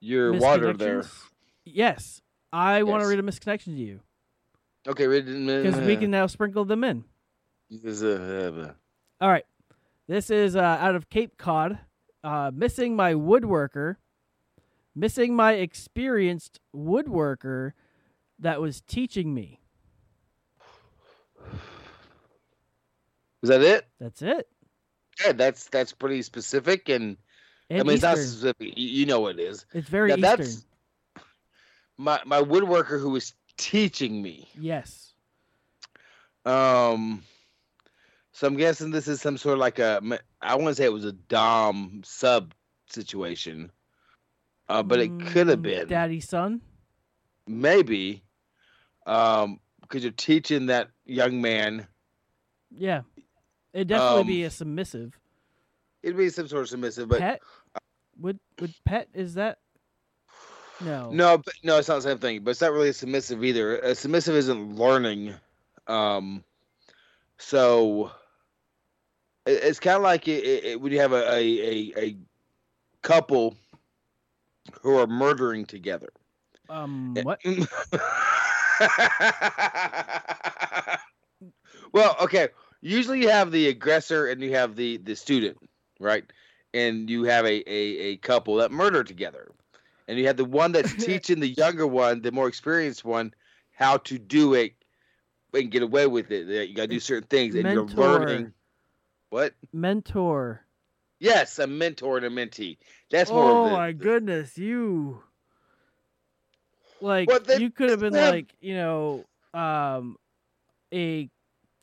your 0.00 0.34
water 0.34 0.72
there. 0.72 1.04
Yes, 1.64 2.20
I 2.52 2.82
want 2.82 3.02
to 3.02 3.08
read 3.08 3.18
a 3.18 3.22
misconnection 3.22 3.76
to 3.76 3.82
you 3.82 4.00
Okay, 4.88 5.06
read 5.06 5.28
it 5.28 5.62
because 5.62 5.80
we 5.80 5.96
can 5.96 6.10
now 6.10 6.26
sprinkle 6.26 6.64
them 6.64 6.84
in. 6.84 7.04
All 9.20 9.28
right, 9.28 9.44
this 10.08 10.30
is 10.30 10.56
uh, 10.56 10.60
out 10.60 10.94
of 10.94 11.10
Cape 11.10 11.36
Cod. 11.36 11.78
Uh, 12.24 12.50
missing 12.52 12.96
my 12.96 13.14
woodworker, 13.14 13.96
missing 14.94 15.34
my 15.34 15.52
experienced 15.52 16.60
woodworker 16.74 17.72
that 18.38 18.60
was 18.60 18.80
teaching 18.82 19.34
me. 19.34 19.60
is 23.42 23.48
that 23.48 23.62
it? 23.62 23.86
That's 23.98 24.22
it. 24.22 24.48
Yeah, 25.24 25.32
that's 25.32 25.66
that's 25.68 25.92
pretty 25.92 26.22
specific, 26.22 26.88
and, 26.88 27.16
I 27.70 27.78
And 27.78 27.86
mean 27.86 27.94
it's 27.96 28.02
not 28.02 28.16
specific. 28.18 28.72
You, 28.76 29.06
know 29.06 29.20
what 29.20 29.38
it 29.38 29.42
is. 29.42 29.66
It's 29.74 29.88
very 29.88 30.10
Now, 30.10 30.16
Eastern. 30.16 30.38
that's 30.38 30.64
my 31.98 32.20
my 32.24 32.40
woodworker 32.42 33.00
who 33.00 33.10
was 33.10 33.34
teaching 33.56 34.22
me. 34.22 34.48
Yes. 34.58 35.12
Um, 36.44 37.22
so 38.32 38.46
I'm 38.46 38.56
guessing 38.56 38.90
this 38.90 39.08
is 39.08 39.20
some 39.20 39.36
sort 39.36 39.54
of 39.54 39.60
like 39.60 39.78
a. 39.78 40.00
I 40.40 40.54
want 40.56 40.68
to 40.68 40.74
say 40.74 40.84
it 40.84 40.92
was 40.92 41.04
a 41.04 41.12
dom 41.12 42.02
sub 42.04 42.54
situation, 42.88 43.70
uh, 44.68 44.82
but 44.82 45.00
it 45.00 45.18
could 45.18 45.48
have 45.48 45.60
Mm, 45.60 45.62
been 45.62 45.88
Daddy 45.88 46.20
son. 46.20 46.60
maybe, 47.46 48.22
um, 49.06 49.60
because 49.82 50.02
you're 50.02 50.12
teaching 50.12 50.66
that 50.66 50.88
young 51.04 51.40
man. 51.40 51.86
Yeah. 52.70 53.02
It'd 53.72 53.88
definitely 53.88 54.20
Um, 54.20 54.26
be 54.26 54.42
a 54.44 54.50
submissive. 54.50 55.18
It'd 56.02 56.16
be 56.16 56.28
some 56.30 56.48
sort 56.48 56.62
of 56.62 56.68
submissive, 56.68 57.08
but 57.08 57.20
pet? 57.20 57.40
Would 58.18 58.38
would 58.60 58.74
pet 58.84 59.08
is 59.14 59.34
that? 59.34 59.58
No. 60.80 61.10
No, 61.10 61.36
but 61.38 61.52
no, 61.62 61.76
it's 61.78 61.88
not 61.88 61.96
the 61.96 62.02
same 62.02 62.18
thing. 62.18 62.42
But 62.42 62.52
it's 62.52 62.60
not 62.62 62.72
really 62.72 62.88
a 62.88 62.92
submissive 62.94 63.44
either. 63.44 63.76
A 63.80 63.94
submissive 63.94 64.34
isn't 64.34 64.76
learning. 64.76 65.34
Um, 65.86 66.42
so 67.38 68.10
it, 69.46 69.62
it's 69.62 69.78
kind 69.80 69.96
of 69.96 70.02
like 70.02 70.26
it, 70.26 70.42
it, 70.44 70.64
it- 70.64 70.80
when 70.80 70.90
you 70.92 71.00
have 71.00 71.12
a, 71.12 71.30
a, 71.30 71.38
a, 71.38 71.92
a 71.98 72.16
couple 73.02 73.56
who 74.82 74.96
are 74.98 75.06
murdering 75.06 75.64
together. 75.66 76.08
Um. 76.70 77.14
What? 77.22 77.40
well, 81.92 82.16
okay. 82.22 82.48
Usually 82.82 83.20
you 83.20 83.28
have 83.28 83.52
the 83.52 83.68
aggressor 83.68 84.26
and 84.28 84.40
you 84.42 84.52
have 84.54 84.76
the 84.76 84.96
the 84.98 85.14
student, 85.14 85.58
right? 85.98 86.24
And 86.72 87.10
you 87.10 87.24
have 87.24 87.44
a 87.44 87.70
a, 87.70 88.12
a 88.12 88.16
couple 88.16 88.56
that 88.56 88.70
murder 88.70 89.04
together, 89.04 89.52
and 90.08 90.18
you 90.18 90.26
have 90.26 90.36
the 90.36 90.44
one 90.44 90.72
that's 90.72 90.94
teaching 91.04 91.40
the 91.40 91.48
younger 91.48 91.86
one, 91.86 92.22
the 92.22 92.32
more 92.32 92.48
experienced 92.48 93.04
one, 93.04 93.34
how 93.72 93.98
to 93.98 94.18
do 94.18 94.54
it 94.54 94.72
and 95.52 95.70
get 95.70 95.82
away 95.82 96.06
with 96.06 96.30
it. 96.30 96.46
That 96.46 96.68
You 96.68 96.74
got 96.74 96.82
to 96.82 96.88
do 96.88 97.00
certain 97.00 97.28
things, 97.28 97.54
and 97.54 97.64
you're 97.70 97.84
Mentor. 97.84 98.18
learning. 98.18 98.52
What? 99.30 99.54
Mentor. 99.72 100.64
Yes, 101.18 101.58
a 101.58 101.66
mentor 101.66 102.16
and 102.16 102.26
a 102.26 102.30
mentee. 102.30 102.78
That's 103.10 103.30
more. 103.30 103.50
oh 103.50 103.64
the, 103.66 103.72
my 103.72 103.92
goodness, 103.92 104.56
you. 104.56 105.22
Like 107.02 107.28
Well, 107.28 107.40
they- 107.40 107.58
you 107.58 107.70
could 107.70 107.90
have 107.90 108.00
been 108.00 108.14
have- 108.14 108.34
like 108.34 108.54
you 108.60 108.74
know, 108.74 109.24
um, 109.52 110.16
a 110.92 111.28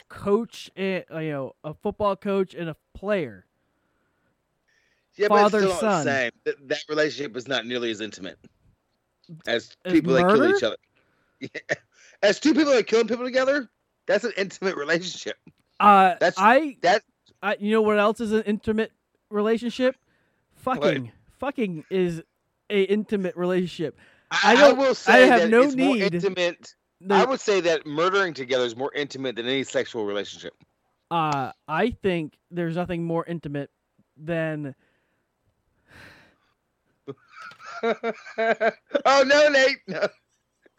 coach, 0.09 0.69
and, 0.75 1.03
uh, 1.13 1.19
you 1.19 1.31
know, 1.31 1.55
a 1.63 1.73
football 1.73 2.15
coach 2.15 2.53
and 2.53 2.69
a 2.69 2.75
player. 2.93 3.45
yeah, 5.15 5.27
but 5.27 5.35
it's 5.35 5.41
father, 5.43 5.59
still 5.61 5.69
not 5.69 5.81
the 5.81 6.03
same. 6.03 6.31
That, 6.45 6.67
that 6.67 6.83
relationship 6.89 7.35
is 7.35 7.47
not 7.47 7.65
nearly 7.65 7.91
as 7.91 8.01
intimate 8.01 8.37
as 9.45 9.75
As 9.85 9.93
people 9.93 10.13
that 10.13 10.27
kill 10.27 10.55
each 10.55 10.63
other. 10.63 10.77
Yeah. 11.39 11.49
As 12.23 12.39
two 12.39 12.55
people 12.55 12.71
that 12.71 12.79
are 12.79 12.83
killing 12.83 13.07
people 13.07 13.23
together, 13.23 13.69
that's 14.07 14.23
an 14.23 14.31
intimate 14.37 14.75
relationship. 14.75 15.37
Uh, 15.79 16.15
That's 16.19 16.35
I 16.39 16.77
that. 16.81 17.03
I 17.43 17.57
you 17.59 17.69
know 17.69 17.83
what 17.83 17.99
else 17.99 18.19
is 18.19 18.31
an 18.31 18.41
intimate 18.47 18.91
relationship? 19.29 19.95
Fucking. 20.55 21.11
Fucking 21.37 21.85
is 21.91 22.23
a 22.71 22.81
intimate 22.81 23.35
relationship. 23.35 23.99
I 24.31 24.53
I, 24.53 24.55
don't. 24.55 24.79
will 24.79 24.95
I 25.05 25.17
have 25.17 25.47
no 25.51 25.65
need. 25.65 26.11
intimate. 26.11 26.73
No. 26.99 27.15
I 27.15 27.25
would 27.25 27.39
say 27.39 27.61
that 27.61 27.85
murdering 27.85 28.33
together 28.33 28.65
is 28.65 28.75
more 28.75 28.91
intimate 28.93 29.35
than 29.35 29.45
any 29.45 29.63
sexual 29.63 30.05
relationship. 30.05 30.53
Uh, 31.11 31.51
I 31.67 31.91
think 32.01 32.33
there's 32.49 32.75
nothing 32.75 33.03
more 33.03 33.23
intimate 33.25 33.69
than 34.17 34.75
oh 37.83 39.23
no, 39.25 39.49
Nate! 39.49 39.77
No. 39.87 40.07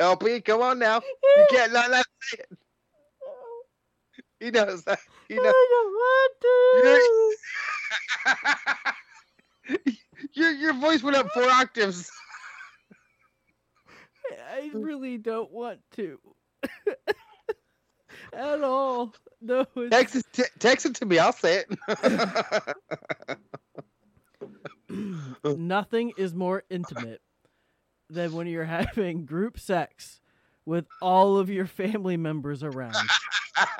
LP, 0.01 0.40
come 0.40 0.62
on 0.62 0.78
now. 0.78 1.01
You 1.36 1.47
can't 1.51 1.73
not, 1.73 1.90
not 1.90 2.07
say 2.20 2.39
it. 2.39 2.59
He 4.39 4.51
knows 4.53 4.85
that. 4.85 5.01
He 5.28 5.35
knows. 5.35 5.55
Your 10.35 10.51
your 10.53 10.74
voice 10.74 11.03
went 11.03 11.16
up 11.16 11.28
four 11.32 11.51
octaves. 11.51 12.09
I 14.55 14.70
mm. 14.74 14.84
really 14.84 15.18
don't 15.18 15.50
want 15.50 15.80
to. 15.96 16.18
At 18.32 18.62
all. 18.62 19.14
No. 19.40 19.60
it's- 19.60 19.90
Text 19.90 20.16
it, 20.16 20.26
t- 20.32 20.42
text 20.59 20.86
it 20.86 20.94
to 20.96 21.06
me. 21.06 21.18
I'll 21.18 21.32
say 21.32 21.64
it. 21.64 22.76
Nothing 25.59 26.12
is 26.16 26.34
more 26.34 26.64
intimate 26.70 27.20
than 28.10 28.32
when 28.32 28.46
you're 28.46 28.64
having 28.64 29.24
group 29.26 29.59
sex 29.59 30.20
with 30.64 30.86
all 31.00 31.38
of 31.38 31.50
your 31.50 31.66
family 31.66 32.16
members 32.16 32.62
around. 32.62 32.96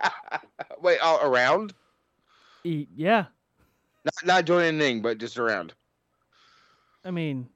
Wait, 0.81 0.99
all 1.01 1.21
around? 1.23 1.75
E- 2.65 2.89
yeah. 2.95 3.27
Not 4.05 4.15
not 4.25 4.45
joining 4.45 4.81
in, 4.81 5.03
but 5.03 5.19
just 5.19 5.39
around. 5.39 5.75
I 7.05 7.11
mean, 7.11 7.49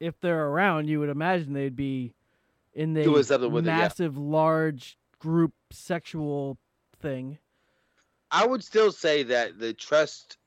if 0.00 0.18
they're 0.20 0.46
around, 0.46 0.88
you 0.88 1.00
would 1.00 1.08
imagine 1.08 1.52
they'd 1.52 1.76
be 1.76 2.14
in 2.74 2.94
the 2.94 3.04
with 3.08 3.30
it, 3.30 3.70
yeah. 3.70 3.76
massive, 3.78 4.16
large 4.16 4.98
group 5.18 5.52
sexual 5.70 6.58
thing. 7.00 7.38
I 8.30 8.46
would 8.46 8.64
still 8.64 8.92
say 8.92 9.22
that 9.24 9.58
the 9.58 9.72
trust 9.72 10.38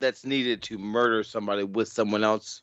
that's 0.00 0.24
needed 0.24 0.62
to 0.62 0.78
murder 0.78 1.24
somebody 1.24 1.64
with 1.64 1.88
someone 1.88 2.22
else 2.22 2.62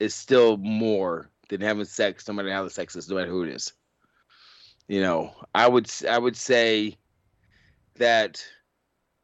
is 0.00 0.14
still 0.14 0.56
more 0.56 1.30
than 1.48 1.60
having 1.60 1.84
sex, 1.84 2.26
no 2.26 2.34
matter 2.34 2.50
how 2.52 2.64
the 2.64 2.70
sex 2.70 2.96
is, 2.96 3.08
no 3.08 3.16
matter 3.16 3.30
who 3.30 3.44
it 3.44 3.50
is. 3.50 3.72
You 4.88 5.00
know, 5.00 5.32
I 5.54 5.68
would 5.68 5.90
I 6.08 6.18
would 6.18 6.36
say 6.36 6.96
that 7.96 8.44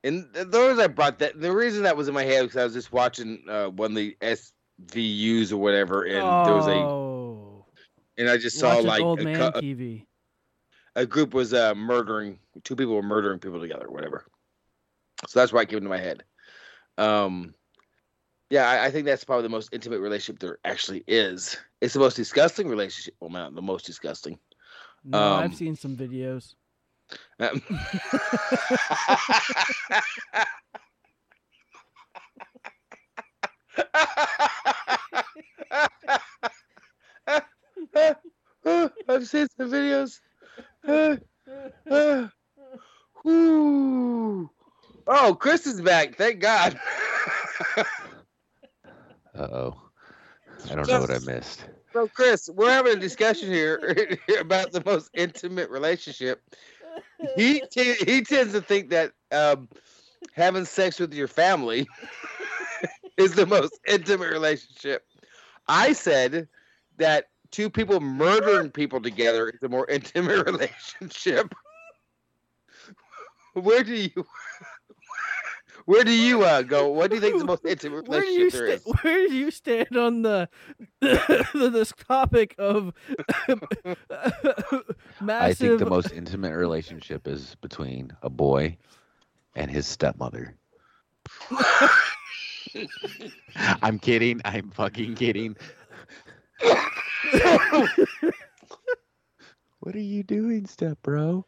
And 0.04 0.28
the 0.32 0.44
reason 0.60 0.80
I 0.80 0.88
brought 0.88 1.18
that, 1.20 1.40
the 1.40 1.52
reason 1.52 1.84
that 1.84 1.96
was 1.96 2.08
in 2.08 2.14
my 2.14 2.24
head 2.24 2.42
because 2.42 2.56
I 2.56 2.64
was 2.64 2.74
just 2.74 2.92
watching 2.92 3.44
uh, 3.48 3.68
one 3.68 3.92
of 3.92 3.96
the 3.96 4.16
SVUs 4.20 5.52
or 5.52 5.58
whatever, 5.58 6.02
and 6.04 6.22
there 6.46 6.54
was 6.54 6.66
a, 6.66 6.72
oh, 6.72 7.11
and 8.18 8.28
I 8.28 8.36
just 8.36 8.58
saw 8.58 8.76
like 8.78 9.02
old 9.02 9.20
a, 9.20 9.24
man 9.24 9.52
cou- 9.52 9.60
TV. 9.60 10.06
a 10.96 11.06
group 11.06 11.34
was 11.34 11.54
uh, 11.54 11.74
murdering 11.74 12.38
two 12.64 12.76
people 12.76 12.94
were 12.94 13.02
murdering 13.02 13.38
people 13.38 13.60
together, 13.60 13.86
whatever. 13.88 14.24
So 15.28 15.40
that's 15.40 15.52
why 15.52 15.62
it 15.62 15.68
came 15.68 15.78
into 15.78 15.88
my 15.88 15.98
head. 15.98 16.24
Um, 16.98 17.54
yeah, 18.50 18.68
I, 18.68 18.86
I 18.86 18.90
think 18.90 19.06
that's 19.06 19.24
probably 19.24 19.44
the 19.44 19.48
most 19.48 19.70
intimate 19.72 20.00
relationship 20.00 20.40
there 20.40 20.58
actually 20.64 21.04
is. 21.06 21.56
It's 21.80 21.94
the 21.94 22.00
most 22.00 22.16
disgusting 22.16 22.68
relationship. 22.68 23.14
Well, 23.20 23.30
not 23.30 23.54
the 23.54 23.62
most 23.62 23.86
disgusting. 23.86 24.38
No, 25.04 25.18
Um, 25.18 25.40
I've 25.40 25.54
seen 25.54 25.74
some 25.74 25.96
videos. 25.96 26.54
Um, 27.40 27.62
I've 38.64 39.26
seen 39.26 39.46
some 39.56 39.70
videos. 39.70 40.20
Whew. 43.22 44.50
Oh, 45.06 45.34
Chris 45.34 45.66
is 45.66 45.80
back. 45.80 46.16
Thank 46.16 46.40
God. 46.40 46.78
Uh 49.34 49.48
oh. 49.50 49.82
I 50.70 50.74
don't 50.74 50.86
know 50.86 51.00
what 51.00 51.10
I 51.10 51.18
missed. 51.20 51.64
So, 51.94 52.06
Chris, 52.06 52.50
we're 52.54 52.70
having 52.70 52.98
a 52.98 53.00
discussion 53.00 53.48
here 53.48 54.18
about 54.38 54.72
the 54.72 54.82
most 54.84 55.10
intimate 55.14 55.70
relationship. 55.70 56.42
He 57.36 57.62
t- 57.70 57.96
he 58.04 58.22
tends 58.22 58.52
to 58.52 58.60
think 58.60 58.90
that 58.90 59.12
um, 59.30 59.68
having 60.34 60.66
sex 60.66 61.00
with 61.00 61.14
your 61.14 61.28
family 61.28 61.88
is 63.16 63.34
the 63.34 63.46
most 63.46 63.78
intimate 63.86 64.30
relationship. 64.30 65.06
I 65.66 65.92
said 65.94 66.48
that 66.98 67.28
two 67.52 67.70
people 67.70 68.00
murdering 68.00 68.70
people 68.70 69.00
together 69.00 69.48
is 69.50 69.62
a 69.62 69.68
more 69.68 69.86
intimate 69.90 70.44
relationship. 70.44 71.54
Where 73.54 73.84
do 73.84 73.94
you 73.94 74.24
where 75.84 76.04
do 76.04 76.10
you 76.10 76.42
uh, 76.42 76.62
go? 76.62 76.88
What 76.88 77.10
do 77.10 77.16
you 77.16 77.20
think 77.20 77.34
is 77.34 77.42
the 77.42 77.46
most 77.46 77.66
intimate 77.66 78.08
Where 78.08 78.22
do 78.22 78.26
you 78.26 78.46
relationship 78.46 78.80
sta- 78.80 78.90
is? 78.90 79.02
where 79.02 79.28
do 79.28 79.34
you 79.34 79.50
stand 79.50 79.94
on 79.94 80.22
the, 80.22 80.48
this 81.52 81.92
topic 82.08 82.54
of 82.58 82.94
massive? 85.20 85.28
I 85.28 85.52
think 85.52 85.80
the 85.80 85.90
most 85.90 86.12
intimate 86.12 86.54
relationship 86.54 87.28
is 87.28 87.54
between 87.60 88.16
a 88.22 88.30
boy 88.30 88.78
and 89.54 89.70
his 89.70 89.86
stepmother. 89.86 90.56
I'm 93.82 93.98
kidding. 93.98 94.40
I'm 94.46 94.70
fucking 94.70 95.14
kidding. 95.16 95.56
What 99.80 99.94
are 99.94 100.00
you 100.00 100.22
doing, 100.22 100.66
step 100.66 100.98
bro? 101.02 101.44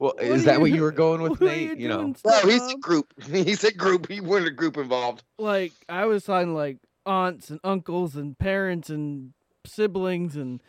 Well, 0.00 0.12
What 0.16 0.22
is 0.22 0.42
are 0.42 0.46
that 0.46 0.60
what 0.60 0.70
you- 0.70 0.76
you 0.76 0.82
were 0.82 0.92
going 0.92 1.20
with, 1.22 1.40
what 1.40 1.40
Nate? 1.40 1.70
you 1.78 1.82
You, 1.84 1.88
know, 1.88 1.98
doing, 2.02 2.16
No, 2.24 2.40
he's 2.48 2.72
a 2.72 2.76
group. 2.78 3.12
He's 3.26 3.64
a 3.64 3.72
group. 3.72 4.08
He 4.08 4.20
wanted 4.20 4.46
a 4.48 4.52
group 4.52 4.76
involved. 4.76 5.24
like 5.38 5.72
I 5.88 6.06
was 6.06 6.24
talking 6.24 6.54
like 6.54 6.78
aunts 7.04 7.50
and 7.50 7.58
uncles 7.64 8.14
and 8.14 8.38
parents 8.38 8.90
and 8.90 9.32
siblings 9.66 10.36
and 10.36 10.62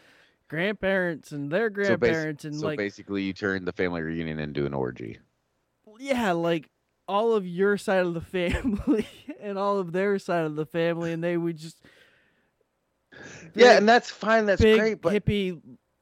grandparents 0.47 1.31
and 1.31 1.51
their 1.51 1.67
so, 1.67 1.73
basi- 1.73 1.97
grandparents 1.97 2.45
and 2.45 2.55
so 2.59 2.65
like 2.65 2.77
basically, 2.79 3.21
you 3.21 3.33
turned 3.33 3.67
the 3.67 3.71
family 3.73 4.01
reunion 4.01 4.39
into 4.39 4.65
an 4.65 4.73
orgy. 4.73 5.19
yeah, 5.99 6.31
like 6.31 6.67
all 7.07 7.33
of 7.33 7.45
your 7.45 7.77
side 7.77 8.05
of 8.07 8.15
the 8.15 8.21
family 8.21 9.07
and 9.39 9.59
all 9.59 9.77
of 9.77 9.91
their 9.91 10.17
side 10.17 10.45
of 10.45 10.55
the 10.55 10.65
family, 10.65 11.11
and 11.13 11.23
they 11.23 11.37
would 11.37 11.57
just 11.57 11.79
Yeah, 13.55 13.69
big- 13.73 13.77
and 13.79 13.89
that's 13.89 14.09
fine. 14.09 14.45
That's 14.45 14.61
big 14.61 14.79
great. 14.79 15.01
But 15.01 15.13
hippie. 15.13 15.59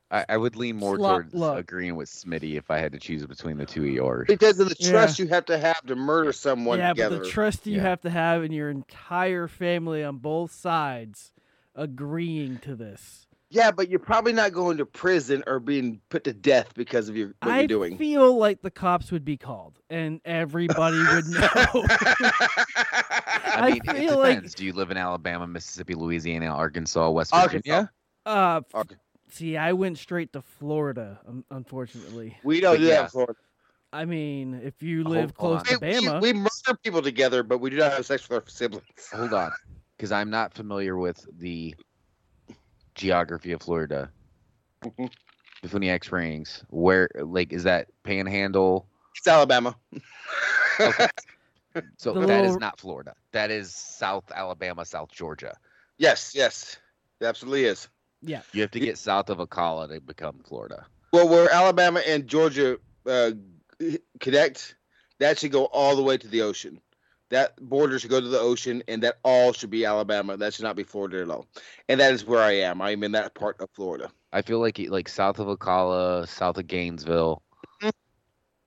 I, 0.09 0.23
I 0.29 0.37
would 0.37 0.55
lean 0.55 0.77
more 0.77 0.97
towards 0.97 1.33
luck. 1.33 1.57
agreeing 1.59 1.97
with 1.97 2.07
Smitty 2.09 2.57
if 2.57 2.71
I 2.71 2.77
had 2.77 2.93
to 2.93 2.99
choose 2.99 3.25
between 3.25 3.57
the 3.57 3.65
two 3.65 3.83
of 3.83 3.89
yours. 3.89 4.25
because 4.27 4.57
of 4.59 4.69
the 4.69 4.75
Yeah. 4.79 4.91
trust 4.91 5.19
you 5.19 5.27
have 5.27 5.45
to 5.47 5.57
have 5.57 5.81
to 5.87 5.97
murder 5.97 6.31
someone 6.31 6.79
yeah, 6.79 6.89
together. 6.89 7.17
but 7.17 7.23
the 7.25 7.29
trust 7.29 7.67
you 7.67 7.75
Yeah. 7.75 7.81
have 7.81 8.01
to 8.01 8.09
have 8.09 8.43
in 8.45 8.53
your 8.53 8.69
entire 8.69 9.49
family 9.49 10.05
on 10.05 10.17
both 10.19 10.51
sides 10.53 11.33
agreeing 11.75 12.57
to 12.59 12.75
this. 12.75 13.26
Yeah, 13.49 13.71
but 13.71 13.89
you're 13.89 13.99
probably 13.99 14.33
not 14.33 14.51
going 14.53 14.77
to 14.77 14.85
prison 14.85 15.43
or 15.47 15.59
being 15.59 16.01
put 16.09 16.23
to 16.25 16.33
death 16.33 16.73
because 16.75 17.07
of 17.09 17.15
your 17.15 17.33
what 17.41 17.51
I 17.51 17.59
you're 17.59 17.67
doing. 17.67 17.97
feel 17.97 18.37
like 18.37 18.61
the 18.61 18.71
cops 18.71 19.11
would 19.11 19.23
be 19.25 19.37
called 19.37 19.79
and 19.89 20.19
everybody 20.25 20.97
would 20.97 21.27
know. 21.29 21.41
I 21.41 22.33
I 23.45 23.69
mean, 23.71 23.81
it 23.85 23.95
feel 23.97 24.19
like- 24.19 24.35
depends. 24.35 24.53
Do 24.55 24.65
you 24.65 24.73
live 24.73 24.91
in 24.91 24.97
Alabama, 24.97 25.47
Mississippi, 25.47 25.95
Louisiana, 25.95 26.47
Arkansas, 26.47 27.09
West 27.09 27.33
Arkansas. 27.33 27.57
Virginia? 27.57 27.91
Uh, 28.25 28.61
f- 28.75 28.87
see, 29.29 29.55
I 29.57 29.73
went 29.73 29.97
straight 29.97 30.33
to 30.33 30.41
Florida, 30.41 31.19
un- 31.27 31.43
unfortunately. 31.49 32.37
We 32.43 32.59
don't 32.59 32.73
But 32.75 32.79
do 32.79 32.83
yeah. 32.85 32.95
that 32.95 33.03
in 33.05 33.09
Florida. 33.09 33.33
I 33.93 34.03
mean, 34.03 34.59
if 34.63 34.83
you 34.83 35.03
live 35.05 35.33
hold 35.37 35.61
close 35.63 35.73
on. 35.73 35.79
to 35.79 36.01
We, 36.01 36.09
we, 36.09 36.19
we 36.19 36.33
murder 36.33 36.77
people 36.83 37.01
together, 37.01 37.41
but 37.43 37.59
we 37.59 37.69
do 37.69 37.77
not 37.77 37.93
have 37.93 38.05
sex 38.05 38.27
with 38.27 38.43
our 38.43 38.49
siblings. 38.49 38.83
Hold 39.13 39.33
on, 39.33 39.51
because 39.95 40.11
I'm 40.11 40.29
not 40.29 40.53
familiar 40.53 40.97
with 40.97 41.25
the 41.39 41.73
geography 42.97 43.51
of 43.53 43.61
Florida. 43.61 44.09
Mhm. 44.83 45.09
DeFuniak 45.63 46.03
Springs, 46.03 46.63
where 46.69 47.09
like 47.15 47.51
is 47.53 47.63
that 47.63 47.87
Panhandle? 48.03 48.87
It's 49.15 49.27
Alabama. 49.27 49.75
Okay. 50.79 51.07
So 51.97 52.11
The 52.13 52.21
that 52.25 52.39
is 52.43 52.53
little- 52.53 52.59
not 52.59 52.79
Florida. 52.79 53.13
That 53.33 53.51
is 53.51 53.71
South 53.75 54.31
Alabama, 54.31 54.83
South 54.83 55.11
Georgia. 55.11 55.55
yes, 55.99 56.31
yes, 56.33 56.77
it 57.19 57.25
absolutely 57.25 57.65
is. 57.65 57.87
yeah, 58.23 58.41
You 58.51 58.61
have 58.61 58.71
to 58.71 58.79
get 58.79 58.97
south 58.97 59.29
of 59.29 59.37
Ocala 59.37 59.87
to 59.89 60.01
become 60.01 60.39
Florida. 60.43 60.87
Well, 61.13 61.29
where 61.29 61.51
Alabama 61.53 61.99
and 62.07 62.25
Georgia 62.25 62.79
uh, 63.05 63.31
connect, 64.19 64.75
that 65.19 65.37
should 65.37 65.51
go 65.51 65.65
all 65.65 65.95
the 65.95 66.01
way 66.01 66.17
to 66.17 66.27
the 66.27 66.41
ocean. 66.41 66.81
That 67.29 67.55
border 67.61 67.99
should 67.99 68.09
go 68.09 68.21
to 68.21 68.27
the 68.27 68.39
ocean, 68.39 68.81
and 68.87 69.03
that 69.03 69.17
all 69.23 69.51
should 69.51 69.69
be 69.69 69.85
Alabama. 69.85 70.37
That 70.37 70.53
should 70.53 70.63
not 70.63 70.75
be 70.77 70.83
Florida 70.83 71.21
at 71.21 71.29
all. 71.29 71.45
And 71.89 71.99
that 71.99 72.13
is 72.13 72.23
where 72.25 72.41
I 72.41 72.53
am. 72.53 72.81
I 72.81 72.91
am 72.91 73.03
in 73.03 73.11
that 73.13 73.33
part 73.33 73.59
of 73.59 73.69
Florida. 73.71 74.09
I 74.31 74.41
feel 74.41 74.59
like 74.59 74.79
like 74.89 75.09
south 75.09 75.39
of 75.39 75.47
Ocala, 75.47 76.27
south 76.27 76.57
of 76.57 76.67
Gainesville. 76.67 77.41
Mm-hmm. 77.81 77.89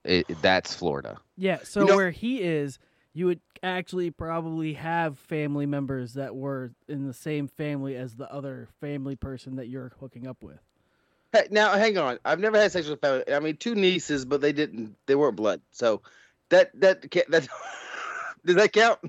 It, 0.03 0.25
it- 0.29 0.41
that's 0.41 0.73
Florida. 0.75 1.17
yeah. 1.37 1.59
So 1.63 1.83
know- 1.85 1.95
where 1.95 2.11
he 2.11 2.41
is, 2.41 2.77
you 3.13 3.25
would 3.25 3.39
actually 3.63 4.09
probably 4.11 4.73
have 4.73 5.17
family 5.19 5.65
members 5.65 6.13
that 6.13 6.35
were 6.35 6.71
in 6.87 7.05
the 7.07 7.13
same 7.13 7.47
family 7.47 7.95
as 7.95 8.15
the 8.15 8.31
other 8.31 8.67
family 8.79 9.15
person 9.15 9.55
that 9.57 9.67
you're 9.67 9.91
hooking 9.99 10.27
up 10.27 10.41
with. 10.43 10.59
Hey, 11.33 11.47
now, 11.51 11.71
hang 11.73 11.97
on. 11.97 12.19
I've 12.25 12.39
never 12.39 12.57
had 12.59 12.71
sexual 12.71 12.93
with 12.93 13.01
family. 13.01 13.23
I 13.33 13.39
mean, 13.39 13.57
two 13.57 13.73
nieces, 13.75 14.25
but 14.25 14.41
they 14.41 14.51
didn't. 14.53 14.95
They 15.07 15.15
weren't 15.15 15.35
blood. 15.35 15.61
So 15.71 16.01
that 16.49 16.71
that 16.81 17.09
can't, 17.11 17.29
that 17.31 17.47
does 18.45 18.55
that 18.55 18.73
count? 18.73 18.99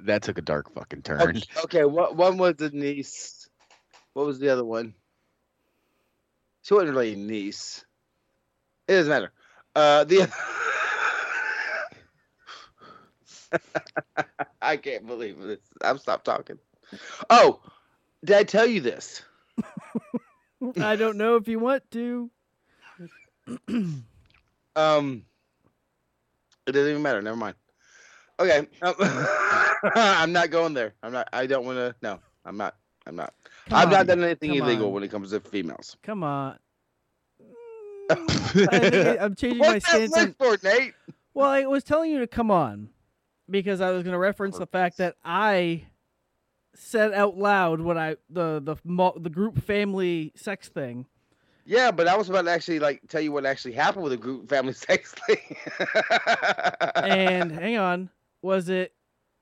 That 0.00 0.22
took 0.22 0.38
a 0.38 0.42
dark 0.42 0.72
fucking 0.74 1.02
turn. 1.02 1.20
Okay, 1.20 1.42
okay, 1.64 1.84
what 1.84 2.16
one 2.16 2.36
was 2.36 2.56
the 2.56 2.70
niece? 2.70 3.48
What 4.12 4.26
was 4.26 4.38
the 4.38 4.50
other 4.50 4.64
one? 4.64 4.94
She 6.62 6.74
wasn't 6.74 6.92
really 6.92 7.14
a 7.14 7.16
niece. 7.16 7.84
It 8.86 8.92
doesn't 8.94 9.10
matter. 9.10 9.32
Uh, 9.74 10.04
the 10.04 10.30
I 14.62 14.76
can't 14.76 15.06
believe 15.06 15.38
this. 15.40 15.60
I'm 15.82 15.98
stop 15.98 16.24
talking. 16.24 16.58
Oh, 17.30 17.60
did 18.24 18.36
I 18.36 18.44
tell 18.44 18.66
you 18.66 18.80
this? 18.80 19.22
I 20.80 20.96
don't 20.96 21.16
know 21.16 21.36
if 21.36 21.48
you 21.48 21.58
want 21.58 21.90
to. 21.92 22.30
Um, 24.76 25.24
it 26.66 26.72
doesn't 26.72 26.90
even 26.90 27.02
matter. 27.02 27.22
Never 27.22 27.36
mind. 27.36 27.56
Okay, 28.40 28.66
um, 28.82 28.94
I'm 29.94 30.32
not 30.32 30.50
going 30.50 30.74
there. 30.74 30.94
I'm 31.02 31.12
not. 31.12 31.28
I 31.32 31.46
don't 31.46 31.64
want 31.64 31.78
to. 31.78 31.94
No, 32.02 32.18
I'm 32.44 32.56
not. 32.56 32.74
I'm 33.06 33.14
not. 33.16 33.32
Come 33.68 33.78
I've 33.78 33.90
not 33.90 34.06
done 34.06 34.22
anything 34.24 34.50
Come 34.58 34.62
illegal 34.68 34.88
on. 34.88 34.92
when 34.94 35.02
it 35.04 35.10
comes 35.10 35.30
to 35.30 35.40
females. 35.40 35.96
Come 36.02 36.24
on. 36.24 36.58
I 38.10 39.18
I'm 39.20 39.34
changing 39.34 39.58
my 39.60 39.66
What's 39.74 39.86
that 39.92 40.10
stance. 40.10 40.16
on- 40.16 40.34
look 40.38 40.60
for, 40.62 40.68
Nate? 40.68 40.94
Well, 41.32 41.48
I 41.48 41.64
was 41.66 41.84
telling 41.84 42.10
you 42.10 42.18
to 42.20 42.26
come 42.26 42.50
on 42.50 42.90
because 43.50 43.80
I 43.80 43.90
was 43.90 44.02
going 44.02 44.12
to 44.12 44.18
reference 44.18 44.58
the 44.58 44.66
fact 44.66 44.98
that 44.98 45.16
I 45.24 45.86
said 46.74 47.12
out 47.12 47.36
loud 47.36 47.80
when 47.80 47.96
I 47.98 48.16
the 48.28 48.60
the 48.60 48.76
the 49.20 49.30
group 49.30 49.62
family 49.62 50.32
sex 50.36 50.68
thing. 50.68 51.06
Yeah, 51.66 51.90
but 51.90 52.06
I 52.06 52.16
was 52.16 52.28
about 52.28 52.42
to 52.42 52.50
actually 52.50 52.78
like 52.78 53.00
tell 53.08 53.20
you 53.20 53.32
what 53.32 53.46
actually 53.46 53.72
happened 53.72 54.04
with 54.04 54.12
the 54.12 54.18
group 54.18 54.48
family 54.48 54.74
sex 54.74 55.14
thing. 55.26 55.56
And 56.96 57.50
hang 57.60 57.78
on, 57.78 58.10
was 58.42 58.68
it 58.68 58.92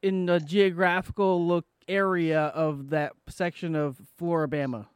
in 0.03 0.27
the 0.27 0.39
geographical 0.39 1.45
look 1.47 1.67
area 1.89 2.43
of 2.43 2.91
that 2.91 3.13
section 3.29 3.75
of 3.75 4.01
Floribama? 4.21 4.87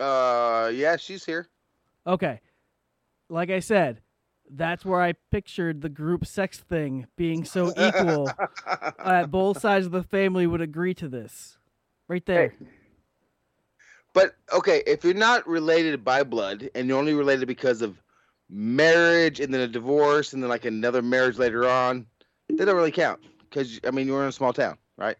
Uh, 0.00 0.70
yeah, 0.74 0.96
she's 0.96 1.24
here. 1.24 1.48
Okay. 2.06 2.40
Like 3.28 3.50
I 3.50 3.60
said, 3.60 4.00
that's 4.48 4.84
where 4.84 5.02
I 5.02 5.14
pictured 5.30 5.80
the 5.80 5.88
group 5.88 6.26
sex 6.26 6.58
thing 6.58 7.06
being 7.16 7.44
so 7.44 7.72
equal 7.76 8.30
that 9.04 9.30
both 9.30 9.60
sides 9.60 9.86
of 9.86 9.92
the 9.92 10.02
family 10.02 10.46
would 10.46 10.60
agree 10.60 10.94
to 10.94 11.08
this. 11.08 11.58
Right 12.08 12.24
there. 12.24 12.54
But 14.16 14.34
okay, 14.50 14.82
if 14.86 15.04
you're 15.04 15.12
not 15.12 15.46
related 15.46 16.02
by 16.02 16.22
blood 16.22 16.70
and 16.74 16.88
you're 16.88 16.98
only 16.98 17.12
related 17.12 17.46
because 17.46 17.82
of 17.82 18.00
marriage 18.48 19.40
and 19.40 19.52
then 19.52 19.60
a 19.60 19.68
divorce 19.68 20.32
and 20.32 20.42
then 20.42 20.48
like 20.48 20.64
another 20.64 21.02
marriage 21.02 21.36
later 21.36 21.68
on, 21.68 22.06
they 22.48 22.64
don't 22.64 22.76
really 22.76 22.90
count 22.90 23.20
because 23.40 23.78
I 23.86 23.90
mean 23.90 24.06
you're 24.06 24.22
in 24.22 24.30
a 24.30 24.32
small 24.32 24.54
town, 24.54 24.78
right? 24.96 25.18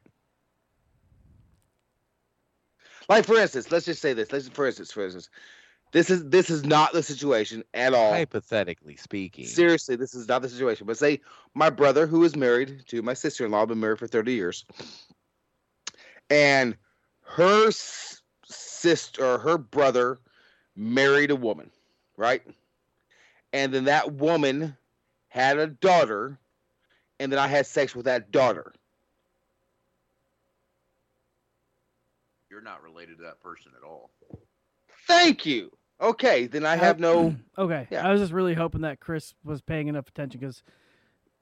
Like 3.06 3.26
for 3.26 3.36
instance, 3.36 3.70
let's 3.70 3.84
just 3.84 4.00
say 4.00 4.14
this. 4.14 4.32
Let's 4.32 4.48
for 4.48 4.66
instance, 4.66 4.92
for 4.92 5.04
instance, 5.04 5.28
this 5.92 6.08
is 6.08 6.24
this 6.30 6.48
is 6.48 6.64
not 6.64 6.94
the 6.94 7.02
situation 7.02 7.64
at 7.74 7.92
all. 7.92 8.14
Hypothetically 8.14 8.96
speaking. 8.96 9.44
Seriously, 9.44 9.96
this 9.96 10.14
is 10.14 10.26
not 10.26 10.40
the 10.40 10.48
situation. 10.48 10.86
But 10.86 10.96
say 10.96 11.20
my 11.54 11.68
brother, 11.68 12.06
who 12.06 12.24
is 12.24 12.34
married 12.34 12.84
to 12.86 13.02
my 13.02 13.12
sister-in-law, 13.12 13.66
been 13.66 13.78
married 13.78 13.98
for 13.98 14.06
thirty 14.06 14.32
years, 14.32 14.64
and 16.30 16.78
her 17.24 17.70
sister 18.76 19.24
or 19.24 19.38
her 19.38 19.58
brother 19.58 20.18
married 20.74 21.30
a 21.30 21.36
woman, 21.36 21.70
right? 22.16 22.42
And 23.52 23.72
then 23.72 23.84
that 23.84 24.12
woman 24.12 24.76
had 25.28 25.58
a 25.58 25.66
daughter, 25.66 26.38
and 27.18 27.32
then 27.32 27.38
I 27.38 27.46
had 27.46 27.66
sex 27.66 27.94
with 27.94 28.06
that 28.06 28.30
daughter. 28.30 28.72
You're 32.50 32.60
not 32.60 32.82
related 32.82 33.18
to 33.18 33.24
that 33.24 33.40
person 33.42 33.72
at 33.76 33.86
all. 33.86 34.10
Thank 35.06 35.46
you. 35.46 35.70
Okay, 36.00 36.46
then 36.46 36.66
I 36.66 36.76
have 36.76 37.00
no. 37.00 37.28
Uh, 37.28 37.32
okay. 37.62 37.88
Yeah. 37.90 38.06
I 38.06 38.12
was 38.12 38.20
just 38.20 38.32
really 38.32 38.54
hoping 38.54 38.82
that 38.82 39.00
Chris 39.00 39.34
was 39.44 39.62
paying 39.62 39.88
enough 39.88 40.08
attention 40.08 40.40
because 40.40 40.62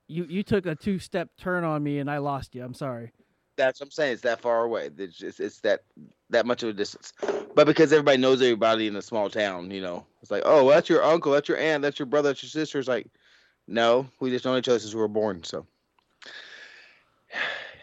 you 0.06 0.24
you 0.24 0.43
took 0.43 0.66
a 0.66 0.74
two 0.74 0.98
step 0.98 1.31
turn 1.36 1.65
on 1.65 1.82
me 1.82 1.98
and 1.98 2.11
I 2.11 2.19
lost 2.19 2.55
you. 2.55 2.65
I'm 2.65 2.74
sorry. 2.74 3.12
That's 3.56 3.81
what 3.81 3.86
I'm 3.86 3.90
saying. 3.90 4.12
It's 4.15 4.23
that 4.23 4.40
far 4.40 4.65
away. 4.65 4.90
It's 4.97 5.16
just, 5.16 5.40
it's 5.40 5.61
that 5.61 5.82
that 6.35 6.47
much 6.47 6.62
of 6.62 6.69
a 6.69 6.73
distance. 6.73 7.12
But 7.55 7.66
because 7.66 7.93
everybody 7.93 8.19
knows 8.19 8.43
everybody 8.43 8.86
in 8.86 8.97
a 8.97 9.02
small 9.02 9.31
town, 9.31 9.70
you 9.70 9.81
know, 9.81 10.05
it's 10.20 10.31
like, 10.31 10.43
oh, 10.44 10.65
well, 10.65 10.74
that's 10.74 10.89
your 10.89 11.02
uncle, 11.02 11.32
that's 11.32 11.48
your 11.48 11.59
aunt, 11.59 11.82
that's 11.82 11.98
your 11.98 12.06
brother, 12.06 12.28
that's 12.28 12.43
your 12.43 12.51
sister. 12.51 12.78
It's 12.78 12.89
like, 12.89 13.06
no, 13.66 14.06
we 14.20 14.31
just 14.31 14.44
know 14.44 14.56
each 14.56 14.69
other 14.69 14.78
since 14.78 14.94
we 14.94 15.01
were 15.01 15.09
born. 15.09 15.43
So, 15.44 15.66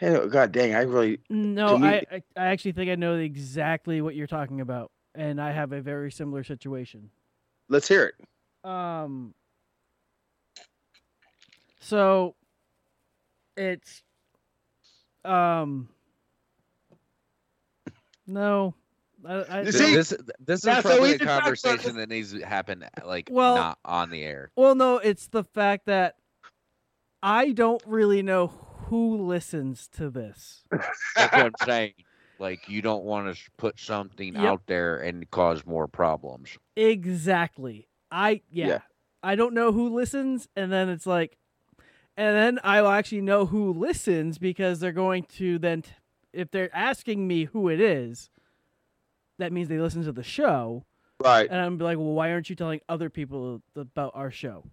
God 0.00 0.52
dang, 0.52 0.74
I 0.74 0.82
really 0.82 1.20
No, 1.30 1.76
I, 1.76 2.04
I 2.10 2.22
I 2.36 2.46
actually 2.46 2.72
think 2.72 2.90
I 2.90 2.94
know 2.94 3.16
exactly 3.16 4.00
what 4.00 4.14
you're 4.14 4.26
talking 4.26 4.60
about, 4.60 4.90
and 5.14 5.40
I 5.40 5.52
have 5.52 5.72
a 5.72 5.80
very 5.80 6.12
similar 6.12 6.44
situation. 6.44 7.10
let's 7.68 7.88
hear 7.88 8.12
it. 8.12 8.68
Um. 8.68 9.34
So, 11.80 12.36
it's, 13.56 14.02
um. 15.24 15.88
No, 18.32 18.74
I, 19.26 19.44
I 19.60 19.64
This, 19.64 19.78
this, 19.78 20.08
this 20.40 20.58
is 20.60 20.62
That's 20.62 20.82
so 20.82 20.90
probably 20.90 21.10
a 21.12 21.18
to 21.18 21.24
talk 21.24 21.26
about 21.26 21.42
conversation 21.42 21.96
that 21.96 22.08
needs 22.08 22.32
to 22.32 22.40
happen 22.46 22.84
like 23.04 23.28
Well- 23.30 23.56
not 23.56 23.78
on 23.84 24.10
the 24.10 24.22
air. 24.22 24.50
Well, 24.56 24.74
no, 24.74 24.98
it's 24.98 25.28
the 25.28 25.44
fact 25.44 25.86
that 25.86 26.16
I 27.22 27.52
don't 27.52 27.82
really 27.86 28.22
know 28.22 28.48
who 28.88 29.16
listens 29.26 29.88
to 29.96 30.10
this. 30.10 30.64
That's 30.70 31.32
what 31.32 31.34
I'm 31.46 31.52
saying. 31.64 31.92
Like 32.38 32.68
you 32.68 32.82
don't 32.82 33.04
want 33.04 33.34
to 33.34 33.40
put 33.56 33.78
something 33.78 34.34
Yep. 34.34 34.42
out 34.44 34.62
there 34.66 34.98
and 34.98 35.30
cause 35.30 35.64
more 35.64 35.86
problems. 35.86 36.58
Exactly. 36.76 37.86
I 38.10 38.42
yeah, 38.50 38.66
Yeah. 38.66 38.78
I 39.22 39.36
don't 39.36 39.54
know 39.54 39.70
who 39.70 39.88
listens, 39.94 40.48
and 40.56 40.72
then 40.72 40.88
it's 40.88 41.06
like, 41.06 41.36
and 42.16 42.36
then 42.36 42.58
I'll 42.64 42.88
actually 42.88 43.20
know 43.20 43.46
who 43.46 43.72
listens 43.72 44.38
because 44.38 44.80
they're 44.80 44.90
going 44.90 45.22
to 45.36 45.60
then, 45.60 45.82
t- 45.82 45.92
if 46.32 46.50
they're 46.50 46.74
asking 46.74 47.26
me 47.26 47.44
who 47.44 47.68
it 47.68 47.80
is, 47.80 48.30
that 49.38 49.52
means 49.52 49.68
they 49.68 49.78
listen 49.78 50.04
to 50.04 50.12
the 50.12 50.22
show, 50.22 50.84
Right. 51.22 51.48
and 51.50 51.60
I'm 51.60 51.78
like, 51.78 51.98
well, 51.98 52.12
why 52.12 52.32
aren't 52.32 52.50
you 52.50 52.56
telling 52.56 52.80
other 52.88 53.10
people 53.10 53.62
about 53.76 54.12
our 54.14 54.30
show? 54.30 54.64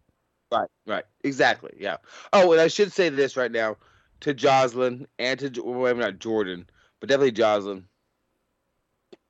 Right, 0.52 0.70
right, 0.88 1.06
exactly. 1.24 1.72
Yeah. 1.78 1.98
Oh, 2.34 2.52
and 2.52 2.62
I 2.62 2.68
should 2.68 2.92
say 2.92 3.10
this 3.10 3.38
right 3.38 3.52
now 3.52 3.78
to 4.22 4.34
Jocelyn 4.34 5.08
and 5.20 5.40
to, 5.40 5.62
well, 5.64 5.82
maybe 5.84 6.00
not 6.00 6.20
Jordan, 6.20 6.68
but 7.00 7.08
definitely 7.10 7.32
Jocelyn. 7.32 7.86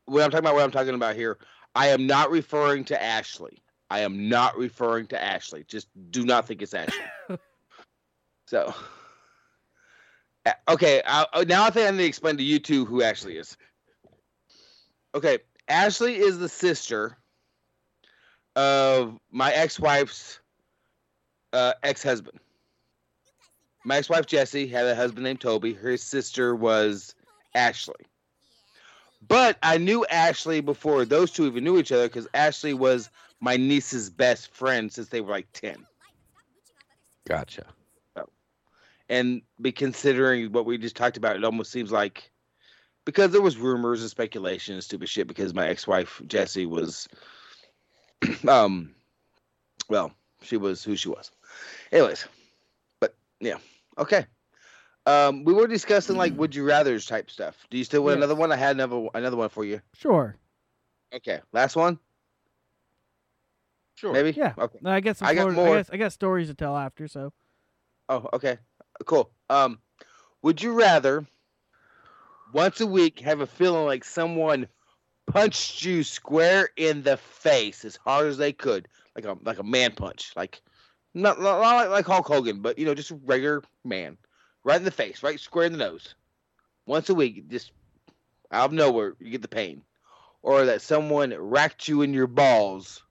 When 0.05 0.23
I'm 0.23 0.31
talking 0.31 0.45
about 0.45 0.55
what 0.55 0.63
I'm 0.63 0.71
talking 0.71 0.95
about 0.95 1.15
here, 1.15 1.37
I 1.75 1.89
am 1.89 2.07
not 2.07 2.31
referring 2.31 2.85
to 2.85 3.01
Ashley. 3.01 3.61
I 3.91 3.99
am 3.99 4.29
not 4.29 4.57
referring 4.57 5.07
to 5.07 5.21
Ashley. 5.21 5.65
Just 5.67 5.87
do 6.11 6.25
not 6.25 6.47
think 6.47 6.61
it's 6.61 6.73
Ashley. 6.73 7.03
so, 8.47 8.73
okay. 10.67 11.01
I, 11.05 11.25
uh, 11.33 11.45
now 11.47 11.65
I 11.65 11.69
think 11.69 11.87
I 11.87 11.91
need 11.91 11.97
to 11.97 12.05
explain 12.05 12.37
to 12.37 12.43
you 12.43 12.59
two 12.59 12.85
who 12.85 13.01
Ashley 13.01 13.37
is. 13.37 13.57
Okay, 15.15 15.39
Ashley 15.67 16.17
is 16.17 16.37
the 16.37 16.49
sister 16.49 17.17
of 18.55 19.17
my 19.31 19.51
ex-wife's 19.51 20.39
uh, 21.53 21.73
ex-husband. 21.83 22.39
My 23.85 23.97
ex-wife 23.97 24.25
Jessie 24.25 24.67
had 24.67 24.85
a 24.85 24.95
husband 24.95 25.23
named 25.23 25.41
Toby. 25.41 25.73
Her 25.73 25.97
sister 25.97 26.55
was 26.55 27.15
Ashley. 27.55 28.05
But 29.27 29.57
I 29.63 29.77
knew 29.77 30.05
Ashley 30.05 30.61
before 30.61 31.05
those 31.05 31.31
two 31.31 31.45
even 31.45 31.63
knew 31.63 31.77
each 31.77 31.91
other 31.91 32.07
because 32.07 32.27
Ashley 32.33 32.73
was 32.73 33.09
my 33.39 33.57
niece's 33.57 34.09
best 34.09 34.53
friend 34.53 34.91
since 34.91 35.09
they 35.09 35.21
were 35.21 35.31
like 35.31 35.47
ten. 35.53 35.85
Gotcha. 37.27 37.65
And 39.09 39.41
be 39.59 39.71
considering 39.71 40.51
what 40.51 40.65
we 40.65 40.77
just 40.77 40.95
talked 40.95 41.17
about, 41.17 41.35
it 41.35 41.43
almost 41.43 41.71
seems 41.71 41.91
like 41.91 42.31
because 43.05 43.31
there 43.31 43.41
was 43.41 43.57
rumors 43.57 44.01
and 44.01 44.09
speculation 44.09 44.75
and 44.75 44.83
stupid 44.83 45.09
shit 45.09 45.27
because 45.27 45.53
my 45.53 45.67
ex-wife 45.67 46.21
Jessie 46.27 46.67
was 46.67 47.07
um 48.47 48.93
well, 49.89 50.11
she 50.43 50.57
was 50.57 50.83
who 50.83 50.95
she 50.95 51.09
was. 51.09 51.31
Anyways, 51.91 52.27
but 52.99 53.15
yeah. 53.39 53.57
Okay. 53.97 54.25
Um 55.07 55.43
we 55.43 55.53
were 55.53 55.65
discussing 55.65 56.15
like 56.15 56.37
would 56.37 56.53
you 56.53 56.63
rather's 56.63 57.07
type 57.07 57.31
stuff. 57.31 57.65
Do 57.71 57.77
you 57.79 57.83
still 57.83 58.03
want 58.03 58.17
another 58.17 58.35
one? 58.35 58.51
I 58.51 58.57
had 58.57 58.75
another 58.75 59.07
another 59.15 59.37
one 59.37 59.49
for 59.49 59.65
you. 59.65 59.81
Sure. 59.95 60.35
Okay. 61.15 61.39
Last 61.51 61.75
one? 61.75 61.97
Sure. 63.95 64.13
Maybe? 64.13 64.31
Yeah. 64.31 64.53
Okay. 64.57 64.79
No, 64.81 64.91
I 64.91 65.01
got. 65.01 65.21
I 65.21 65.33
got 65.33 65.51
more. 65.51 65.67
I, 65.67 65.77
guess, 65.77 65.89
I 65.89 65.97
got 65.97 66.13
stories 66.13 66.47
to 66.47 66.53
tell 66.53 66.77
after. 66.77 67.07
So 67.07 67.33
Oh, 68.07 68.27
okay. 68.33 68.57
Cool. 69.05 69.29
Um, 69.49 69.79
would 70.41 70.61
you 70.61 70.73
rather 70.73 71.25
once 72.53 72.81
a 72.81 72.85
week 72.87 73.19
have 73.19 73.41
a 73.41 73.47
feeling 73.47 73.85
like 73.85 74.03
someone 74.03 74.67
punched 75.27 75.83
you 75.83 76.03
square 76.03 76.69
in 76.75 77.03
the 77.03 77.17
face 77.17 77.85
as 77.85 77.95
hard 77.95 78.27
as 78.27 78.37
they 78.37 78.51
could, 78.51 78.87
like 79.15 79.25
a 79.25 79.37
like 79.43 79.59
a 79.59 79.63
man 79.63 79.91
punch, 79.91 80.31
like 80.35 80.61
not, 81.13 81.39
not 81.39 81.59
like, 81.59 81.89
like 81.89 82.05
Hulk 82.05 82.27
Hogan, 82.27 82.61
but 82.61 82.77
you 82.77 82.85
know, 82.85 82.95
just 82.95 83.11
a 83.11 83.15
regular 83.25 83.63
man, 83.83 84.17
right 84.63 84.77
in 84.77 84.83
the 84.83 84.91
face, 84.91 85.23
right 85.23 85.39
square 85.39 85.65
in 85.65 85.71
the 85.71 85.77
nose, 85.77 86.15
once 86.85 87.09
a 87.09 87.15
week, 87.15 87.49
just 87.49 87.71
out 88.51 88.65
of 88.65 88.73
nowhere, 88.73 89.15
you 89.19 89.31
get 89.31 89.41
the 89.41 89.47
pain, 89.47 89.81
or 90.41 90.65
that 90.65 90.81
someone 90.81 91.33
racked 91.37 91.87
you 91.87 92.01
in 92.01 92.13
your 92.13 92.27
balls 92.27 93.03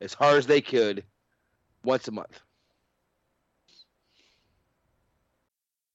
as 0.00 0.14
hard 0.14 0.38
as 0.38 0.46
they 0.46 0.60
could 0.60 1.04
once 1.84 2.08
a 2.08 2.12
month. 2.12 2.40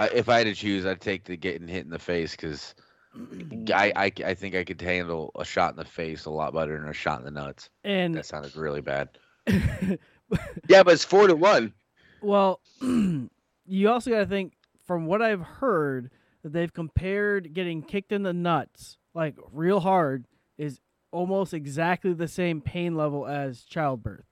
I, 0.00 0.06
if 0.14 0.30
I 0.30 0.38
had 0.38 0.46
to 0.46 0.54
choose, 0.54 0.86
I'd 0.86 1.00
take 1.00 1.24
the 1.24 1.36
getting 1.36 1.68
hit 1.68 1.84
in 1.84 1.90
the 1.90 1.98
face 1.98 2.30
because 2.30 2.74
mm-hmm. 3.14 3.64
I, 3.74 3.92
I 3.94 4.12
I 4.24 4.34
think 4.34 4.54
I 4.54 4.64
could 4.64 4.80
handle 4.80 5.30
a 5.38 5.44
shot 5.44 5.72
in 5.72 5.76
the 5.76 5.84
face 5.84 6.24
a 6.24 6.30
lot 6.30 6.54
better 6.54 6.78
than 6.78 6.88
a 6.88 6.94
shot 6.94 7.18
in 7.18 7.26
the 7.26 7.30
nuts. 7.30 7.68
And 7.84 8.14
that 8.14 8.24
sounded 8.24 8.56
really 8.56 8.80
bad. 8.80 9.10
yeah, 9.46 10.82
but 10.82 10.94
it's 10.94 11.04
four 11.04 11.26
to 11.26 11.36
one. 11.36 11.74
Well, 12.22 12.60
you 12.80 13.90
also 13.90 14.10
got 14.10 14.20
to 14.20 14.26
think, 14.26 14.54
from 14.86 15.04
what 15.04 15.20
I've 15.20 15.42
heard, 15.42 16.10
that 16.42 16.54
they've 16.54 16.72
compared 16.72 17.52
getting 17.52 17.82
kicked 17.82 18.12
in 18.12 18.22
the 18.22 18.32
nuts, 18.32 18.96
like 19.12 19.34
real 19.52 19.80
hard, 19.80 20.24
is 20.56 20.80
almost 21.10 21.52
exactly 21.52 22.14
the 22.14 22.28
same 22.28 22.62
pain 22.62 22.94
level 22.94 23.26
as 23.26 23.64
childbirth. 23.64 24.24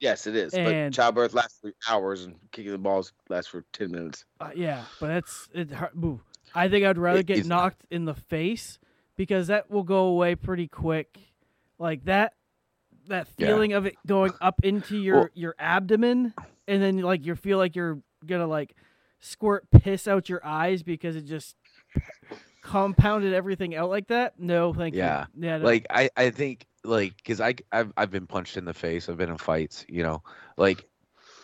Yes, 0.00 0.26
it 0.26 0.36
is. 0.36 0.54
And- 0.54 0.92
but 0.92 0.96
childbirth 0.96 1.34
lasts 1.34 1.58
for 1.60 1.72
hours, 1.88 2.24
and 2.24 2.36
kicking 2.52 2.72
the 2.72 2.78
balls 2.78 3.12
lasts 3.28 3.50
for 3.50 3.64
ten 3.72 3.90
minutes. 3.90 4.24
Uh, 4.40 4.50
yeah, 4.54 4.84
but 5.00 5.08
that's 5.08 5.48
it. 5.52 5.70
boo. 5.94 6.20
I 6.54 6.68
think 6.68 6.84
I'd 6.86 6.98
rather 6.98 7.20
It 7.20 7.26
get 7.26 7.46
knocked 7.46 7.84
in 7.90 8.04
the 8.04 8.14
face 8.14 8.78
because 9.16 9.48
that 9.48 9.70
will 9.70 9.82
go 9.82 10.04
away 10.06 10.34
pretty 10.34 10.68
quick. 10.68 11.18
Like 11.78 12.04
that, 12.04 12.34
that 13.08 13.28
Yeah. 13.36 13.48
feeling 13.48 13.72
of 13.72 13.86
it 13.86 13.96
going 14.06 14.32
up 14.40 14.60
into 14.64 14.96
your 14.96 15.16
Well- 15.16 15.28
your 15.34 15.54
abdomen, 15.58 16.32
and 16.68 16.82
then 16.82 16.98
like 16.98 17.26
you 17.26 17.34
feel 17.34 17.58
like 17.58 17.74
you're 17.76 18.00
gonna 18.24 18.46
like 18.46 18.76
squirt 19.20 19.68
piss 19.70 20.06
out 20.06 20.28
your 20.28 20.44
eyes 20.46 20.84
because 20.84 21.16
it 21.16 21.22
just 21.22 21.56
compounded 22.62 23.32
everything 23.34 23.74
out 23.74 23.90
like 23.90 24.06
that. 24.08 24.38
No, 24.38 24.72
thank 24.72 24.94
Yeah. 24.94 25.26
you. 25.34 25.46
Yeah, 25.46 25.58
no. 25.58 25.64
Like 25.64 25.86
I, 25.90 26.08
I 26.16 26.30
think 26.30 26.66
like 26.84 27.16
because 27.16 27.40
I 27.40 27.54
I've 27.72 27.92
I've 27.96 28.10
been 28.10 28.26
punched 28.26 28.56
in 28.56 28.64
the 28.64 28.74
face. 28.74 29.08
I've 29.08 29.16
been 29.16 29.30
in 29.30 29.38
fights. 29.38 29.84
You 29.88 30.02
know, 30.02 30.22
like, 30.56 30.84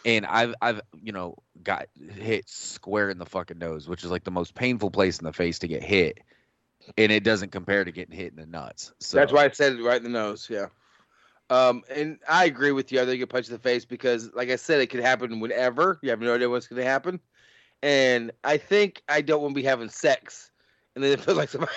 and 0.05 0.27
I've 0.27 0.55
I've 0.61 0.81
you 1.03 1.13
know 1.13 1.37
got 1.63 1.87
hit 2.15 2.49
square 2.49 3.11
in 3.11 3.19
the 3.19 3.27
fucking 3.27 3.59
nose, 3.59 3.89
which 3.89 4.05
is 4.05 4.11
like 4.11 4.25
the 4.25 4.31
most 4.31 4.55
painful 4.55 4.91
place 4.91 5.19
in 5.19 5.25
the 5.25 5.33
face 5.33 5.59
to 5.61 5.69
get 5.69 5.83
hit, 5.83 6.19
and 6.97 7.11
it 7.13 7.25
doesn't 7.25 7.53
compare 7.53 7.85
to 7.85 7.93
getting 7.93 8.17
hit 8.17 8.33
in 8.33 8.37
the 8.37 8.47
nuts. 8.47 8.93
So 9.01 9.17
That's 9.17 9.33
why 9.33 9.45
I 9.45 9.51
said 9.51 9.75
it 9.75 9.83
right 9.83 9.97
in 9.97 10.05
the 10.05 10.09
nose. 10.09 10.49
Yeah. 10.51 10.67
Um, 11.51 11.83
and 11.95 12.19
I 12.29 12.47
agree 12.47 12.73
with 12.73 12.91
you. 12.91 13.01
I 13.01 13.03
think 13.03 13.13
you 13.13 13.19
get 13.19 13.29
punched 13.29 13.51
in 13.51 13.55
the 13.55 13.61
face 13.61 13.85
because, 13.85 14.33
like 14.33 14.49
I 14.49 14.57
said, 14.57 14.81
it 14.81 14.87
could 14.87 15.01
happen 15.01 15.41
whenever. 15.41 15.99
You 16.03 16.11
have 16.11 16.21
no 16.21 16.35
idea 16.35 16.49
what's 16.49 16.67
going 16.67 16.81
to 16.83 16.89
happen. 16.89 17.21
And 17.83 18.33
I 18.45 18.57
think 18.57 19.03
I 19.09 19.21
don't 19.21 19.43
want 19.43 19.55
to 19.55 19.61
be 19.61 19.67
having 19.67 19.91
sex, 19.91 20.51
and 20.95 21.05
then 21.05 21.13
it 21.13 21.21
feels 21.21 21.37
like 21.37 21.51
somebody. 21.51 21.73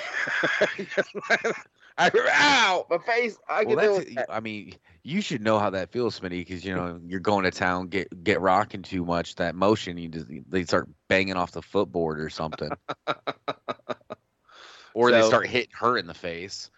I 2.00 2.12
ow 2.32 2.86
my 2.90 2.98
face. 3.00 3.38
I 3.50 3.64
Well, 3.64 3.76
can 3.76 3.86
deal 3.86 3.98
that's, 3.98 4.16
that. 4.16 4.26
I 4.30 4.40
mean, 4.40 4.76
you 5.04 5.22
should 5.22 5.42
know 5.42 5.58
how 5.58 5.72
that 5.72 5.92
feels, 5.92 6.20
Smitty, 6.20 6.30
because 6.30 6.64
you 6.64 6.76
know 6.76 7.00
you're 7.06 7.20
going 7.20 7.44
to 7.46 7.52
town, 7.52 7.88
get 7.88 8.24
get 8.24 8.40
rocking 8.40 8.84
too 8.84 9.04
much. 9.04 9.36
That 9.36 9.56
motion, 9.56 9.98
you 9.98 10.10
just 10.10 10.28
they 10.48 10.64
start 10.64 10.88
banging 11.08 11.36
off 11.36 11.52
the 11.52 11.62
footboard 11.62 12.20
or 12.20 12.30
something, 12.30 12.70
or 14.94 15.12
they 15.12 15.24
start 15.24 15.48
hitting 15.48 15.74
her 15.80 15.98
in 15.98 16.06
the 16.06 16.14
face. 16.14 16.70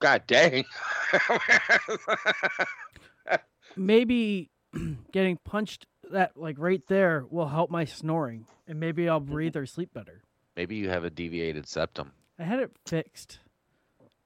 God 0.00 0.22
dang. 0.28 0.64
maybe 3.76 4.50
getting 5.12 5.38
punched 5.44 5.86
that 6.10 6.36
like 6.36 6.56
right 6.58 6.82
there 6.88 7.24
will 7.28 7.48
help 7.48 7.70
my 7.70 7.84
snoring, 7.84 8.46
and 8.66 8.78
maybe 8.78 9.08
I'll 9.08 9.20
breathe 9.20 9.56
or 9.56 9.66
sleep 9.66 9.92
better. 9.92 10.22
Maybe 10.56 10.76
you 10.76 10.88
have 10.88 11.04
a 11.04 11.10
deviated 11.10 11.66
septum. 11.66 12.12
I 12.38 12.44
had 12.44 12.60
it 12.60 12.70
fixed, 12.86 13.40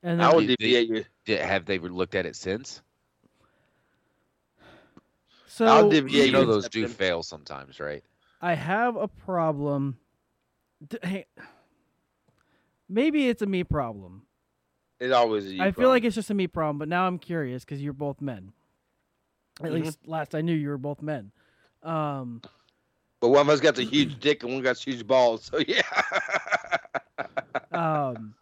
and 0.02 0.22
I 0.22 0.26
then 0.28 0.36
would 0.36 0.46
Did- 0.46 0.58
deviate 0.58 0.88
you. 0.88 1.04
Did, 1.24 1.40
have 1.40 1.64
they 1.64 1.78
looked 1.78 2.14
at 2.14 2.26
it 2.26 2.36
since? 2.36 2.82
so 5.46 5.66
I'll 5.66 5.88
deviate 5.90 6.26
you 6.26 6.32
know 6.32 6.44
those 6.44 6.68
do 6.68 6.82
septum. 6.82 6.94
fail 6.96 7.22
sometimes, 7.22 7.78
right? 7.80 8.02
I 8.40 8.54
have 8.54 8.96
a 8.96 9.06
problem. 9.08 9.98
Hey, 11.02 11.26
maybe 12.88 13.28
it's 13.28 13.42
a 13.42 13.46
me 13.46 13.62
problem. 13.64 14.22
It 14.98 15.12
always 15.12 15.44
is. 15.46 15.52
a 15.52 15.54
you 15.54 15.62
I 15.62 15.66
feel 15.66 15.72
problem. 15.74 15.90
like 15.90 16.04
it's 16.04 16.14
just 16.16 16.30
a 16.30 16.34
me 16.34 16.46
problem, 16.46 16.78
but 16.78 16.88
now 16.88 17.06
I'm 17.06 17.18
curious 17.18 17.64
because 17.64 17.80
you're 17.82 17.92
both 17.92 18.20
men. 18.20 18.52
At 19.60 19.70
Mhm. 19.70 19.74
least 19.84 19.98
last 20.06 20.34
I 20.34 20.40
knew, 20.40 20.54
you 20.54 20.68
were 20.70 20.78
both 20.78 21.02
men. 21.02 21.30
Um, 21.82 22.40
But 23.20 23.28
one 23.28 23.42
of 23.42 23.48
us 23.50 23.60
got 23.60 23.74
the 23.76 23.84
huge 23.84 24.18
dick 24.20 24.42
and 24.42 24.52
one 24.54 24.62
got 24.62 24.78
huge 24.78 25.06
balls. 25.06 25.44
So 25.44 25.58
yeah. 25.58 25.82
um, 27.72 28.34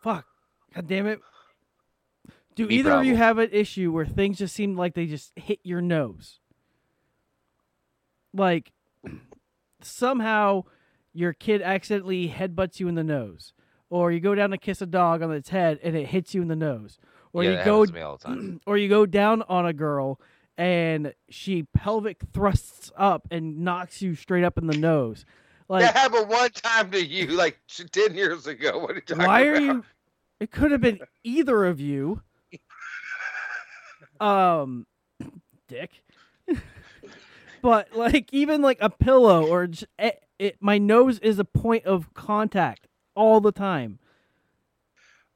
fuck, 0.00 0.26
god 0.74 0.86
damn 0.86 1.06
it. 1.06 1.20
Do 2.54 2.66
Me 2.66 2.76
either 2.76 2.92
of 2.92 3.04
you 3.04 3.16
have 3.16 3.38
an 3.38 3.50
issue 3.52 3.92
where 3.92 4.04
things 4.04 4.38
just 4.38 4.54
seem 4.54 4.76
like 4.76 4.94
they 4.94 5.06
just 5.06 5.32
hit 5.36 5.60
your 5.62 5.80
nose? 5.80 6.40
Like 8.34 8.72
somehow 9.80 10.64
your 11.12 11.32
kid 11.32 11.62
accidentally 11.62 12.28
headbutts 12.28 12.80
you 12.80 12.88
in 12.88 12.94
the 12.94 13.04
nose, 13.04 13.52
or 13.88 14.12
you 14.12 14.20
go 14.20 14.34
down 14.34 14.50
to 14.50 14.58
kiss 14.58 14.82
a 14.82 14.86
dog 14.86 15.22
on 15.22 15.32
its 15.32 15.48
head 15.48 15.78
and 15.82 15.96
it 15.96 16.08
hits 16.08 16.34
you 16.34 16.42
in 16.42 16.48
the 16.48 16.56
nose, 16.56 16.98
or 17.32 17.44
yeah, 17.44 17.58
you 17.58 17.64
go 17.64 17.86
to 17.86 17.92
me 17.92 18.00
all 18.00 18.16
the 18.16 18.24
time. 18.24 18.60
or 18.66 18.76
you 18.76 18.88
go 18.88 19.06
down 19.06 19.42
on 19.48 19.66
a 19.66 19.72
girl 19.72 20.20
and 20.56 21.14
she 21.28 21.62
pelvic 21.74 22.18
thrusts 22.32 22.92
up 22.96 23.26
and 23.30 23.60
knocks 23.60 24.02
you 24.02 24.14
straight 24.14 24.44
up 24.44 24.58
in 24.58 24.66
the 24.66 24.76
nose. 24.76 25.24
Like 25.70 25.84
that 25.84 25.96
happened 25.96 26.28
one 26.28 26.50
time 26.50 26.90
to 26.90 27.04
you, 27.04 27.28
like 27.28 27.56
ten 27.92 28.14
years 28.14 28.48
ago. 28.48 28.78
What 28.80 28.90
are 28.90 28.94
you 28.96 29.00
talking 29.02 29.24
why 29.24 29.44
are 29.44 29.54
about? 29.54 29.62
you 29.62 29.84
it 30.40 30.50
could 30.50 30.72
have 30.72 30.80
been 30.80 30.98
either 31.22 31.64
of 31.64 31.78
you 31.78 32.22
um 34.20 34.86
dick 35.68 36.02
but 37.62 37.94
like 37.94 38.28
even 38.32 38.62
like 38.62 38.78
a 38.80 38.90
pillow 38.90 39.46
or 39.46 39.68
j- 39.68 39.86
it, 39.98 40.24
it 40.40 40.56
my 40.60 40.76
nose 40.76 41.20
is 41.20 41.38
a 41.38 41.44
point 41.44 41.84
of 41.84 42.12
contact 42.14 42.88
all 43.14 43.40
the 43.40 43.52
time 43.52 44.00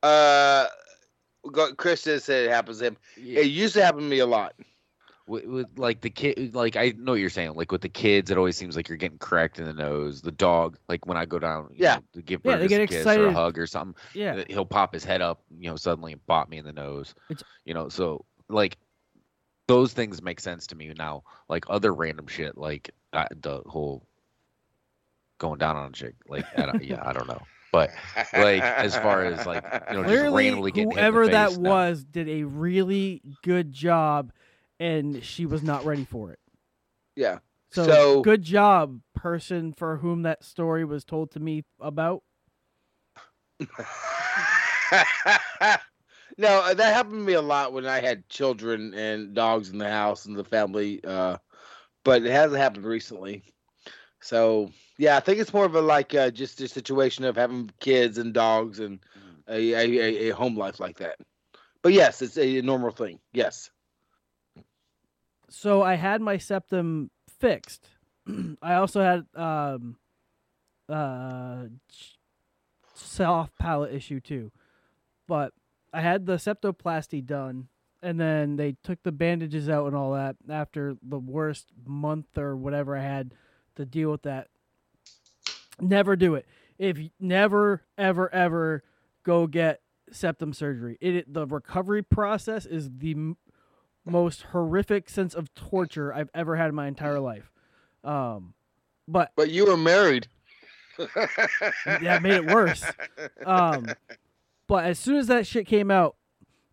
Uh, 0.03 0.67
Chris 1.77 2.05
just 2.05 2.27
said 2.27 2.45
it 2.45 2.51
happens 2.51 2.79
to 2.79 2.87
him. 2.89 2.97
It 3.17 3.47
used 3.47 3.75
to 3.75 3.85
happen 3.85 4.01
to 4.01 4.07
me 4.07 4.19
a 4.19 4.27
lot. 4.27 4.55
With, 5.27 5.45
with 5.47 5.67
like 5.79 6.03
the 6.03 6.11
kid, 6.11 6.55
like 6.55 6.77
I 6.77 6.93
know 6.99 7.13
what 7.13 7.21
you're 7.21 7.31
saying. 7.31 7.55
Like 7.55 7.73
with 7.73 7.81
the 7.81 7.89
kids, 7.89 8.31
it 8.31 8.37
always 8.37 8.57
seems 8.59 8.77
like 8.77 8.89
you're 8.91 8.99
getting 8.99 9.17
cracked 9.19 9.59
in 9.59 9.65
the 9.65 9.73
nose. 9.73 10.21
The 10.21 10.31
dog, 10.31 10.77
like 10.87 11.07
when 11.07 11.17
I 11.17 11.25
go 11.25 11.39
down, 11.39 11.71
Yeah. 11.75 11.95
know, 11.97 12.03
to 12.15 12.23
give 12.23 12.41
Yeah, 12.45 12.57
they 12.57 12.69
get 12.69 12.83
a 12.83 12.87
kiss 12.87 12.97
or 12.97 13.01
excited. 13.01 13.25
a 13.29 13.33
hug 13.33 13.59
or 13.59 13.67
something. 13.67 13.95
Yeah. 14.13 14.45
he'll 14.49 14.67
pop 14.67 14.93
his 14.93 15.03
head 15.05 15.23
up, 15.23 15.43
you 15.59 15.71
know, 15.71 15.77
suddenly 15.77 16.13
and 16.13 16.27
bop 16.27 16.51
me 16.51 16.59
in 16.59 16.65
the 16.67 16.73
nose. 16.75 17.15
It's- 17.31 17.43
you 17.65 17.73
know, 17.73 17.89
so 17.89 18.27
like 18.51 18.77
those 19.67 19.95
things 19.95 20.21
make 20.21 20.41
sense 20.41 20.67
to 20.69 20.77
me 20.77 20.93
now. 20.95 21.23
Like 21.49 21.65
other 21.71 21.95
random 21.95 22.27
shit, 22.27 22.59
like 22.59 22.91
uh, 23.15 23.25
the 23.41 23.63
whole 23.65 24.07
going 25.39 25.59
down 25.59 25.77
on 25.77 25.89
a 25.89 25.93
chick, 25.93 26.15
like 26.29 26.45
I 26.59 26.67
don't, 26.67 26.85
yeah, 26.85 27.01
I 27.03 27.15
don't 27.15 27.27
know, 27.29 27.41
but 27.73 27.91
like 28.35 28.63
as 28.63 28.95
far 28.97 29.25
as 29.25 29.47
like 29.47 29.65
you 29.91 29.97
know, 29.97 30.03
just 30.03 30.09
clearly 30.15 30.45
randomly 30.49 30.71
getting 30.71 30.91
hit 30.91 30.99
in 30.99 31.05
the 31.05 31.11
whoever 31.13 31.29
that 31.29 31.57
no. 31.59 31.71
was 31.71 32.05
did 32.05 32.29
a 32.29 32.43
really 32.45 33.23
good 33.43 33.73
job 33.73 34.33
and 34.85 35.25
she 35.25 35.47
was 35.47 35.63
not 35.63 35.85
ready 35.85 36.05
for 36.05 36.31
it 36.33 36.39
Yeah. 37.17 37.39
so, 37.71 37.85
So- 37.87 38.21
good 38.23 38.43
job 38.43 39.01
person 39.15 39.73
for 39.73 39.97
whom 39.99 40.23
that 40.23 40.45
story 40.45 40.85
was 40.85 41.05
told 41.05 41.31
to 41.33 41.41
me 41.41 41.65
about 41.81 42.23
no, 43.61 43.69
uh, 46.49 46.75
that 46.75 46.95
happened 46.95 47.15
to 47.15 47.25
me 47.27 47.35
a 47.35 47.43
lot 47.43 47.73
when 47.73 47.87
I 47.87 48.01
had 48.01 48.29
children 48.29 48.93
and 48.95 49.35
dogs 49.35 49.71
in 49.71 49.79
the 49.79 49.89
house 49.89 50.27
and 50.27 50.37
the 50.37 50.45
family. 50.45 51.03
Uh, 51.05 51.37
but 52.05 52.23
it 52.25 52.33
hasn't 52.33 52.61
happened 52.61 52.85
recently. 52.85 53.45
So 54.21 54.71
yeah, 54.99 55.17
I 55.17 55.21
think 55.21 55.39
it's 55.39 55.55
more 55.55 55.65
of 55.65 55.75
a 55.75 55.81
like 55.81 56.15
uh, 56.15 56.31
just 56.31 56.61
a 56.61 56.69
situation 56.69 57.25
of 57.25 57.37
having 57.37 57.71
kids 57.81 58.19
and 58.19 58.33
dogs 58.35 58.81
and 58.81 58.99
a, 59.49 59.73
a, 59.73 59.79
a- 60.01 60.29
a 60.31 60.35
home 60.35 60.57
life 60.57 60.81
like 60.81 60.99
that. 60.99 61.17
But 61.83 61.93
yes, 61.93 62.23
it's 62.23 62.39
a 62.39 62.61
normal 62.63 62.91
thing. 62.91 63.21
Yes. 63.33 63.71
So 65.55 65.83
I 65.83 65.95
had 65.95 66.21
my 66.21 66.37
septum 66.37 67.11
fixed. 67.39 67.89
I 68.63 68.75
also 68.75 69.01
had 69.01 69.25
um, 69.41 69.97
uh, 70.89 71.67
soft 72.95 73.57
palate 73.59 73.95
issue 73.95 74.21
too, 74.21 74.51
but 75.29 75.53
I 75.93 76.01
had 76.01 76.27
the 76.27 76.35
septoplasty 76.35 77.25
done, 77.25 77.69
and 78.03 78.19
then 78.19 78.57
they 78.57 78.77
took 78.83 79.03
the 79.05 79.13
bandages 79.13 79.69
out 79.69 79.87
and 79.87 79.95
all 79.95 80.13
that 80.13 80.37
after 80.51 80.97
the 81.01 81.19
worst 81.19 81.69
month 81.87 82.37
or 82.37 82.57
whatever 82.57 82.97
I 82.97 83.03
had 83.03 83.33
to 83.77 83.85
deal 83.85 84.11
with 84.11 84.23
that. 84.23 84.49
Never 85.81 86.17
do 86.17 86.35
it. 86.35 86.47
If 86.79 86.99
never 87.21 87.83
ever 87.97 88.33
ever 88.35 88.83
go 89.25 89.47
get 89.47 89.83
septum 90.11 90.53
surgery, 90.53 90.99
it 91.01 91.33
the 91.33 91.47
recovery 91.47 92.03
process 92.03 92.67
is 92.67 92.91
the 92.99 93.35
most 94.05 94.43
horrific 94.53 95.09
sense 95.09 95.35
of 95.35 95.53
torture 95.55 96.13
I've 96.13 96.31
ever 96.35 96.57
had 96.57 96.69
in 96.69 96.75
my 96.75 96.87
entire 96.87 97.21
life. 97.21 97.51
Um, 98.03 98.55
but 99.09 99.33
but 99.37 99.51
you 99.51 99.67
were 99.67 99.77
married. 99.77 100.29
that 101.87 102.21
made 102.23 102.35
it 102.35 102.47
worse. 102.47 102.85
Um, 103.45 103.87
but 104.67 104.85
as 104.85 104.99
soon 104.99 105.17
as 105.17 105.27
that 105.27 105.47
shit 105.47 105.67
came 105.67 105.91
out, 105.91 106.17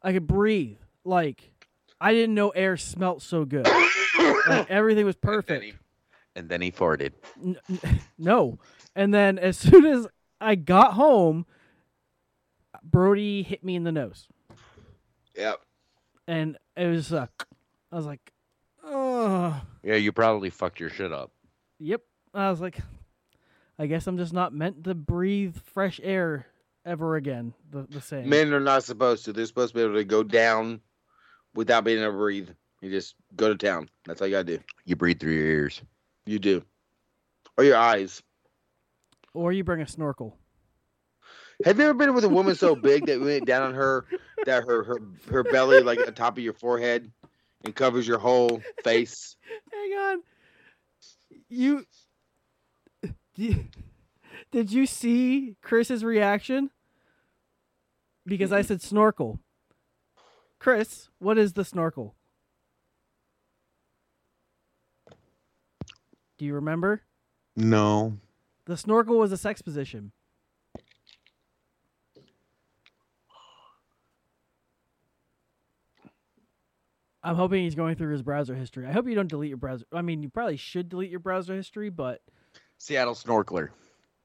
I 0.03 0.13
could 0.13 0.27
breathe. 0.27 0.77
Like 1.03 1.51
I 1.99 2.13
didn't 2.13 2.35
know 2.35 2.49
air 2.49 2.77
smelt 2.77 3.21
so 3.21 3.45
good. 3.45 3.67
like, 4.47 4.69
everything 4.69 5.05
was 5.05 5.15
perfect. 5.15 5.75
And 6.35 6.49
then 6.49 6.61
he 6.61 6.71
farted. 6.71 7.11
N- 7.43 7.57
n- 7.69 7.99
no. 8.17 8.59
And 8.95 9.13
then 9.13 9.37
as 9.39 9.57
soon 9.57 9.85
as 9.85 10.07
I 10.39 10.55
got 10.55 10.93
home, 10.93 11.45
Brody 12.83 13.43
hit 13.43 13.63
me 13.63 13.75
in 13.75 13.83
the 13.83 13.91
nose. 13.91 14.27
Yep. 15.35 15.61
And 16.27 16.57
it 16.77 16.87
was 16.87 17.11
uh, 17.13 17.27
I 17.91 17.95
was 17.95 18.05
like, 18.05 18.31
oh, 18.83 19.59
Yeah, 19.83 19.95
you 19.95 20.11
probably 20.11 20.49
fucked 20.49 20.79
your 20.79 20.89
shit 20.89 21.11
up. 21.11 21.31
yep. 21.79 22.01
I 22.33 22.49
was 22.49 22.61
like, 22.61 22.77
I 23.77 23.87
guess 23.87 24.07
I'm 24.07 24.17
just 24.17 24.31
not 24.31 24.53
meant 24.53 24.85
to 24.85 24.93
breathe 24.95 25.57
fresh 25.73 25.99
air 26.01 26.47
ever 26.85 27.15
again. 27.17 27.53
The 27.69 27.85
the 27.89 27.99
same. 28.01 28.29
Men 28.29 28.53
are 28.53 28.59
not 28.61 28.83
supposed 28.83 29.25
to. 29.25 29.33
They're 29.33 29.45
supposed 29.45 29.73
to 29.73 29.79
be 29.79 29.83
able 29.83 29.95
to 29.95 30.05
go 30.05 30.23
down 30.23 30.79
without 31.53 31.83
being 31.83 31.99
able 32.01 32.11
to 32.13 32.17
breathe. 32.17 32.49
You 32.81 32.89
just 32.89 33.15
go 33.35 33.49
to 33.49 33.55
town. 33.55 33.89
That's 34.05 34.21
all 34.21 34.27
you 34.27 34.33
gotta 34.33 34.57
do. 34.57 34.59
You 34.85 34.95
breathe 34.95 35.19
through 35.19 35.33
your 35.33 35.45
ears. 35.45 35.81
You 36.25 36.39
do. 36.39 36.63
Or 37.57 37.63
your 37.65 37.75
eyes. 37.77 38.23
Or 39.33 39.51
you 39.51 39.63
bring 39.63 39.81
a 39.81 39.87
snorkel. 39.87 40.37
Have 41.65 41.77
you 41.79 41.85
ever 41.85 41.93
been 41.93 42.13
with 42.13 42.23
a 42.23 42.29
woman 42.29 42.55
so 42.55 42.75
big 42.75 43.05
that 43.05 43.19
you 43.19 43.25
went 43.25 43.45
down 43.45 43.63
on 43.63 43.73
her 43.73 44.05
that 44.45 44.63
her 44.63 44.83
her, 44.83 44.97
her 45.29 45.43
belly 45.43 45.81
like 45.81 45.99
at 45.99 46.05
the 46.05 46.11
top 46.11 46.37
of 46.37 46.43
your 46.43 46.53
forehead 46.53 47.11
and 47.63 47.75
covers 47.75 48.07
your 48.07 48.17
whole 48.17 48.61
face? 48.83 49.35
Hang 49.71 49.91
on. 49.93 50.23
You 51.49 51.85
did, 53.35 53.67
did 54.51 54.71
you 54.71 54.85
see 54.85 55.55
Chris's 55.61 56.03
reaction? 56.03 56.71
Because 58.25 58.51
I 58.51 58.61
said 58.61 58.81
snorkel. 58.81 59.39
Chris, 60.59 61.09
what 61.19 61.37
is 61.37 61.53
the 61.53 61.65
snorkel? 61.65 62.15
Do 66.37 66.45
you 66.45 66.53
remember? 66.53 67.01
No. 67.55 68.17
The 68.65 68.77
snorkel 68.77 69.17
was 69.17 69.31
a 69.31 69.37
sex 69.37 69.61
position. 69.61 70.11
I'm 77.23 77.35
hoping 77.35 77.63
he's 77.63 77.75
going 77.75 77.95
through 77.95 78.13
his 78.13 78.23
browser 78.23 78.55
history. 78.55 78.87
I 78.87 78.91
hope 78.91 79.07
you 79.07 79.15
don't 79.15 79.27
delete 79.27 79.49
your 79.49 79.57
browser. 79.57 79.85
I 79.91 80.01
mean, 80.01 80.23
you 80.23 80.29
probably 80.29 80.57
should 80.57 80.89
delete 80.89 81.11
your 81.11 81.19
browser 81.19 81.55
history, 81.55 81.89
but 81.89 82.21
Seattle 82.77 83.13
snorkeler. 83.13 83.69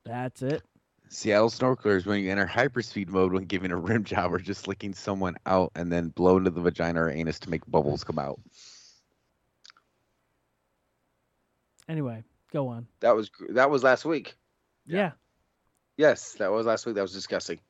that's 0.04 0.42
it. 0.42 0.62
Seattle 1.08 1.50
snorkeler 1.50 1.96
is 1.96 2.06
when 2.06 2.22
you 2.22 2.30
enter 2.30 2.46
hyperspeed 2.46 3.08
mode 3.08 3.32
when 3.32 3.44
giving 3.44 3.70
a 3.70 3.76
rim 3.76 4.02
job 4.04 4.32
or 4.32 4.38
just 4.38 4.66
licking 4.66 4.94
someone 4.94 5.36
out 5.46 5.72
and 5.74 5.92
then 5.92 6.08
blow 6.08 6.38
into 6.38 6.50
the 6.50 6.60
vagina 6.60 7.02
or 7.02 7.10
anus 7.10 7.38
to 7.40 7.50
make 7.50 7.62
bubbles 7.70 8.02
come 8.02 8.18
out. 8.18 8.40
Anyway, 11.88 12.24
go 12.52 12.68
on. 12.68 12.86
That 13.00 13.14
was 13.14 13.30
that 13.50 13.70
was 13.70 13.82
last 13.84 14.04
week. 14.04 14.34
Yeah. 14.86 15.12
Yes, 15.96 16.32
that 16.34 16.50
was 16.50 16.66
last 16.66 16.84
week. 16.84 16.96
That 16.96 17.02
was 17.02 17.12
disgusting. 17.12 17.60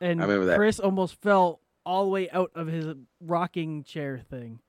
And 0.00 0.20
I 0.20 0.24
remember 0.24 0.46
that. 0.46 0.56
Chris 0.56 0.78
almost 0.78 1.20
fell 1.20 1.60
all 1.88 2.04
the 2.04 2.10
way 2.10 2.28
out 2.30 2.50
of 2.54 2.66
his 2.66 2.94
rocking 3.20 3.82
chair 3.82 4.20
thing. 4.30 4.60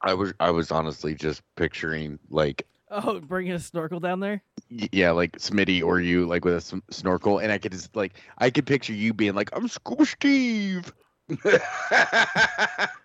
I 0.00 0.14
was 0.14 0.32
I 0.40 0.50
was 0.50 0.70
honestly 0.70 1.14
just 1.14 1.42
picturing 1.56 2.18
like 2.30 2.66
Oh, 2.90 3.20
bringing 3.20 3.52
a 3.52 3.58
snorkel 3.58 4.00
down 4.00 4.20
there? 4.20 4.42
yeah 4.70 5.10
like 5.10 5.32
Smitty 5.38 5.82
or 5.82 6.00
you 6.00 6.26
like 6.26 6.44
with 6.44 6.54
a 6.54 6.56
s- 6.56 6.74
snorkel 6.90 7.38
and 7.38 7.52
I 7.52 7.58
could 7.58 7.72
just 7.72 7.94
like 7.94 8.14
I 8.38 8.48
could 8.50 8.66
picture 8.66 8.92
you 8.94 9.12
being 9.12 9.34
like 9.34 9.50
I'm 9.52 9.68
Scuba 9.68 10.06
Steve. 10.06 10.92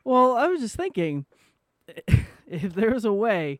Well, 0.05 0.35
I 0.37 0.47
was 0.47 0.61
just 0.61 0.75
thinking 0.75 1.25
if 2.47 2.73
there's 2.73 3.05
a 3.05 3.13
way 3.13 3.59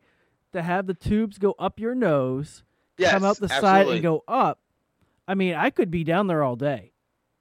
to 0.54 0.62
have 0.62 0.88
the 0.88 0.94
tubes 0.94 1.38
go 1.38 1.54
up 1.60 1.80
your 1.80 1.94
nose, 1.94 2.64
come 3.04 3.24
out 3.24 3.40
the 3.40 3.50
side 3.50 3.88
and 3.88 4.02
go 4.02 4.24
up. 4.28 4.60
I 5.28 5.36
mean, 5.36 5.54
I 5.56 5.70
could 5.70 5.92
be 5.92 6.04
down 6.04 6.28
there 6.28 6.42
all 6.44 6.56
day. 6.56 6.94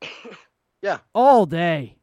Yeah. 0.83 0.99
All 1.15 1.47
day. 1.47 1.97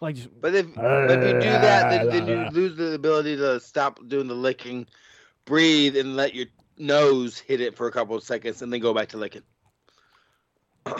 Like 0.00 0.16
just 0.16 0.28
But 0.40 0.54
if, 0.54 0.74
but 0.74 1.10
if 1.10 1.24
you 1.24 1.40
do 1.40 1.50
that, 1.50 1.90
then, 1.90 2.08
then 2.08 2.26
you 2.26 2.48
lose 2.52 2.76
the 2.76 2.94
ability 2.94 3.36
to 3.36 3.60
stop 3.60 4.00
doing 4.08 4.28
the 4.28 4.34
licking, 4.34 4.86
breathe, 5.44 5.96
and 5.96 6.16
let 6.16 6.34
your 6.34 6.46
nose 6.78 7.38
hit 7.38 7.60
it 7.60 7.76
for 7.76 7.86
a 7.86 7.92
couple 7.92 8.16
of 8.16 8.22
seconds, 8.22 8.62
and 8.62 8.72
then 8.72 8.80
go 8.80 8.94
back 8.94 9.08
to 9.10 9.18
licking. 9.18 9.42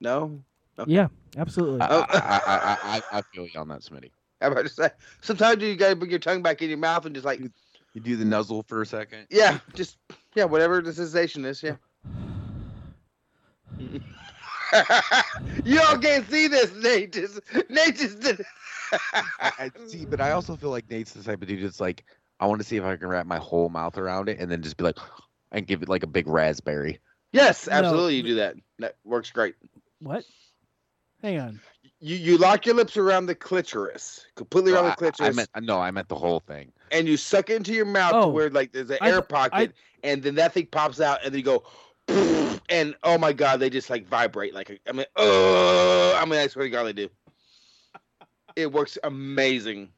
no. 0.00 0.42
Okay. 0.78 0.92
Yeah, 0.92 1.08
absolutely. 1.38 1.80
I. 1.80 1.86
I, 1.86 2.04
I, 2.10 2.78
I, 2.82 3.02
I 3.18 3.22
feel 3.22 3.46
you 3.46 3.58
on 3.60 3.68
that, 3.68 3.80
Smitty. 3.80 4.10
I'm 4.42 4.52
about 4.52 4.62
to 4.62 4.68
say. 4.68 4.90
Sometimes 5.22 5.62
you 5.62 5.74
gotta 5.74 5.96
put 5.96 6.10
your 6.10 6.18
tongue 6.18 6.42
back 6.42 6.60
in 6.60 6.68
your 6.68 6.78
mouth 6.78 7.06
and 7.06 7.14
just 7.14 7.24
like, 7.24 7.40
You 7.40 8.00
do 8.00 8.16
the 8.16 8.24
nuzzle 8.24 8.62
for 8.64 8.82
a 8.82 8.86
second. 8.86 9.26
yeah, 9.30 9.58
just 9.74 9.96
yeah, 10.34 10.44
whatever 10.44 10.82
the 10.82 10.92
sensation 10.92 11.46
is, 11.46 11.62
yeah. 11.62 11.76
you 15.64 15.80
all 15.80 15.98
can't 15.98 16.28
see 16.30 16.46
this, 16.48 16.72
Nate. 16.76 17.12
Just 17.12 17.40
Nate 17.68 17.96
just 17.96 18.20
did. 18.20 18.44
I, 19.12 19.22
I 19.58 19.70
see, 19.86 20.04
but 20.04 20.20
I 20.20 20.32
also 20.32 20.56
feel 20.56 20.70
like 20.70 20.90
Nate's 20.90 21.12
the 21.12 21.22
type 21.22 21.40
of 21.42 21.48
dude 21.48 21.62
that's 21.64 21.80
like, 21.80 22.04
I 22.40 22.46
want 22.46 22.60
to 22.60 22.66
see 22.66 22.76
if 22.76 22.84
I 22.84 22.96
can 22.96 23.08
wrap 23.08 23.26
my 23.26 23.38
whole 23.38 23.68
mouth 23.68 23.98
around 23.98 24.28
it 24.28 24.38
and 24.40 24.50
then 24.50 24.62
just 24.62 24.76
be 24.76 24.84
like, 24.84 24.98
and 25.52 25.66
give 25.66 25.82
it 25.82 25.88
like 25.88 26.02
a 26.02 26.06
big 26.08 26.26
raspberry. 26.26 26.98
Yes, 27.32 27.66
No. 27.68 27.74
absolutely, 27.74 28.16
you 28.16 28.22
do 28.22 28.34
that. 28.36 28.56
That 28.80 28.96
works 29.04 29.30
great. 29.30 29.54
what? 30.00 30.24
Hang 31.22 31.38
on. 31.38 31.60
You 32.02 32.16
you 32.16 32.38
lock 32.38 32.64
your 32.64 32.74
lips 32.74 32.96
around 32.96 33.26
the 33.26 33.34
clitoris, 33.34 34.24
completely 34.34 34.72
No, 34.72 34.78
around 34.78 34.86
I- 34.86 34.90
the 34.90 34.96
clitoris, 34.96 35.28
I, 35.28 35.32
meant 35.36 35.50
no, 35.66 35.78
I 35.78 35.90
meant 35.90 36.08
the 36.08 36.14
whole 36.16 36.40
thing. 36.40 36.72
and 36.90 37.06
you 37.06 37.18
suck 37.18 37.50
it 37.50 37.56
into 37.56 37.74
your 37.74 37.84
mouth 37.84 38.12
Oh. 38.14 38.22
to 38.22 38.28
where 38.28 38.48
like 38.50 38.72
there's 38.72 38.88
an 38.90 38.96
I 39.02 39.08
air 39.08 39.20
th- 39.20 39.24
I- 39.32 39.48
pocket, 39.48 39.72
and 40.02 40.22
then 40.22 40.34
that 40.36 40.54
thing 40.54 40.66
pops 40.66 40.98
out, 41.00 41.18
and 41.22 41.32
then 41.32 41.38
you 41.38 41.44
go, 41.44 41.62
and 42.08 42.94
oh 43.02 43.18
my 43.18 43.32
god, 43.32 43.60
they 43.60 43.70
just 43.70 43.90
like 43.90 44.06
vibrate 44.06 44.54
like 44.54 44.80
I 44.88 44.92
mean, 44.92 45.06
oh, 45.16 46.18
I 46.20 46.24
mean, 46.24 46.40
I 46.40 46.46
swear 46.46 46.64
to 46.64 46.70
God, 46.70 46.84
they 46.84 46.92
do. 46.92 47.08
It 48.56 48.72
works 48.72 48.98
amazing. 49.04 49.90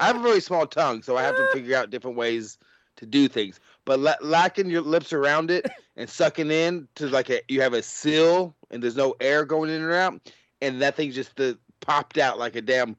I 0.00 0.06
have 0.06 0.16
a 0.16 0.22
very 0.22 0.40
small 0.40 0.66
tongue, 0.66 1.02
so 1.02 1.16
I 1.16 1.22
have 1.22 1.36
to 1.36 1.48
figure 1.52 1.76
out 1.76 1.90
different 1.90 2.16
ways 2.16 2.58
to 2.96 3.06
do 3.06 3.28
things. 3.28 3.60
But 3.84 3.98
la- 3.98 4.14
locking 4.20 4.70
your 4.70 4.82
lips 4.82 5.12
around 5.12 5.50
it 5.50 5.66
and 5.96 6.08
sucking 6.08 6.50
in 6.50 6.88
to 6.96 7.08
like 7.08 7.30
a 7.30 7.40
you 7.48 7.60
have 7.60 7.74
a 7.74 7.82
seal 7.82 8.54
and 8.70 8.82
there's 8.82 8.96
no 8.96 9.14
air 9.20 9.44
going 9.44 9.70
in 9.70 9.82
or 9.82 9.94
out, 9.94 10.20
and 10.60 10.80
that 10.82 10.96
thing 10.96 11.10
just 11.12 11.38
uh, 11.40 11.54
popped 11.80 12.18
out 12.18 12.38
like 12.38 12.56
a 12.56 12.62
damn, 12.62 12.96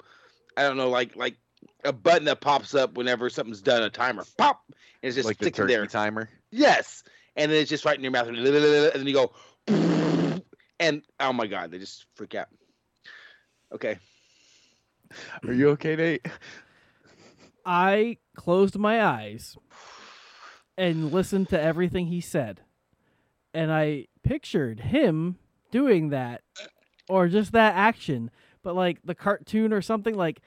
I 0.58 0.64
don't 0.64 0.78
know, 0.78 0.90
like 0.90 1.16
like 1.16 1.38
a 1.84 1.94
button 1.94 2.26
that 2.26 2.42
pops 2.42 2.76
up 2.76 2.96
whenever 2.96 3.30
something's 3.30 3.62
done, 3.62 3.84
a 3.84 3.90
timer, 3.90 4.24
pop, 4.38 4.64
and 4.68 4.76
it's 5.02 5.16
just 5.16 5.28
like 5.28 5.38
sticking 5.38 5.64
turkey 5.64 5.74
there. 5.74 5.86
timer. 5.88 6.30
Yes, 6.52 7.04
and 7.36 7.52
then 7.52 7.62
it's 7.62 7.70
just 7.70 7.86
right 7.86 7.96
in 7.98 8.04
your 8.04 8.12
mouth, 8.12 8.28
and 8.28 8.38
then 8.46 9.08
you 9.08 9.14
go, 9.14 9.32
and 10.80 11.02
oh 11.20 11.34
my 11.34 11.48
god, 11.48 11.72
they 11.72 11.80
just 11.80 12.06
freak 12.16 12.36
out. 12.36 12.48
Okay, 13.74 13.98
Are 15.48 15.54
you 15.54 15.70
okay, 15.70 15.96
Nate? 15.96 16.26
I 17.66 18.18
closed 18.36 18.78
my 18.78 19.04
eyes 19.06 19.56
and 20.78 21.12
listened 21.12 21.50
to 21.50 21.62
everything 21.62 22.08
he 22.08 22.22
said. 22.22 22.62
And 23.54 23.72
I 23.72 24.08
pictured 24.24 24.80
him 24.80 25.38
doing 25.72 26.10
that 26.10 26.42
or 27.10 27.28
just 27.28 27.52
that 27.52 27.76
action, 27.76 28.32
but 28.64 28.76
like 28.76 29.00
the 29.04 29.16
cartoon 29.16 29.74
or 29.74 29.82
something 29.82 30.16
like 30.16 30.42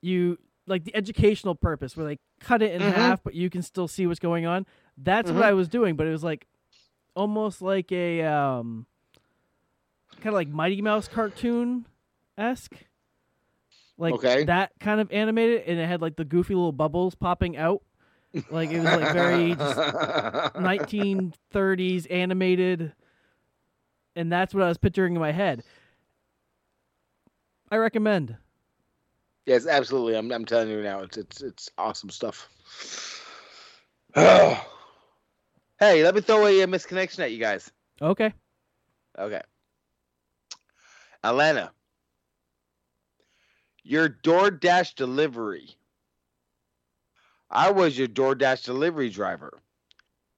you 0.00 0.38
like 0.68 0.84
the 0.84 0.94
educational 0.96 1.54
purpose 1.54 1.96
where 1.96 2.06
they 2.06 2.18
cut 2.40 2.62
it 2.62 2.72
in 2.72 2.82
Mhm. 2.82 2.92
half 2.92 3.22
but 3.22 3.34
you 3.34 3.48
can 3.50 3.62
still 3.62 3.86
see 3.88 4.06
what's 4.06 4.20
going 4.20 4.46
on. 4.46 4.66
That's 4.98 5.30
Mhm. 5.30 5.34
what 5.34 5.42
I 5.44 5.52
was 5.52 5.68
doing, 5.68 5.96
but 5.96 6.06
it 6.06 6.10
was 6.10 6.24
like 6.24 6.46
almost 7.14 7.60
like 7.62 7.90
a 7.92 8.22
um 8.22 8.86
kind 10.16 10.28
of 10.28 10.34
like 10.34 10.48
Mighty 10.48 10.80
Mouse 10.82 11.08
cartoon 11.08 11.86
esque. 12.38 12.74
like 13.98 14.14
Okay. 14.14 14.44
that 14.44 14.72
kind 14.80 15.00
of 15.00 15.10
animated, 15.12 15.62
and 15.66 15.78
it 15.80 15.86
had 15.86 16.02
like 16.02 16.16
the 16.16 16.24
goofy 16.24 16.54
little 16.54 16.72
bubbles 16.72 17.14
popping 17.14 17.56
out. 17.56 17.82
Like 18.50 18.70
it 18.70 18.80
was 18.80 18.90
like 18.90 19.10
very 19.12 19.54
1930s 20.58 22.06
animated, 22.10 22.92
and 24.14 24.30
that's 24.30 24.54
what 24.54 24.62
I 24.64 24.68
was 24.68 24.78
picturing 24.78 25.14
in 25.14 25.20
my 25.20 25.32
head. 25.32 25.62
I 27.70 27.76
recommend. 27.76 28.36
Yes, 29.46 29.66
absolutely. 29.66 30.16
I'm 30.16 30.30
I'm 30.32 30.44
telling 30.44 30.68
you 30.68 30.82
now, 30.82 31.00
it's 31.00 31.16
it's 31.16 31.40
it's 31.42 31.70
awesome 31.78 32.10
stuff. 32.10 32.48
hey, 35.78 36.02
let 36.04 36.14
me 36.14 36.20
throw 36.20 36.46
a, 36.46 36.62
uh 36.62 36.66
misconnection 36.66 37.20
at 37.20 37.32
you 37.32 37.38
guys. 37.38 37.70
Okay. 38.00 38.32
Okay. 39.18 39.42
Atlanta. 41.24 41.70
Your 43.82 44.08
DoorDash 44.08 44.94
delivery. 44.94 45.76
I 47.50 47.70
was 47.70 47.96
your 47.96 48.08
DoorDash 48.08 48.64
delivery 48.64 49.10
driver. 49.10 49.60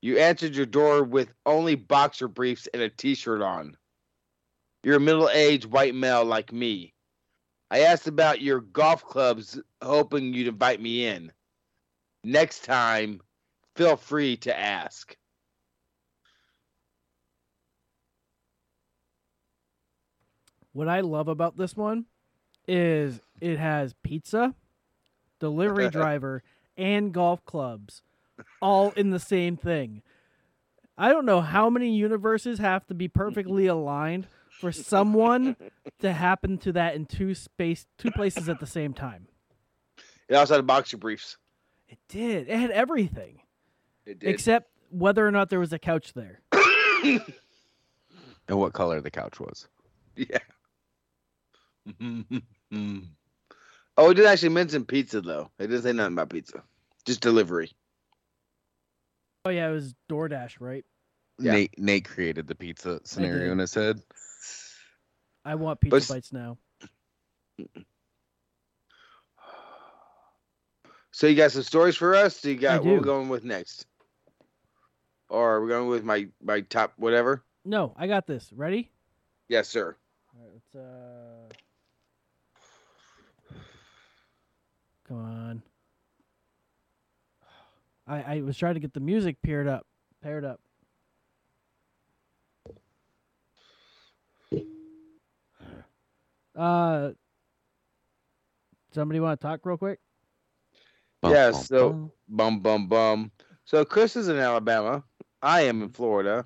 You 0.00 0.18
answered 0.18 0.54
your 0.54 0.66
door 0.66 1.02
with 1.02 1.34
only 1.44 1.74
boxer 1.74 2.28
briefs 2.28 2.68
and 2.72 2.82
a 2.82 2.88
t 2.88 3.14
shirt 3.14 3.42
on. 3.42 3.76
You're 4.84 4.96
a 4.96 5.00
middle 5.00 5.28
aged 5.28 5.66
white 5.66 5.94
male 5.94 6.24
like 6.24 6.52
me. 6.52 6.94
I 7.70 7.80
asked 7.80 8.06
about 8.06 8.40
your 8.40 8.60
golf 8.60 9.04
clubs, 9.04 9.60
hoping 9.82 10.32
you'd 10.32 10.46
invite 10.46 10.80
me 10.80 11.06
in. 11.06 11.32
Next 12.22 12.64
time, 12.64 13.20
feel 13.76 13.96
free 13.96 14.36
to 14.38 14.58
ask. 14.58 15.16
What 20.78 20.86
I 20.88 21.00
love 21.00 21.26
about 21.26 21.56
this 21.56 21.76
one 21.76 22.04
is 22.68 23.20
it 23.40 23.58
has 23.58 23.96
pizza, 24.04 24.54
delivery 25.40 25.88
driver, 25.90 26.44
and 26.76 27.12
golf 27.12 27.44
clubs 27.44 28.02
all 28.62 28.92
in 28.92 29.10
the 29.10 29.18
same 29.18 29.56
thing. 29.56 30.02
I 30.96 31.08
don't 31.08 31.26
know 31.26 31.40
how 31.40 31.68
many 31.68 31.96
universes 31.96 32.60
have 32.60 32.86
to 32.86 32.94
be 32.94 33.08
perfectly 33.08 33.66
aligned 33.66 34.28
for 34.60 34.70
someone 34.70 35.56
to 35.98 36.12
happen 36.12 36.58
to 36.58 36.70
that 36.74 36.94
in 36.94 37.06
two 37.06 37.34
space 37.34 37.84
two 37.98 38.12
places 38.12 38.48
at 38.48 38.60
the 38.60 38.66
same 38.66 38.94
time. 38.94 39.26
It 40.28 40.36
also 40.36 40.54
had 40.54 40.66
boxer 40.68 40.96
briefs. 40.96 41.38
It 41.88 41.98
did. 42.08 42.48
It 42.48 42.56
had 42.56 42.70
everything. 42.70 43.40
It 44.06 44.20
did. 44.20 44.30
Except 44.30 44.70
whether 44.90 45.26
or 45.26 45.32
not 45.32 45.50
there 45.50 45.58
was 45.58 45.72
a 45.72 45.78
couch 45.80 46.12
there. 46.14 46.40
And 48.50 48.58
what 48.58 48.72
color 48.72 49.02
the 49.02 49.10
couch 49.10 49.40
was. 49.40 49.68
Yeah. 50.16 50.38
oh, 53.96 54.10
it 54.10 54.14
didn't 54.14 54.30
actually 54.30 54.48
mention 54.50 54.84
pizza 54.84 55.20
though. 55.20 55.50
It 55.58 55.68
didn't 55.68 55.82
say 55.82 55.92
nothing 55.92 56.14
about 56.14 56.30
pizza. 56.30 56.62
Just 57.06 57.20
delivery. 57.20 57.72
Oh 59.44 59.50
yeah, 59.50 59.68
it 59.68 59.72
was 59.72 59.94
DoorDash, 60.10 60.56
right? 60.60 60.84
Yeah. 61.38 61.52
Nate 61.52 61.78
Nate 61.78 62.04
created 62.08 62.46
the 62.46 62.54
pizza 62.54 63.00
scenario 63.04 63.44
did. 63.44 63.52
in 63.52 63.58
his 63.58 63.74
head. 63.74 64.02
I 65.44 65.54
want 65.54 65.80
pizza 65.80 65.96
But- 65.98 66.08
bites 66.08 66.32
now. 66.32 66.58
So 71.10 71.26
you 71.26 71.34
got 71.34 71.50
some 71.50 71.62
stories 71.64 71.96
for 71.96 72.14
us? 72.14 72.40
Do 72.42 72.50
you 72.50 72.56
got 72.56 72.74
I 72.74 72.78
what 72.78 72.94
we're 72.94 73.00
going 73.00 73.28
with 73.28 73.42
next? 73.42 73.86
Or 75.28 75.56
are 75.56 75.60
we 75.62 75.68
going 75.68 75.88
with 75.88 76.04
my 76.04 76.28
my 76.40 76.60
top 76.60 76.92
whatever? 76.96 77.42
No, 77.64 77.92
I 77.96 78.06
got 78.06 78.26
this. 78.28 78.52
Ready? 78.52 78.92
Yes, 79.48 79.68
sir. 79.68 79.96
All 80.36 80.40
right, 80.44 80.52
let's 80.54 80.74
uh 80.76 81.48
Come 85.08 85.24
on. 85.24 85.62
I 88.06 88.36
I 88.36 88.40
was 88.42 88.58
trying 88.58 88.74
to 88.74 88.80
get 88.80 88.92
the 88.92 89.00
music 89.00 89.40
paired 89.42 89.66
up. 89.66 89.86
Paired 90.22 90.44
up. 90.44 90.60
Uh 96.54 97.12
somebody 98.92 99.20
want 99.20 99.40
to 99.40 99.46
talk 99.46 99.64
real 99.64 99.78
quick? 99.78 100.00
yeah, 101.24 101.52
so 101.52 102.10
bum 102.28 102.60
bum 102.60 102.88
bum. 102.88 103.30
So 103.64 103.84
Chris 103.84 104.16
is 104.16 104.28
in 104.28 104.36
Alabama. 104.36 105.04
I 105.42 105.62
am 105.62 105.82
in 105.82 105.90
Florida. 105.90 106.44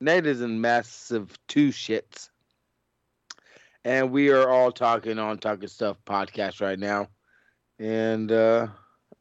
Nate 0.00 0.26
is 0.26 0.40
in 0.42 0.60
massive 0.60 1.38
two 1.48 1.68
shits. 1.68 2.30
And 3.84 4.10
we 4.10 4.30
are 4.30 4.48
all 4.48 4.72
talking 4.72 5.18
on 5.18 5.38
Talking 5.38 5.68
Stuff 5.68 5.98
podcast 6.06 6.60
right 6.60 6.78
now. 6.78 7.08
And 7.78 8.30
uh 8.30 8.68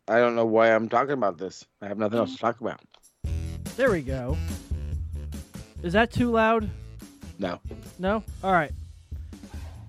I 0.07 0.17
don't 0.19 0.35
know 0.35 0.45
why 0.45 0.73
I'm 0.73 0.89
talking 0.89 1.13
about 1.13 1.37
this. 1.37 1.65
I 1.81 1.87
have 1.87 1.97
nothing 1.97 2.19
else 2.19 2.33
to 2.33 2.39
talk 2.39 2.59
about. 2.59 2.81
There 3.77 3.91
we 3.91 4.01
go. 4.01 4.37
Is 5.81 5.93
that 5.93 6.11
too 6.11 6.29
loud? 6.29 6.69
No. 7.39 7.59
No? 7.99 8.23
All 8.43 8.51
right. 8.51 8.71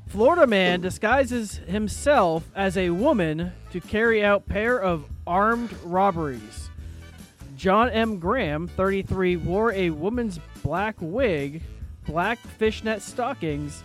Florida 0.06 0.46
man 0.46 0.80
disguises 0.80 1.56
himself 1.66 2.48
as 2.54 2.76
a 2.76 2.90
woman 2.90 3.52
to 3.72 3.80
carry 3.80 4.24
out 4.24 4.46
pair 4.46 4.80
of 4.80 5.04
armed 5.26 5.74
robberies. 5.82 6.70
John 7.56 7.90
M. 7.90 8.18
Graham, 8.18 8.68
33, 8.68 9.36
wore 9.36 9.72
a 9.72 9.90
woman's 9.90 10.38
black 10.62 10.94
wig, 11.00 11.62
black 12.06 12.38
fishnet 12.38 13.02
stockings, 13.02 13.82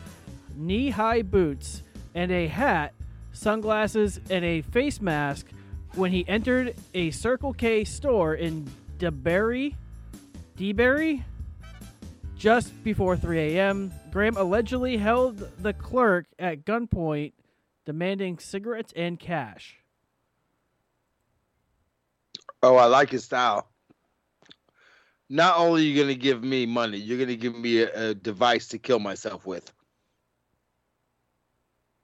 knee-high 0.55 1.23
boots, 1.23 1.81
and 2.13 2.31
a 2.31 2.47
hat, 2.47 2.93
sunglasses, 3.39 4.19
and 4.29 4.43
a 4.43 4.61
face 4.61 5.01
mask 5.01 5.47
when 5.95 6.11
he 6.11 6.27
entered 6.27 6.75
a 6.93 7.11
Circle 7.11 7.53
K 7.53 7.83
store 7.83 8.35
in 8.35 8.69
DeBary, 8.97 9.75
DeBary, 10.57 11.23
just 12.35 12.83
before 12.83 13.15
3 13.15 13.39
a.m., 13.55 13.91
Graham 14.11 14.37
allegedly 14.37 14.97
held 14.97 15.37
the 15.61 15.73
clerk 15.73 16.25
at 16.37 16.65
gunpoint, 16.65 17.33
demanding 17.85 18.39
cigarettes 18.39 18.93
and 18.95 19.19
cash. 19.19 19.77
Oh, 22.61 22.75
I 22.75 22.85
like 22.85 23.09
his 23.09 23.23
style. 23.23 23.69
Not 25.29 25.57
only 25.57 25.81
are 25.81 25.85
you 25.85 26.01
gonna 26.01 26.15
give 26.15 26.43
me 26.43 26.65
money, 26.65 26.97
you're 26.97 27.19
gonna 27.19 27.35
give 27.35 27.55
me 27.55 27.81
a, 27.83 28.09
a 28.09 28.13
device 28.15 28.67
to 28.69 28.79
kill 28.79 28.99
myself 28.99 29.45
with. 29.45 29.71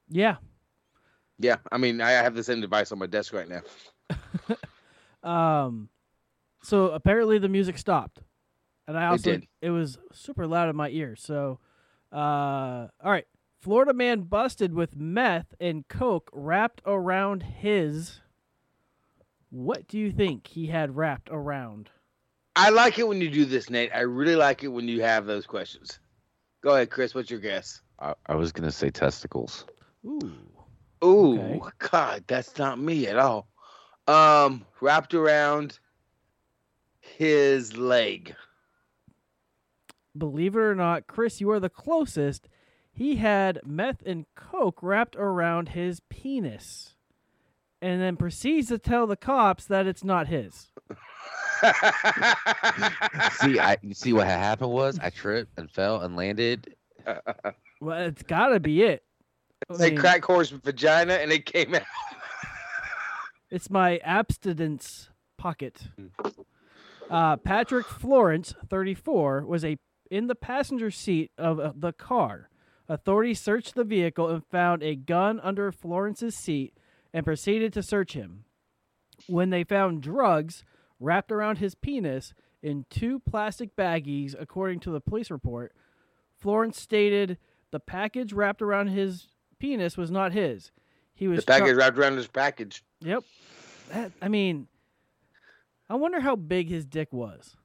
Yeah. 0.07 0.36
Yeah, 1.40 1.57
I 1.72 1.78
mean, 1.78 1.99
I 2.02 2.12
have 2.12 2.34
the 2.36 2.44
same 2.44 2.62
device 2.62 2.91
on 2.91 2.99
my 2.99 3.07
desk 3.07 3.34
right 3.34 3.48
now. 3.49 3.62
Um, 5.24 5.90
so 6.62 6.91
apparently 6.91 7.40
the 7.40 7.49
music 7.49 7.80
stopped, 7.80 8.22
and 8.88 8.95
I 8.95 9.06
It 9.06 9.10
also 9.10 9.32
did. 9.32 9.48
it 9.62 9.72
was 9.72 9.98
super 10.14 10.45
loud 10.45 10.70
in 10.70 10.76
my 10.76 10.90
ear. 10.90 11.16
So, 11.16 11.60
uh, 12.12 12.88
all 13.03 13.12
right, 13.12 13.26
Florida 13.60 13.91
man 13.94 14.22
busted 14.22 14.74
with 14.76 14.95
meth 14.95 15.56
and 15.60 15.88
coke 15.88 16.30
wrapped 16.32 16.84
around 16.86 17.41
his. 17.41 18.22
What 19.49 19.88
do 19.88 19.98
you 19.98 20.12
think 20.12 20.45
he 20.45 20.68
had 20.68 20.95
wrapped 20.95 21.30
around? 21.32 21.90
I 22.56 22.70
like 22.70 22.99
it 22.99 23.07
when 23.07 23.20
you 23.20 23.30
do 23.32 23.45
this, 23.45 23.70
Nate. 23.72 23.91
I 23.95 24.02
really 24.02 24.36
like 24.36 24.64
it 24.64 24.68
when 24.68 24.88
you 24.88 25.02
have 25.02 25.26
those 25.26 25.48
questions. 25.48 25.99
Go 26.62 26.76
ahead, 26.76 26.91
Chris. 26.91 27.16
What's 27.16 27.32
your 27.32 27.40
guess? 27.40 27.82
I, 27.99 28.14
I 28.28 28.36
was 28.36 28.52
gonna 28.52 28.72
say 28.72 28.91
testicles. 28.91 29.66
Ooh. 30.06 30.32
Ooh, 31.03 31.39
Okay. 31.39 31.61
God, 31.80 32.23
that's 32.27 32.57
not 32.57 32.80
me 32.80 33.07
at 33.07 33.17
all. 33.17 33.47
Um, 34.07 34.65
wrapped 34.81 35.13
around 35.13 35.80
his 36.99 37.76
leg. 37.77 38.35
Believe 40.17 40.55
it 40.55 40.59
or 40.59 40.76
not, 40.76 41.07
Chris, 41.07 41.41
you 41.41 41.49
are 41.51 41.59
the 41.59 41.69
closest. 41.69 42.47
He 42.91 43.17
had 43.17 43.59
meth 43.65 44.01
and 44.05 44.26
coke 44.35 44.80
wrapped 44.81 45.15
around 45.17 45.69
his 45.69 45.99
penis, 46.09 46.95
and 47.81 48.01
then 48.01 48.15
proceeds 48.15 48.69
to 48.69 48.77
tell 48.77 49.05
the 49.07 49.17
cops 49.17 49.65
that 49.65 49.85
it's 49.88 50.03
not 50.03 50.27
his. 50.27 50.72
see, 53.34 53.59
I 53.59 53.77
you 53.81 53.93
see 53.93 54.13
what 54.13 54.27
happened 54.27 54.72
was 54.72 54.97
I 54.99 55.09
tripped 55.09 55.57
and 55.57 55.69
fell 55.69 56.01
and 56.01 56.15
landed. 56.15 56.76
Well, 57.81 58.01
it's 58.03 58.23
got 58.23 58.47
to 58.49 58.59
be 58.59 58.84
it. 58.84 59.03
They 59.70 59.92
mean, 59.92 60.00
crack 60.00 60.24
horse 60.24 60.50
vagina 60.50 61.14
and 61.16 61.32
it 61.32 61.46
came 61.46 61.74
out. 61.74 61.82
It's 63.50 63.70
my 63.70 63.98
abstinence 63.98 65.10
pocket. 65.38 65.88
Uh, 67.10 67.38
Patrick 67.38 67.86
Florence, 67.86 68.54
34, 68.70 69.46
was 69.46 69.64
a 69.64 69.78
in 70.12 70.28
the 70.28 70.36
passenger 70.36 70.92
seat 70.92 71.32
of 71.38 71.60
uh, 71.60 71.74
the 71.76 71.94
car. 71.94 72.50
Authorities 72.88 73.40
searched 73.40 73.74
the 73.74 73.84
vehicle 73.84 74.30
and 74.30 74.46
found 74.46 74.84
a 74.84 74.96
gun 74.96 75.40
under 75.42 75.72
Florence's 75.72 76.36
seat 76.36 76.78
and 77.14 77.26
proceeded 77.26 77.74
to 77.74 77.82
search 77.82 78.14
him. 78.14 78.46
When 79.28 79.50
they 79.50 79.64
found 79.64 80.04
drugs 80.04 80.64
wrapped 81.00 81.32
around 81.32 81.58
his 81.58 81.74
penis 81.74 82.34
in 82.62 82.86
two 82.90 83.20
plastic 83.20 83.76
baggies, 83.76 84.36
according 84.38 84.82
to 84.82 84.92
the 84.92 85.00
police 85.02 85.32
report, 85.32 85.74
Florence 86.38 86.80
stated 86.80 87.38
the 87.72 87.80
package 87.80 88.34
wrapped 88.34 88.62
around 88.62 88.88
his 88.88 89.28
penis 89.60 89.98
was 89.98 90.11
not 90.11 90.32
his. 90.32 90.72
He 91.14 91.27
was 91.27 91.45
the 91.45 91.52
package 91.52 91.76
wrapped 91.76 91.98
around 91.98 92.18
his 92.18 92.27
package. 92.27 92.84
Yep. 93.02 93.23
That 93.91 94.11
I 94.22 94.27
mean, 94.27 94.68
I 95.90 95.95
wonder 95.95 96.19
how 96.19 96.36
big 96.36 96.69
his 96.69 96.86
dick 96.86 97.14
was. 97.14 97.56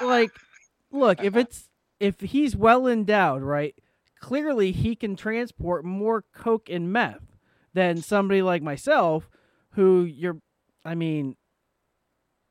like, 0.00 0.30
look, 0.90 1.22
if 1.22 1.36
it's 1.36 1.68
if 2.00 2.20
he's 2.20 2.56
well 2.56 2.86
endowed, 2.86 3.42
right? 3.42 3.74
Clearly, 4.20 4.72
he 4.72 4.96
can 4.96 5.16
transport 5.16 5.84
more 5.84 6.24
coke 6.34 6.68
and 6.70 6.92
meth 6.92 7.36
than 7.74 8.02
somebody 8.02 8.42
like 8.42 8.62
myself, 8.62 9.28
who 9.70 10.04
you're. 10.04 10.38
I 10.84 10.94
mean, 10.94 11.36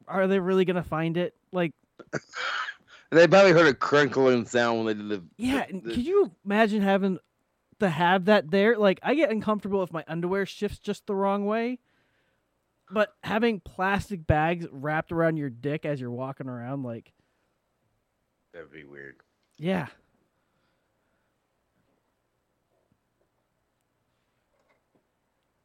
are 0.08 0.28
they 0.28 0.40
really 0.40 0.66
gonna 0.66 0.84
find 0.84 1.18
it? 1.18 1.34
Like, 1.52 1.74
They 3.14 3.28
probably 3.28 3.52
heard 3.52 3.68
a 3.68 3.74
crinkling 3.74 4.46
sound 4.46 4.78
when 4.80 4.88
they 4.88 4.94
did 4.96 5.10
the. 5.10 5.24
yeah. 5.38 5.66
the- 5.66 5.70
and 5.70 5.84
could 5.84 6.06
you 6.06 6.32
imagine 6.44 6.82
having 6.82 7.20
to 7.80 7.90
have 7.90 8.26
that 8.26 8.50
there? 8.50 8.78
Like, 8.78 9.00
I 9.04 9.14
get 9.16 9.30
uncomfortable 9.30 9.84
if 9.84 9.92
my 9.94 10.04
underwear 10.08 10.46
shifts 10.46 10.80
just 10.80 11.06
the 11.06 11.16
wrong 11.16 11.46
way. 11.46 11.80
But 12.92 13.14
having 13.24 13.60
plastic 13.60 14.26
bags 14.28 14.66
wrapped 14.72 15.12
around 15.12 15.38
your 15.38 15.50
dick 15.50 15.86
as 15.86 16.00
you're 16.02 16.12
walking 16.12 16.48
around, 16.48 16.84
like, 16.84 17.14
That'd 18.54 18.72
be 18.72 18.84
weird. 18.84 19.16
yeah. 19.58 19.88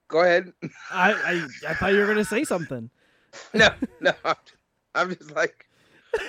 Go 0.08 0.20
ahead. 0.22 0.52
I, 0.90 1.12
I 1.12 1.46
I 1.68 1.74
thought 1.74 1.92
you 1.92 1.98
were 1.98 2.06
gonna 2.06 2.24
say 2.24 2.44
something. 2.44 2.90
no, 3.54 3.68
no. 4.00 4.12
I'm, 4.24 4.36
I'm 4.94 5.14
just 5.14 5.30
like, 5.32 5.67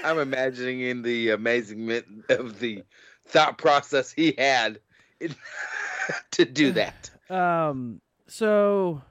I'm 0.03 0.19
imagining 0.19 0.81
in 0.81 1.01
the 1.01 1.31
amazement 1.31 2.05
of 2.29 2.59
the 2.59 2.83
thought 3.25 3.57
process 3.57 4.11
he 4.11 4.33
had 4.37 4.79
to 6.31 6.45
do 6.45 6.71
that. 6.73 7.09
Um. 7.29 8.01
So, 8.27 9.01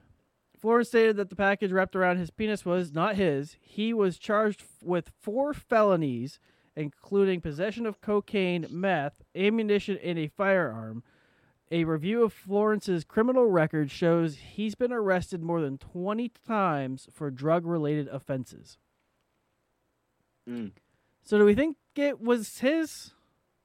Florence 0.57 0.89
stated 0.89 1.17
that 1.17 1.29
the 1.29 1.35
package 1.35 1.71
wrapped 1.71 1.95
around 1.95 2.17
his 2.17 2.31
penis 2.31 2.65
was 2.65 2.93
not 2.93 3.15
his. 3.15 3.57
He 3.61 3.93
was 3.93 4.17
charged 4.17 4.63
with 4.81 5.11
four 5.21 5.53
felonies, 5.53 6.39
including 6.75 7.41
possession 7.41 7.85
of 7.85 8.01
cocaine, 8.01 8.65
meth, 8.69 9.21
ammunition, 9.35 9.97
and 10.03 10.17
a 10.17 10.27
firearm. 10.27 11.03
A 11.71 11.83
review 11.83 12.23
of 12.23 12.33
Florence's 12.33 13.03
criminal 13.03 13.45
record 13.45 13.91
shows 13.91 14.37
he's 14.37 14.73
been 14.73 14.91
arrested 14.91 15.43
more 15.43 15.61
than 15.61 15.77
20 15.77 16.31
times 16.47 17.07
for 17.13 17.29
drug 17.29 17.65
related 17.65 18.07
offenses. 18.07 18.77
Mm. 20.49 20.71
So, 21.23 21.37
do 21.37 21.45
we 21.45 21.53
think 21.53 21.77
it 21.95 22.19
was 22.19 22.59
his? 22.59 23.11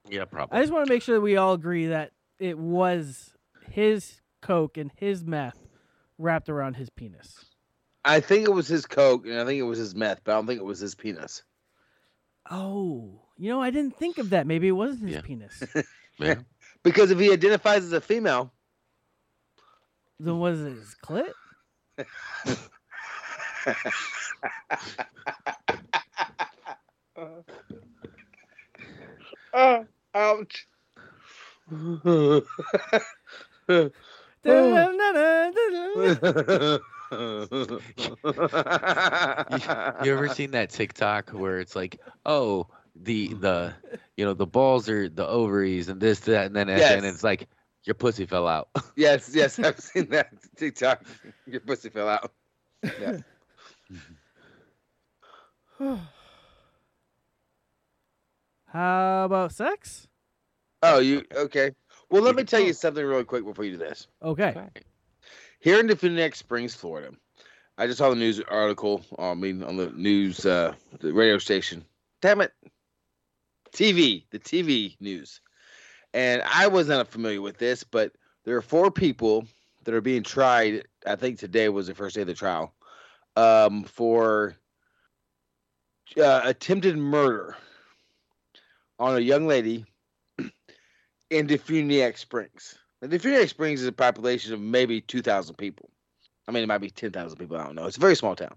Yeah, 0.09 0.25
probably. 0.27 0.59
I 0.59 0.63
just 0.63 0.73
want 0.73 0.87
to 0.87 0.93
make 0.93 1.03
sure 1.03 1.17
that 1.17 1.23
we 1.23 1.37
all 1.37 1.55
agree 1.55 1.87
that 1.87 2.13
it 2.39 2.59
was 2.59 3.33
his 3.71 4.21
coke 4.43 4.77
and 4.77 4.91
his 4.97 5.25
meth 5.25 5.59
wrapped 6.19 6.49
around 6.49 6.75
his 6.77 6.91
penis. 6.91 7.47
I 8.05 8.21
think 8.21 8.47
it 8.47 8.53
was 8.53 8.69
his 8.69 8.85
coke, 8.85 9.27
and 9.27 9.41
I 9.41 9.47
think 9.47 9.59
it 9.59 9.65
was 9.65 9.79
his 9.79 9.95
meth, 9.95 10.21
but 10.25 10.33
I 10.33 10.35
don't 10.35 10.47
think 10.47 10.61
it 10.61 10.65
was 10.65 10.81
his 10.81 10.95
penis. 10.95 11.43
Oh, 12.51 13.23
you 13.39 13.49
know, 13.49 13.63
I 13.63 13.71
didn't 13.71 13.97
think 13.97 14.19
of 14.19 14.31
that. 14.31 14.47
Maybe 14.47 14.69
it 14.69 14.73
wasn't 14.73 15.09
his 15.09 15.23
penis. 15.23 15.63
Yeah. 16.19 16.37
Because 16.85 17.11
if 17.11 17.19
he 17.19 17.33
identifies 17.33 17.83
as 17.83 17.93
a 17.93 18.01
female, 18.01 18.53
then 20.21 20.39
was 20.39 20.61
it 20.61 20.75
his 20.75 20.95
clit? 21.05 21.33
oh, 29.55 29.87
ouch. 30.15 30.67
you 31.71 32.43
ever 40.05 40.29
seen 40.29 40.51
that 40.51 40.69
TikTok 40.71 41.31
where 41.31 41.61
it's 41.61 41.75
like, 41.77 42.01
oh, 42.27 42.67
the 42.97 43.35
the 43.35 43.75
you 44.17 44.25
know 44.25 44.35
the 44.35 44.47
balls 44.47 44.89
are 44.89 45.09
the 45.09 45.27
ovaries 45.27 45.89
and 45.89 46.01
this 46.01 46.21
that 46.21 46.47
and 46.47 46.55
then 46.55 46.69
at 46.69 46.79
the 46.79 46.97
end 46.97 47.05
it's 47.05 47.25
like 47.25 47.49
your 47.85 47.95
pussy 47.95 48.27
fell 48.27 48.49
out. 48.49 48.69
yes, 48.97 49.31
yes, 49.35 49.59
I've 49.59 49.81
seen 49.81 50.09
that 50.11 50.29
TikTok. 50.57 51.05
Your 51.47 51.61
pussy 51.61 51.91
fell 51.91 52.09
out. 52.09 52.33
Yeah. 53.01 53.19
How 58.75 59.27
about 59.27 59.53
sex? 59.53 60.09
Oh, 60.83 60.99
you 60.99 61.23
okay? 61.33 61.71
Well, 62.11 62.23
let 62.23 62.35
me 62.35 62.43
tell 62.43 62.61
you 62.61 62.73
something 62.73 63.05
really 63.07 63.23
quick 63.23 63.45
before 63.45 63.65
you 63.65 63.71
do 63.71 63.79
this. 63.79 64.09
Okay. 64.21 64.69
Here 65.61 65.79
in 65.79 65.87
DeFuniak 65.87 66.35
Springs, 66.35 66.75
Florida, 66.75 67.13
I 67.79 67.87
just 67.87 67.99
saw 67.99 68.11
the 68.11 68.17
news 68.17 68.41
article. 68.41 69.05
uh, 69.17 69.31
I 69.31 69.35
mean, 69.35 69.63
on 69.63 69.77
the 69.77 69.91
news, 69.91 70.45
uh, 70.45 70.75
the 70.99 71.13
radio 71.13 71.39
station. 71.39 71.85
Damn 72.21 72.41
it, 72.41 72.53
TV, 73.73 74.25
the 74.31 74.41
TV 74.41 74.97
news. 75.01 75.41
And 76.13 76.43
I 76.43 76.67
wasn't 76.67 77.07
familiar 77.07 77.43
with 77.43 77.59
this, 77.59 77.85
but 77.85 78.11
there 78.45 78.57
are 78.57 78.63
four 78.63 78.91
people 78.91 79.47
that 79.85 79.95
are 79.95 80.01
being 80.01 80.25
tried. 80.25 80.85
I 81.07 81.15
think 81.15 81.39
today 81.39 81.69
was 81.69 81.87
the 81.87 81.95
first 81.95 82.17
day 82.17 82.23
of 82.23 82.27
the 82.27 82.35
trial 82.35 82.75
um, 83.37 83.85
for 83.85 84.57
uh, 86.21 86.41
attempted 86.45 86.99
murder 86.99 87.57
on 88.99 89.17
a 89.17 89.21
young 89.21 89.47
lady 89.47 89.85
in 91.31 91.47
DeFuniak 91.47 92.19
Springs. 92.19 92.79
Now, 93.03 93.09
DeFuniak 93.09 93.49
Springs 93.49 93.83
is 93.83 93.89
a 93.89 93.93
population 93.93 94.55
of 94.55 94.61
maybe 94.61 95.01
2,000 95.01 95.57
people. 95.57 95.91
I 96.47 96.53
mean, 96.53 96.63
it 96.63 96.67
might 96.67 96.79
be 96.79 96.91
10,000 96.91 97.39
people. 97.39 97.57
I 97.57 97.65
don't 97.65 97.75
know. 97.75 97.87
It's 97.87 97.97
a 97.97 98.01
very 98.01 98.17
small 98.17 98.37
town. 98.37 98.55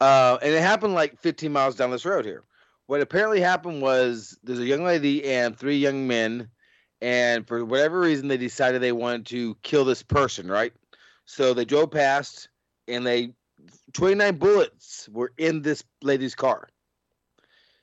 Uh, 0.00 0.38
and 0.42 0.52
it 0.52 0.60
happened 0.60 0.94
like 0.94 1.18
15 1.20 1.52
miles 1.52 1.76
down 1.76 1.90
this 1.90 2.04
road 2.04 2.24
here. 2.24 2.44
What 2.86 3.00
apparently 3.00 3.40
happened 3.40 3.82
was 3.82 4.36
there's 4.42 4.58
a 4.58 4.66
young 4.66 4.84
lady 4.84 5.24
and 5.24 5.56
three 5.56 5.76
young 5.76 6.08
men, 6.08 6.48
and 7.00 7.46
for 7.46 7.64
whatever 7.64 8.00
reason, 8.00 8.28
they 8.28 8.36
decided 8.36 8.82
they 8.82 8.92
wanted 8.92 9.26
to 9.26 9.56
kill 9.62 9.84
this 9.84 10.02
person, 10.02 10.50
right? 10.50 10.72
So 11.24 11.54
they 11.54 11.64
drove 11.64 11.92
past, 11.92 12.48
and 12.88 13.06
they 13.06 13.34
29 13.92 14.36
bullets 14.38 15.08
were 15.12 15.32
in 15.38 15.62
this 15.62 15.84
lady's 16.02 16.34
car. 16.34 16.68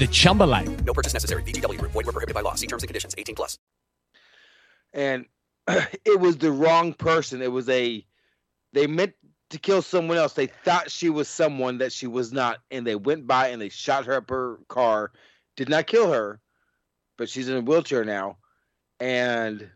the 0.00 0.08
Chumba 0.08 0.44
life. 0.44 0.84
No 0.84 0.94
purchase 0.94 1.12
necessary. 1.12 1.42
VGW 1.44 1.78
Group. 1.78 1.92
Void 1.92 2.06
were 2.06 2.12
prohibited 2.12 2.34
by 2.34 2.40
law. 2.40 2.54
See 2.54 2.66
terms 2.66 2.82
and 2.82 2.88
conditions. 2.88 3.14
18 3.16 3.34
plus. 3.36 3.58
and 4.94 5.26
it 6.04 6.18
was 6.18 6.38
the 6.38 6.50
wrong 6.50 6.94
person. 6.94 7.42
It 7.42 7.52
was 7.52 7.68
a 7.68 8.04
they 8.72 8.86
meant 8.86 9.12
to 9.50 9.58
kill 9.58 9.82
someone 9.82 10.16
else. 10.16 10.32
They 10.32 10.46
thought 10.46 10.90
she 10.90 11.10
was 11.10 11.28
someone 11.28 11.78
that 11.78 11.92
she 11.92 12.06
was 12.06 12.32
not, 12.32 12.60
and 12.70 12.86
they 12.86 12.96
went 12.96 13.26
by 13.26 13.48
and 13.48 13.60
they 13.60 13.68
shot 13.68 14.06
her 14.06 14.14
up 14.14 14.30
her 14.30 14.58
car. 14.68 15.12
Did 15.56 15.68
not 15.68 15.86
kill 15.86 16.10
her, 16.10 16.40
but 17.18 17.28
she's 17.28 17.48
in 17.48 17.56
a 17.56 17.60
wheelchair 17.60 18.04
now, 18.04 18.38
and 19.00 19.68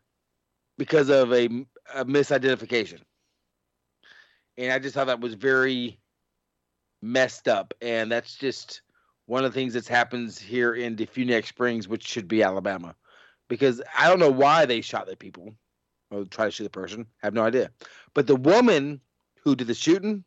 because 0.79 1.11
of 1.11 1.33
a, 1.33 1.47
a 1.95 2.05
misidentification. 2.05 3.01
And 4.57 4.73
I 4.73 4.79
just 4.79 4.95
thought 4.95 5.09
that 5.09 5.21
was 5.21 5.35
very 5.35 5.99
messed 7.03 7.49
up, 7.49 7.75
and 7.83 8.11
that's 8.11 8.37
just 8.37 8.81
one 9.27 9.45
of 9.45 9.53
the 9.53 9.59
things 9.59 9.75
that 9.75 9.89
happens 9.89 10.39
here 10.39 10.75
in 10.75 10.97
DeFuniak 10.97 11.47
Springs, 11.47 11.89
which 11.89 12.07
should 12.07 12.29
be 12.29 12.43
Alabama 12.43 12.95
because 13.49 13.83
I 13.97 14.09
don't 14.09 14.19
know 14.19 14.31
why 14.31 14.67
they 14.67 14.81
shot 14.81 15.07
the 15.07 15.17
people. 15.17 15.55
or 16.11 16.25
try 16.25 16.45
to 16.45 16.51
shoot 16.51 16.65
the 16.65 16.71
person. 16.71 17.07
I 17.23 17.27
Have 17.27 17.35
no 17.35 17.43
idea. 17.43 17.71
But 18.15 18.27
the 18.27 18.37
woman 18.37 19.01
who 19.43 19.57
did 19.57 19.67
the 19.67 19.75
shooting 19.75 20.25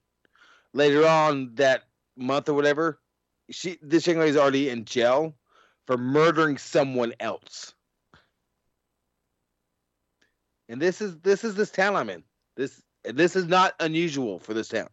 later 0.74 1.08
on 1.08 1.56
that 1.56 1.84
month 2.16 2.50
or 2.50 2.54
whatever, 2.54 3.00
she 3.50 3.78
this 3.82 4.06
young 4.08 4.18
lady's 4.18 4.38
already 4.38 4.70
in 4.70 4.86
jail 4.86 5.36
for 5.86 5.98
murdering 5.98 6.58
someone 6.58 7.14
else. 7.20 7.74
And 10.68 10.82
this 10.82 11.02
is 11.02 11.18
this 11.20 11.44
is 11.44 11.56
this 11.56 11.72
town 11.72 11.96
I'm 11.96 12.10
in. 12.10 12.24
This 12.56 12.82
this 13.04 13.36
is 13.36 13.46
not 13.46 13.76
unusual 13.80 14.40
for 14.40 14.54
this 14.54 14.68
town. 14.68 14.90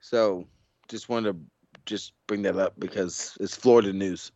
So 0.00 0.46
just 0.90 1.08
wanted 1.08 1.32
to 1.32 1.38
just 1.86 2.12
bring 2.26 2.42
that 2.42 2.56
up 2.56 2.74
because 2.78 3.36
it's 3.40 3.56
Florida 3.56 3.92
news. 3.92 4.32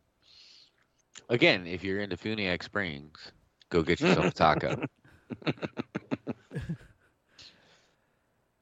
Again, 1.29 1.67
if 1.67 1.83
you're 1.83 1.99
into 1.99 2.17
Funiac 2.17 2.63
Springs, 2.63 3.31
go 3.69 3.81
get 3.81 3.99
yourself 4.01 4.25
a 4.25 4.31
taco. 4.31 4.83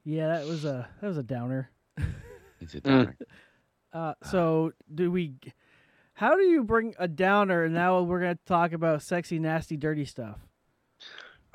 Yeah, 0.06 0.28
that 0.28 0.46
was 0.46 0.66
a 0.66 0.88
that 1.02 1.08
was 1.08 1.18
a 1.18 1.24
downer. 1.24 1.70
It's 2.60 2.74
a 2.76 2.82
downer. 2.82 3.16
Uh, 3.94 4.14
so 4.24 4.74
do 4.94 5.12
we? 5.12 5.36
How 6.14 6.36
do 6.36 6.44
you 6.44 6.64
bring 6.64 6.94
a 7.00 7.08
downer? 7.08 7.64
And 7.64 7.74
now 7.74 8.02
we're 8.02 8.20
gonna 8.20 8.38
talk 8.46 8.74
about 8.74 9.02
sexy, 9.02 9.40
nasty, 9.40 9.78
dirty 9.78 10.06
stuff. 10.06 10.40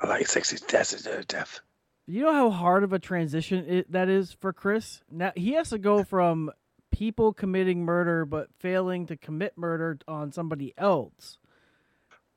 I 0.01 0.07
like 0.07 0.27
sexy, 0.27 0.57
nasty, 0.73 1.03
dirty 1.03 1.23
stuff. 1.23 1.61
You 2.09 2.23
know 2.23 2.33
how 2.33 2.49
hard 2.49 2.83
of 2.83 2.91
a 2.91 2.97
transition 2.97 3.65
it, 3.67 3.91
that 3.91 4.09
is 4.09 4.33
for 4.33 4.51
Chris. 4.51 5.01
Now 5.11 5.31
he 5.35 5.53
has 5.53 5.69
to 5.69 5.77
go 5.77 6.03
from 6.03 6.49
people 6.91 7.33
committing 7.33 7.85
murder 7.85 8.25
but 8.25 8.49
failing 8.57 9.05
to 9.05 9.15
commit 9.15 9.55
murder 9.55 9.99
on 10.07 10.31
somebody 10.31 10.73
else. 10.75 11.37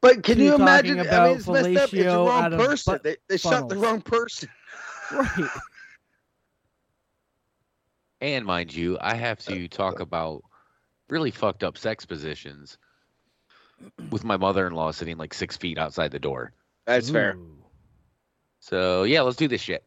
But 0.02 0.24
can 0.24 0.38
you 0.38 0.50
talking 0.50 0.62
imagine? 0.62 1.00
I 1.00 1.04
about 1.04 1.28
mean, 1.28 1.36
it's 1.38 1.48
messed 1.48 1.76
up. 1.76 1.94
It's 1.94 2.04
the 2.04 2.18
wrong 2.18 2.50
person. 2.50 3.00
They, 3.02 3.16
they 3.28 3.36
shot 3.38 3.68
the 3.68 3.76
wrong 3.76 4.02
person. 4.02 4.48
Right. 5.10 5.50
And 8.22 8.46
mind 8.46 8.72
you, 8.72 8.96
I 8.98 9.14
have 9.14 9.40
to 9.40 9.66
uh, 9.66 9.68
talk 9.68 10.00
uh. 10.00 10.04
about 10.04 10.42
really 11.10 11.30
fucked 11.30 11.62
up 11.62 11.76
sex 11.76 12.06
positions 12.06 12.78
with 14.10 14.24
my 14.24 14.38
mother-in-law 14.38 14.92
sitting 14.92 15.18
like 15.18 15.34
six 15.34 15.56
feet 15.56 15.76
outside 15.76 16.12
the 16.12 16.18
door. 16.18 16.52
That's 16.86 17.10
fair. 17.10 17.36
So 18.64 19.02
yeah, 19.02 19.22
let's 19.22 19.36
do 19.36 19.48
this 19.48 19.60
shit. 19.60 19.84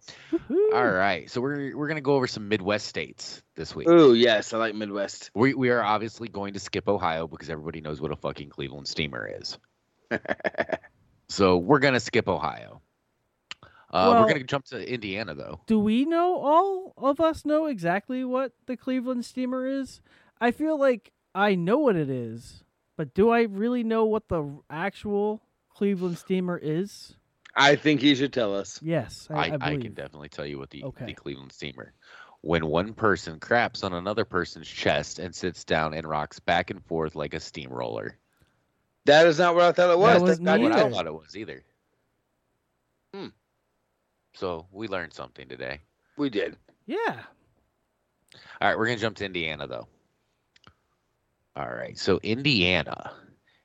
All 0.74 0.86
right, 0.86 1.32
so 1.32 1.40
we're 1.40 1.78
we're 1.78 1.88
gonna 1.88 2.02
go 2.02 2.16
over 2.16 2.28
some 2.28 2.50
Midwest 2.50 2.86
states 2.88 3.42
this 3.56 3.74
week. 3.74 3.88
Oh 3.90 4.12
yes, 4.12 4.52
I 4.54 4.58
like 4.58 4.76
Midwest. 4.76 5.32
We 5.34 5.54
we 5.54 5.70
are 5.70 5.82
obviously 5.82 6.28
going 6.28 6.54
to 6.56 6.60
skip 6.60 6.90
Ohio 6.90 7.26
because 7.26 7.50
everybody 7.50 7.80
knows 7.80 8.02
what 8.02 8.12
a 8.12 8.18
fucking 8.18 8.50
Cleveland 8.50 8.90
steamer 8.90 9.32
is. 9.40 9.58
so 11.30 11.58
we're 11.58 11.80
gonna 11.80 12.02
skip 12.02 12.28
Ohio. 12.28 12.82
Uh, 13.64 13.68
Well- 14.12 14.22
we're 14.24 14.28
gonna 14.28 14.44
jump 14.44 14.66
to 14.66 14.94
Indiana 14.94 15.36
though. 15.36 15.62
Do 15.68 15.80
we 15.80 16.04
know 16.04 16.36
all 16.36 16.94
of 16.98 17.22
us 17.22 17.46
know 17.46 17.68
exactly 17.68 18.26
what 18.26 18.52
the 18.66 18.76
Cleveland 18.76 19.24
steamer 19.24 19.66
is? 19.66 20.02
I 20.42 20.52
feel 20.52 20.78
like 20.78 21.14
I 21.34 21.56
know 21.56 21.78
what 21.78 21.96
it 21.96 22.10
is, 22.10 22.66
but 22.98 23.14
do 23.14 23.30
I 23.30 23.44
really 23.44 23.84
know 23.84 24.04
what 24.04 24.28
the 24.28 24.60
actual 24.70 25.42
Cleveland 25.74 26.18
steamer 26.18 26.60
is? 26.62 27.16
I 27.56 27.76
think 27.76 28.02
he 28.02 28.16
should 28.16 28.34
tell 28.34 28.56
us. 28.56 28.80
Yes, 28.82 29.28
I, 29.30 29.34
I, 29.34 29.58
I, 29.62 29.72
I, 29.74 29.78
can 29.78 29.94
definitely 29.94 30.30
tell 30.30 30.46
you 30.46 30.60
what 30.60 30.70
the, 30.70 30.84
Okay. 30.84 31.06
the 31.06 31.14
Cleveland 31.14 31.52
steamer. 31.52 31.94
When 32.42 32.66
one 32.68 32.94
person 32.94 33.40
craps 33.40 33.84
on 33.84 33.94
another 33.94 34.26
person's 34.26 34.68
chest 34.68 35.20
and 35.20 35.34
sits 35.34 35.64
down 35.64 35.94
and 35.94 36.08
rocks 36.08 36.40
back 36.40 36.70
and 36.70 36.84
forth 36.86 37.16
like 37.16 37.34
a 37.34 37.40
steamroller. 37.40 38.18
That 39.06 39.26
is 39.28 39.40
not 39.40 39.56
what 39.56 39.64
I 39.64 39.72
thought 39.72 39.92
it 39.92 39.98
was. 39.98 40.22
was 40.22 40.30
That's 40.32 40.42
not 40.42 40.60
me 40.60 40.64
what 40.64 40.74
I 40.74 40.90
thought 40.90 41.08
it 41.08 41.14
was 41.14 41.36
either. 41.36 41.64
Hmm. 43.14 43.28
So 44.34 44.68
we 44.72 44.88
learned 44.88 45.14
something 45.14 45.48
today. 45.48 45.80
We 46.18 46.30
did. 46.30 46.58
Yeah. 46.86 47.22
All 48.62 48.68
right, 48.68 48.78
we're 48.78 48.88
gonna 48.88 48.98
jump 48.98 49.18
to 49.18 49.26
Indiana 49.26 49.68
though. 49.68 49.88
All 51.56 51.70
right, 51.70 51.98
so 51.98 52.20
Indiana 52.22 53.12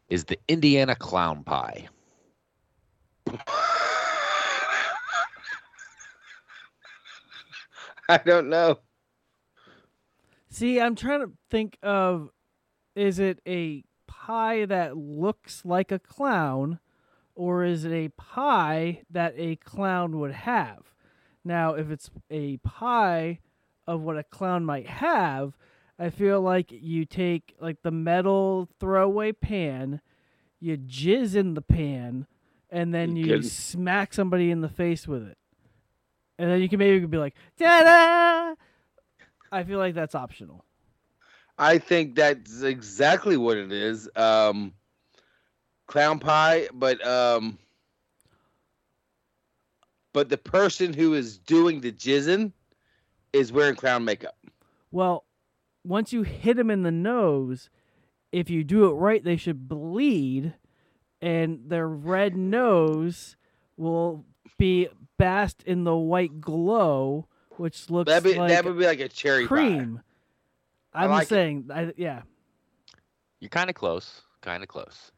is 0.08 0.24
the 0.24 0.38
Indiana 0.46 0.94
clown 0.94 1.42
pie. 1.42 1.88
I 8.14 8.18
don't 8.18 8.48
know. 8.48 8.80
See, 10.48 10.80
I'm 10.80 10.96
trying 10.96 11.20
to 11.20 11.30
think 11.48 11.78
of 11.80 12.30
is 12.96 13.20
it 13.20 13.40
a 13.46 13.84
pie 14.08 14.64
that 14.64 14.96
looks 14.96 15.64
like 15.64 15.92
a 15.92 16.00
clown 16.00 16.80
or 17.36 17.64
is 17.64 17.84
it 17.84 17.92
a 17.92 18.08
pie 18.08 19.02
that 19.08 19.34
a 19.36 19.54
clown 19.56 20.18
would 20.18 20.32
have? 20.32 20.92
Now, 21.44 21.74
if 21.74 21.88
it's 21.88 22.10
a 22.30 22.56
pie 22.56 23.38
of 23.86 24.00
what 24.00 24.18
a 24.18 24.24
clown 24.24 24.64
might 24.64 24.88
have, 24.88 25.56
I 25.96 26.10
feel 26.10 26.40
like 26.40 26.72
you 26.72 27.04
take 27.04 27.54
like 27.60 27.82
the 27.82 27.92
metal 27.92 28.68
throwaway 28.80 29.30
pan, 29.30 30.00
you 30.58 30.76
jizz 30.76 31.36
in 31.36 31.54
the 31.54 31.62
pan, 31.62 32.26
and 32.70 32.92
then 32.92 33.14
You 33.14 33.36
you 33.36 33.42
smack 33.42 34.12
somebody 34.12 34.50
in 34.50 34.62
the 34.62 34.68
face 34.68 35.06
with 35.06 35.28
it. 35.28 35.38
And 36.40 36.50
then 36.50 36.62
you 36.62 36.70
can 36.70 36.78
maybe 36.78 37.04
be 37.04 37.18
like, 37.18 37.34
ta 37.58 37.82
da! 37.82 38.54
I 39.52 39.62
feel 39.62 39.78
like 39.78 39.94
that's 39.94 40.14
optional. 40.14 40.64
I 41.58 41.76
think 41.76 42.14
that's 42.14 42.62
exactly 42.62 43.36
what 43.36 43.58
it 43.58 43.70
is. 43.70 44.08
Um, 44.16 44.72
clown 45.86 46.18
pie, 46.18 46.68
but 46.72 47.06
um, 47.06 47.58
but 50.14 50.30
the 50.30 50.38
person 50.38 50.94
who 50.94 51.12
is 51.12 51.36
doing 51.36 51.82
the 51.82 51.92
jizzing 51.92 52.52
is 53.34 53.52
wearing 53.52 53.76
clown 53.76 54.06
makeup. 54.06 54.38
Well, 54.90 55.26
once 55.84 56.10
you 56.10 56.22
hit 56.22 56.56
them 56.56 56.70
in 56.70 56.84
the 56.84 56.90
nose, 56.90 57.68
if 58.32 58.48
you 58.48 58.64
do 58.64 58.86
it 58.86 58.94
right, 58.94 59.22
they 59.22 59.36
should 59.36 59.68
bleed, 59.68 60.54
and 61.20 61.60
their 61.66 61.86
red 61.86 62.34
nose 62.34 63.36
will 63.76 64.24
be 64.56 64.88
basked 65.20 65.62
in 65.64 65.84
the 65.84 65.94
white 65.94 66.40
glow, 66.40 67.28
which 67.58 67.90
looks 67.90 68.08
That'd 68.10 68.32
be 68.32 68.38
like 68.38 68.50
that 68.50 68.64
would 68.64 68.78
be 68.78 68.86
like 68.86 69.00
a 69.00 69.08
cherry 69.08 69.44
pie. 69.44 69.48
cream. 69.48 70.00
I 70.92 71.04
I'm 71.04 71.10
like 71.10 71.28
saying, 71.28 71.68
I, 71.72 71.92
yeah. 71.96 72.22
You're 73.38 73.50
kind 73.50 73.70
of 73.70 73.76
close, 73.76 74.22
kind 74.40 74.62
of 74.62 74.68
close. 74.68 75.12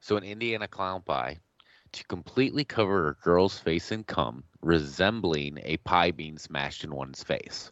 So 0.00 0.16
an 0.16 0.24
Indiana 0.24 0.68
clown 0.68 1.02
pie 1.02 1.40
to 1.92 2.04
completely 2.04 2.64
cover 2.64 3.08
a 3.08 3.14
girl's 3.14 3.58
face 3.58 3.92
in 3.92 4.04
cum, 4.04 4.44
resembling 4.62 5.58
a 5.62 5.76
pie 5.78 6.10
being 6.10 6.38
smashed 6.38 6.84
in 6.84 6.94
one's 6.94 7.22
face. 7.22 7.70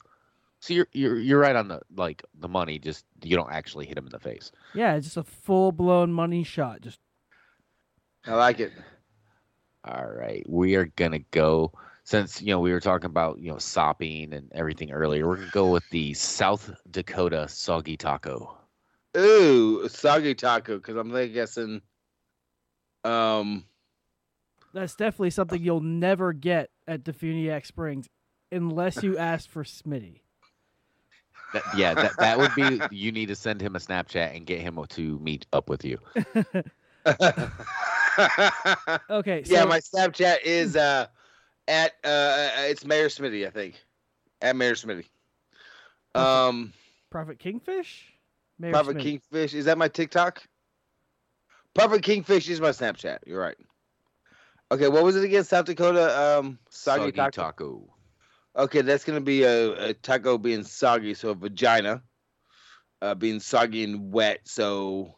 So 0.61 0.75
you're 0.75 0.89
you're 0.93 1.19
you're 1.19 1.41
right 1.41 1.57
on 1.57 1.69
the 1.69 1.81
like 1.97 2.23
the 2.39 2.49
money. 2.49 2.79
Just 2.79 3.05
you 3.23 3.37
don't 3.37 3.51
actually 3.51 3.87
hit 3.87 3.99
him 3.99 4.07
in 4.07 4.13
the 4.13 4.21
face. 4.21 4.53
Yeah, 4.75 4.95
it's 4.95 5.07
just 5.07 5.17
a 5.17 5.25
full 5.25 5.73
blown 5.73 6.13
money 6.13 6.45
shot. 6.45 6.81
Just 6.83 7.01
I 8.27 8.35
like 8.35 8.61
it. 8.61 8.73
All 9.85 10.07
right, 10.07 10.45
we 10.49 10.77
are 10.77 10.87
gonna 10.87 11.19
go 11.33 11.73
since 12.05 12.41
you 12.41 12.49
know 12.49 12.61
we 12.61 12.71
were 12.71 12.81
talking 12.81 13.11
about 13.11 13.41
you 13.41 13.51
know 13.51 13.59
sopping 13.59 14.33
and 14.33 14.51
everything 14.55 14.93
earlier. 14.93 15.27
We're 15.27 15.37
gonna 15.37 15.51
go 15.51 15.71
with 15.71 15.89
the 15.91 16.15
South 16.15 16.71
Dakota 16.91 17.49
soggy 17.49 17.97
taco. 17.97 18.57
Ooh, 19.17 19.89
soggy 19.89 20.35
taco. 20.37 20.77
Because 20.77 20.97
I'm 20.97 21.13
like 21.13 21.33
guessing. 21.33 21.83
Um, 23.03 23.65
that's 24.73 24.95
definitely 24.95 25.31
something 25.31 25.61
you'll 25.61 25.81
never 25.81 26.33
get 26.33 26.71
at 26.87 27.03
DeFuniak 27.03 27.67
Springs 27.67 28.09
unless 28.53 29.03
you 29.03 29.19
ask 29.19 29.51
for 29.51 29.65
Smitty. 29.65 30.21
That, 31.53 31.65
yeah, 31.77 31.95
that 31.95 32.17
that 32.19 32.39
would 32.39 32.55
be. 32.55 32.81
You 32.93 33.11
need 33.11 33.27
to 33.27 33.37
send 33.37 33.61
him 33.61 33.75
a 33.75 33.81
Snapchat 33.81 34.37
and 34.37 34.47
get 34.47 34.61
him 34.61 34.79
to 34.91 35.19
meet 35.19 35.47
up 35.53 35.69
with 35.69 35.85
you. 35.85 35.99
Okay, 39.11 39.43
yeah, 39.47 39.65
my 39.65 39.81
Snapchat 39.81 40.43
is 40.45 40.77
uh 40.77 41.07
at 41.69 41.93
uh 42.05 42.49
it's 42.69 42.85
Mayor 42.85 43.09
Smitty, 43.09 43.47
I 43.47 43.51
think. 43.51 43.83
At 44.41 44.57
Mayor 44.57 44.75
Smitty. 44.75 45.05
Um, 46.15 46.73
Prophet 47.11 47.39
Kingfish? 47.39 48.13
Mayor 48.59 48.73
Prophet 48.73 48.97
Smitty. 48.97 49.03
Kingfish. 49.03 49.55
Is 49.55 49.65
that 49.67 49.79
my 49.79 49.89
TikTok? 49.89 50.43
Prophet 51.75 52.03
Kingfish 52.03 52.49
is 52.49 52.61
my 52.61 52.71
Snapchat. 52.71 53.19
You're 53.27 53.41
right. 53.41 53.57
Okay, 54.71 54.89
what 54.89 55.05
was 55.05 55.17
it 55.17 55.25
again? 55.25 55.45
South 55.45 55.67
Dakota 55.67 56.39
um 56.39 56.59
soggy, 56.71 57.05
Soggy 57.05 57.13
taco. 57.13 57.43
taco. 57.43 57.95
Okay, 58.57 58.83
that's 58.83 59.05
gonna 59.05 59.21
be 59.21 59.45
a, 59.45 59.89
a 59.89 59.95
taco 59.95 60.39
being 60.39 60.65
soggy, 60.65 61.15
so 61.15 61.31
a 61.31 61.35
vagina 61.35 62.03
uh 63.01 63.15
being 63.15 63.41
soggy 63.41 63.85
and 63.85 64.13
wet, 64.13 64.41
so 64.45 65.15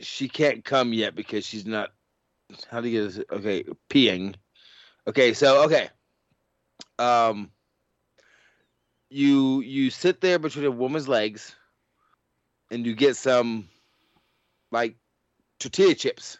she 0.00 0.28
can't 0.28 0.64
come 0.64 0.92
yet 0.92 1.14
because 1.14 1.46
she's 1.46 1.66
not 1.66 1.92
how 2.70 2.80
do 2.80 2.88
you 2.88 3.00
get 3.02 3.14
this? 3.14 3.24
Okay, 3.30 3.64
peeing. 3.88 4.34
Okay, 5.06 5.32
so 5.32 5.64
okay. 5.64 5.88
Um 6.98 7.50
you 9.10 9.60
you 9.60 9.90
sit 9.90 10.20
there 10.20 10.38
between 10.38 10.64
a 10.64 10.70
woman's 10.70 11.08
legs 11.08 11.54
and 12.70 12.86
you 12.86 12.94
get 12.94 13.16
some 13.16 13.68
like 14.72 14.96
tortilla 15.58 15.94
chips 15.94 16.38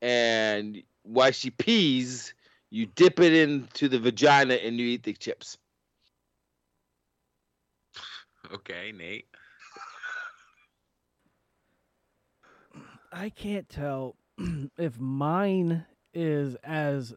and 0.00 0.82
while 1.02 1.30
she 1.30 1.50
pees, 1.50 2.34
you 2.70 2.86
dip 2.86 3.18
it 3.20 3.32
into 3.32 3.88
the 3.88 3.98
vagina 3.98 4.54
and 4.54 4.78
you 4.78 4.86
eat 4.86 5.02
the 5.02 5.14
chips. 5.14 5.58
Okay, 8.52 8.92
Nate. 8.92 9.26
I 13.12 13.30
can't 13.30 13.68
tell 13.68 14.16
if 14.78 14.98
mine 14.98 15.86
is 16.14 16.56
as 16.56 17.14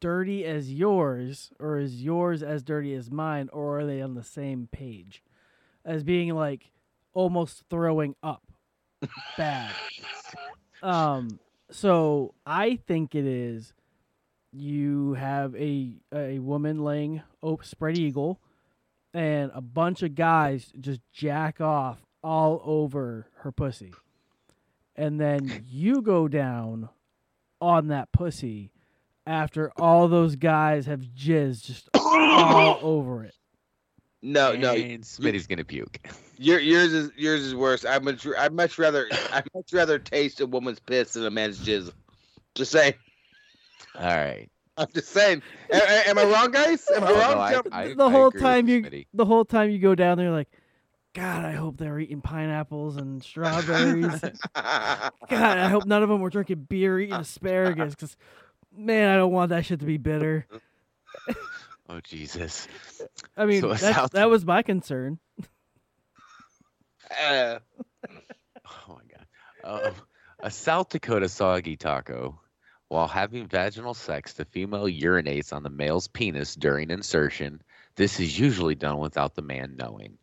dirty 0.00 0.44
as 0.44 0.72
yours 0.72 1.50
or 1.60 1.78
is 1.78 2.02
yours 2.02 2.42
as 2.42 2.62
dirty 2.62 2.94
as 2.94 3.10
mine 3.10 3.48
or 3.52 3.80
are 3.80 3.86
they 3.86 4.00
on 4.02 4.14
the 4.14 4.22
same 4.24 4.68
page? 4.72 5.22
As 5.84 6.02
being 6.02 6.34
like 6.34 6.70
almost 7.14 7.62
throwing 7.70 8.14
up 8.22 8.42
bad. 9.36 9.72
Um 10.80 11.40
so 11.70 12.34
i 12.46 12.76
think 12.86 13.14
it 13.14 13.26
is 13.26 13.74
you 14.52 15.14
have 15.14 15.54
a 15.56 15.92
a 16.14 16.38
woman 16.38 16.82
laying 16.82 17.22
op- 17.42 17.64
spread 17.64 17.98
eagle 17.98 18.40
and 19.12 19.50
a 19.54 19.60
bunch 19.60 20.02
of 20.02 20.14
guys 20.14 20.72
just 20.80 21.00
jack 21.12 21.60
off 21.60 21.98
all 22.22 22.60
over 22.64 23.26
her 23.38 23.52
pussy 23.52 23.92
and 24.98 25.18
then 25.18 25.64
you 25.66 26.02
go 26.02 26.28
down 26.28 26.90
on 27.60 27.88
that 27.88 28.12
pussy 28.12 28.70
after 29.26 29.70
all 29.78 30.08
those 30.08 30.36
guys 30.36 30.86
have 30.86 31.00
jizzed 31.00 31.64
just 31.64 31.88
all 31.94 32.78
over 32.82 33.24
it. 33.24 33.34
No, 34.20 34.54
no, 34.56 34.74
And 34.74 35.04
Smitty's 35.04 35.46
gonna 35.46 35.64
puke. 35.64 36.00
your, 36.36 36.58
yours 36.58 36.92
is 36.92 37.10
yours 37.16 37.40
is 37.42 37.54
worse. 37.54 37.84
I 37.84 37.98
much 38.00 38.26
I 38.36 38.48
much 38.48 38.76
rather 38.78 39.06
I 39.32 39.42
much 39.54 39.72
rather 39.72 39.98
taste 39.98 40.40
a 40.40 40.46
woman's 40.46 40.80
piss 40.80 41.12
than 41.14 41.24
a 41.24 41.30
man's 41.30 41.64
jizz. 41.64 41.92
Just 42.54 42.72
saying. 42.72 42.94
All 43.94 44.04
right. 44.06 44.48
I'm 44.76 44.86
just 44.94 45.08
saying. 45.10 45.42
A- 45.72 45.76
a- 45.76 46.08
am 46.08 46.18
I 46.18 46.24
wrong, 46.24 46.50
guys? 46.52 46.84
Am 46.94 47.02
I 47.04 47.08
Oh, 47.10 47.14
no, 47.14 47.20
wrong? 47.20 47.38
I- 47.38 47.52
Tell- 47.52 47.62
I- 47.72 47.94
the 47.94 48.10
whole 48.10 48.30
time 48.30 48.68
you, 48.68 48.76
you, 48.76 48.82
Smitty. 48.82 49.06
the 49.14 49.24
whole 49.24 49.44
time 49.44 49.70
you 49.70 49.78
go 49.80 49.94
down 49.96 50.18
there, 50.18 50.30
like, 50.30 50.48
God, 51.18 51.44
I 51.44 51.50
hope 51.52 51.78
they're 51.78 51.98
eating 51.98 52.20
pineapples 52.20 52.96
and 52.96 53.20
strawberries. 53.24 54.20
God, 54.54 55.12
I 55.30 55.68
hope 55.68 55.84
none 55.84 56.04
of 56.04 56.08
them 56.08 56.20
were 56.20 56.30
drinking 56.30 56.66
beer, 56.68 57.00
eating 57.00 57.14
asparagus, 57.14 57.92
because 57.96 58.16
man, 58.76 59.08
I 59.12 59.16
don't 59.16 59.32
want 59.32 59.48
that 59.48 59.66
shit 59.66 59.80
to 59.80 59.86
be 59.86 59.96
bitter. 59.96 60.46
Oh 61.90 62.00
Jesus. 62.00 62.68
I 63.34 63.46
mean, 63.46 63.62
So 63.62 63.72
that's, 63.72 64.12
that 64.12 64.28
was 64.28 64.44
my 64.44 64.62
concern. 64.62 65.18
Uh, 67.10 67.60
Oh 68.66 68.94
my 68.94 69.00
god. 69.10 69.86
Um, 69.86 69.94
a 70.40 70.50
South 70.50 70.90
Dakota 70.90 71.30
soggy 71.30 71.76
taco. 71.76 72.38
While 72.88 73.08
having 73.08 73.46
vaginal 73.46 73.94
sex, 73.94 74.34
the 74.34 74.44
female 74.44 74.84
urinates 74.84 75.54
on 75.54 75.62
the 75.62 75.70
male's 75.70 76.08
penis 76.08 76.54
during 76.54 76.90
insertion. 76.90 77.62
This 77.96 78.20
is 78.20 78.38
usually 78.38 78.74
done 78.74 78.98
without 78.98 79.34
the 79.34 79.42
man 79.42 79.74
knowing. 79.78 80.18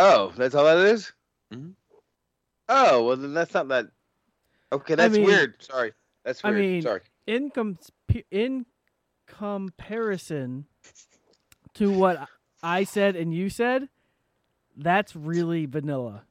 Oh, 0.00 0.32
that's 0.36 0.54
all 0.54 0.64
that 0.64 0.78
is? 0.78 1.12
Mhm. 1.52 1.74
Oh, 2.68 3.04
well 3.04 3.16
then 3.16 3.34
that's 3.34 3.54
not 3.54 3.68
that. 3.68 3.86
Okay, 4.72 4.92
I 4.94 4.96
that's 4.96 5.14
mean- 5.16 5.24
weird. 5.26 5.62
Sorry, 5.62 5.92
that's 6.24 6.44
I 6.44 6.50
weird. 6.50 6.60
mean, 6.60 6.82
Sorry. 6.82 7.00
in 7.26 7.50
com- 7.50 7.78
in 8.30 8.66
comparison 9.26 10.66
to 11.74 11.90
what 11.90 12.28
I 12.62 12.84
said 12.84 13.16
and 13.16 13.32
you 13.34 13.48
said, 13.50 13.88
that's 14.76 15.14
really 15.16 15.66
vanilla. 15.66 16.22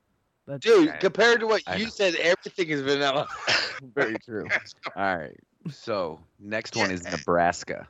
That's, 0.47 0.65
Dude, 0.65 0.99
compared 0.99 1.41
to 1.41 1.47
what 1.47 1.61
I 1.67 1.75
you 1.75 1.85
know. 1.85 1.89
said, 1.91 2.15
everything 2.15 2.69
is 2.69 2.81
vanilla. 2.81 3.27
Very 3.95 4.15
true. 4.19 4.47
All 4.95 5.17
right. 5.17 5.37
So 5.69 6.19
next 6.39 6.75
one 6.75 6.91
is 6.91 7.03
Nebraska. 7.11 7.87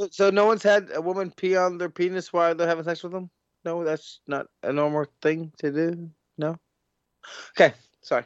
So- 0.00 0.08
So 0.10 0.30
no 0.30 0.46
one's 0.46 0.62
had 0.62 0.90
a 0.94 1.00
woman 1.02 1.30
pee 1.36 1.56
on 1.56 1.76
their 1.78 1.90
penis 1.90 2.32
while 2.32 2.54
they're 2.54 2.66
having 2.68 2.84
sex 2.84 3.02
with 3.02 3.12
them? 3.12 3.30
No, 3.68 3.84
that's 3.84 4.20
not 4.26 4.46
a 4.62 4.72
normal 4.72 5.04
thing 5.20 5.52
to 5.58 5.70
do. 5.70 6.08
No. 6.38 6.56
Okay, 7.50 7.74
sorry. 8.00 8.24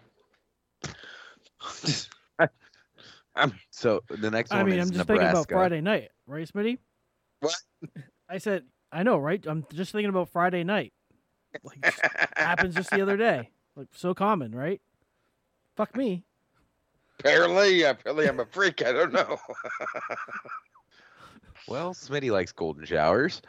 I, 2.39 2.49
am 3.35 3.53
So 3.73 4.05
the 4.09 4.31
next 4.31 4.53
I 4.53 4.59
one 4.59 4.67
mean, 4.67 4.79
is 4.79 4.87
I'm 4.87 4.93
just 4.95 5.09
Nebraska. 5.09 5.13
thinking 5.13 5.29
about 5.31 5.49
Friday 5.49 5.81
night, 5.81 6.11
right, 6.29 6.49
Smitty? 6.49 6.79
What? 7.41 7.57
I 8.29 8.39
said, 8.39 8.63
I 8.93 9.03
know, 9.03 9.19
right? 9.19 9.45
I'm 9.49 9.67
just 9.73 9.91
thinking 9.91 10.11
about 10.11 10.29
Friday 10.29 10.63
night. 10.63 10.93
Like, 11.65 11.81
just 11.83 12.01
happens 12.37 12.77
just 12.77 12.91
the 12.91 13.03
other 13.03 13.17
day. 13.17 13.51
Like, 13.75 13.89
so 13.97 14.15
common, 14.15 14.55
right? 14.55 14.81
Fuck 15.77 15.97
me. 15.97 16.23
apparently, 17.19 17.83
apparently, 17.83 18.29
I'm 18.29 18.39
a 18.39 18.47
freak. 18.47 18.87
I 18.87 18.93
don't 18.93 19.13
know. 19.13 19.39
Well, 21.69 21.95
Smitty 21.95 22.33
likes 22.33 22.51
golden 22.51 22.85
showers. 22.85 23.41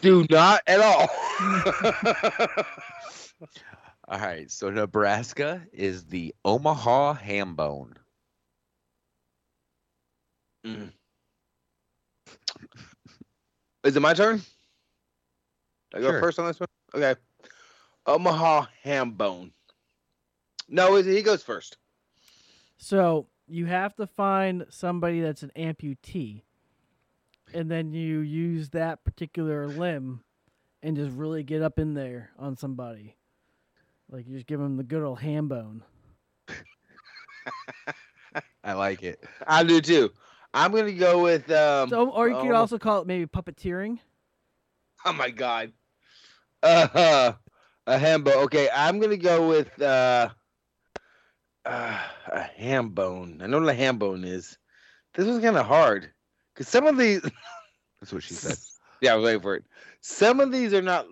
Do 0.00 0.26
not 0.30 0.62
at 0.66 0.80
all. 0.80 1.08
All 4.08 4.18
right. 4.18 4.50
So 4.50 4.70
Nebraska 4.70 5.62
is 5.72 6.04
the 6.04 6.34
Omaha 6.44 7.14
ham 7.14 7.54
bone. 7.54 7.94
Mm. 10.66 10.90
Is 13.84 13.96
it 13.96 14.00
my 14.00 14.14
turn? 14.14 14.42
I 15.94 16.00
go 16.00 16.10
Sure. 16.10 16.20
first 16.20 16.38
on 16.38 16.46
this 16.46 16.60
one. 16.60 16.68
Okay. 16.94 17.14
Omaha 18.06 18.66
ham 18.82 19.12
bone. 19.12 19.52
No, 20.68 20.96
is- 20.96 21.06
he 21.06 21.22
goes 21.22 21.42
first. 21.42 21.76
So 22.78 23.26
you 23.46 23.66
have 23.66 23.94
to 23.96 24.06
find 24.06 24.66
somebody 24.70 25.20
that's 25.20 25.42
an 25.42 25.52
amputee, 25.56 26.42
and 27.54 27.70
then 27.70 27.92
you 27.92 28.20
use 28.20 28.70
that 28.70 29.04
particular 29.04 29.66
limb 29.66 30.22
and 30.82 30.96
just 30.96 31.12
really 31.12 31.42
get 31.42 31.62
up 31.62 31.78
in 31.78 31.94
there 31.94 32.30
on 32.38 32.56
somebody. 32.56 33.16
Like 34.10 34.26
you 34.26 34.34
just 34.34 34.46
give 34.46 34.60
them 34.60 34.76
the 34.76 34.82
good 34.82 35.02
old 35.02 35.20
ham 35.20 35.48
bone. 35.48 35.82
I 38.64 38.72
like 38.74 39.02
it. 39.02 39.24
I 39.46 39.62
do 39.62 39.80
too. 39.80 40.10
I'm 40.52 40.72
gonna 40.72 40.92
go 40.92 41.22
with 41.22 41.50
um. 41.50 41.88
So, 41.88 42.10
or 42.10 42.28
you 42.28 42.34
could 42.34 42.46
Oma- 42.46 42.54
also 42.54 42.78
call 42.78 43.00
it 43.02 43.06
maybe 43.06 43.26
puppeteering. 43.26 43.98
Oh 45.04 45.12
my 45.12 45.30
god. 45.30 45.72
Uh, 46.62 47.32
a 47.86 47.98
hambo. 47.98 48.32
Okay, 48.42 48.68
I'm 48.74 48.98
gonna 49.00 49.16
go 49.16 49.48
with 49.48 49.80
uh, 49.80 50.28
uh 51.64 51.98
a 52.32 52.42
ham 52.42 52.90
bone. 52.90 53.40
I 53.42 53.46
know 53.46 53.60
what 53.60 53.68
a 53.68 53.74
ham 53.74 53.98
bone 53.98 54.24
is. 54.24 54.58
This 55.14 55.26
was 55.26 55.40
kind 55.40 55.56
of 55.56 55.66
hard 55.66 56.10
because 56.60 56.68
some 56.68 56.86
of 56.86 56.98
these. 56.98 57.22
That's 58.00 58.12
what 58.12 58.22
she 58.22 58.34
said. 58.34 58.58
yeah, 59.00 59.14
I 59.14 59.16
was 59.16 59.24
waiting 59.24 59.40
for 59.40 59.54
it. 59.54 59.64
Some 60.02 60.40
of 60.40 60.52
these 60.52 60.74
are 60.74 60.82
not 60.82 61.06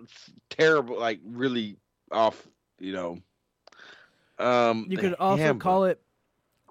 terrible, 0.51 0.99
like 0.99 1.19
really 1.25 1.75
off. 2.11 2.47
You 2.77 2.93
know. 2.93 3.17
Um, 4.37 4.85
You 4.87 4.97
could 4.97 5.15
also 5.15 5.55
call 5.55 5.85
it 5.85 5.99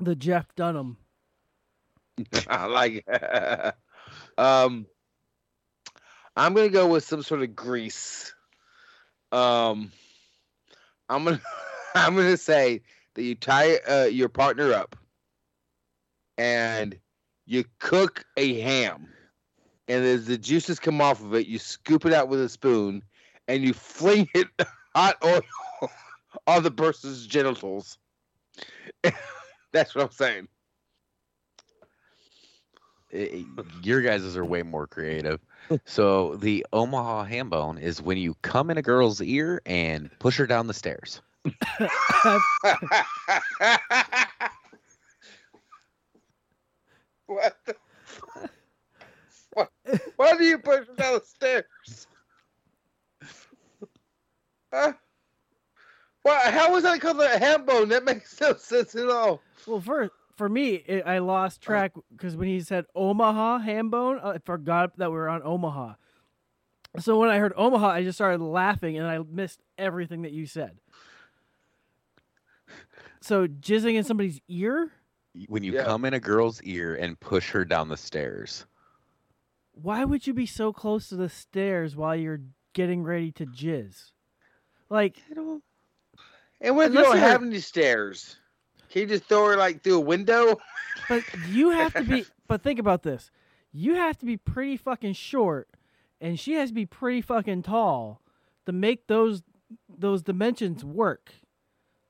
the 0.00 0.14
Jeff 0.14 0.46
Dunham. 0.54 0.96
I 2.48 2.66
like 2.66 3.04
it. 3.04 3.74
um, 4.38 4.86
I'm 6.36 6.54
gonna 6.54 6.68
go 6.68 6.86
with 6.86 7.02
some 7.02 7.24
sort 7.24 7.42
of 7.42 7.56
grease. 7.56 8.32
Um, 9.32 9.90
I'm 11.08 11.24
gonna 11.24 11.40
I'm 11.96 12.14
gonna 12.14 12.36
say 12.36 12.82
that 13.14 13.22
you 13.24 13.34
tie 13.34 13.78
uh, 13.78 14.04
your 14.04 14.28
partner 14.28 14.72
up, 14.72 14.94
and 16.38 16.96
you 17.48 17.64
cook 17.78 18.24
a 18.36 18.60
ham, 18.60 19.08
and 19.88 20.04
as 20.04 20.26
the 20.26 20.36
juices 20.36 20.78
come 20.78 21.00
off 21.00 21.22
of 21.22 21.34
it, 21.34 21.46
you 21.46 21.58
scoop 21.58 22.04
it 22.04 22.12
out 22.12 22.28
with 22.28 22.42
a 22.42 22.48
spoon, 22.48 23.02
and 23.48 23.62
you 23.62 23.72
fling 23.72 24.28
it 24.34 24.48
hot 24.94 25.16
oil 25.24 25.40
on 26.46 26.62
the 26.62 26.70
person's 26.70 27.26
genitals. 27.26 27.96
That's 29.72 29.94
what 29.94 30.04
I'm 30.04 30.10
saying. 30.10 30.48
It- 33.10 33.46
your 33.82 34.02
guys' 34.02 34.36
are 34.36 34.44
way 34.44 34.62
more 34.62 34.86
creative. 34.86 35.40
So 35.86 36.36
the 36.36 36.66
Omaha 36.74 37.24
ham 37.24 37.48
bone 37.48 37.78
is 37.78 38.02
when 38.02 38.18
you 38.18 38.34
come 38.42 38.70
in 38.70 38.76
a 38.76 38.82
girl's 38.82 39.22
ear 39.22 39.62
and 39.64 40.10
push 40.18 40.36
her 40.36 40.46
down 40.46 40.66
the 40.66 40.74
stairs. 40.74 41.22
What? 47.28 47.56
The... 47.66 47.76
What? 49.52 49.70
Why 50.16 50.36
do 50.36 50.44
you 50.44 50.58
push 50.58 50.88
him 50.88 50.96
down 50.96 51.14
the 51.14 51.24
stairs? 51.24 52.06
Huh? 54.72 54.92
Why? 56.22 56.50
How 56.50 56.72
was 56.72 56.82
that 56.82 57.00
called 57.00 57.20
a 57.20 57.38
ham 57.38 57.64
bone? 57.64 57.88
That 57.90 58.04
makes 58.04 58.40
no 58.40 58.54
sense 58.54 58.94
at 58.94 59.08
all. 59.08 59.40
Well, 59.66 59.80
for 59.80 60.10
for 60.36 60.48
me, 60.48 60.74
it, 60.86 61.06
I 61.06 61.18
lost 61.18 61.62
uh-huh. 61.62 61.72
track 61.72 61.92
because 62.10 62.34
when 62.36 62.48
he 62.48 62.60
said 62.60 62.86
Omaha 62.94 63.58
ham 63.58 63.90
bone, 63.90 64.20
I 64.22 64.38
forgot 64.38 64.96
that 64.98 65.10
we 65.10 65.16
were 65.16 65.28
on 65.28 65.42
Omaha. 65.42 65.94
So 66.98 67.18
when 67.18 67.28
I 67.28 67.38
heard 67.38 67.52
Omaha, 67.56 67.88
I 67.88 68.02
just 68.02 68.16
started 68.16 68.42
laughing 68.42 68.96
and 68.96 69.06
I 69.06 69.18
missed 69.18 69.60
everything 69.76 70.22
that 70.22 70.32
you 70.32 70.46
said. 70.46 70.78
So 73.20 73.46
jizzing 73.46 73.94
in 73.96 74.04
somebody's 74.04 74.40
ear? 74.48 74.92
When 75.46 75.62
you 75.62 75.72
Yeah. 75.74 75.84
come 75.84 76.04
in 76.04 76.14
a 76.14 76.20
girl's 76.20 76.60
ear 76.62 76.94
and 76.96 77.18
push 77.20 77.50
her 77.50 77.64
down 77.64 77.88
the 77.88 77.96
stairs. 77.96 78.66
Why 79.72 80.04
would 80.04 80.26
you 80.26 80.34
be 80.34 80.46
so 80.46 80.72
close 80.72 81.08
to 81.10 81.16
the 81.16 81.28
stairs 81.28 81.94
while 81.94 82.16
you're 82.16 82.40
getting 82.72 83.02
ready 83.04 83.30
to 83.32 83.46
jizz? 83.46 84.12
Like, 84.90 85.22
And 86.60 86.74
what 86.74 86.86
if 86.86 86.92
you 86.92 86.98
Unless 86.98 87.04
don't 87.04 87.16
you're- 87.16 87.18
have 87.30 87.42
any 87.42 87.60
stairs? 87.60 88.36
Can 88.90 89.02
you 89.02 89.08
just 89.08 89.24
throw 89.24 89.46
her 89.48 89.56
like 89.56 89.82
through 89.82 89.98
a 89.98 90.00
window? 90.00 90.58
but 91.08 91.22
you 91.48 91.70
have 91.70 91.92
to 91.94 92.02
be. 92.02 92.24
But 92.48 92.62
think 92.62 92.78
about 92.80 93.02
this: 93.02 93.30
you 93.70 93.94
have 93.94 94.16
to 94.18 94.26
be 94.26 94.36
pretty 94.38 94.76
fucking 94.78 95.12
short, 95.12 95.68
and 96.20 96.40
she 96.40 96.54
has 96.54 96.70
to 96.70 96.74
be 96.74 96.86
pretty 96.86 97.20
fucking 97.20 97.62
tall 97.62 98.22
to 98.66 98.72
make 98.72 99.06
those 99.06 99.42
those 99.88 100.22
dimensions 100.22 100.84
work. 100.84 101.32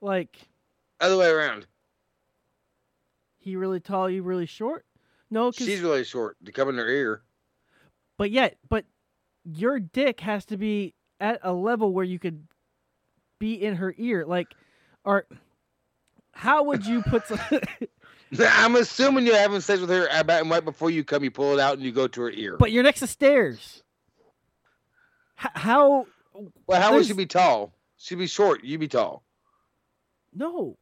Like 0.00 0.48
Other 1.00 1.16
way 1.18 1.28
around. 1.28 1.66
He 3.48 3.56
really 3.56 3.80
tall, 3.80 4.08
you 4.10 4.22
really 4.22 4.46
short. 4.46 4.84
No, 5.30 5.46
cause, 5.46 5.66
She's 5.66 5.80
really 5.80 6.04
short 6.04 6.36
to 6.44 6.52
come 6.52 6.68
in 6.68 6.76
her 6.76 6.88
ear. 6.88 7.22
but 8.16 8.30
yet, 8.30 8.56
but 8.68 8.84
your 9.44 9.78
dick 9.80 10.20
has 10.20 10.44
to 10.46 10.56
be 10.56 10.94
at 11.20 11.40
a 11.42 11.52
level 11.52 11.92
where 11.92 12.04
you 12.04 12.18
could 12.18 12.46
be 13.38 13.54
in 13.54 13.76
her 13.76 13.94
ear. 13.98 14.24
Like, 14.26 14.48
or 15.04 15.26
how 16.32 16.64
would 16.64 16.86
you 16.86 17.02
put? 17.02 17.26
Some, 17.26 17.40
I'm 18.38 18.76
assuming 18.76 19.26
you're 19.26 19.36
having 19.36 19.60
sex 19.60 19.80
with 19.80 19.90
her 19.90 20.08
about 20.12 20.46
right 20.46 20.64
before 20.64 20.90
you 20.90 21.04
come. 21.04 21.24
You 21.24 21.30
pull 21.30 21.54
it 21.54 21.60
out 21.60 21.74
and 21.74 21.82
you 21.82 21.92
go 21.92 22.06
to 22.08 22.20
her 22.22 22.30
ear. 22.30 22.56
but 22.58 22.70
you're 22.72 22.82
next 22.82 23.00
to 23.00 23.06
stairs. 23.06 23.82
H- 25.42 25.50
how? 25.54 26.06
well, 26.66 26.80
how 26.80 26.94
would 26.94 27.06
she 27.06 27.12
be 27.14 27.26
tall? 27.26 27.72
She'd 27.96 28.16
be 28.18 28.26
short. 28.26 28.64
You'd 28.64 28.80
be 28.80 28.88
tall. 28.88 29.22
No. 30.34 30.76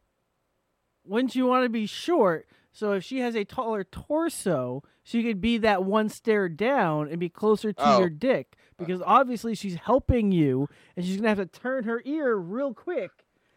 Wouldn't 1.05 1.35
you 1.35 1.45
want 1.45 1.63
to 1.63 1.69
be 1.69 1.85
short? 1.85 2.47
So 2.77 2.91
if 2.91 3.03
she 3.03 3.21
has 3.21 3.35
a 3.35 3.43
taller 3.43 3.83
torso, 3.83 4.83
she 5.01 5.23
could 5.23 5.41
be 5.41 5.57
that 5.57 5.83
one 5.83 6.09
stair 6.09 6.47
down 6.47 7.07
and 7.09 7.19
be 7.19 7.27
closer 7.27 7.73
to 7.73 7.83
Oh. 7.83 7.97
your 7.97 8.09
dick. 8.11 8.55
Because 8.77 9.01
obviously 9.03 9.55
she's 9.55 9.73
helping 9.73 10.31
you 10.31 10.69
and 10.95 11.03
she's 11.03 11.15
gonna 11.15 11.29
have 11.29 11.39
to 11.39 11.47
turn 11.47 11.85
her 11.85 12.03
ear 12.05 12.35
real 12.35 12.75
quick 12.75 13.09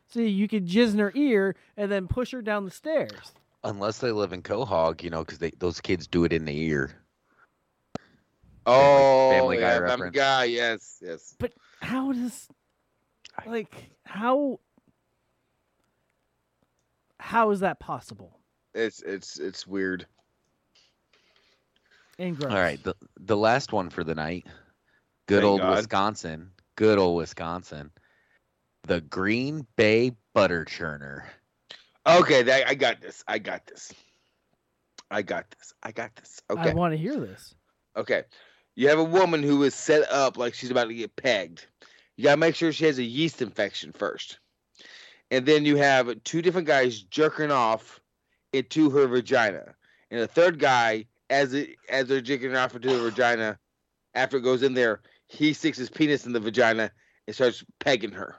so 0.09 0.21
you 0.21 0.49
could 0.49 0.67
jizz 0.67 0.95
in 0.95 1.01
her 1.01 1.13
ear 1.15 1.55
and 1.77 1.93
then 1.93 2.09
push 2.09 2.31
her 2.31 2.41
down 2.41 2.65
the 2.65 2.71
stairs. 2.71 3.35
Unless 3.63 3.99
they 3.99 4.11
live 4.11 4.33
in 4.33 4.43
Quahog, 4.43 5.03
you 5.03 5.11
know, 5.11 5.23
because 5.23 5.51
those 5.59 5.83
kids 5.83 6.07
do 6.07 6.25
it 6.25 6.33
in 6.33 6.47
the 6.47 6.59
ear. 6.59 6.91
Oh, 8.65 9.31
Family 9.33 9.57
Guy 9.59 9.61
yeah, 9.61 9.69
Family 9.81 9.91
reference. 9.91 10.17
Guy. 10.17 10.45
Yes, 10.45 10.99
yes. 11.03 11.35
But 11.39 11.53
how 11.83 12.13
does 12.13 12.49
like 13.45 13.91
how 14.07 14.61
how 17.19 17.51
is 17.51 17.61
that 17.61 17.81
possible? 17.81 18.40
It's 18.75 19.03
it's 19.03 19.39
it's 19.39 19.67
weird. 19.67 20.07
And 22.19 22.37
gross. 22.37 22.53
All 22.53 22.59
right, 22.59 22.83
the 22.83 22.95
the 23.19 23.37
last 23.37 23.73
one 23.73 23.91
for 23.91 24.05
the 24.05 24.15
night. 24.15 24.47
Good 25.27 25.43
Thank 25.43 25.51
old 25.51 25.61
God. 25.61 25.77
Wisconsin. 25.77 26.51
Good 26.77 26.99
old 26.99 27.17
Wisconsin. 27.17 27.91
The 28.85 29.01
Green 29.01 29.67
Bay 29.77 30.13
Butter 30.35 30.65
Churner. 30.65 31.25
Okay, 32.07 32.43
that, 32.43 32.69
I 32.69 32.75
got 32.75 33.01
this. 33.01 33.23
I 33.29 33.39
got 33.39 33.67
this. 33.67 33.93
I 35.11 35.23
got 35.23 35.51
this. 35.51 35.75
I 35.83 35.93
got 35.93 36.15
this. 36.17 36.41
Okay. 36.51 36.71
I 36.71 36.75
want 36.75 36.93
to 36.93 36.99
hear 36.99 37.17
this. 37.17 37.55
Okay. 37.97 38.25
You 38.77 38.89
have 38.89 38.99
a 38.99 39.05
woman 39.05 39.43
who 39.43 39.63
is 39.65 39.75
set 39.75 40.11
up 40.11 40.39
like 40.39 40.55
she's 40.55 40.71
about 40.71 40.89
to 40.89 40.95
get 40.95 41.15
pegged. 41.17 41.67
You 42.17 42.25
got 42.25 42.33
to 42.33 42.37
make 42.39 42.55
sure 42.55 42.73
she 42.73 42.87
has 42.87 42.99
a 42.99 43.03
yeast 43.03 43.43
infection 43.43 43.93
first. 43.93 44.39
And 45.31 45.45
then 45.45 45.65
you 45.65 45.77
have 45.77 46.23
two 46.25 46.43
different 46.43 46.67
guys 46.67 47.03
jerking 47.03 47.51
off 47.51 48.00
into 48.53 48.91
her 48.91 49.07
vagina. 49.07 49.75
And 50.11 50.21
the 50.21 50.27
third 50.27 50.59
guy, 50.59 51.07
as 51.29 51.55
it 51.55 51.77
as 51.89 52.09
they're 52.09 52.21
jerking 52.21 52.57
off 52.57 52.75
into 52.75 52.91
her 52.91 53.11
vagina, 53.11 53.59
after 54.15 54.39
it 54.39 54.43
goes 54.43 54.63
in 54.63 54.75
there, 54.75 55.01
he 55.29 55.53
sticks 55.53 55.79
his 55.79 55.91
penis 55.91 56.27
in 56.27 56.33
the 56.33 56.41
vagina 56.41 56.91
and 57.27 57.35
starts 57.35 57.65
pegging 57.79 58.13
her. 58.13 58.37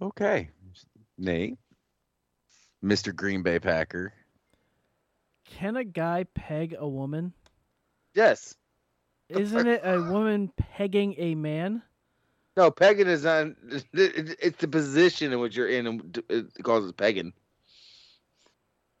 Okay. 0.00 0.48
Nate. 1.18 1.58
Mr. 2.82 3.14
Green 3.14 3.42
Bay 3.42 3.58
Packer. 3.58 4.14
Can 5.44 5.76
a 5.76 5.84
guy 5.84 6.24
peg 6.34 6.74
a 6.78 6.88
woman? 6.88 7.34
Yes. 8.14 8.54
Isn't 9.28 9.66
it 9.66 9.82
a 9.84 10.00
woman 10.00 10.50
pegging 10.56 11.14
a 11.18 11.34
man? 11.34 11.82
No, 12.56 12.70
pegging 12.70 13.06
is 13.06 13.24
on. 13.24 13.56
It's 13.92 14.58
the 14.58 14.68
position 14.68 15.32
in 15.32 15.40
which 15.40 15.56
you're 15.56 15.68
in, 15.68 15.86
and 15.86 16.22
it 16.28 16.46
causes 16.62 16.92
pegging. 16.92 17.32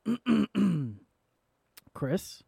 Chris? 1.94 2.42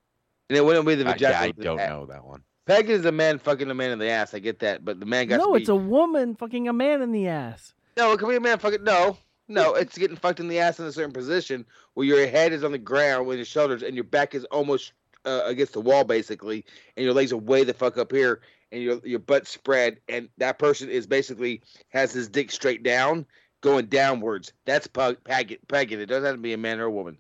And 0.48 0.56
it 0.56 0.64
wouldn't 0.64 0.86
be 0.86 0.94
the 0.94 1.08
I, 1.08 1.12
vagina. 1.12 1.34
I 1.36 1.46
it 1.46 1.56
was 1.56 1.64
don't 1.64 1.80
ass. 1.80 1.88
know 1.88 2.06
that 2.06 2.24
one. 2.24 2.42
Pegging 2.66 2.92
is 2.94 3.04
a 3.04 3.12
man 3.12 3.38
fucking 3.38 3.70
a 3.70 3.74
man 3.74 3.90
in 3.90 3.98
the 3.98 4.08
ass. 4.08 4.34
I 4.34 4.38
get 4.38 4.60
that, 4.60 4.84
but 4.84 5.00
the 5.00 5.06
man 5.06 5.26
got 5.26 5.38
No, 5.38 5.46
to 5.48 5.52
be, 5.54 5.60
it's 5.60 5.68
a 5.68 5.74
woman 5.74 6.36
fucking 6.36 6.68
a 6.68 6.72
man 6.72 7.02
in 7.02 7.10
the 7.12 7.26
ass. 7.28 7.74
no. 7.96 8.12
It 8.12 8.18
can 8.18 8.28
be 8.28 8.36
a 8.36 8.40
man 8.40 8.58
fucking 8.58 8.84
no, 8.84 9.16
no. 9.48 9.74
It's 9.74 9.98
getting 9.98 10.16
fucked 10.16 10.38
in 10.40 10.48
the 10.48 10.60
ass 10.60 10.78
in 10.78 10.86
a 10.86 10.92
certain 10.92 11.12
position 11.12 11.66
where 11.94 12.06
your 12.06 12.26
head 12.28 12.52
is 12.52 12.62
on 12.62 12.70
the 12.72 12.78
ground 12.78 13.26
with 13.26 13.36
your 13.38 13.44
shoulders 13.44 13.82
and 13.82 13.94
your 13.94 14.04
back 14.04 14.34
is 14.34 14.44
almost 14.46 14.92
uh, 15.24 15.42
against 15.44 15.72
the 15.72 15.80
wall, 15.80 16.04
basically, 16.04 16.64
and 16.96 17.04
your 17.04 17.14
legs 17.14 17.32
are 17.32 17.36
way 17.36 17.64
the 17.64 17.74
fuck 17.74 17.98
up 17.98 18.12
here, 18.12 18.40
and 18.72 18.82
your 18.82 19.00
your 19.04 19.18
butt 19.18 19.46
spread, 19.46 20.00
and 20.08 20.28
that 20.38 20.58
person 20.58 20.88
is 20.88 21.06
basically 21.06 21.62
has 21.90 22.12
his 22.12 22.28
dick 22.28 22.50
straight 22.50 22.82
down, 22.82 23.26
going 23.60 23.86
downwards. 23.86 24.52
That's 24.64 24.86
pug, 24.86 25.18
pegging. 25.24 25.58
Pegging. 25.68 26.00
It 26.00 26.06
doesn't 26.06 26.24
have 26.24 26.34
to 26.34 26.40
be 26.40 26.54
a 26.54 26.58
man 26.58 26.80
or 26.80 26.84
a 26.84 26.90
woman. 26.90 27.18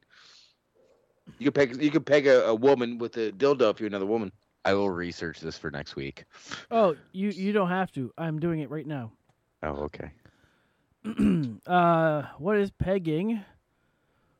You 1.38 1.50
can 1.50 1.52
peg. 1.52 1.82
You 1.82 1.90
can 1.90 2.02
peg 2.02 2.26
a, 2.26 2.46
a 2.46 2.54
woman 2.54 2.98
with 2.98 3.16
a 3.18 3.30
dildo 3.30 3.70
if 3.70 3.78
you're 3.78 3.86
another 3.86 4.06
woman. 4.06 4.32
I 4.64 4.74
will 4.74 4.90
research 4.90 5.40
this 5.40 5.58
for 5.58 5.70
next 5.70 5.94
week. 5.94 6.24
Oh, 6.70 6.96
you 7.12 7.28
you 7.28 7.52
don't 7.52 7.68
have 7.68 7.92
to. 7.92 8.12
I'm 8.16 8.40
doing 8.40 8.60
it 8.60 8.70
right 8.70 8.86
now. 8.86 9.12
Oh, 9.62 9.88
okay. 9.88 10.10
uh, 11.66 12.22
what 12.38 12.56
is 12.56 12.70
pegging? 12.70 13.44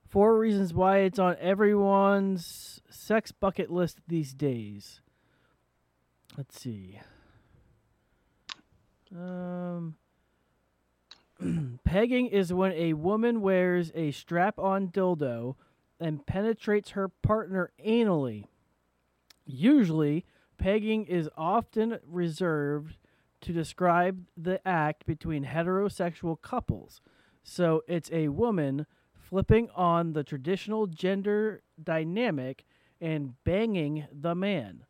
Four 0.09 0.39
reasons 0.39 0.75
why 0.75 0.99
it's 0.99 1.19
on 1.19 1.37
everyone's 1.41 2.81
sex 2.91 3.33
bucket 3.33 3.71
list 3.71 3.99
these 4.07 4.35
days. 4.35 5.01
Let's 6.37 6.59
see. 6.59 6.99
Um, 9.15 9.97
pegging 11.85 12.27
is 12.29 12.53
when 12.53 12.73
a 12.73 12.95
woman 12.95 13.43
wears 13.43 13.93
a 13.95 14.13
strap-on 14.13 14.89
dildo 14.89 15.57
and 16.01 16.27
penetrates 16.27 16.91
her 16.91 17.09
partner 17.09 17.71
anally. 17.85 18.47
Usually, 19.45 20.25
pegging 20.57 21.05
is 21.05 21.29
often 21.37 21.99
reserved 22.07 22.97
to 23.43 23.53
describe 23.53 24.25
the 24.37 24.67
act 24.67 25.05
between 25.05 25.45
heterosexual 25.45 26.41
couples. 26.41 27.01
So 27.43 27.83
it's 27.89 28.11
a 28.13 28.29
woman 28.29 28.87
flipping 29.13 29.69
on 29.75 30.13
the 30.13 30.23
traditional 30.25 30.87
gender 30.87 31.63
dynamic 31.83 32.65
and 33.01 33.35
banging 33.45 34.07
the 34.13 34.35
man. 34.35 34.85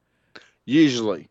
Usually. 0.64 1.28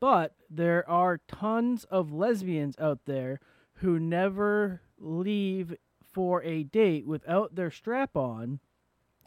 But 0.00 0.34
there 0.48 0.88
are 0.88 1.18
tons 1.26 1.84
of 1.84 2.12
lesbians 2.12 2.76
out 2.78 3.00
there 3.04 3.40
who 3.74 3.98
never 3.98 4.80
leave 4.98 5.74
for 6.12 6.42
a 6.42 6.62
date 6.64 7.06
without 7.06 7.54
their 7.54 7.70
strap 7.70 8.16
on 8.16 8.60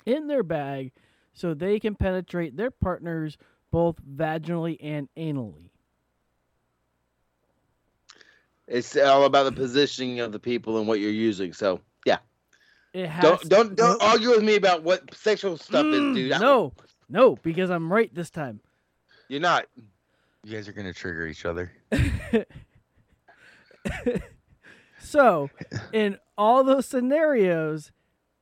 in 0.06 0.28
their 0.28 0.44
bag 0.44 0.92
so 1.34 1.54
they 1.54 1.80
can 1.80 1.96
penetrate 1.96 2.56
their 2.58 2.72
partners 2.72 3.38
both 3.70 3.98
vaginally 4.04 4.78
and 4.82 5.08
anally. 5.18 5.70
It's 8.68 8.96
all 8.96 9.26
about 9.26 9.44
the 9.44 9.52
positioning 9.52 10.20
of 10.22 10.32
the 10.32 10.40
people 10.40 10.78
and 10.78 10.88
what 10.88 11.00
you're 11.00 11.12
using. 11.12 11.52
So 11.52 11.82
yeah, 12.06 12.20
It 12.94 13.08
has 13.08 13.24
don't 13.24 13.50
don't 13.50 13.76
don't 13.76 14.00
no- 14.00 14.06
argue 14.08 14.30
with 14.30 14.44
me 14.44 14.56
about 14.56 14.84
what 14.84 15.14
sexual 15.14 15.58
stuff 15.58 15.86
Mm, 15.86 15.94
is, 16.12 16.16
dude. 16.32 16.40
No, 16.40 16.74
no, 17.10 17.36
because 17.38 17.70
I'm 17.70 17.92
right 17.92 18.14
this 18.14 18.30
time. 18.30 18.62
you're 19.28 19.42
not. 19.42 19.66
You 20.44 20.56
guys 20.56 20.68
are 20.68 20.74
gonna 20.74 20.94
trigger 20.94 21.28
each 21.28 21.46
other. 21.46 21.72
So, 25.12 25.50
in 25.92 26.20
all 26.38 26.64
those 26.64 26.86
scenarios, 26.86 27.92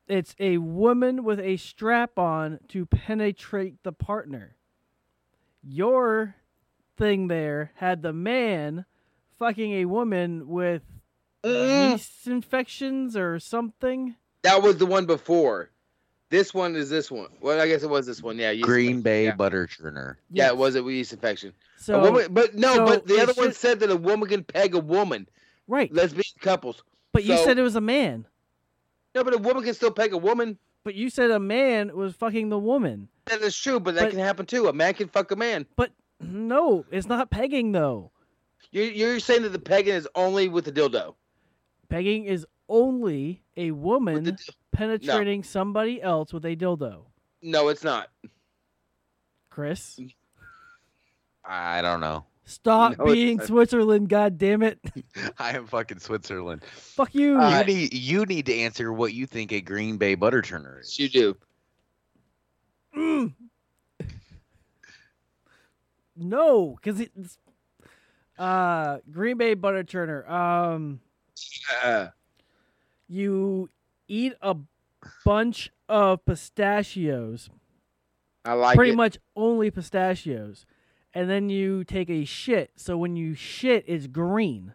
it's 0.08 0.36
a 0.40 0.58
woman 0.58 1.24
with 1.24 1.40
a 1.40 1.58
strap 1.58 2.20
on 2.20 2.60
to 2.68 2.86
penetrate 2.86 3.82
the 3.84 3.92
partner. 3.92 4.56
Your 5.64 6.36
thing 6.96 7.28
there 7.28 7.72
had 7.76 8.04
the 8.04 8.14
man 8.14 8.86
fucking 9.38 9.72
a 9.74 9.86
woman 9.86 10.48
with 10.48 10.84
mm-hmm. 11.44 11.94
yeast 11.94 12.28
infections 12.28 13.18
or 13.18 13.40
something. 13.40 14.16
That 14.44 14.62
was 14.62 14.78
the 14.78 14.86
one 14.86 15.06
before. 15.06 15.72
This 16.30 16.54
one 16.54 16.76
is 16.76 16.90
this 16.90 17.10
one. 17.10 17.30
Well, 17.42 17.60
I 17.60 17.68
guess 17.68 17.82
it 17.84 17.90
was 17.90 18.06
this 18.06 18.22
one. 18.22 18.38
Yeah, 18.38 18.52
yeast 18.52 18.66
Green 18.66 18.86
infection. 18.98 19.02
Bay 19.02 19.26
Yeah, 19.26 19.36
Butter 19.36 19.68
Churner. 19.68 20.16
yeah 20.30 20.48
it 20.48 20.58
was 20.58 20.76
a 20.76 20.82
yeast 20.84 21.12
infection. 21.14 21.54
So, 21.78 22.00
woman, 22.02 22.28
but 22.32 22.56
no, 22.56 22.76
so 22.76 22.86
but 22.86 23.08
the 23.08 23.16
it 23.16 23.22
other 23.22 23.34
one 23.34 23.54
said 23.54 23.80
that 23.80 23.90
a 23.90 23.96
woman 23.96 24.30
can 24.30 24.44
peg 24.44 24.76
a 24.76 24.80
woman. 24.80 25.28
Right. 25.68 25.92
Lesbian 25.94 26.24
couples. 26.42 26.84
But 27.14 27.24
you 27.24 27.38
said 27.38 27.58
it 27.58 27.64
was 27.64 27.76
a 27.76 27.82
man. 27.82 28.26
No, 29.16 29.24
but 29.24 29.34
a 29.34 29.38
woman 29.40 29.64
can 29.64 29.74
still 29.74 29.92
peg 29.92 30.14
a 30.14 30.18
woman. 30.18 30.58
But 30.84 30.94
you 30.96 31.10
said 31.10 31.32
a 31.32 31.40
man 31.40 31.96
was 31.96 32.16
fucking 32.16 32.50
the 32.50 32.60
woman. 32.60 33.08
That 33.26 33.42
is 33.42 33.56
true, 33.58 33.80
but 33.80 33.96
that 33.96 34.02
But- 34.06 34.12
can 34.12 34.20
happen 34.20 34.46
too. 34.46 34.68
A 34.68 34.74
man 34.74 34.94
can 34.94 35.08
fuck 35.08 35.32
a 35.32 35.36
man. 35.36 35.66
But 35.76 35.92
no, 36.20 36.86
it's 36.92 37.08
not 37.08 37.32
pegging 37.32 37.72
though. 37.72 38.12
You're, 38.72 38.86
you're 38.86 39.20
saying 39.20 39.42
that 39.44 39.50
the 39.50 39.60
pegging 39.60 39.96
is 39.96 40.08
only 40.14 40.48
with 40.48 40.66
the 40.66 40.72
dildo. 40.72 41.16
Pegging 41.90 42.26
is 42.26 42.46
only 42.70 43.41
a 43.58 43.72
woman 43.72 44.38
penetrating 44.72 45.44
somebody 45.44 46.02
else 46.02 46.32
with 46.32 46.46
a 46.46 46.56
dildo. 46.56 47.06
No, 47.41 47.68
it's 47.70 47.84
not. 47.84 48.10
Chris, 49.50 50.00
I 51.44 51.82
don't 51.82 52.00
know. 52.00 52.26
stop 52.46 52.98
No, 52.98 53.06
being. 53.06 53.40
Switzerland. 53.41 54.08
God 54.10 54.38
damn 54.38 54.62
it! 54.64 54.80
I 55.38 55.52
am 55.58 55.68
fucking 55.68 56.00
Switzerland. 56.00 56.64
Fuck 56.64 57.14
you. 57.16 57.41
you 57.41 57.64
need 57.66 57.94
you 57.94 58.26
need 58.26 58.46
to 58.46 58.56
answer 58.56 58.94
what 58.94 59.14
you 59.14 59.26
think 59.26 59.52
a 59.52 59.60
Green 59.62 59.98
Bay 59.98 60.16
butter 60.16 60.41
turner 60.41 60.80
is. 60.80 60.98
You 61.00 61.10
do. 61.10 61.38
Mm. 62.96 63.34
No, 66.22 66.76
because 66.76 67.00
it's 67.00 67.38
uh 68.38 68.98
Green 69.10 69.38
Bay 69.38 69.54
butter 69.54 69.84
churner. 69.84 70.30
Um, 70.30 71.00
Uh, 71.84 72.08
you 73.10 73.69
eat 74.07 74.34
a 74.41 74.56
bunch 75.26 75.72
of 75.90 76.23
pistachios. 76.26 77.49
I 78.45 78.53
like 78.53 78.77
pretty 78.77 78.94
it. 78.94 78.98
much 78.98 79.18
only 79.36 79.69
pistachios, 79.72 80.65
and 81.14 81.30
then 81.30 81.49
you 81.49 81.84
take 81.84 82.10
a 82.10 82.23
shit. 82.23 82.72
So 82.77 82.98
when 82.98 83.18
you 83.18 83.34
shit, 83.34 83.84
it's 83.88 84.07
green, 84.07 84.73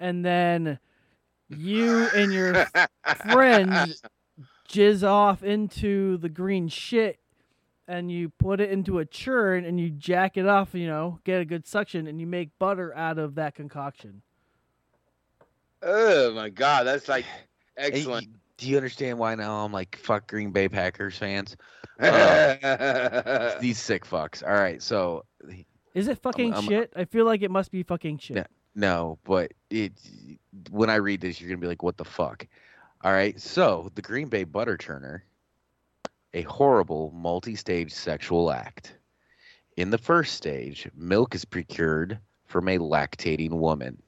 and 0.00 0.24
then 0.24 0.80
you 1.48 2.08
and 2.14 2.32
your 2.32 2.66
friends 3.30 4.02
jizz 4.68 5.06
off 5.06 5.42
into 5.42 6.18
the 6.18 6.28
green 6.28 6.68
shit 6.68 7.18
and 7.86 8.12
you 8.12 8.28
put 8.28 8.60
it 8.60 8.70
into 8.70 8.98
a 8.98 9.06
churn 9.06 9.64
and 9.64 9.80
you 9.80 9.88
jack 9.88 10.36
it 10.36 10.46
off, 10.46 10.74
you 10.74 10.86
know, 10.86 11.20
get 11.24 11.40
a 11.40 11.44
good 11.44 11.66
suction 11.66 12.06
and 12.06 12.20
you 12.20 12.26
make 12.26 12.50
butter 12.58 12.94
out 12.94 13.18
of 13.18 13.34
that 13.36 13.54
concoction. 13.54 14.20
Oh 15.82 16.32
my 16.32 16.50
god, 16.50 16.86
that's 16.86 17.08
like 17.08 17.24
Hey, 17.78 17.90
excellent. 17.92 18.28
do 18.56 18.68
you 18.68 18.76
understand 18.76 19.18
why 19.18 19.34
now 19.36 19.64
I'm 19.64 19.72
like 19.72 19.96
fuck 19.96 20.28
Green 20.28 20.50
Bay 20.50 20.68
Packers 20.68 21.16
fans? 21.16 21.56
Uh, 22.00 23.58
these 23.60 23.76
sick 23.78 24.04
fucks. 24.04 24.44
All 24.46 24.52
right, 24.54 24.80
so 24.80 25.24
Is 25.94 26.06
it 26.06 26.18
fucking 26.22 26.54
I'm- 26.54 26.62
shit? 26.64 26.92
I 26.94 27.04
feel 27.06 27.24
like 27.24 27.42
it 27.42 27.50
must 27.50 27.72
be 27.72 27.82
fucking 27.82 28.18
shit. 28.18 28.36
No, 28.36 28.44
no, 28.74 29.18
but 29.24 29.52
it 29.70 29.92
when 30.70 30.90
I 30.90 30.94
read 30.96 31.20
this, 31.20 31.40
you're 31.40 31.50
gonna 31.50 31.60
be 31.60 31.66
like, 31.66 31.82
"What 31.82 31.96
the 31.96 32.04
fuck?" 32.04 32.46
All 33.02 33.12
right, 33.12 33.40
so 33.40 33.90
the 33.96 34.02
Green 34.02 34.28
Bay 34.28 34.44
butter 34.44 34.76
churner, 34.76 35.22
a 36.34 36.42
horrible 36.42 37.10
multi-stage 37.16 37.92
sexual 37.92 38.52
act. 38.52 38.94
In 39.76 39.90
the 39.90 39.98
first 39.98 40.34
stage, 40.34 40.88
milk 40.94 41.34
is 41.34 41.44
procured 41.44 42.18
from 42.44 42.68
a 42.68 42.78
lactating 42.78 43.50
woman. 43.58 44.00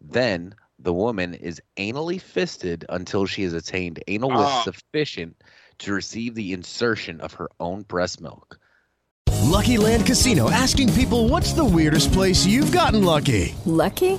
Then 0.00 0.54
the 0.84 0.92
woman 0.92 1.34
is 1.34 1.60
anally 1.76 2.20
fisted 2.20 2.84
until 2.88 3.26
she 3.26 3.42
has 3.42 3.54
attained 3.54 4.02
anal 4.06 4.30
width 4.30 4.40
Ah. 4.42 4.62
sufficient 4.62 5.36
to 5.78 5.92
receive 5.92 6.34
the 6.34 6.52
insertion 6.52 7.20
of 7.20 7.32
her 7.34 7.48
own 7.58 7.82
breast 7.82 8.20
milk. 8.20 8.58
Lucky 9.42 9.76
Land 9.76 10.06
Casino 10.06 10.50
asking 10.50 10.92
people 10.94 11.28
what's 11.28 11.52
the 11.52 11.64
weirdest 11.64 12.12
place 12.12 12.44
you've 12.46 12.72
gotten 12.72 13.02
lucky? 13.04 13.54
Lucky? 13.64 14.18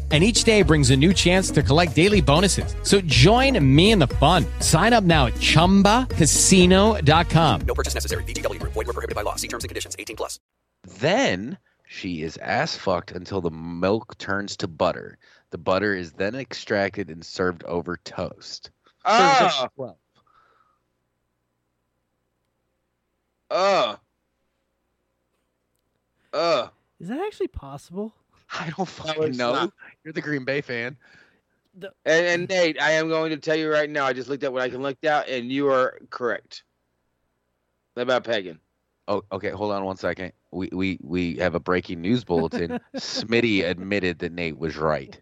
And 0.11 0.23
each 0.25 0.43
day 0.43 0.61
brings 0.61 0.89
a 0.91 0.97
new 0.97 1.13
chance 1.13 1.49
to 1.51 1.63
collect 1.63 1.95
daily 1.95 2.19
bonuses. 2.19 2.75
So 2.83 2.99
join 3.01 3.57
me 3.65 3.91
in 3.91 3.99
the 3.99 4.07
fun. 4.07 4.45
Sign 4.59 4.91
up 4.91 5.05
now 5.05 5.27
at 5.27 5.35
chumbacasino.com. 5.35 7.61
No 7.61 7.73
purchase 7.73 7.93
necessary. 7.93 8.23
VGW 8.25 8.59
Group. 8.59 8.73
Void 8.73 8.87
were 8.87 8.93
prohibited 8.93 9.15
by 9.15 9.21
law. 9.21 9.35
See 9.35 9.47
terms 9.47 9.63
and 9.63 9.69
conditions. 9.69 9.95
18 9.97 10.17
plus. 10.17 10.37
Then 10.99 11.57
she 11.85 12.23
is 12.23 12.35
ass 12.37 12.75
fucked 12.75 13.13
until 13.13 13.39
the 13.39 13.51
milk 13.51 14.17
turns 14.17 14.57
to 14.57 14.67
butter. 14.67 15.17
The 15.51 15.57
butter 15.57 15.95
is 15.95 16.11
then 16.11 16.35
extracted 16.35 17.09
and 17.09 17.25
served 17.25 17.63
over 17.63 17.95
toast. 18.03 18.69
Serves 19.05 19.05
Ah. 19.05 19.69
up. 19.79 19.97
Uh. 23.49 23.95
Uh. 26.33 26.67
Is 26.99 27.09
that 27.09 27.19
actually 27.19 27.47
possible? 27.47 28.13
I 28.51 28.71
don't 28.75 28.87
fucking 28.87 29.23
it's 29.23 29.37
know. 29.37 29.53
not. 29.53 29.73
You're 30.03 30.13
the 30.13 30.21
Green 30.21 30.43
Bay 30.43 30.61
fan. 30.61 30.97
And, 31.81 31.91
and 32.05 32.49
Nate, 32.49 32.81
I 32.81 32.91
am 32.91 33.07
going 33.07 33.29
to 33.29 33.37
tell 33.37 33.55
you 33.55 33.71
right 33.71 33.89
now. 33.89 34.05
I 34.05 34.13
just 34.13 34.29
looked 34.29 34.43
at 34.43 34.51
what 34.51 34.61
I 34.61 34.69
can 34.69 34.81
look 34.81 35.01
at, 35.03 35.29
and 35.29 35.51
you 35.51 35.69
are 35.69 35.99
correct 36.09 36.63
about 37.95 38.23
pegging. 38.25 38.59
Oh, 39.07 39.23
okay. 39.31 39.49
Hold 39.49 39.71
on 39.71 39.85
one 39.85 39.97
second. 39.97 40.33
We 40.51 40.69
we 40.71 40.99
we 41.01 41.35
have 41.37 41.55
a 41.55 41.59
breaking 41.59 42.01
news 42.01 42.23
bulletin. 42.23 42.79
Smitty 42.95 43.65
admitted 43.65 44.19
that 44.19 44.33
Nate 44.33 44.57
was 44.57 44.77
right. 44.77 45.19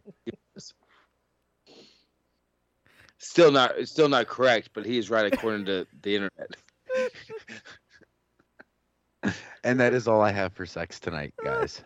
Still 3.20 3.52
not, 3.52 3.76
still 3.86 4.08
not 4.08 4.28
correct, 4.28 4.70
but 4.74 4.86
he 4.86 4.98
is 4.98 5.10
right 5.10 5.32
according 5.32 5.66
to 5.66 5.86
the 6.02 6.16
internet. 6.16 6.56
And 9.64 9.78
that 9.82 9.94
is 9.94 10.08
all 10.08 10.22
I 10.22 10.32
have 10.32 10.54
for 10.54 10.66
sex 10.66 11.00
tonight, 11.00 11.34
guys. 11.44 11.84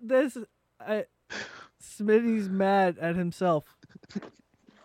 This, 0.00 0.36
I, 0.80 1.04
Smitty's 1.82 2.48
mad 2.48 2.98
at 3.00 3.16
himself. 3.16 3.64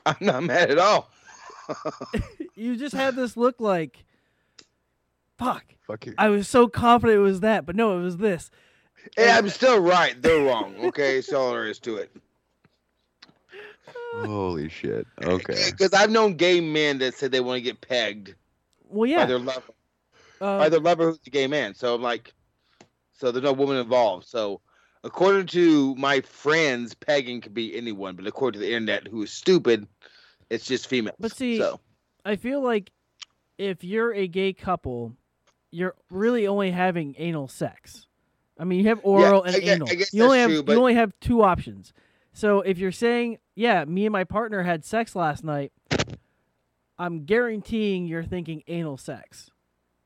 I'm 0.06 0.15
not 0.22 0.44
mad 0.44 0.72
at 0.72 0.77
all. 0.80 1.10
You 2.56 2.76
just 2.76 2.94
had 2.94 3.15
this 3.15 3.35
look 3.35 3.60
like, 3.60 4.06
fuck. 5.40 5.65
Fuck 5.88 6.06
you. 6.06 6.14
I 6.19 6.30
was 6.30 6.48
so 6.48 6.68
confident 6.68 7.18
it 7.18 7.22
was 7.22 7.40
that, 7.40 7.65
but 7.65 7.76
no, 7.76 7.98
it 7.98 8.03
was 8.03 8.18
this. 8.18 8.52
Hey, 9.18 9.31
I'm 9.31 9.49
still 9.49 9.80
right. 9.80 10.19
They're 10.22 10.44
wrong. 10.45 10.76
Okay, 10.85 11.15
that's 11.15 11.34
all 11.34 11.52
there 11.52 11.65
is 11.65 11.80
to 11.80 11.95
it. 11.98 12.15
Holy 14.26 14.69
shit. 14.69 15.07
Okay. 15.23 15.72
Because 15.72 15.94
I've 15.94 16.11
known 16.11 16.35
gay 16.35 16.61
men 16.61 16.99
that 16.99 17.15
said 17.15 17.31
they 17.31 17.40
want 17.41 17.57
to 17.57 17.61
get 17.61 17.81
pegged 17.81 18.35
Well, 18.88 19.10
yeah. 19.10 19.19
by 19.19 19.26
their 19.26 19.40
lover, 19.40 19.73
Uh, 20.40 20.57
by 20.60 20.69
their 20.69 20.80
lover 20.80 21.06
who's 21.10 21.19
a 21.26 21.30
gay 21.31 21.48
man. 21.48 21.73
So 21.73 21.95
I'm 21.95 22.02
like, 22.03 22.34
so 23.14 23.31
there's 23.31 23.44
no 23.44 23.53
woman 23.53 23.77
involved. 23.77 24.27
So 24.27 24.61
according 25.03 25.48
to 25.48 25.95
my 25.95 26.22
friends, 26.22 26.94
pegging 26.94 27.41
could 27.41 27.53
be 27.53 27.76
anyone, 27.76 28.15
but 28.15 28.27
according 28.27 28.60
to 28.60 28.65
the 28.65 28.73
internet, 28.73 29.07
who 29.07 29.23
is 29.23 29.31
stupid, 29.31 29.88
it's 30.49 30.65
just 30.65 30.88
females. 30.88 31.15
But 31.19 31.35
see, 31.35 31.57
so 31.57 31.80
I 32.26 32.35
feel 32.35 32.61
like 32.61 32.91
if 33.57 33.84
you're 33.84 34.14
a 34.14 34.27
gay 34.27 34.53
couple, 34.53 35.15
you're 35.72 35.95
really 36.10 36.48
only 36.48 36.72
having 36.72 37.15
anal 37.18 37.48
sex. 37.48 38.07
I 38.60 38.65
mean, 38.65 38.80
you 38.80 38.90
have 38.90 38.99
oral 39.03 39.44
I 39.44 39.48
and 39.49 39.61
guess- 39.61 39.76
anal. 39.76 39.90
I 39.90 39.95
guess 39.95 40.14
you 40.14 40.23
only 40.23 40.40
have 40.40 40.49
true, 40.49 40.64
you 40.68 40.80
only 40.80 40.94
have 40.95 41.11
two 41.19 41.41
options. 41.44 41.94
So 42.34 42.61
if 42.61 42.77
you're 42.77 42.91
saying, 42.91 43.38
"Yeah, 43.56 43.85
me 43.85 44.06
and 44.06 44.14
my 44.14 44.23
partner 44.23 44.64
had 44.64 44.84
sex 44.85 45.15
last 45.15 45.44
night," 45.44 45.72
I'm 46.98 47.26
guaranteeing 47.26 48.06
you're 48.06 48.23
thinking 48.23 48.64
anal 48.68 48.98
sex. 48.98 49.49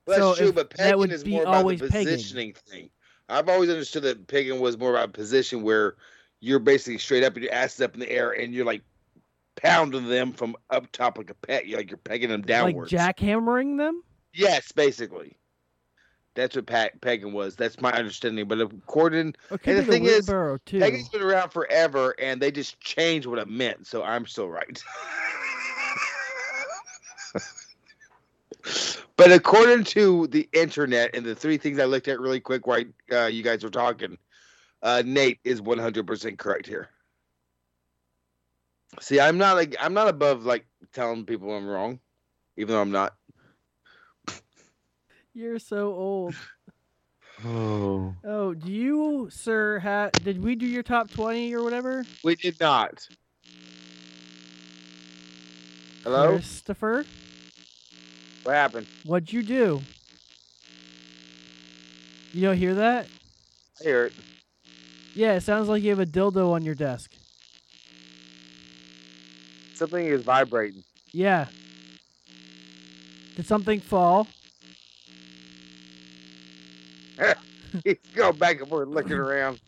Well, 0.05 0.29
that's 0.29 0.39
so 0.39 0.43
true, 0.45 0.53
but 0.53 0.69
that 0.71 0.97
would 0.97 1.11
is 1.11 1.23
be 1.23 1.31
more 1.31 1.41
about 1.43 1.55
always 1.55 1.79
the 1.81 1.89
pegging. 1.89 2.07
positioning 2.13 2.53
thing. 2.53 2.89
I've 3.29 3.49
always 3.49 3.69
understood 3.69 4.03
that 4.03 4.27
pegging 4.27 4.59
was 4.59 4.77
more 4.77 4.91
about 4.91 5.09
a 5.09 5.11
position 5.11 5.61
where 5.61 5.95
you're 6.39 6.59
basically 6.59 6.97
straight 6.97 7.23
up 7.23 7.33
and 7.33 7.43
your 7.43 7.53
ass 7.53 7.75
is 7.75 7.81
up 7.81 7.93
in 7.93 7.99
the 7.99 8.09
air 8.09 8.31
and 8.31 8.53
you're 8.53 8.65
like 8.65 8.83
pounding 9.55 10.07
them 10.07 10.31
from 10.31 10.55
up 10.69 10.91
top 10.91 11.17
like 11.17 11.29
a 11.29 11.33
pet. 11.33 11.67
You're 11.67 11.79
like 11.79 11.89
you're 11.89 11.97
pegging 11.97 12.29
them 12.29 12.41
downwards. 12.41 12.91
Like 12.91 13.17
jackhammering 13.17 13.77
them. 13.77 14.03
Yes, 14.33 14.71
basically. 14.71 15.37
That's 16.35 16.55
what 16.55 16.67
Pat 16.67 17.01
Pagan 17.01 17.33
was. 17.33 17.55
That's 17.55 17.81
my 17.81 17.91
understanding. 17.91 18.47
But 18.47 18.59
uh, 18.59 18.67
according 18.67 19.33
Or 19.49 19.55
it 19.55 19.67
and 19.67 19.79
the 19.79 19.83
thing 19.83 20.05
is, 20.05 20.27
wheelbarrow, 20.27 20.59
too. 20.67 20.79
Pagan's 20.79 21.09
been 21.09 21.23
around 21.23 21.49
forever, 21.49 22.13
and 22.19 22.39
they 22.39 22.51
just 22.51 22.79
changed 22.79 23.25
what 23.25 23.39
it 23.39 23.49
meant. 23.49 23.87
So 23.87 24.03
I'm 24.03 24.27
still 24.27 24.47
right. 24.47 24.83
but 29.18 29.31
according 29.31 29.84
to 29.84 30.27
the 30.27 30.48
internet 30.53 31.15
and 31.15 31.26
the 31.26 31.35
three 31.35 31.57
things 31.57 31.80
I 31.80 31.85
looked 31.85 32.07
at 32.07 32.19
really 32.19 32.39
quick 32.39 32.68
while 32.68 32.84
uh, 33.11 33.26
you 33.26 33.44
guys 33.44 33.64
were 33.64 33.69
talking, 33.69 34.18
uh, 34.84 35.02
Nate 35.06 35.39
is 35.44 35.60
100% 35.60 36.38
correct 36.38 36.68
here. 36.68 36.89
See, 39.02 39.19
I'm 39.19 39.38
not 39.38 39.56
like 39.56 39.76
I'm 39.80 39.94
not 39.94 40.07
above 40.07 40.45
like 40.45 40.65
telling 40.94 41.26
people 41.26 41.53
I'm 41.53 41.68
wrong, 41.68 41.99
even 42.56 42.73
though 42.73 42.81
I'm 42.81 42.91
not. 42.91 43.15
You're 45.34 45.60
so 45.60 45.94
old. 45.94 46.35
Oh. 47.45 48.15
Oh, 48.23 48.56
do 48.56 48.72
you, 48.72 49.30
sir, 49.30 49.77
ha- 49.77 50.10
did 50.23 50.44
we 50.44 50.56
do 50.56 50.65
your 50.65 50.81
top 50.81 51.11
20 51.11 51.53
or 51.53 51.64
whatever? 51.64 52.03
We 52.23 52.35
did 52.35 52.60
not. 52.60 53.07
Hello? 56.03 56.31
Christopher? 56.31 57.06
What 58.48 58.56
happened? 58.56 58.88
What'd 59.03 59.34
you 59.34 59.44
do? 59.44 59.82
You 62.32 62.41
don't 62.44 62.56
hear 62.56 62.76
that? 62.76 63.06
I 63.82 63.84
hear 63.84 64.06
it. 64.06 64.14
Yeah, 65.14 65.34
it 65.34 65.41
sounds 65.44 65.68
like 65.68 65.84
you 65.84 65.90
have 65.90 65.99
a 65.99 66.06
dildo 66.06 66.52
on 66.53 66.64
your 66.64 66.74
desk. 66.74 67.11
Something 69.74 70.06
is 70.06 70.24
vibrating. 70.24 70.82
Yeah. 71.11 71.48
Did 73.36 73.48
something 73.48 73.82
fall? 73.82 74.28
He's 77.84 77.98
going 78.15 78.38
back 78.38 78.61
and 78.61 78.69
forth 78.69 78.88
looking 78.88 79.11
around. 79.18 79.60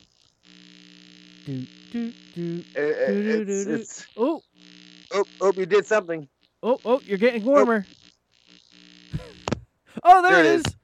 Do, 1.45 1.65
do, 1.91 2.13
do, 2.33 2.63
Uh, 2.77 2.79
uh, 2.79 3.07
do, 3.07 3.23
do, 3.23 3.45
do, 3.45 3.65
do. 3.77 3.85
Oh, 4.15 4.41
Oh, 5.11 5.25
oh, 5.41 5.51
you 5.57 5.65
did 5.65 5.85
something. 5.85 6.29
oh, 6.63 6.79
oh, 6.85 7.01
you're 7.03 7.17
getting 7.17 7.43
warmer. 7.43 7.85
oh, 7.89 7.93
there, 10.03 10.21
There 10.21 10.39
it 10.39 10.45
it 10.45 10.55
is. 10.55 10.65
is. 10.65 10.75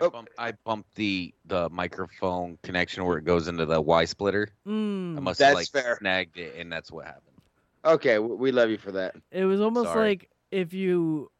I 0.00 0.08
bumped, 0.08 0.32
I 0.38 0.52
bumped 0.64 0.94
the 0.94 1.34
the 1.46 1.68
microphone 1.70 2.58
connection 2.62 3.04
where 3.04 3.18
it 3.18 3.24
goes 3.24 3.46
into 3.48 3.66
the 3.66 3.80
Y 3.80 4.04
splitter. 4.06 4.48
I 4.66 4.68
Mm. 4.68 5.22
must 5.22 5.38
That's 5.38 5.48
have 5.50 5.54
like 5.54 5.68
fair. 5.68 5.96
snagged 5.98 6.38
it, 6.38 6.56
and 6.56 6.72
that's 6.72 6.90
what 6.90 7.04
happened. 7.06 7.26
Okay, 7.84 8.18
we 8.18 8.52
love 8.52 8.70
you 8.70 8.78
for 8.78 8.92
that. 8.92 9.14
It 9.30 9.44
was 9.44 9.60
almost 9.60 9.88
Sorry. 9.92 10.08
like 10.10 10.30
if 10.50 10.72
you 10.72 11.30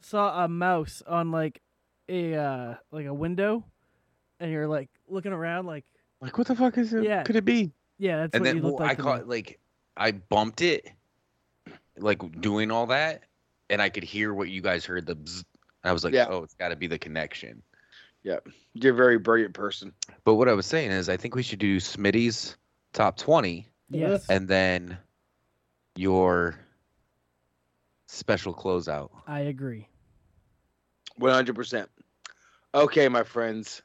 saw 0.00 0.44
a 0.44 0.48
mouse 0.48 1.02
on 1.06 1.30
like 1.30 1.60
a 2.08 2.34
uh 2.34 2.74
like 2.92 3.06
a 3.06 3.14
window 3.14 3.64
and 4.40 4.50
you're 4.50 4.68
like 4.68 4.88
looking 5.08 5.32
around 5.32 5.66
like 5.66 5.84
Like, 6.20 6.38
what 6.38 6.46
the 6.46 6.54
fuck 6.54 6.78
is 6.78 6.94
it? 6.94 7.02
Yeah. 7.04 7.24
Could 7.24 7.36
it 7.36 7.44
be? 7.44 7.72
yeah, 7.98 8.18
that's 8.22 8.34
and 8.34 8.42
what 8.42 8.46
then 8.46 8.56
you 8.56 8.62
look 8.62 8.78
well, 8.78 8.86
like. 8.88 8.92
I 8.92 8.94
to 8.94 9.02
me. 9.02 9.04
caught 9.18 9.28
like 9.28 9.58
I 9.98 10.12
bumped 10.12 10.62
it, 10.62 10.88
like 11.98 12.40
doing 12.40 12.70
all 12.70 12.86
that, 12.86 13.24
and 13.70 13.82
I 13.82 13.88
could 13.88 14.04
hear 14.04 14.32
what 14.32 14.48
you 14.48 14.60
guys 14.62 14.84
heard. 14.84 15.06
The 15.06 15.16
bzz, 15.16 15.38
and 15.38 15.44
I 15.88 15.92
was 15.92 16.04
like, 16.04 16.14
Yeah. 16.14 16.26
oh, 16.28 16.42
it's 16.42 16.54
got 16.54 16.68
to 16.68 16.76
be 16.76 16.86
the 16.86 16.98
connection. 16.98 17.62
Yeah, 18.22 18.38
You're 18.74 18.92
a 18.92 18.96
very 18.96 19.18
brilliant 19.18 19.54
person. 19.54 19.92
But 20.24 20.34
what 20.34 20.48
I 20.48 20.52
was 20.52 20.66
saying 20.66 20.90
is, 20.90 21.08
I 21.08 21.16
think 21.16 21.34
we 21.36 21.42
should 21.44 21.60
do 21.60 21.76
Smitty's 21.78 22.56
top 22.92 23.16
twenty, 23.16 23.68
Yes. 23.88 24.26
and 24.28 24.48
then 24.48 24.98
your 25.94 26.58
special 28.08 28.52
closeout. 28.52 29.10
I 29.28 29.40
agree. 29.40 29.86
100%. 31.20 31.86
Okay, 32.74 33.08
my 33.08 33.22
friends. 33.22 33.80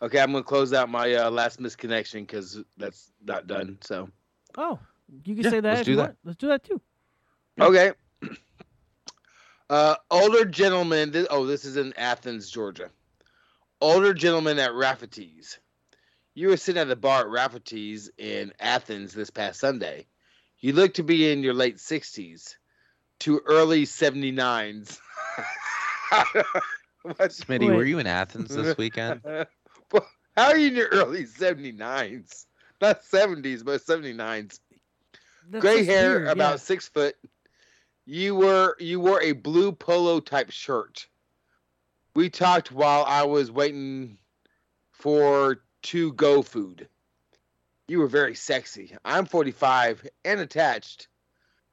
Okay, 0.00 0.18
I'm 0.20 0.32
going 0.32 0.42
to 0.42 0.48
close 0.48 0.72
out 0.72 0.88
my 0.88 1.12
uh, 1.14 1.30
last 1.30 1.60
misconnection 1.60 2.20
because 2.20 2.62
that's 2.76 3.12
not 3.24 3.46
done. 3.46 3.78
So, 3.82 4.08
Oh, 4.56 4.78
you 5.24 5.34
can 5.34 5.44
Yeah, 5.44 5.50
say 5.50 5.60
that 5.60 5.74
let's 5.74 5.84
do 5.86 5.96
that. 5.96 6.02
want. 6.02 6.16
Let's 6.24 6.38
do 6.38 6.48
that 6.48 6.64
too. 6.64 6.80
okay. 7.60 7.92
Uh, 9.70 9.96
older 10.10 10.44
gentleman. 10.44 11.10
This, 11.10 11.26
oh, 11.30 11.46
this 11.46 11.64
is 11.64 11.76
in 11.76 11.92
Athens, 11.96 12.50
Georgia. 12.50 12.90
Older 13.80 14.14
gentleman 14.14 14.58
at 14.58 14.74
Rafferty's. 14.74 15.58
You 16.34 16.48
were 16.48 16.56
sitting 16.56 16.80
at 16.80 16.88
the 16.88 16.96
bar 16.96 17.22
at 17.22 17.28
Rafferty's 17.28 18.10
in 18.16 18.52
Athens 18.60 19.12
this 19.12 19.30
past 19.30 19.60
Sunday. 19.60 20.06
You 20.60 20.72
look 20.72 20.94
to 20.94 21.02
be 21.02 21.30
in 21.30 21.42
your 21.42 21.54
late 21.54 21.76
60s 21.76 22.54
to 23.20 23.40
early 23.46 23.84
79s. 23.84 24.98
What's 27.02 27.40
Smitty, 27.40 27.66
were 27.74 27.84
you 27.84 27.98
in 27.98 28.06
Athens 28.06 28.54
this 28.54 28.76
weekend? 28.78 29.20
Well, 29.24 30.06
How 30.36 30.48
are 30.48 30.58
you 30.58 30.68
in 30.68 30.76
your 30.76 30.88
early 30.88 31.24
79s? 31.24 32.46
Not 32.80 33.02
70s, 33.02 33.64
but 33.64 33.80
79s. 33.80 34.60
That's 35.50 35.62
Gray 35.62 35.84
hair, 35.84 36.20
weird, 36.20 36.28
about 36.28 36.52
yeah. 36.52 36.56
six 36.56 36.88
foot. 36.88 37.16
You 38.10 38.36
were 38.36 38.74
you 38.78 39.00
wore 39.00 39.22
a 39.22 39.32
blue 39.32 39.70
polo 39.70 40.18
type 40.18 40.50
shirt. 40.50 41.06
We 42.14 42.30
talked 42.30 42.72
while 42.72 43.04
I 43.04 43.24
was 43.24 43.50
waiting 43.50 44.16
for 44.92 45.60
to 45.82 46.14
go 46.14 46.40
food. 46.40 46.88
You 47.86 47.98
were 47.98 48.06
very 48.06 48.34
sexy. 48.34 48.96
I'm 49.04 49.26
45 49.26 50.08
and 50.24 50.40
attached, 50.40 51.08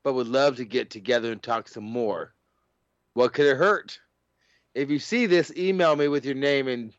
but 0.04 0.12
would 0.16 0.28
love 0.28 0.58
to 0.58 0.66
get 0.66 0.90
together 0.90 1.32
and 1.32 1.42
talk 1.42 1.70
some 1.70 1.86
more. 1.86 2.34
What 3.14 3.32
could 3.32 3.46
it 3.46 3.56
hurt? 3.56 3.98
If 4.74 4.90
you 4.90 5.00
see 5.00 5.28
this, 5.28 5.54
email 5.56 5.96
me 5.96 6.10
with 6.10 6.26
your 6.26 6.36
name 6.36 6.68
and 6.68 6.94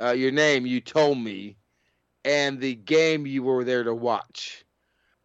uh, 0.00 0.12
your 0.12 0.32
name 0.32 0.64
you 0.64 0.80
told 0.80 1.18
me, 1.18 1.58
and 2.24 2.58
the 2.58 2.76
game 2.76 3.26
you 3.26 3.42
were 3.42 3.64
there 3.64 3.84
to 3.84 3.94
watch. 3.94 4.64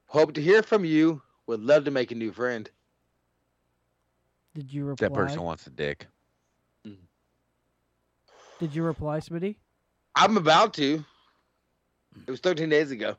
Hope 0.08 0.34
to 0.34 0.42
hear 0.42 0.61
from 0.61 0.84
you. 0.84 1.22
Would 1.48 1.61
love 1.61 1.85
to 1.85 1.92
make 1.92 2.11
a 2.11 2.16
new 2.16 2.34
friend. 2.34 2.69
Did 4.53 4.72
you 4.72 4.85
reply? 4.85 5.07
That 5.07 5.14
person 5.14 5.41
wants 5.43 5.67
a 5.67 5.69
dick. 5.69 6.07
Did 8.59 8.73
you 8.75 8.83
reply, 8.83 9.19
Smitty? 9.19 9.57
I'm 10.15 10.38
about 10.38 10.73
to. 10.75 11.03
It 12.25 12.32
was 12.32 12.40
13 12.40 12.69
days 12.69 12.91
ago. 12.91 13.17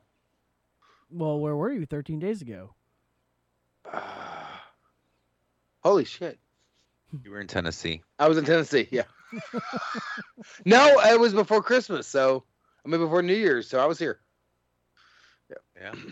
Well, 1.11 1.39
where 1.39 1.55
were 1.55 1.71
you 1.71 1.85
13 1.85 2.17
days 2.17 2.41
ago? 2.41 2.73
Holy 5.83 6.05
shit. 6.05 6.39
You 7.23 7.29
were 7.31 7.39
in 7.39 7.47
Tennessee. 7.47 8.01
I 8.17 8.27
was 8.27 8.39
in 8.39 8.45
Tennessee. 8.45 8.87
Yeah. 8.89 9.03
no, 10.65 10.99
it 11.01 11.19
was 11.19 11.33
before 11.33 11.61
Christmas. 11.61 12.07
So, 12.07 12.43
I 12.83 12.89
mean, 12.89 12.99
before 12.99 13.21
New 13.21 13.35
Year's. 13.35 13.69
So 13.69 13.79
I 13.79 13.85
was 13.85 13.99
here. 13.99 14.19
Yeah. 15.49 15.57
Yeah. 15.81 15.93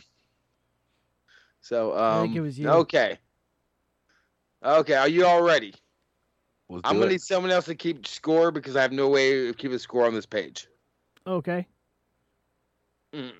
So, 1.62 1.94
I 1.94 2.18
um, 2.18 2.24
think 2.24 2.36
it 2.36 2.42
was 2.42 2.60
you. 2.60 2.68
Okay. 2.68 3.18
Okay. 4.64 4.96
Are 4.96 5.08
you 5.08 5.26
all 5.26 5.42
ready? 5.42 5.74
Let's 6.70 6.82
I'm 6.86 6.96
going 6.96 7.04
to 7.04 7.08
it. 7.10 7.12
need 7.14 7.22
someone 7.22 7.52
else 7.52 7.66
to 7.66 7.76
keep 7.76 8.08
score 8.08 8.52
because 8.52 8.76
I 8.76 8.82
have 8.82 8.92
no 8.92 9.10
way 9.10 9.50
of 9.50 9.58
keeping 9.58 9.78
score 9.78 10.06
on 10.06 10.14
this 10.14 10.26
page. 10.26 10.68
Okay. 11.28 11.68
Mm. 13.14 13.32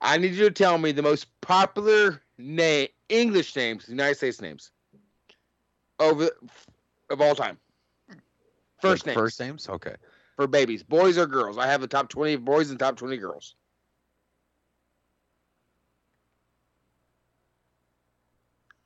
I 0.00 0.16
need 0.16 0.32
you 0.32 0.44
to 0.44 0.50
tell 0.50 0.78
me 0.78 0.92
the 0.92 1.02
most 1.02 1.26
popular 1.42 2.22
name, 2.38 2.88
English 3.08 3.54
names, 3.54 3.88
United 3.88 4.16
States 4.16 4.40
names, 4.40 4.70
over 5.98 6.30
of 7.10 7.20
all 7.20 7.34
time. 7.34 7.58
First 8.80 9.06
Like 9.06 9.14
names 9.14 9.22
First 9.22 9.40
names? 9.40 9.68
Okay. 9.68 9.94
for 10.36 10.46
babies, 10.46 10.82
boys 10.82 11.18
or 11.18 11.26
girls. 11.26 11.58
I 11.58 11.66
have 11.66 11.82
the 11.82 11.86
top 11.86 12.08
twenty 12.08 12.36
boys 12.36 12.70
and 12.70 12.78
top 12.78 12.96
twenty 12.96 13.18
girls. 13.18 13.56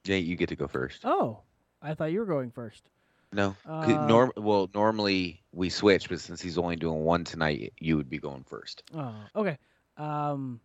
Jay, 0.05 0.19
you 0.19 0.37
get 0.37 0.51
to 0.51 0.57
go 0.57 0.69
first. 0.69 1.01
Oh, 1.05 1.41
I 1.81 1.95
thought 1.95 2.13
you 2.13 2.21
were 2.21 2.27
going 2.27 2.51
first. 2.51 2.89
No, 3.33 3.57
Uh, 3.67 4.07
Norm, 4.07 4.31
well, 4.37 4.71
normally 4.75 5.43
we 5.51 5.69
switch, 5.69 6.09
but 6.09 6.21
since 6.21 6.41
he's 6.41 6.57
only 6.57 6.77
doing 6.77 7.01
one 7.03 7.25
tonight, 7.25 7.73
you 7.81 7.97
would 7.97 8.09
be 8.09 8.19
going 8.19 8.45
first. 8.45 8.85
Oh, 8.95 9.15
okay. 9.35 9.59
Um, 9.97 10.61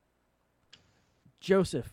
Joseph. 1.39 1.91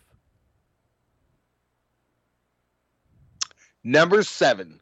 Number 3.83 4.21
seven, 4.21 4.79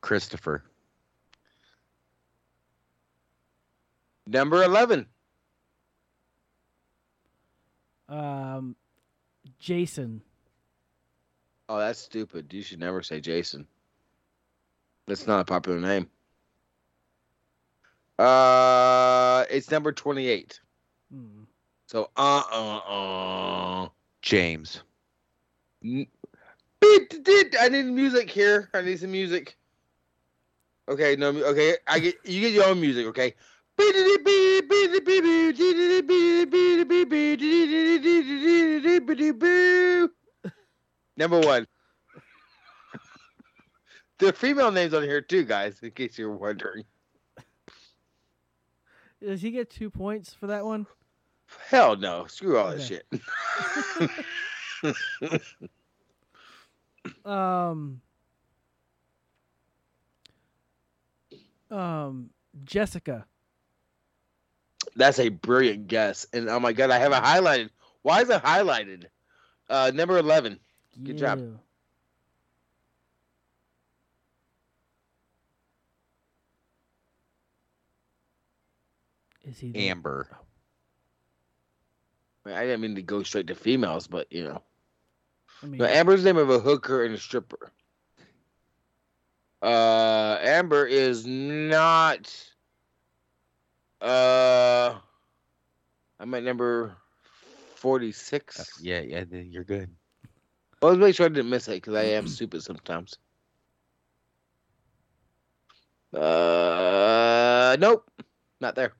Christopher. 0.00 0.62
number 4.26 4.62
eleven, 4.62 5.06
Um, 8.08 8.76
Jason. 9.58 10.22
Oh, 11.72 11.78
that's 11.78 11.98
stupid. 11.98 12.52
You 12.52 12.60
should 12.60 12.80
never 12.80 13.02
say 13.02 13.18
Jason. 13.18 13.66
That's 15.06 15.26
not 15.26 15.40
a 15.40 15.44
popular 15.46 15.80
name. 15.80 16.06
Uh, 18.18 19.46
it's 19.50 19.70
number 19.70 19.90
twenty-eight. 19.90 20.60
Hmm. 21.10 21.44
So, 21.86 22.10
uh, 22.14 22.42
uh, 22.52 22.76
uh. 22.76 23.88
James. 24.20 24.82
N- 25.82 26.08
I 26.82 27.68
need 27.70 27.86
music 27.86 28.28
here. 28.28 28.68
I 28.74 28.82
need 28.82 29.00
some 29.00 29.12
music. 29.12 29.56
Okay, 30.90 31.16
no, 31.16 31.28
okay. 31.28 31.76
I 31.88 32.00
get 32.00 32.16
you 32.26 32.42
get 32.42 32.52
your 32.52 32.66
own 32.66 32.82
music. 32.82 33.06
Okay. 33.06 33.34
Number 41.16 41.40
one. 41.40 41.66
There 44.18 44.28
are 44.28 44.32
female 44.32 44.70
names 44.70 44.94
on 44.94 45.02
here 45.02 45.20
too, 45.20 45.44
guys. 45.44 45.80
In 45.82 45.90
case 45.90 46.16
you're 46.16 46.30
wondering. 46.30 46.84
Does 49.20 49.42
he 49.42 49.50
get 49.50 49.68
two 49.70 49.90
points 49.90 50.32
for 50.32 50.46
that 50.46 50.64
one? 50.64 50.86
Hell 51.68 51.96
no! 51.96 52.26
Screw 52.26 52.56
all 52.56 52.70
that 52.70 52.82
shit. 52.82 53.06
Um. 57.24 58.00
Um, 61.70 62.30
Jessica. 62.64 63.26
That's 64.94 65.18
a 65.18 65.30
brilliant 65.30 65.88
guess. 65.88 66.26
And 66.32 66.48
oh 66.48 66.60
my 66.60 66.72
god, 66.72 66.90
I 66.90 66.98
have 66.98 67.12
it 67.12 67.22
highlighted. 67.22 67.70
Why 68.02 68.20
is 68.20 68.30
it 68.30 68.42
highlighted? 68.42 69.06
Uh, 69.68 69.90
number 69.94 70.18
eleven. 70.18 70.60
Good 71.02 71.18
job. 71.18 71.58
Is 79.44 79.58
he 79.58 79.72
the- 79.72 79.88
Amber. 79.88 80.28
I 82.44 82.48
mean, 82.48 82.58
I 82.58 82.62
didn't 82.64 82.80
mean 82.80 82.94
to 82.96 83.02
go 83.02 83.22
straight 83.22 83.46
to 83.48 83.54
females, 83.54 84.06
but 84.06 84.26
you 84.32 84.44
know, 84.44 84.62
I 85.62 85.66
no, 85.66 85.84
Amber's 85.86 86.24
name 86.24 86.36
of 86.36 86.50
a 86.50 86.58
hooker 86.58 87.04
and 87.04 87.14
a 87.14 87.18
stripper. 87.18 87.72
Uh, 89.62 90.38
Amber 90.40 90.86
is 90.86 91.24
not. 91.24 92.34
Uh, 94.00 94.98
I'm 96.18 96.34
at 96.34 96.42
number 96.42 96.96
forty-six. 97.76 98.80
Yeah, 98.82 99.00
yeah, 99.00 99.24
th- 99.24 99.46
you're 99.46 99.62
good. 99.62 99.94
I 100.82 100.86
was 100.86 100.98
making 100.98 101.12
sure 101.14 101.26
I 101.26 101.28
didn't 101.28 101.50
miss 101.50 101.68
it 101.68 101.74
because 101.82 101.94
I 101.94 102.02
am 102.04 102.26
stupid 102.26 102.62
sometimes. 102.62 103.16
Uh, 106.12 107.76
nope, 107.78 108.10
not 108.60 108.74
there. 108.74 108.92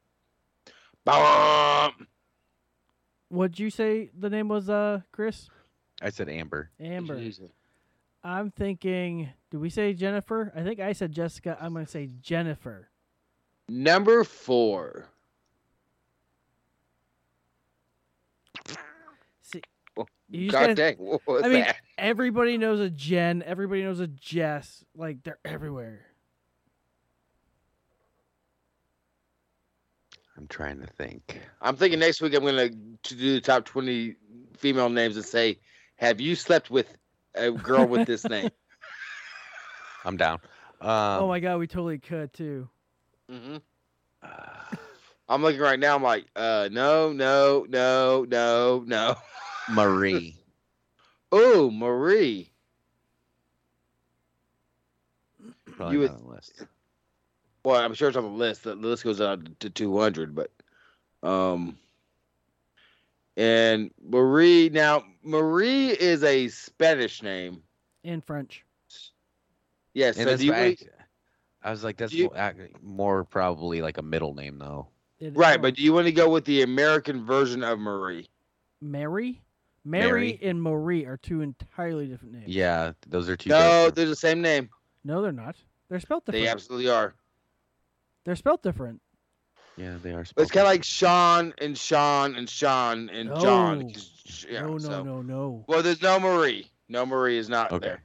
Bum. 1.04 2.06
What'd 3.28 3.58
you 3.58 3.70
say 3.70 4.10
the 4.18 4.30
name 4.30 4.48
was, 4.48 4.70
uh, 4.70 5.00
Chris? 5.10 5.48
I 6.00 6.10
said 6.10 6.28
Amber. 6.28 6.70
Amber. 6.80 7.20
I'm 8.24 8.50
thinking. 8.52 9.30
Did 9.50 9.58
we 9.58 9.68
say 9.68 9.92
Jennifer? 9.94 10.52
I 10.54 10.62
think 10.62 10.78
I 10.80 10.92
said 10.92 11.12
Jessica. 11.12 11.58
I'm 11.60 11.72
gonna 11.74 11.86
say 11.86 12.08
Jennifer. 12.22 12.88
Number 13.68 14.22
four. 14.24 15.06
See, 19.42 19.60
Oh, 19.96 20.06
you 20.32 20.50
just 20.50 20.52
God 20.52 20.60
gotta- 20.60 20.74
dang, 20.74 20.96
what 20.98 21.26
was 21.26 21.44
I 21.44 21.48
mean, 21.48 21.60
that? 21.64 21.76
everybody 21.98 22.58
knows 22.58 22.80
a 22.80 22.90
Jen. 22.90 23.42
Everybody 23.44 23.82
knows 23.82 24.00
a 24.00 24.06
Jess. 24.08 24.84
Like 24.96 25.22
they're 25.22 25.38
everywhere. 25.44 26.00
I'm 30.36 30.46
trying 30.48 30.80
to 30.80 30.86
think. 30.86 31.40
I'm 31.60 31.76
thinking 31.76 31.98
next 32.00 32.20
week 32.20 32.34
I'm 32.34 32.44
gonna 32.44 32.70
to 32.70 33.14
do 33.14 33.34
the 33.34 33.40
top 33.40 33.64
20 33.66 34.16
female 34.56 34.88
names 34.88 35.16
and 35.16 35.24
say, 35.24 35.58
"Have 35.96 36.20
you 36.20 36.34
slept 36.34 36.70
with 36.70 36.96
a 37.34 37.50
girl 37.52 37.86
with 37.86 38.06
this 38.06 38.24
name?" 38.28 38.50
I'm 40.04 40.16
down. 40.16 40.40
Um, 40.80 40.90
oh 41.22 41.28
my 41.28 41.38
god, 41.40 41.58
we 41.58 41.66
totally 41.66 41.98
could 41.98 42.32
too. 42.32 42.68
hmm 43.28 43.58
I'm 45.28 45.42
looking 45.42 45.60
right 45.60 45.78
now. 45.78 45.94
I'm 45.96 46.02
like, 46.02 46.26
uh, 46.34 46.68
no, 46.72 47.12
no, 47.12 47.64
no, 47.68 48.24
no, 48.28 48.84
no. 48.86 49.14
Marie. 49.70 50.36
Oh, 51.34 51.70
Marie. 51.70 52.50
Probably 55.64 55.94
You 55.94 56.00
would- 56.00 56.10
on 56.10 56.22
the 56.22 56.28
list. 56.28 56.62
Well, 57.64 57.76
I'm 57.80 57.94
sure 57.94 58.08
it's 58.08 58.18
on 58.18 58.24
the 58.24 58.28
list. 58.28 58.64
The 58.64 58.74
list 58.74 59.02
goes 59.04 59.20
out 59.20 59.40
to 59.60 59.70
200, 59.70 60.34
but 60.34 60.50
um, 61.26 61.78
and 63.36 63.90
Marie. 64.04 64.68
Now, 64.68 65.04
Marie 65.22 65.90
is 65.90 66.22
a 66.22 66.48
Spanish 66.48 67.22
name. 67.22 67.62
In 68.04 68.20
French. 68.20 68.64
Yes. 69.94 70.18
And 70.18 70.28
so 70.28 70.36
do 70.36 70.44
you, 70.44 70.52
why 70.52 70.58
I, 70.64 70.76
I 71.62 71.70
was 71.70 71.82
like, 71.84 71.96
that's 71.96 72.12
do 72.12 72.18
you- 72.18 72.30
more, 72.34 72.54
more 72.82 73.24
probably 73.24 73.80
like 73.80 73.96
a 73.98 74.02
middle 74.02 74.34
name 74.34 74.58
though. 74.58 74.88
Right, 75.20 75.62
but 75.62 75.76
do 75.76 75.82
you 75.82 75.92
want 75.94 76.06
to 76.08 76.12
go 76.12 76.28
with 76.28 76.44
the 76.44 76.60
American 76.62 77.24
version 77.24 77.62
of 77.62 77.78
Marie? 77.78 78.28
Mary, 78.80 79.40
Mary, 79.84 80.10
Mary. 80.10 80.38
and 80.42 80.62
Marie 80.62 81.04
are 81.06 81.16
two 81.16 81.40
entirely 81.40 82.06
different 82.06 82.34
names. 82.34 82.44
Yeah, 82.48 82.92
those 83.08 83.28
are 83.28 83.36
two. 83.36 83.50
No, 83.50 83.58
different- 83.58 83.94
they're 83.96 84.06
the 84.06 84.16
same 84.16 84.40
name. 84.40 84.70
No, 85.04 85.20
they're 85.22 85.32
not. 85.32 85.56
They're 85.88 86.00
spelled 86.00 86.24
different. 86.24 86.44
They 86.44 86.48
absolutely 86.50 86.88
are. 86.90 87.14
They're 88.24 88.36
spelled 88.36 88.62
different. 88.62 89.00
Yeah, 89.76 89.96
they 90.02 90.12
are. 90.12 90.24
But 90.36 90.42
it's 90.42 90.50
kind 90.52 90.66
of 90.66 90.70
like 90.70 90.84
Sean 90.84 91.52
and 91.58 91.76
Sean 91.76 92.34
and 92.36 92.48
Sean 92.48 93.08
and 93.10 93.28
John. 93.40 93.78
No. 93.80 93.86
'cause- 93.92 94.46
Yeah, 94.48 94.62
no, 94.62 94.72
no, 94.72 94.78
so- 94.78 95.02
no, 95.02 95.22
no. 95.22 95.64
Well, 95.66 95.82
there's 95.82 96.02
no 96.02 96.20
Marie. 96.20 96.70
No 96.88 97.04
Marie 97.06 97.38
is 97.38 97.48
not 97.48 97.72
Okay. 97.72 97.86
there. 97.88 98.04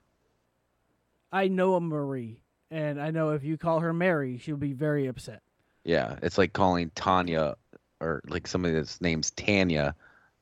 I 1.31 1.47
know 1.49 1.75
a 1.75 1.81
Marie, 1.81 2.41
and 2.71 3.01
I 3.01 3.11
know 3.11 3.31
if 3.31 3.43
you 3.43 3.57
call 3.57 3.81
her 3.81 3.93
Mary, 3.93 4.37
she'll 4.37 4.55
be 4.57 4.73
very 4.73 5.07
upset. 5.07 5.41
Yeah, 5.83 6.17
it's 6.21 6.37
like 6.37 6.53
calling 6.53 6.89
Tanya 6.95 7.55
or 7.99 8.21
like 8.27 8.47
somebody 8.47 8.73
that's 8.73 9.01
name's 9.01 9.31
Tanya, 9.31 9.93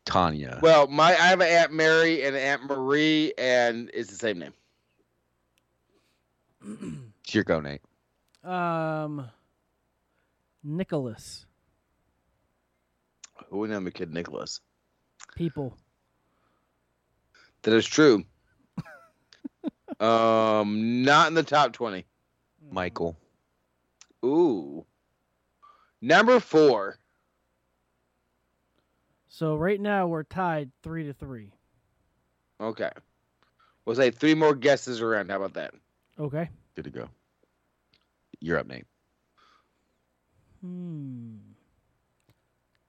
Tanya. 0.05 0.59
Well, 0.61 0.87
my 0.87 1.09
I 1.09 1.27
have 1.27 1.41
an 1.41 1.47
Aunt 1.47 1.73
Mary 1.73 2.23
and 2.23 2.35
an 2.35 2.41
Aunt 2.41 2.63
Marie, 2.65 3.33
and 3.37 3.89
it's 3.93 4.09
the 4.09 4.15
same 4.15 4.39
name. 4.39 4.53
it's 7.23 7.33
your 7.33 7.43
go, 7.43 7.59
Nate. 7.59 7.81
Um, 8.43 9.27
Nicholas. 10.63 11.45
Who 13.49 13.57
would 13.59 13.71
name 13.71 13.87
a 13.87 13.91
kid 13.91 14.13
Nicholas? 14.13 14.61
People. 15.35 15.75
That 17.63 17.73
is 17.73 17.85
true. 17.85 18.23
um, 19.99 21.03
not 21.03 21.27
in 21.27 21.33
the 21.33 21.43
top 21.43 21.73
twenty. 21.73 22.05
Michael. 22.71 23.17
Ooh. 24.23 24.85
Number 26.01 26.39
four. 26.39 26.99
So 29.35 29.57
right 29.57 29.81
now 29.81 30.07
we're 30.07 30.23
tied 30.23 30.71
three 30.81 31.03
to 31.07 31.13
three. 31.13 31.51
Okay. 32.61 32.91
We'll 33.83 33.97
say 33.97 34.09
three 34.09 34.33
more 34.33 34.55
guesses 34.55 35.01
around. 35.01 35.29
How 35.29 35.35
about 35.35 35.55
that? 35.55 35.73
Okay. 36.17 36.49
Good 36.73 36.85
to 36.85 36.89
go. 36.89 37.09
You're 38.39 38.59
up, 38.59 38.67
Nate. 38.67 38.85
Hmm. 40.61 41.35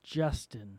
Justin. 0.05 0.79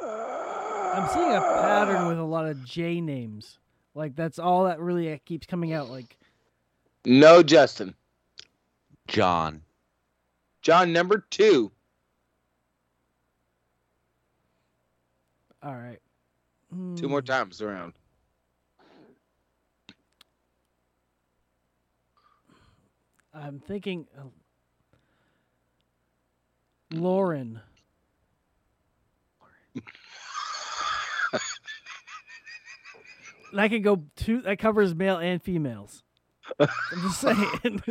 I'm 0.00 1.08
seeing 1.08 1.32
a 1.34 1.40
pattern 1.40 2.06
with 2.06 2.18
a 2.20 2.22
lot 2.22 2.46
of 2.46 2.64
J 2.64 3.00
names. 3.00 3.58
Like 3.96 4.14
that's 4.14 4.38
all 4.38 4.66
that 4.66 4.78
really 4.78 5.12
uh, 5.12 5.18
keeps 5.24 5.48
coming 5.48 5.72
out. 5.72 5.90
Like 5.90 6.16
No, 7.04 7.42
Justin. 7.42 7.96
John. 9.08 9.62
John, 10.62 10.92
number 10.92 11.26
two. 11.28 11.72
All 15.62 15.74
right. 15.74 15.98
Two 16.96 17.08
more 17.08 17.20
Hmm. 17.20 17.26
times 17.26 17.62
around. 17.62 17.94
I'm 23.32 23.60
thinking 23.60 24.06
uh, 24.18 24.22
Lauren. 26.92 27.60
that 33.52 33.70
can 33.70 33.82
go 33.82 34.04
two. 34.16 34.42
That 34.42 34.58
covers 34.58 34.94
male 34.94 35.16
and 35.16 35.42
females. 35.42 36.02
I'm 36.60 36.68
just 37.02 37.20
saying. 37.20 37.82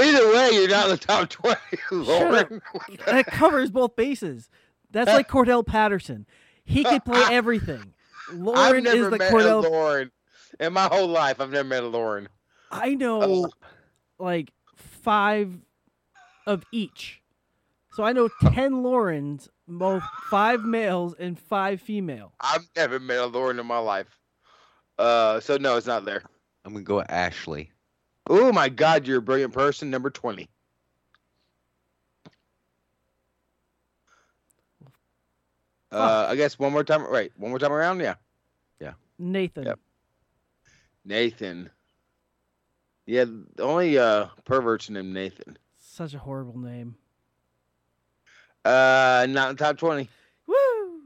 Either 0.00 0.32
way, 0.32 0.50
you're 0.52 0.68
not 0.68 0.84
in 0.86 0.90
the 0.92 0.96
top 0.98 1.28
twenty, 1.28 1.58
Lauren. 1.90 2.60
that 3.06 3.26
covers 3.26 3.70
both 3.70 3.96
bases. 3.96 4.48
That's 4.90 5.10
like 5.10 5.28
Cordell 5.30 5.66
Patterson. 5.66 6.26
He 6.68 6.84
could 6.84 7.04
play 7.04 7.22
everything. 7.30 7.94
I've 8.30 8.82
never 8.82 8.96
is 8.96 9.10
the 9.10 9.16
met 9.16 9.32
Cordell. 9.32 9.64
a 9.64 9.68
Lauren 9.68 10.10
in 10.60 10.72
my 10.74 10.84
whole 10.84 11.08
life. 11.08 11.40
I've 11.40 11.50
never 11.50 11.66
met 11.66 11.82
a 11.82 11.88
Lauren. 11.88 12.28
I 12.70 12.94
know 12.94 13.48
like 14.18 14.52
five 14.76 15.54
of 16.46 16.64
each. 16.70 17.22
So 17.92 18.04
I 18.04 18.12
know 18.12 18.28
ten 18.52 18.82
Laurens, 18.82 19.48
both 19.66 20.02
five 20.30 20.62
males 20.62 21.14
and 21.18 21.38
five 21.38 21.80
female. 21.80 22.32
I've 22.40 22.68
never 22.76 23.00
met 23.00 23.18
a 23.18 23.26
Lauren 23.26 23.58
in 23.58 23.66
my 23.66 23.78
life. 23.78 24.18
Uh, 24.98 25.40
so 25.40 25.56
no, 25.56 25.76
it's 25.78 25.86
not 25.86 26.04
there. 26.04 26.22
I'm 26.66 26.74
gonna 26.74 26.84
go 26.84 26.96
with 26.96 27.10
Ashley. 27.10 27.72
Oh 28.28 28.52
my 28.52 28.68
God, 28.68 29.06
you're 29.06 29.18
a 29.18 29.22
brilliant 29.22 29.54
person. 29.54 29.88
Number 29.88 30.10
twenty. 30.10 30.50
Uh, 35.90 36.26
I 36.28 36.36
guess 36.36 36.58
one 36.58 36.72
more 36.72 36.84
time. 36.84 37.04
Right, 37.06 37.32
one 37.36 37.50
more 37.50 37.58
time 37.58 37.72
around. 37.72 38.00
Yeah, 38.00 38.14
yeah. 38.80 38.92
Nathan. 39.18 39.64
Yep. 39.64 39.78
Nathan. 41.04 41.70
Yeah, 43.06 43.24
the 43.56 43.62
only 43.62 43.98
uh 43.98 44.26
perverts 44.44 44.90
named 44.90 45.14
Nathan. 45.14 45.56
Such 45.78 46.14
a 46.14 46.18
horrible 46.18 46.58
name. 46.58 46.96
Uh, 48.64 49.26
not 49.30 49.50
in 49.50 49.56
top 49.56 49.78
twenty. 49.78 50.10
Woo! 50.46 51.00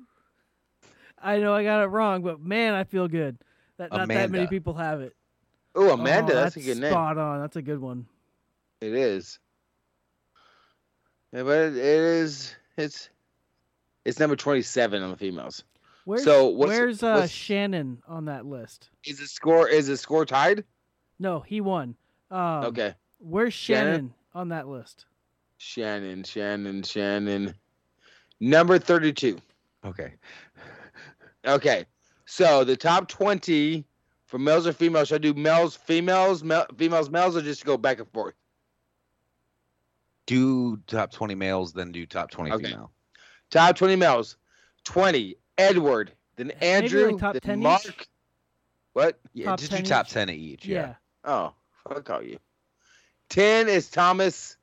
I 1.23 1.39
know 1.39 1.55
I 1.55 1.63
got 1.63 1.85
it 1.85 1.87
wrong, 1.87 2.23
but 2.23 2.41
man, 2.41 2.75
I 2.75 2.83
feel 2.83 3.07
good 3.07 3.39
that 3.79 3.93
not 3.93 4.09
that 4.09 4.31
many 4.31 4.49
people 4.49 4.75
have 4.75 5.01
it. 5.01 5.15
Oh, 5.75 5.91
Amanda, 5.91 6.33
Oh, 6.33 6.37
that's, 6.37 6.57
a 6.57 6.61
good 6.61 6.79
name. 6.79 6.91
Spot 6.91 7.17
on. 7.17 7.41
That's 7.41 7.57
a 7.57 7.63
good 7.63 7.81
one. 7.81 8.07
It 8.81 8.95
is. 8.95 9.39
Yeah, 11.33 11.45
but 11.45 11.59
it 11.59 11.77
is. 11.77 12.55
It's. 12.77 13.09
It's 14.05 14.19
number 14.19 14.37
twenty-seven 14.37 15.03
on 15.03 15.11
the 15.11 15.17
females. 15.17 15.65
Where's, 16.05 16.25
so 16.25 16.49
what's, 16.49 16.71
where's 16.71 17.03
uh, 17.03 17.19
what's- 17.21 17.33
Shannon 17.33 18.03
on 18.09 18.25
that 18.25 18.45
list? 18.47 18.91
is 19.05 19.19
the 19.19 19.27
score? 19.27 19.69
Is 19.69 19.87
the 19.87 19.97
score 19.97 20.27
tied? 20.27 20.65
No, 21.19 21.41
he 21.41 21.61
won. 21.61 21.95
Um, 22.31 22.65
okay. 22.65 22.95
Where's 23.19 23.55
Shannon? 23.55 23.85
Shannon 23.95 24.15
on 24.35 24.49
that 24.49 24.67
list? 24.69 25.07
Shannon, 25.59 26.25
Shannon, 26.25 26.83
Shannon. 26.83 27.55
Number 28.41 28.79
thirty-two. 28.79 29.39
Okay. 29.85 30.15
Okay. 31.47 31.85
So 32.27 32.65
the 32.65 32.77
top 32.77 33.07
twenty 33.07 33.85
for 34.27 34.39
males 34.39 34.67
or 34.67 34.73
females. 34.73 35.09
Should 35.09 35.17
I 35.17 35.19
do 35.19 35.35
males, 35.35 35.77
females, 35.77 36.43
male, 36.43 36.67
females, 36.77 37.11
males, 37.11 37.37
or 37.37 37.43
just 37.43 37.65
go 37.65 37.77
back 37.77 38.01
and 38.01 38.11
forth? 38.11 38.35
Do 40.27 40.77
top 40.87 41.13
20 41.13 41.35
males, 41.35 41.73
then 41.73 41.93
do 41.93 42.07
top 42.07 42.31
20 42.31 42.53
Okay. 42.53 42.65
female. 42.71 42.93
Top 43.53 43.77
twenty 43.77 43.95
males. 43.95 44.37
Twenty. 44.83 45.37
Edward. 45.59 46.13
Then 46.37 46.51
Andrew. 46.63 47.13
like 47.13 47.35
then 47.35 47.41
10 47.43 47.59
each? 47.59 47.63
Mark. 47.63 48.09
What? 48.95 49.21
Yeah, 49.35 49.47
Top 49.47 49.59
just 49.61 49.71
do 49.71 49.83
top 49.83 50.07
each? 50.07 50.13
10 50.13 50.29
of 50.31 50.35
each. 50.35 50.67
Yeah. 50.67 50.77
Yeah. 50.77 50.95
Oh, 51.25 51.55
fuck 51.87 52.11
all 52.11 52.23
you. 52.23 52.39
Ten 53.29 53.69
is 53.69 53.89
Thomas. 53.89 54.57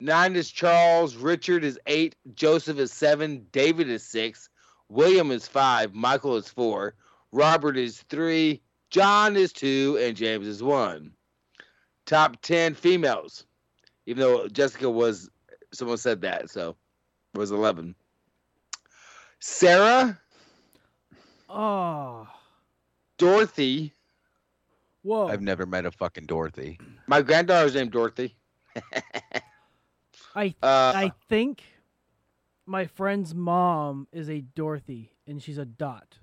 Nine 0.00 0.36
is 0.36 0.50
Charles. 0.50 1.16
Richard 1.16 1.64
is 1.64 1.78
eight. 1.86 2.16
Joseph 2.34 2.78
is 2.78 2.92
seven. 2.92 3.46
David 3.52 3.88
is 3.88 4.04
six. 4.04 4.50
William 4.88 5.30
is 5.30 5.48
five. 5.48 5.94
Michael 5.94 6.36
is 6.36 6.48
four. 6.48 6.94
Robert 7.32 7.76
is 7.76 8.02
three. 8.08 8.60
John 8.90 9.36
is 9.36 9.52
two. 9.52 9.98
And 10.00 10.16
James 10.16 10.46
is 10.46 10.62
one. 10.62 11.12
Top 12.06 12.40
ten 12.42 12.74
females. 12.74 13.46
Even 14.06 14.20
though 14.20 14.48
Jessica 14.48 14.90
was, 14.90 15.30
someone 15.72 15.96
said 15.96 16.20
that, 16.20 16.50
so 16.50 16.76
it 17.32 17.38
was 17.38 17.50
11. 17.50 17.94
Sarah, 19.46 20.18
Oh, 21.50 22.26
Dorothy. 23.18 23.92
whoa! 25.02 25.28
I've 25.28 25.42
never 25.42 25.66
met 25.66 25.84
a 25.84 25.90
fucking 25.90 26.24
Dorothy. 26.24 26.80
My 27.06 27.20
granddaughter's 27.20 27.74
named 27.74 27.92
Dorothy. 27.92 28.34
I 30.34 30.54
Uh, 30.62 30.92
I 30.96 31.12
think 31.28 31.62
my 32.64 32.86
friend's 32.86 33.34
mom 33.34 34.08
is 34.12 34.30
a 34.30 34.40
Dorothy, 34.40 35.12
and 35.26 35.42
she's 35.42 35.58
a 35.58 35.66
Dot. 35.66 36.16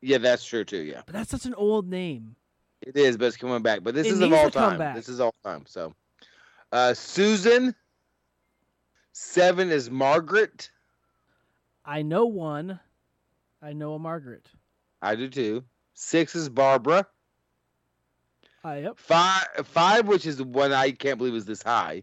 Yeah, 0.00 0.16
that's 0.16 0.42
true 0.46 0.64
too. 0.64 0.80
Yeah. 0.80 1.02
But 1.04 1.12
that's 1.12 1.30
such 1.30 1.44
an 1.44 1.52
old 1.52 1.86
name. 1.86 2.34
It 2.80 2.96
is, 2.96 3.18
but 3.18 3.26
it's 3.26 3.36
coming 3.36 3.60
back. 3.62 3.84
But 3.84 3.94
this 3.94 4.06
It 4.06 4.14
is 4.14 4.22
of 4.22 4.32
all 4.32 4.48
time. 4.48 4.78
back. 4.78 4.96
This 4.96 5.10
is 5.10 5.20
all 5.20 5.34
time. 5.44 5.64
So, 5.66 5.94
uh, 6.72 6.94
Susan. 6.94 7.74
Seven 9.12 9.70
is 9.70 9.90
Margaret. 9.90 10.70
I 11.84 12.02
know 12.02 12.26
one. 12.26 12.78
I 13.62 13.72
know 13.72 13.94
a 13.94 13.98
Margaret. 13.98 14.46
I 15.02 15.14
do 15.16 15.28
too. 15.28 15.64
Six 15.94 16.34
is 16.34 16.48
Barbara. 16.48 17.06
Uh, 18.64 18.72
yep. 18.74 18.98
Five, 18.98 19.46
five, 19.64 20.06
which 20.06 20.26
is 20.26 20.36
the 20.36 20.44
one 20.44 20.72
I 20.72 20.90
can't 20.90 21.18
believe 21.18 21.34
is 21.34 21.46
this 21.46 21.62
high. 21.62 22.02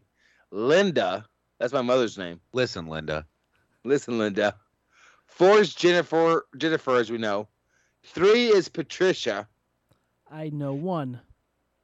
Linda. 0.52 1.26
That's 1.60 1.74
my 1.74 1.82
mother's 1.82 2.18
name. 2.18 2.40
Listen, 2.54 2.88
Linda. 2.88 3.26
Listen, 3.84 4.18
Linda. 4.18 4.56
Four 5.26 5.60
is 5.60 5.74
Jennifer. 5.74 6.46
Jennifer, 6.58 6.96
as 6.96 7.12
we 7.12 7.18
know. 7.18 7.48
Three 8.04 8.48
is 8.48 8.70
Patricia. 8.70 9.48
I 10.32 10.50
know 10.50 10.74
one. 10.74 11.20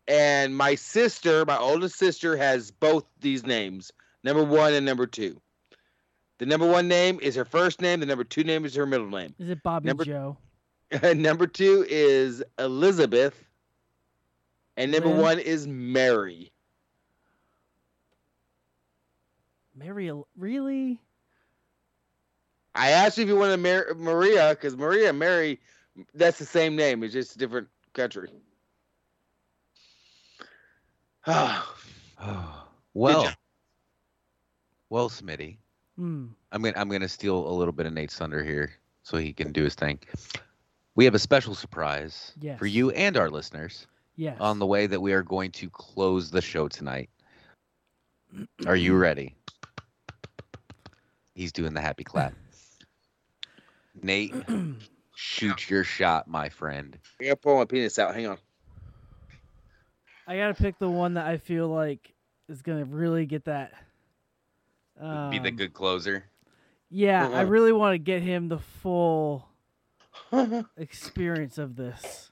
And 0.07 0.55
my 0.55 0.75
sister, 0.75 1.45
my 1.45 1.57
oldest 1.57 1.97
sister, 1.97 2.35
has 2.35 2.71
both 2.71 3.05
these 3.19 3.45
names 3.45 3.91
number 4.23 4.43
one 4.43 4.73
and 4.73 4.85
number 4.85 5.05
two. 5.07 5.39
The 6.39 6.45
number 6.45 6.67
one 6.69 6.87
name 6.87 7.19
is 7.21 7.35
her 7.35 7.45
first 7.45 7.81
name, 7.81 7.99
the 7.99 8.05
number 8.05 8.23
two 8.23 8.43
name 8.43 8.65
is 8.65 8.75
her 8.75 8.85
middle 8.85 9.09
name. 9.09 9.33
Is 9.39 9.49
it 9.49 9.63
Bobby 9.63 9.87
Number- 9.87 10.05
Joe? 10.05 10.37
number 11.15 11.47
two 11.47 11.85
is 11.89 12.43
Elizabeth. 12.59 13.43
And 14.75 14.91
number 14.91 15.09
Lynn? 15.09 15.17
one 15.21 15.39
is 15.39 15.67
Mary. 15.67 16.51
Mary? 19.75 20.11
Really? 20.37 20.99
I 22.75 22.89
asked 22.89 23.17
you 23.17 23.23
if 23.23 23.29
you 23.29 23.37
wanted 23.37 23.57
Mar- 23.59 23.93
Maria, 23.95 24.49
because 24.49 24.75
Maria 24.75 25.09
and 25.09 25.19
Mary, 25.19 25.59
that's 26.15 26.39
the 26.39 26.45
same 26.45 26.75
name. 26.75 27.03
It's 27.03 27.13
just 27.13 27.35
a 27.35 27.37
different 27.37 27.67
country. 27.93 28.29
Well, 32.93 33.33
well, 34.89 35.09
Smitty. 35.09 35.57
Hmm. 35.97 36.27
I'm 36.51 36.61
gonna 36.61 36.73
I'm 36.77 36.89
gonna 36.89 37.07
steal 37.07 37.47
a 37.47 37.53
little 37.53 37.71
bit 37.73 37.85
of 37.85 37.93
Nate's 37.93 38.15
thunder 38.17 38.43
here 38.43 38.73
so 39.03 39.17
he 39.17 39.33
can 39.33 39.51
do 39.51 39.63
his 39.63 39.75
thing. 39.75 39.99
We 40.95 41.05
have 41.05 41.15
a 41.15 41.19
special 41.19 41.55
surprise 41.55 42.33
for 42.57 42.65
you 42.65 42.91
and 42.91 43.17
our 43.17 43.29
listeners 43.29 43.87
Yes. 44.15 44.37
on 44.39 44.59
the 44.59 44.65
way 44.67 44.85
that 44.85 45.01
we 45.01 45.13
are 45.13 45.23
going 45.23 45.49
to 45.53 45.69
close 45.71 46.29
the 46.29 46.41
show 46.41 46.67
tonight. 46.67 47.09
Are 48.67 48.75
you 48.75 48.95
ready? 48.95 49.35
He's 51.33 51.51
doing 51.51 51.73
the 51.73 51.81
happy 51.81 52.03
clap. 52.03 52.33
Nate, 54.03 54.35
shoot 55.15 55.67
your 55.69 55.83
shot, 55.83 56.27
my 56.27 56.49
friend. 56.49 56.97
I 57.19 57.23
gotta 57.25 57.35
pull 57.37 57.57
my 57.57 57.65
penis 57.65 57.97
out. 57.97 58.13
Hang 58.13 58.27
on. 58.27 58.37
I 60.27 60.37
gotta 60.37 60.53
pick 60.53 60.77
the 60.79 60.89
one 60.89 61.15
that 61.15 61.25
I 61.25 61.37
feel 61.37 61.67
like 61.67 62.13
is 62.49 62.61
gonna 62.61 62.85
really 62.85 63.25
get 63.25 63.45
that. 63.45 63.73
Um, 64.99 65.29
Be 65.29 65.39
the 65.39 65.51
good 65.51 65.73
closer. 65.73 66.25
Yeah, 66.89 67.27
I 67.27 67.43
Mhm. 67.43 67.49
really 67.49 67.71
want 67.71 67.93
to 67.95 67.97
get 67.97 68.21
him 68.21 68.47
the 68.49 68.59
full 68.59 69.49
experience 70.77 71.57
of 71.57 71.75
this. 71.75 72.31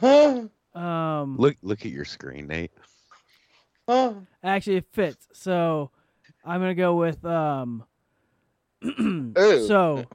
Um, 0.72 1.36
Look 1.36 1.56
look 1.62 1.84
at 1.84 1.90
your 1.90 2.04
screen, 2.04 2.46
Nate. 2.46 2.70
actually, 4.44 4.76
it 4.76 4.86
fits. 4.92 5.26
So 5.32 5.90
I'm 6.44 6.60
gonna 6.60 6.74
go 6.76 6.94
with 6.94 7.24
um. 7.24 7.84
So, 9.36 10.06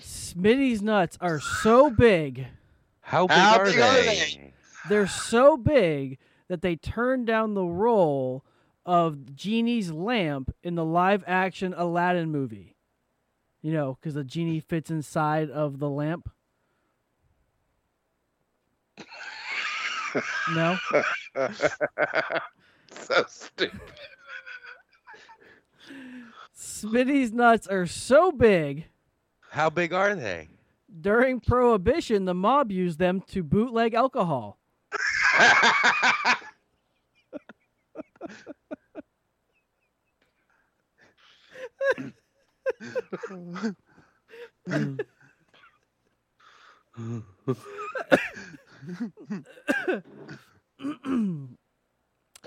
Smitty's 0.00 0.82
nuts 0.82 1.16
are 1.20 1.38
so 1.38 1.88
big. 1.88 2.46
How 3.00 3.28
big 3.28 3.36
How 3.36 3.58
are 3.58 3.64
big 3.66 3.76
they? 3.76 3.82
are 3.82 3.92
they? 4.02 4.52
They're 4.88 5.06
so 5.06 5.56
big 5.56 6.18
that 6.48 6.62
they 6.62 6.74
turn 6.74 7.24
down 7.24 7.54
the 7.54 7.64
role 7.64 8.44
of 8.86 9.34
Genie's 9.34 9.90
lamp 9.90 10.54
in 10.62 10.74
the 10.74 10.84
live 10.84 11.24
action 11.26 11.74
Aladdin 11.76 12.30
movie. 12.30 12.76
You 13.62 13.72
know, 13.72 13.98
because 14.00 14.14
the 14.14 14.24
genie 14.24 14.60
fits 14.60 14.90
inside 14.90 15.50
of 15.50 15.78
the 15.78 15.88
lamp. 15.88 16.30
No? 20.54 20.78
so 22.90 23.24
stupid. 23.28 23.80
Smitty's 26.56 27.32
nuts 27.32 27.66
are 27.66 27.86
so 27.86 28.32
big. 28.32 28.86
How 29.50 29.68
big 29.70 29.92
are 29.92 30.14
they? 30.14 30.48
During 31.00 31.40
Prohibition, 31.40 32.24
the 32.24 32.34
mob 32.34 32.72
used 32.72 32.98
them 32.98 33.20
to 33.28 33.42
bootleg 33.42 33.94
alcohol. 33.94 34.58
Mm. 44.68 45.00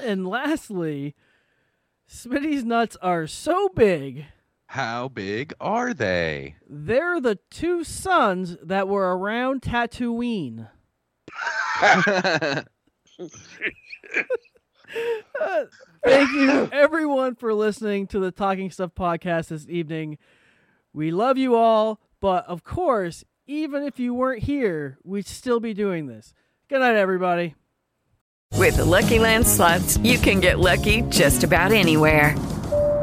and 0.02 0.28
lastly, 0.28 1.16
Smitty's 2.10 2.64
nuts 2.64 2.98
are 3.02 3.28
so 3.28 3.70
big, 3.70 4.26
How 4.68 5.08
big 5.08 5.54
are 5.60 5.94
they? 5.94 6.56
they're 6.68 7.22
the 7.22 7.40
two 7.52 7.84
suns 7.84 8.58
that 8.64 8.88
were 8.88 9.16
around 9.18 9.62
Tatooine. 9.62 10.70
Thank 16.04 16.32
you, 16.34 16.70
everyone, 16.72 17.36
for 17.36 17.54
listening 17.54 18.08
to 18.08 18.20
the 18.20 18.32
Talking 18.32 18.72
Stuff 18.72 18.92
podcast 18.96 19.48
this 19.48 19.66
evening. 19.70 20.18
We 20.94 21.12
love 21.12 21.38
you 21.38 21.56
all, 21.56 22.00
but 22.20 22.46
of 22.48 22.64
course, 22.64 23.24
even 23.48 23.84
if 23.84 24.00
you 24.00 24.14
weren't 24.14 24.44
here, 24.44 24.98
we'd 25.04 25.28
still 25.28 25.60
be 25.60 25.74
doing 25.74 26.08
this. 26.08 26.34
Good 26.70 26.80
night, 26.80 26.96
everybody. 26.96 27.56
With 28.56 28.78
the 28.78 28.86
Lucky 28.86 29.20
Land 29.20 29.48
slots, 29.48 29.98
you 29.98 30.18
can 30.18 30.40
get 30.40 30.60
lucky 30.60 31.02
just 31.10 31.44
about 31.44 31.72
anywhere. 31.72 32.36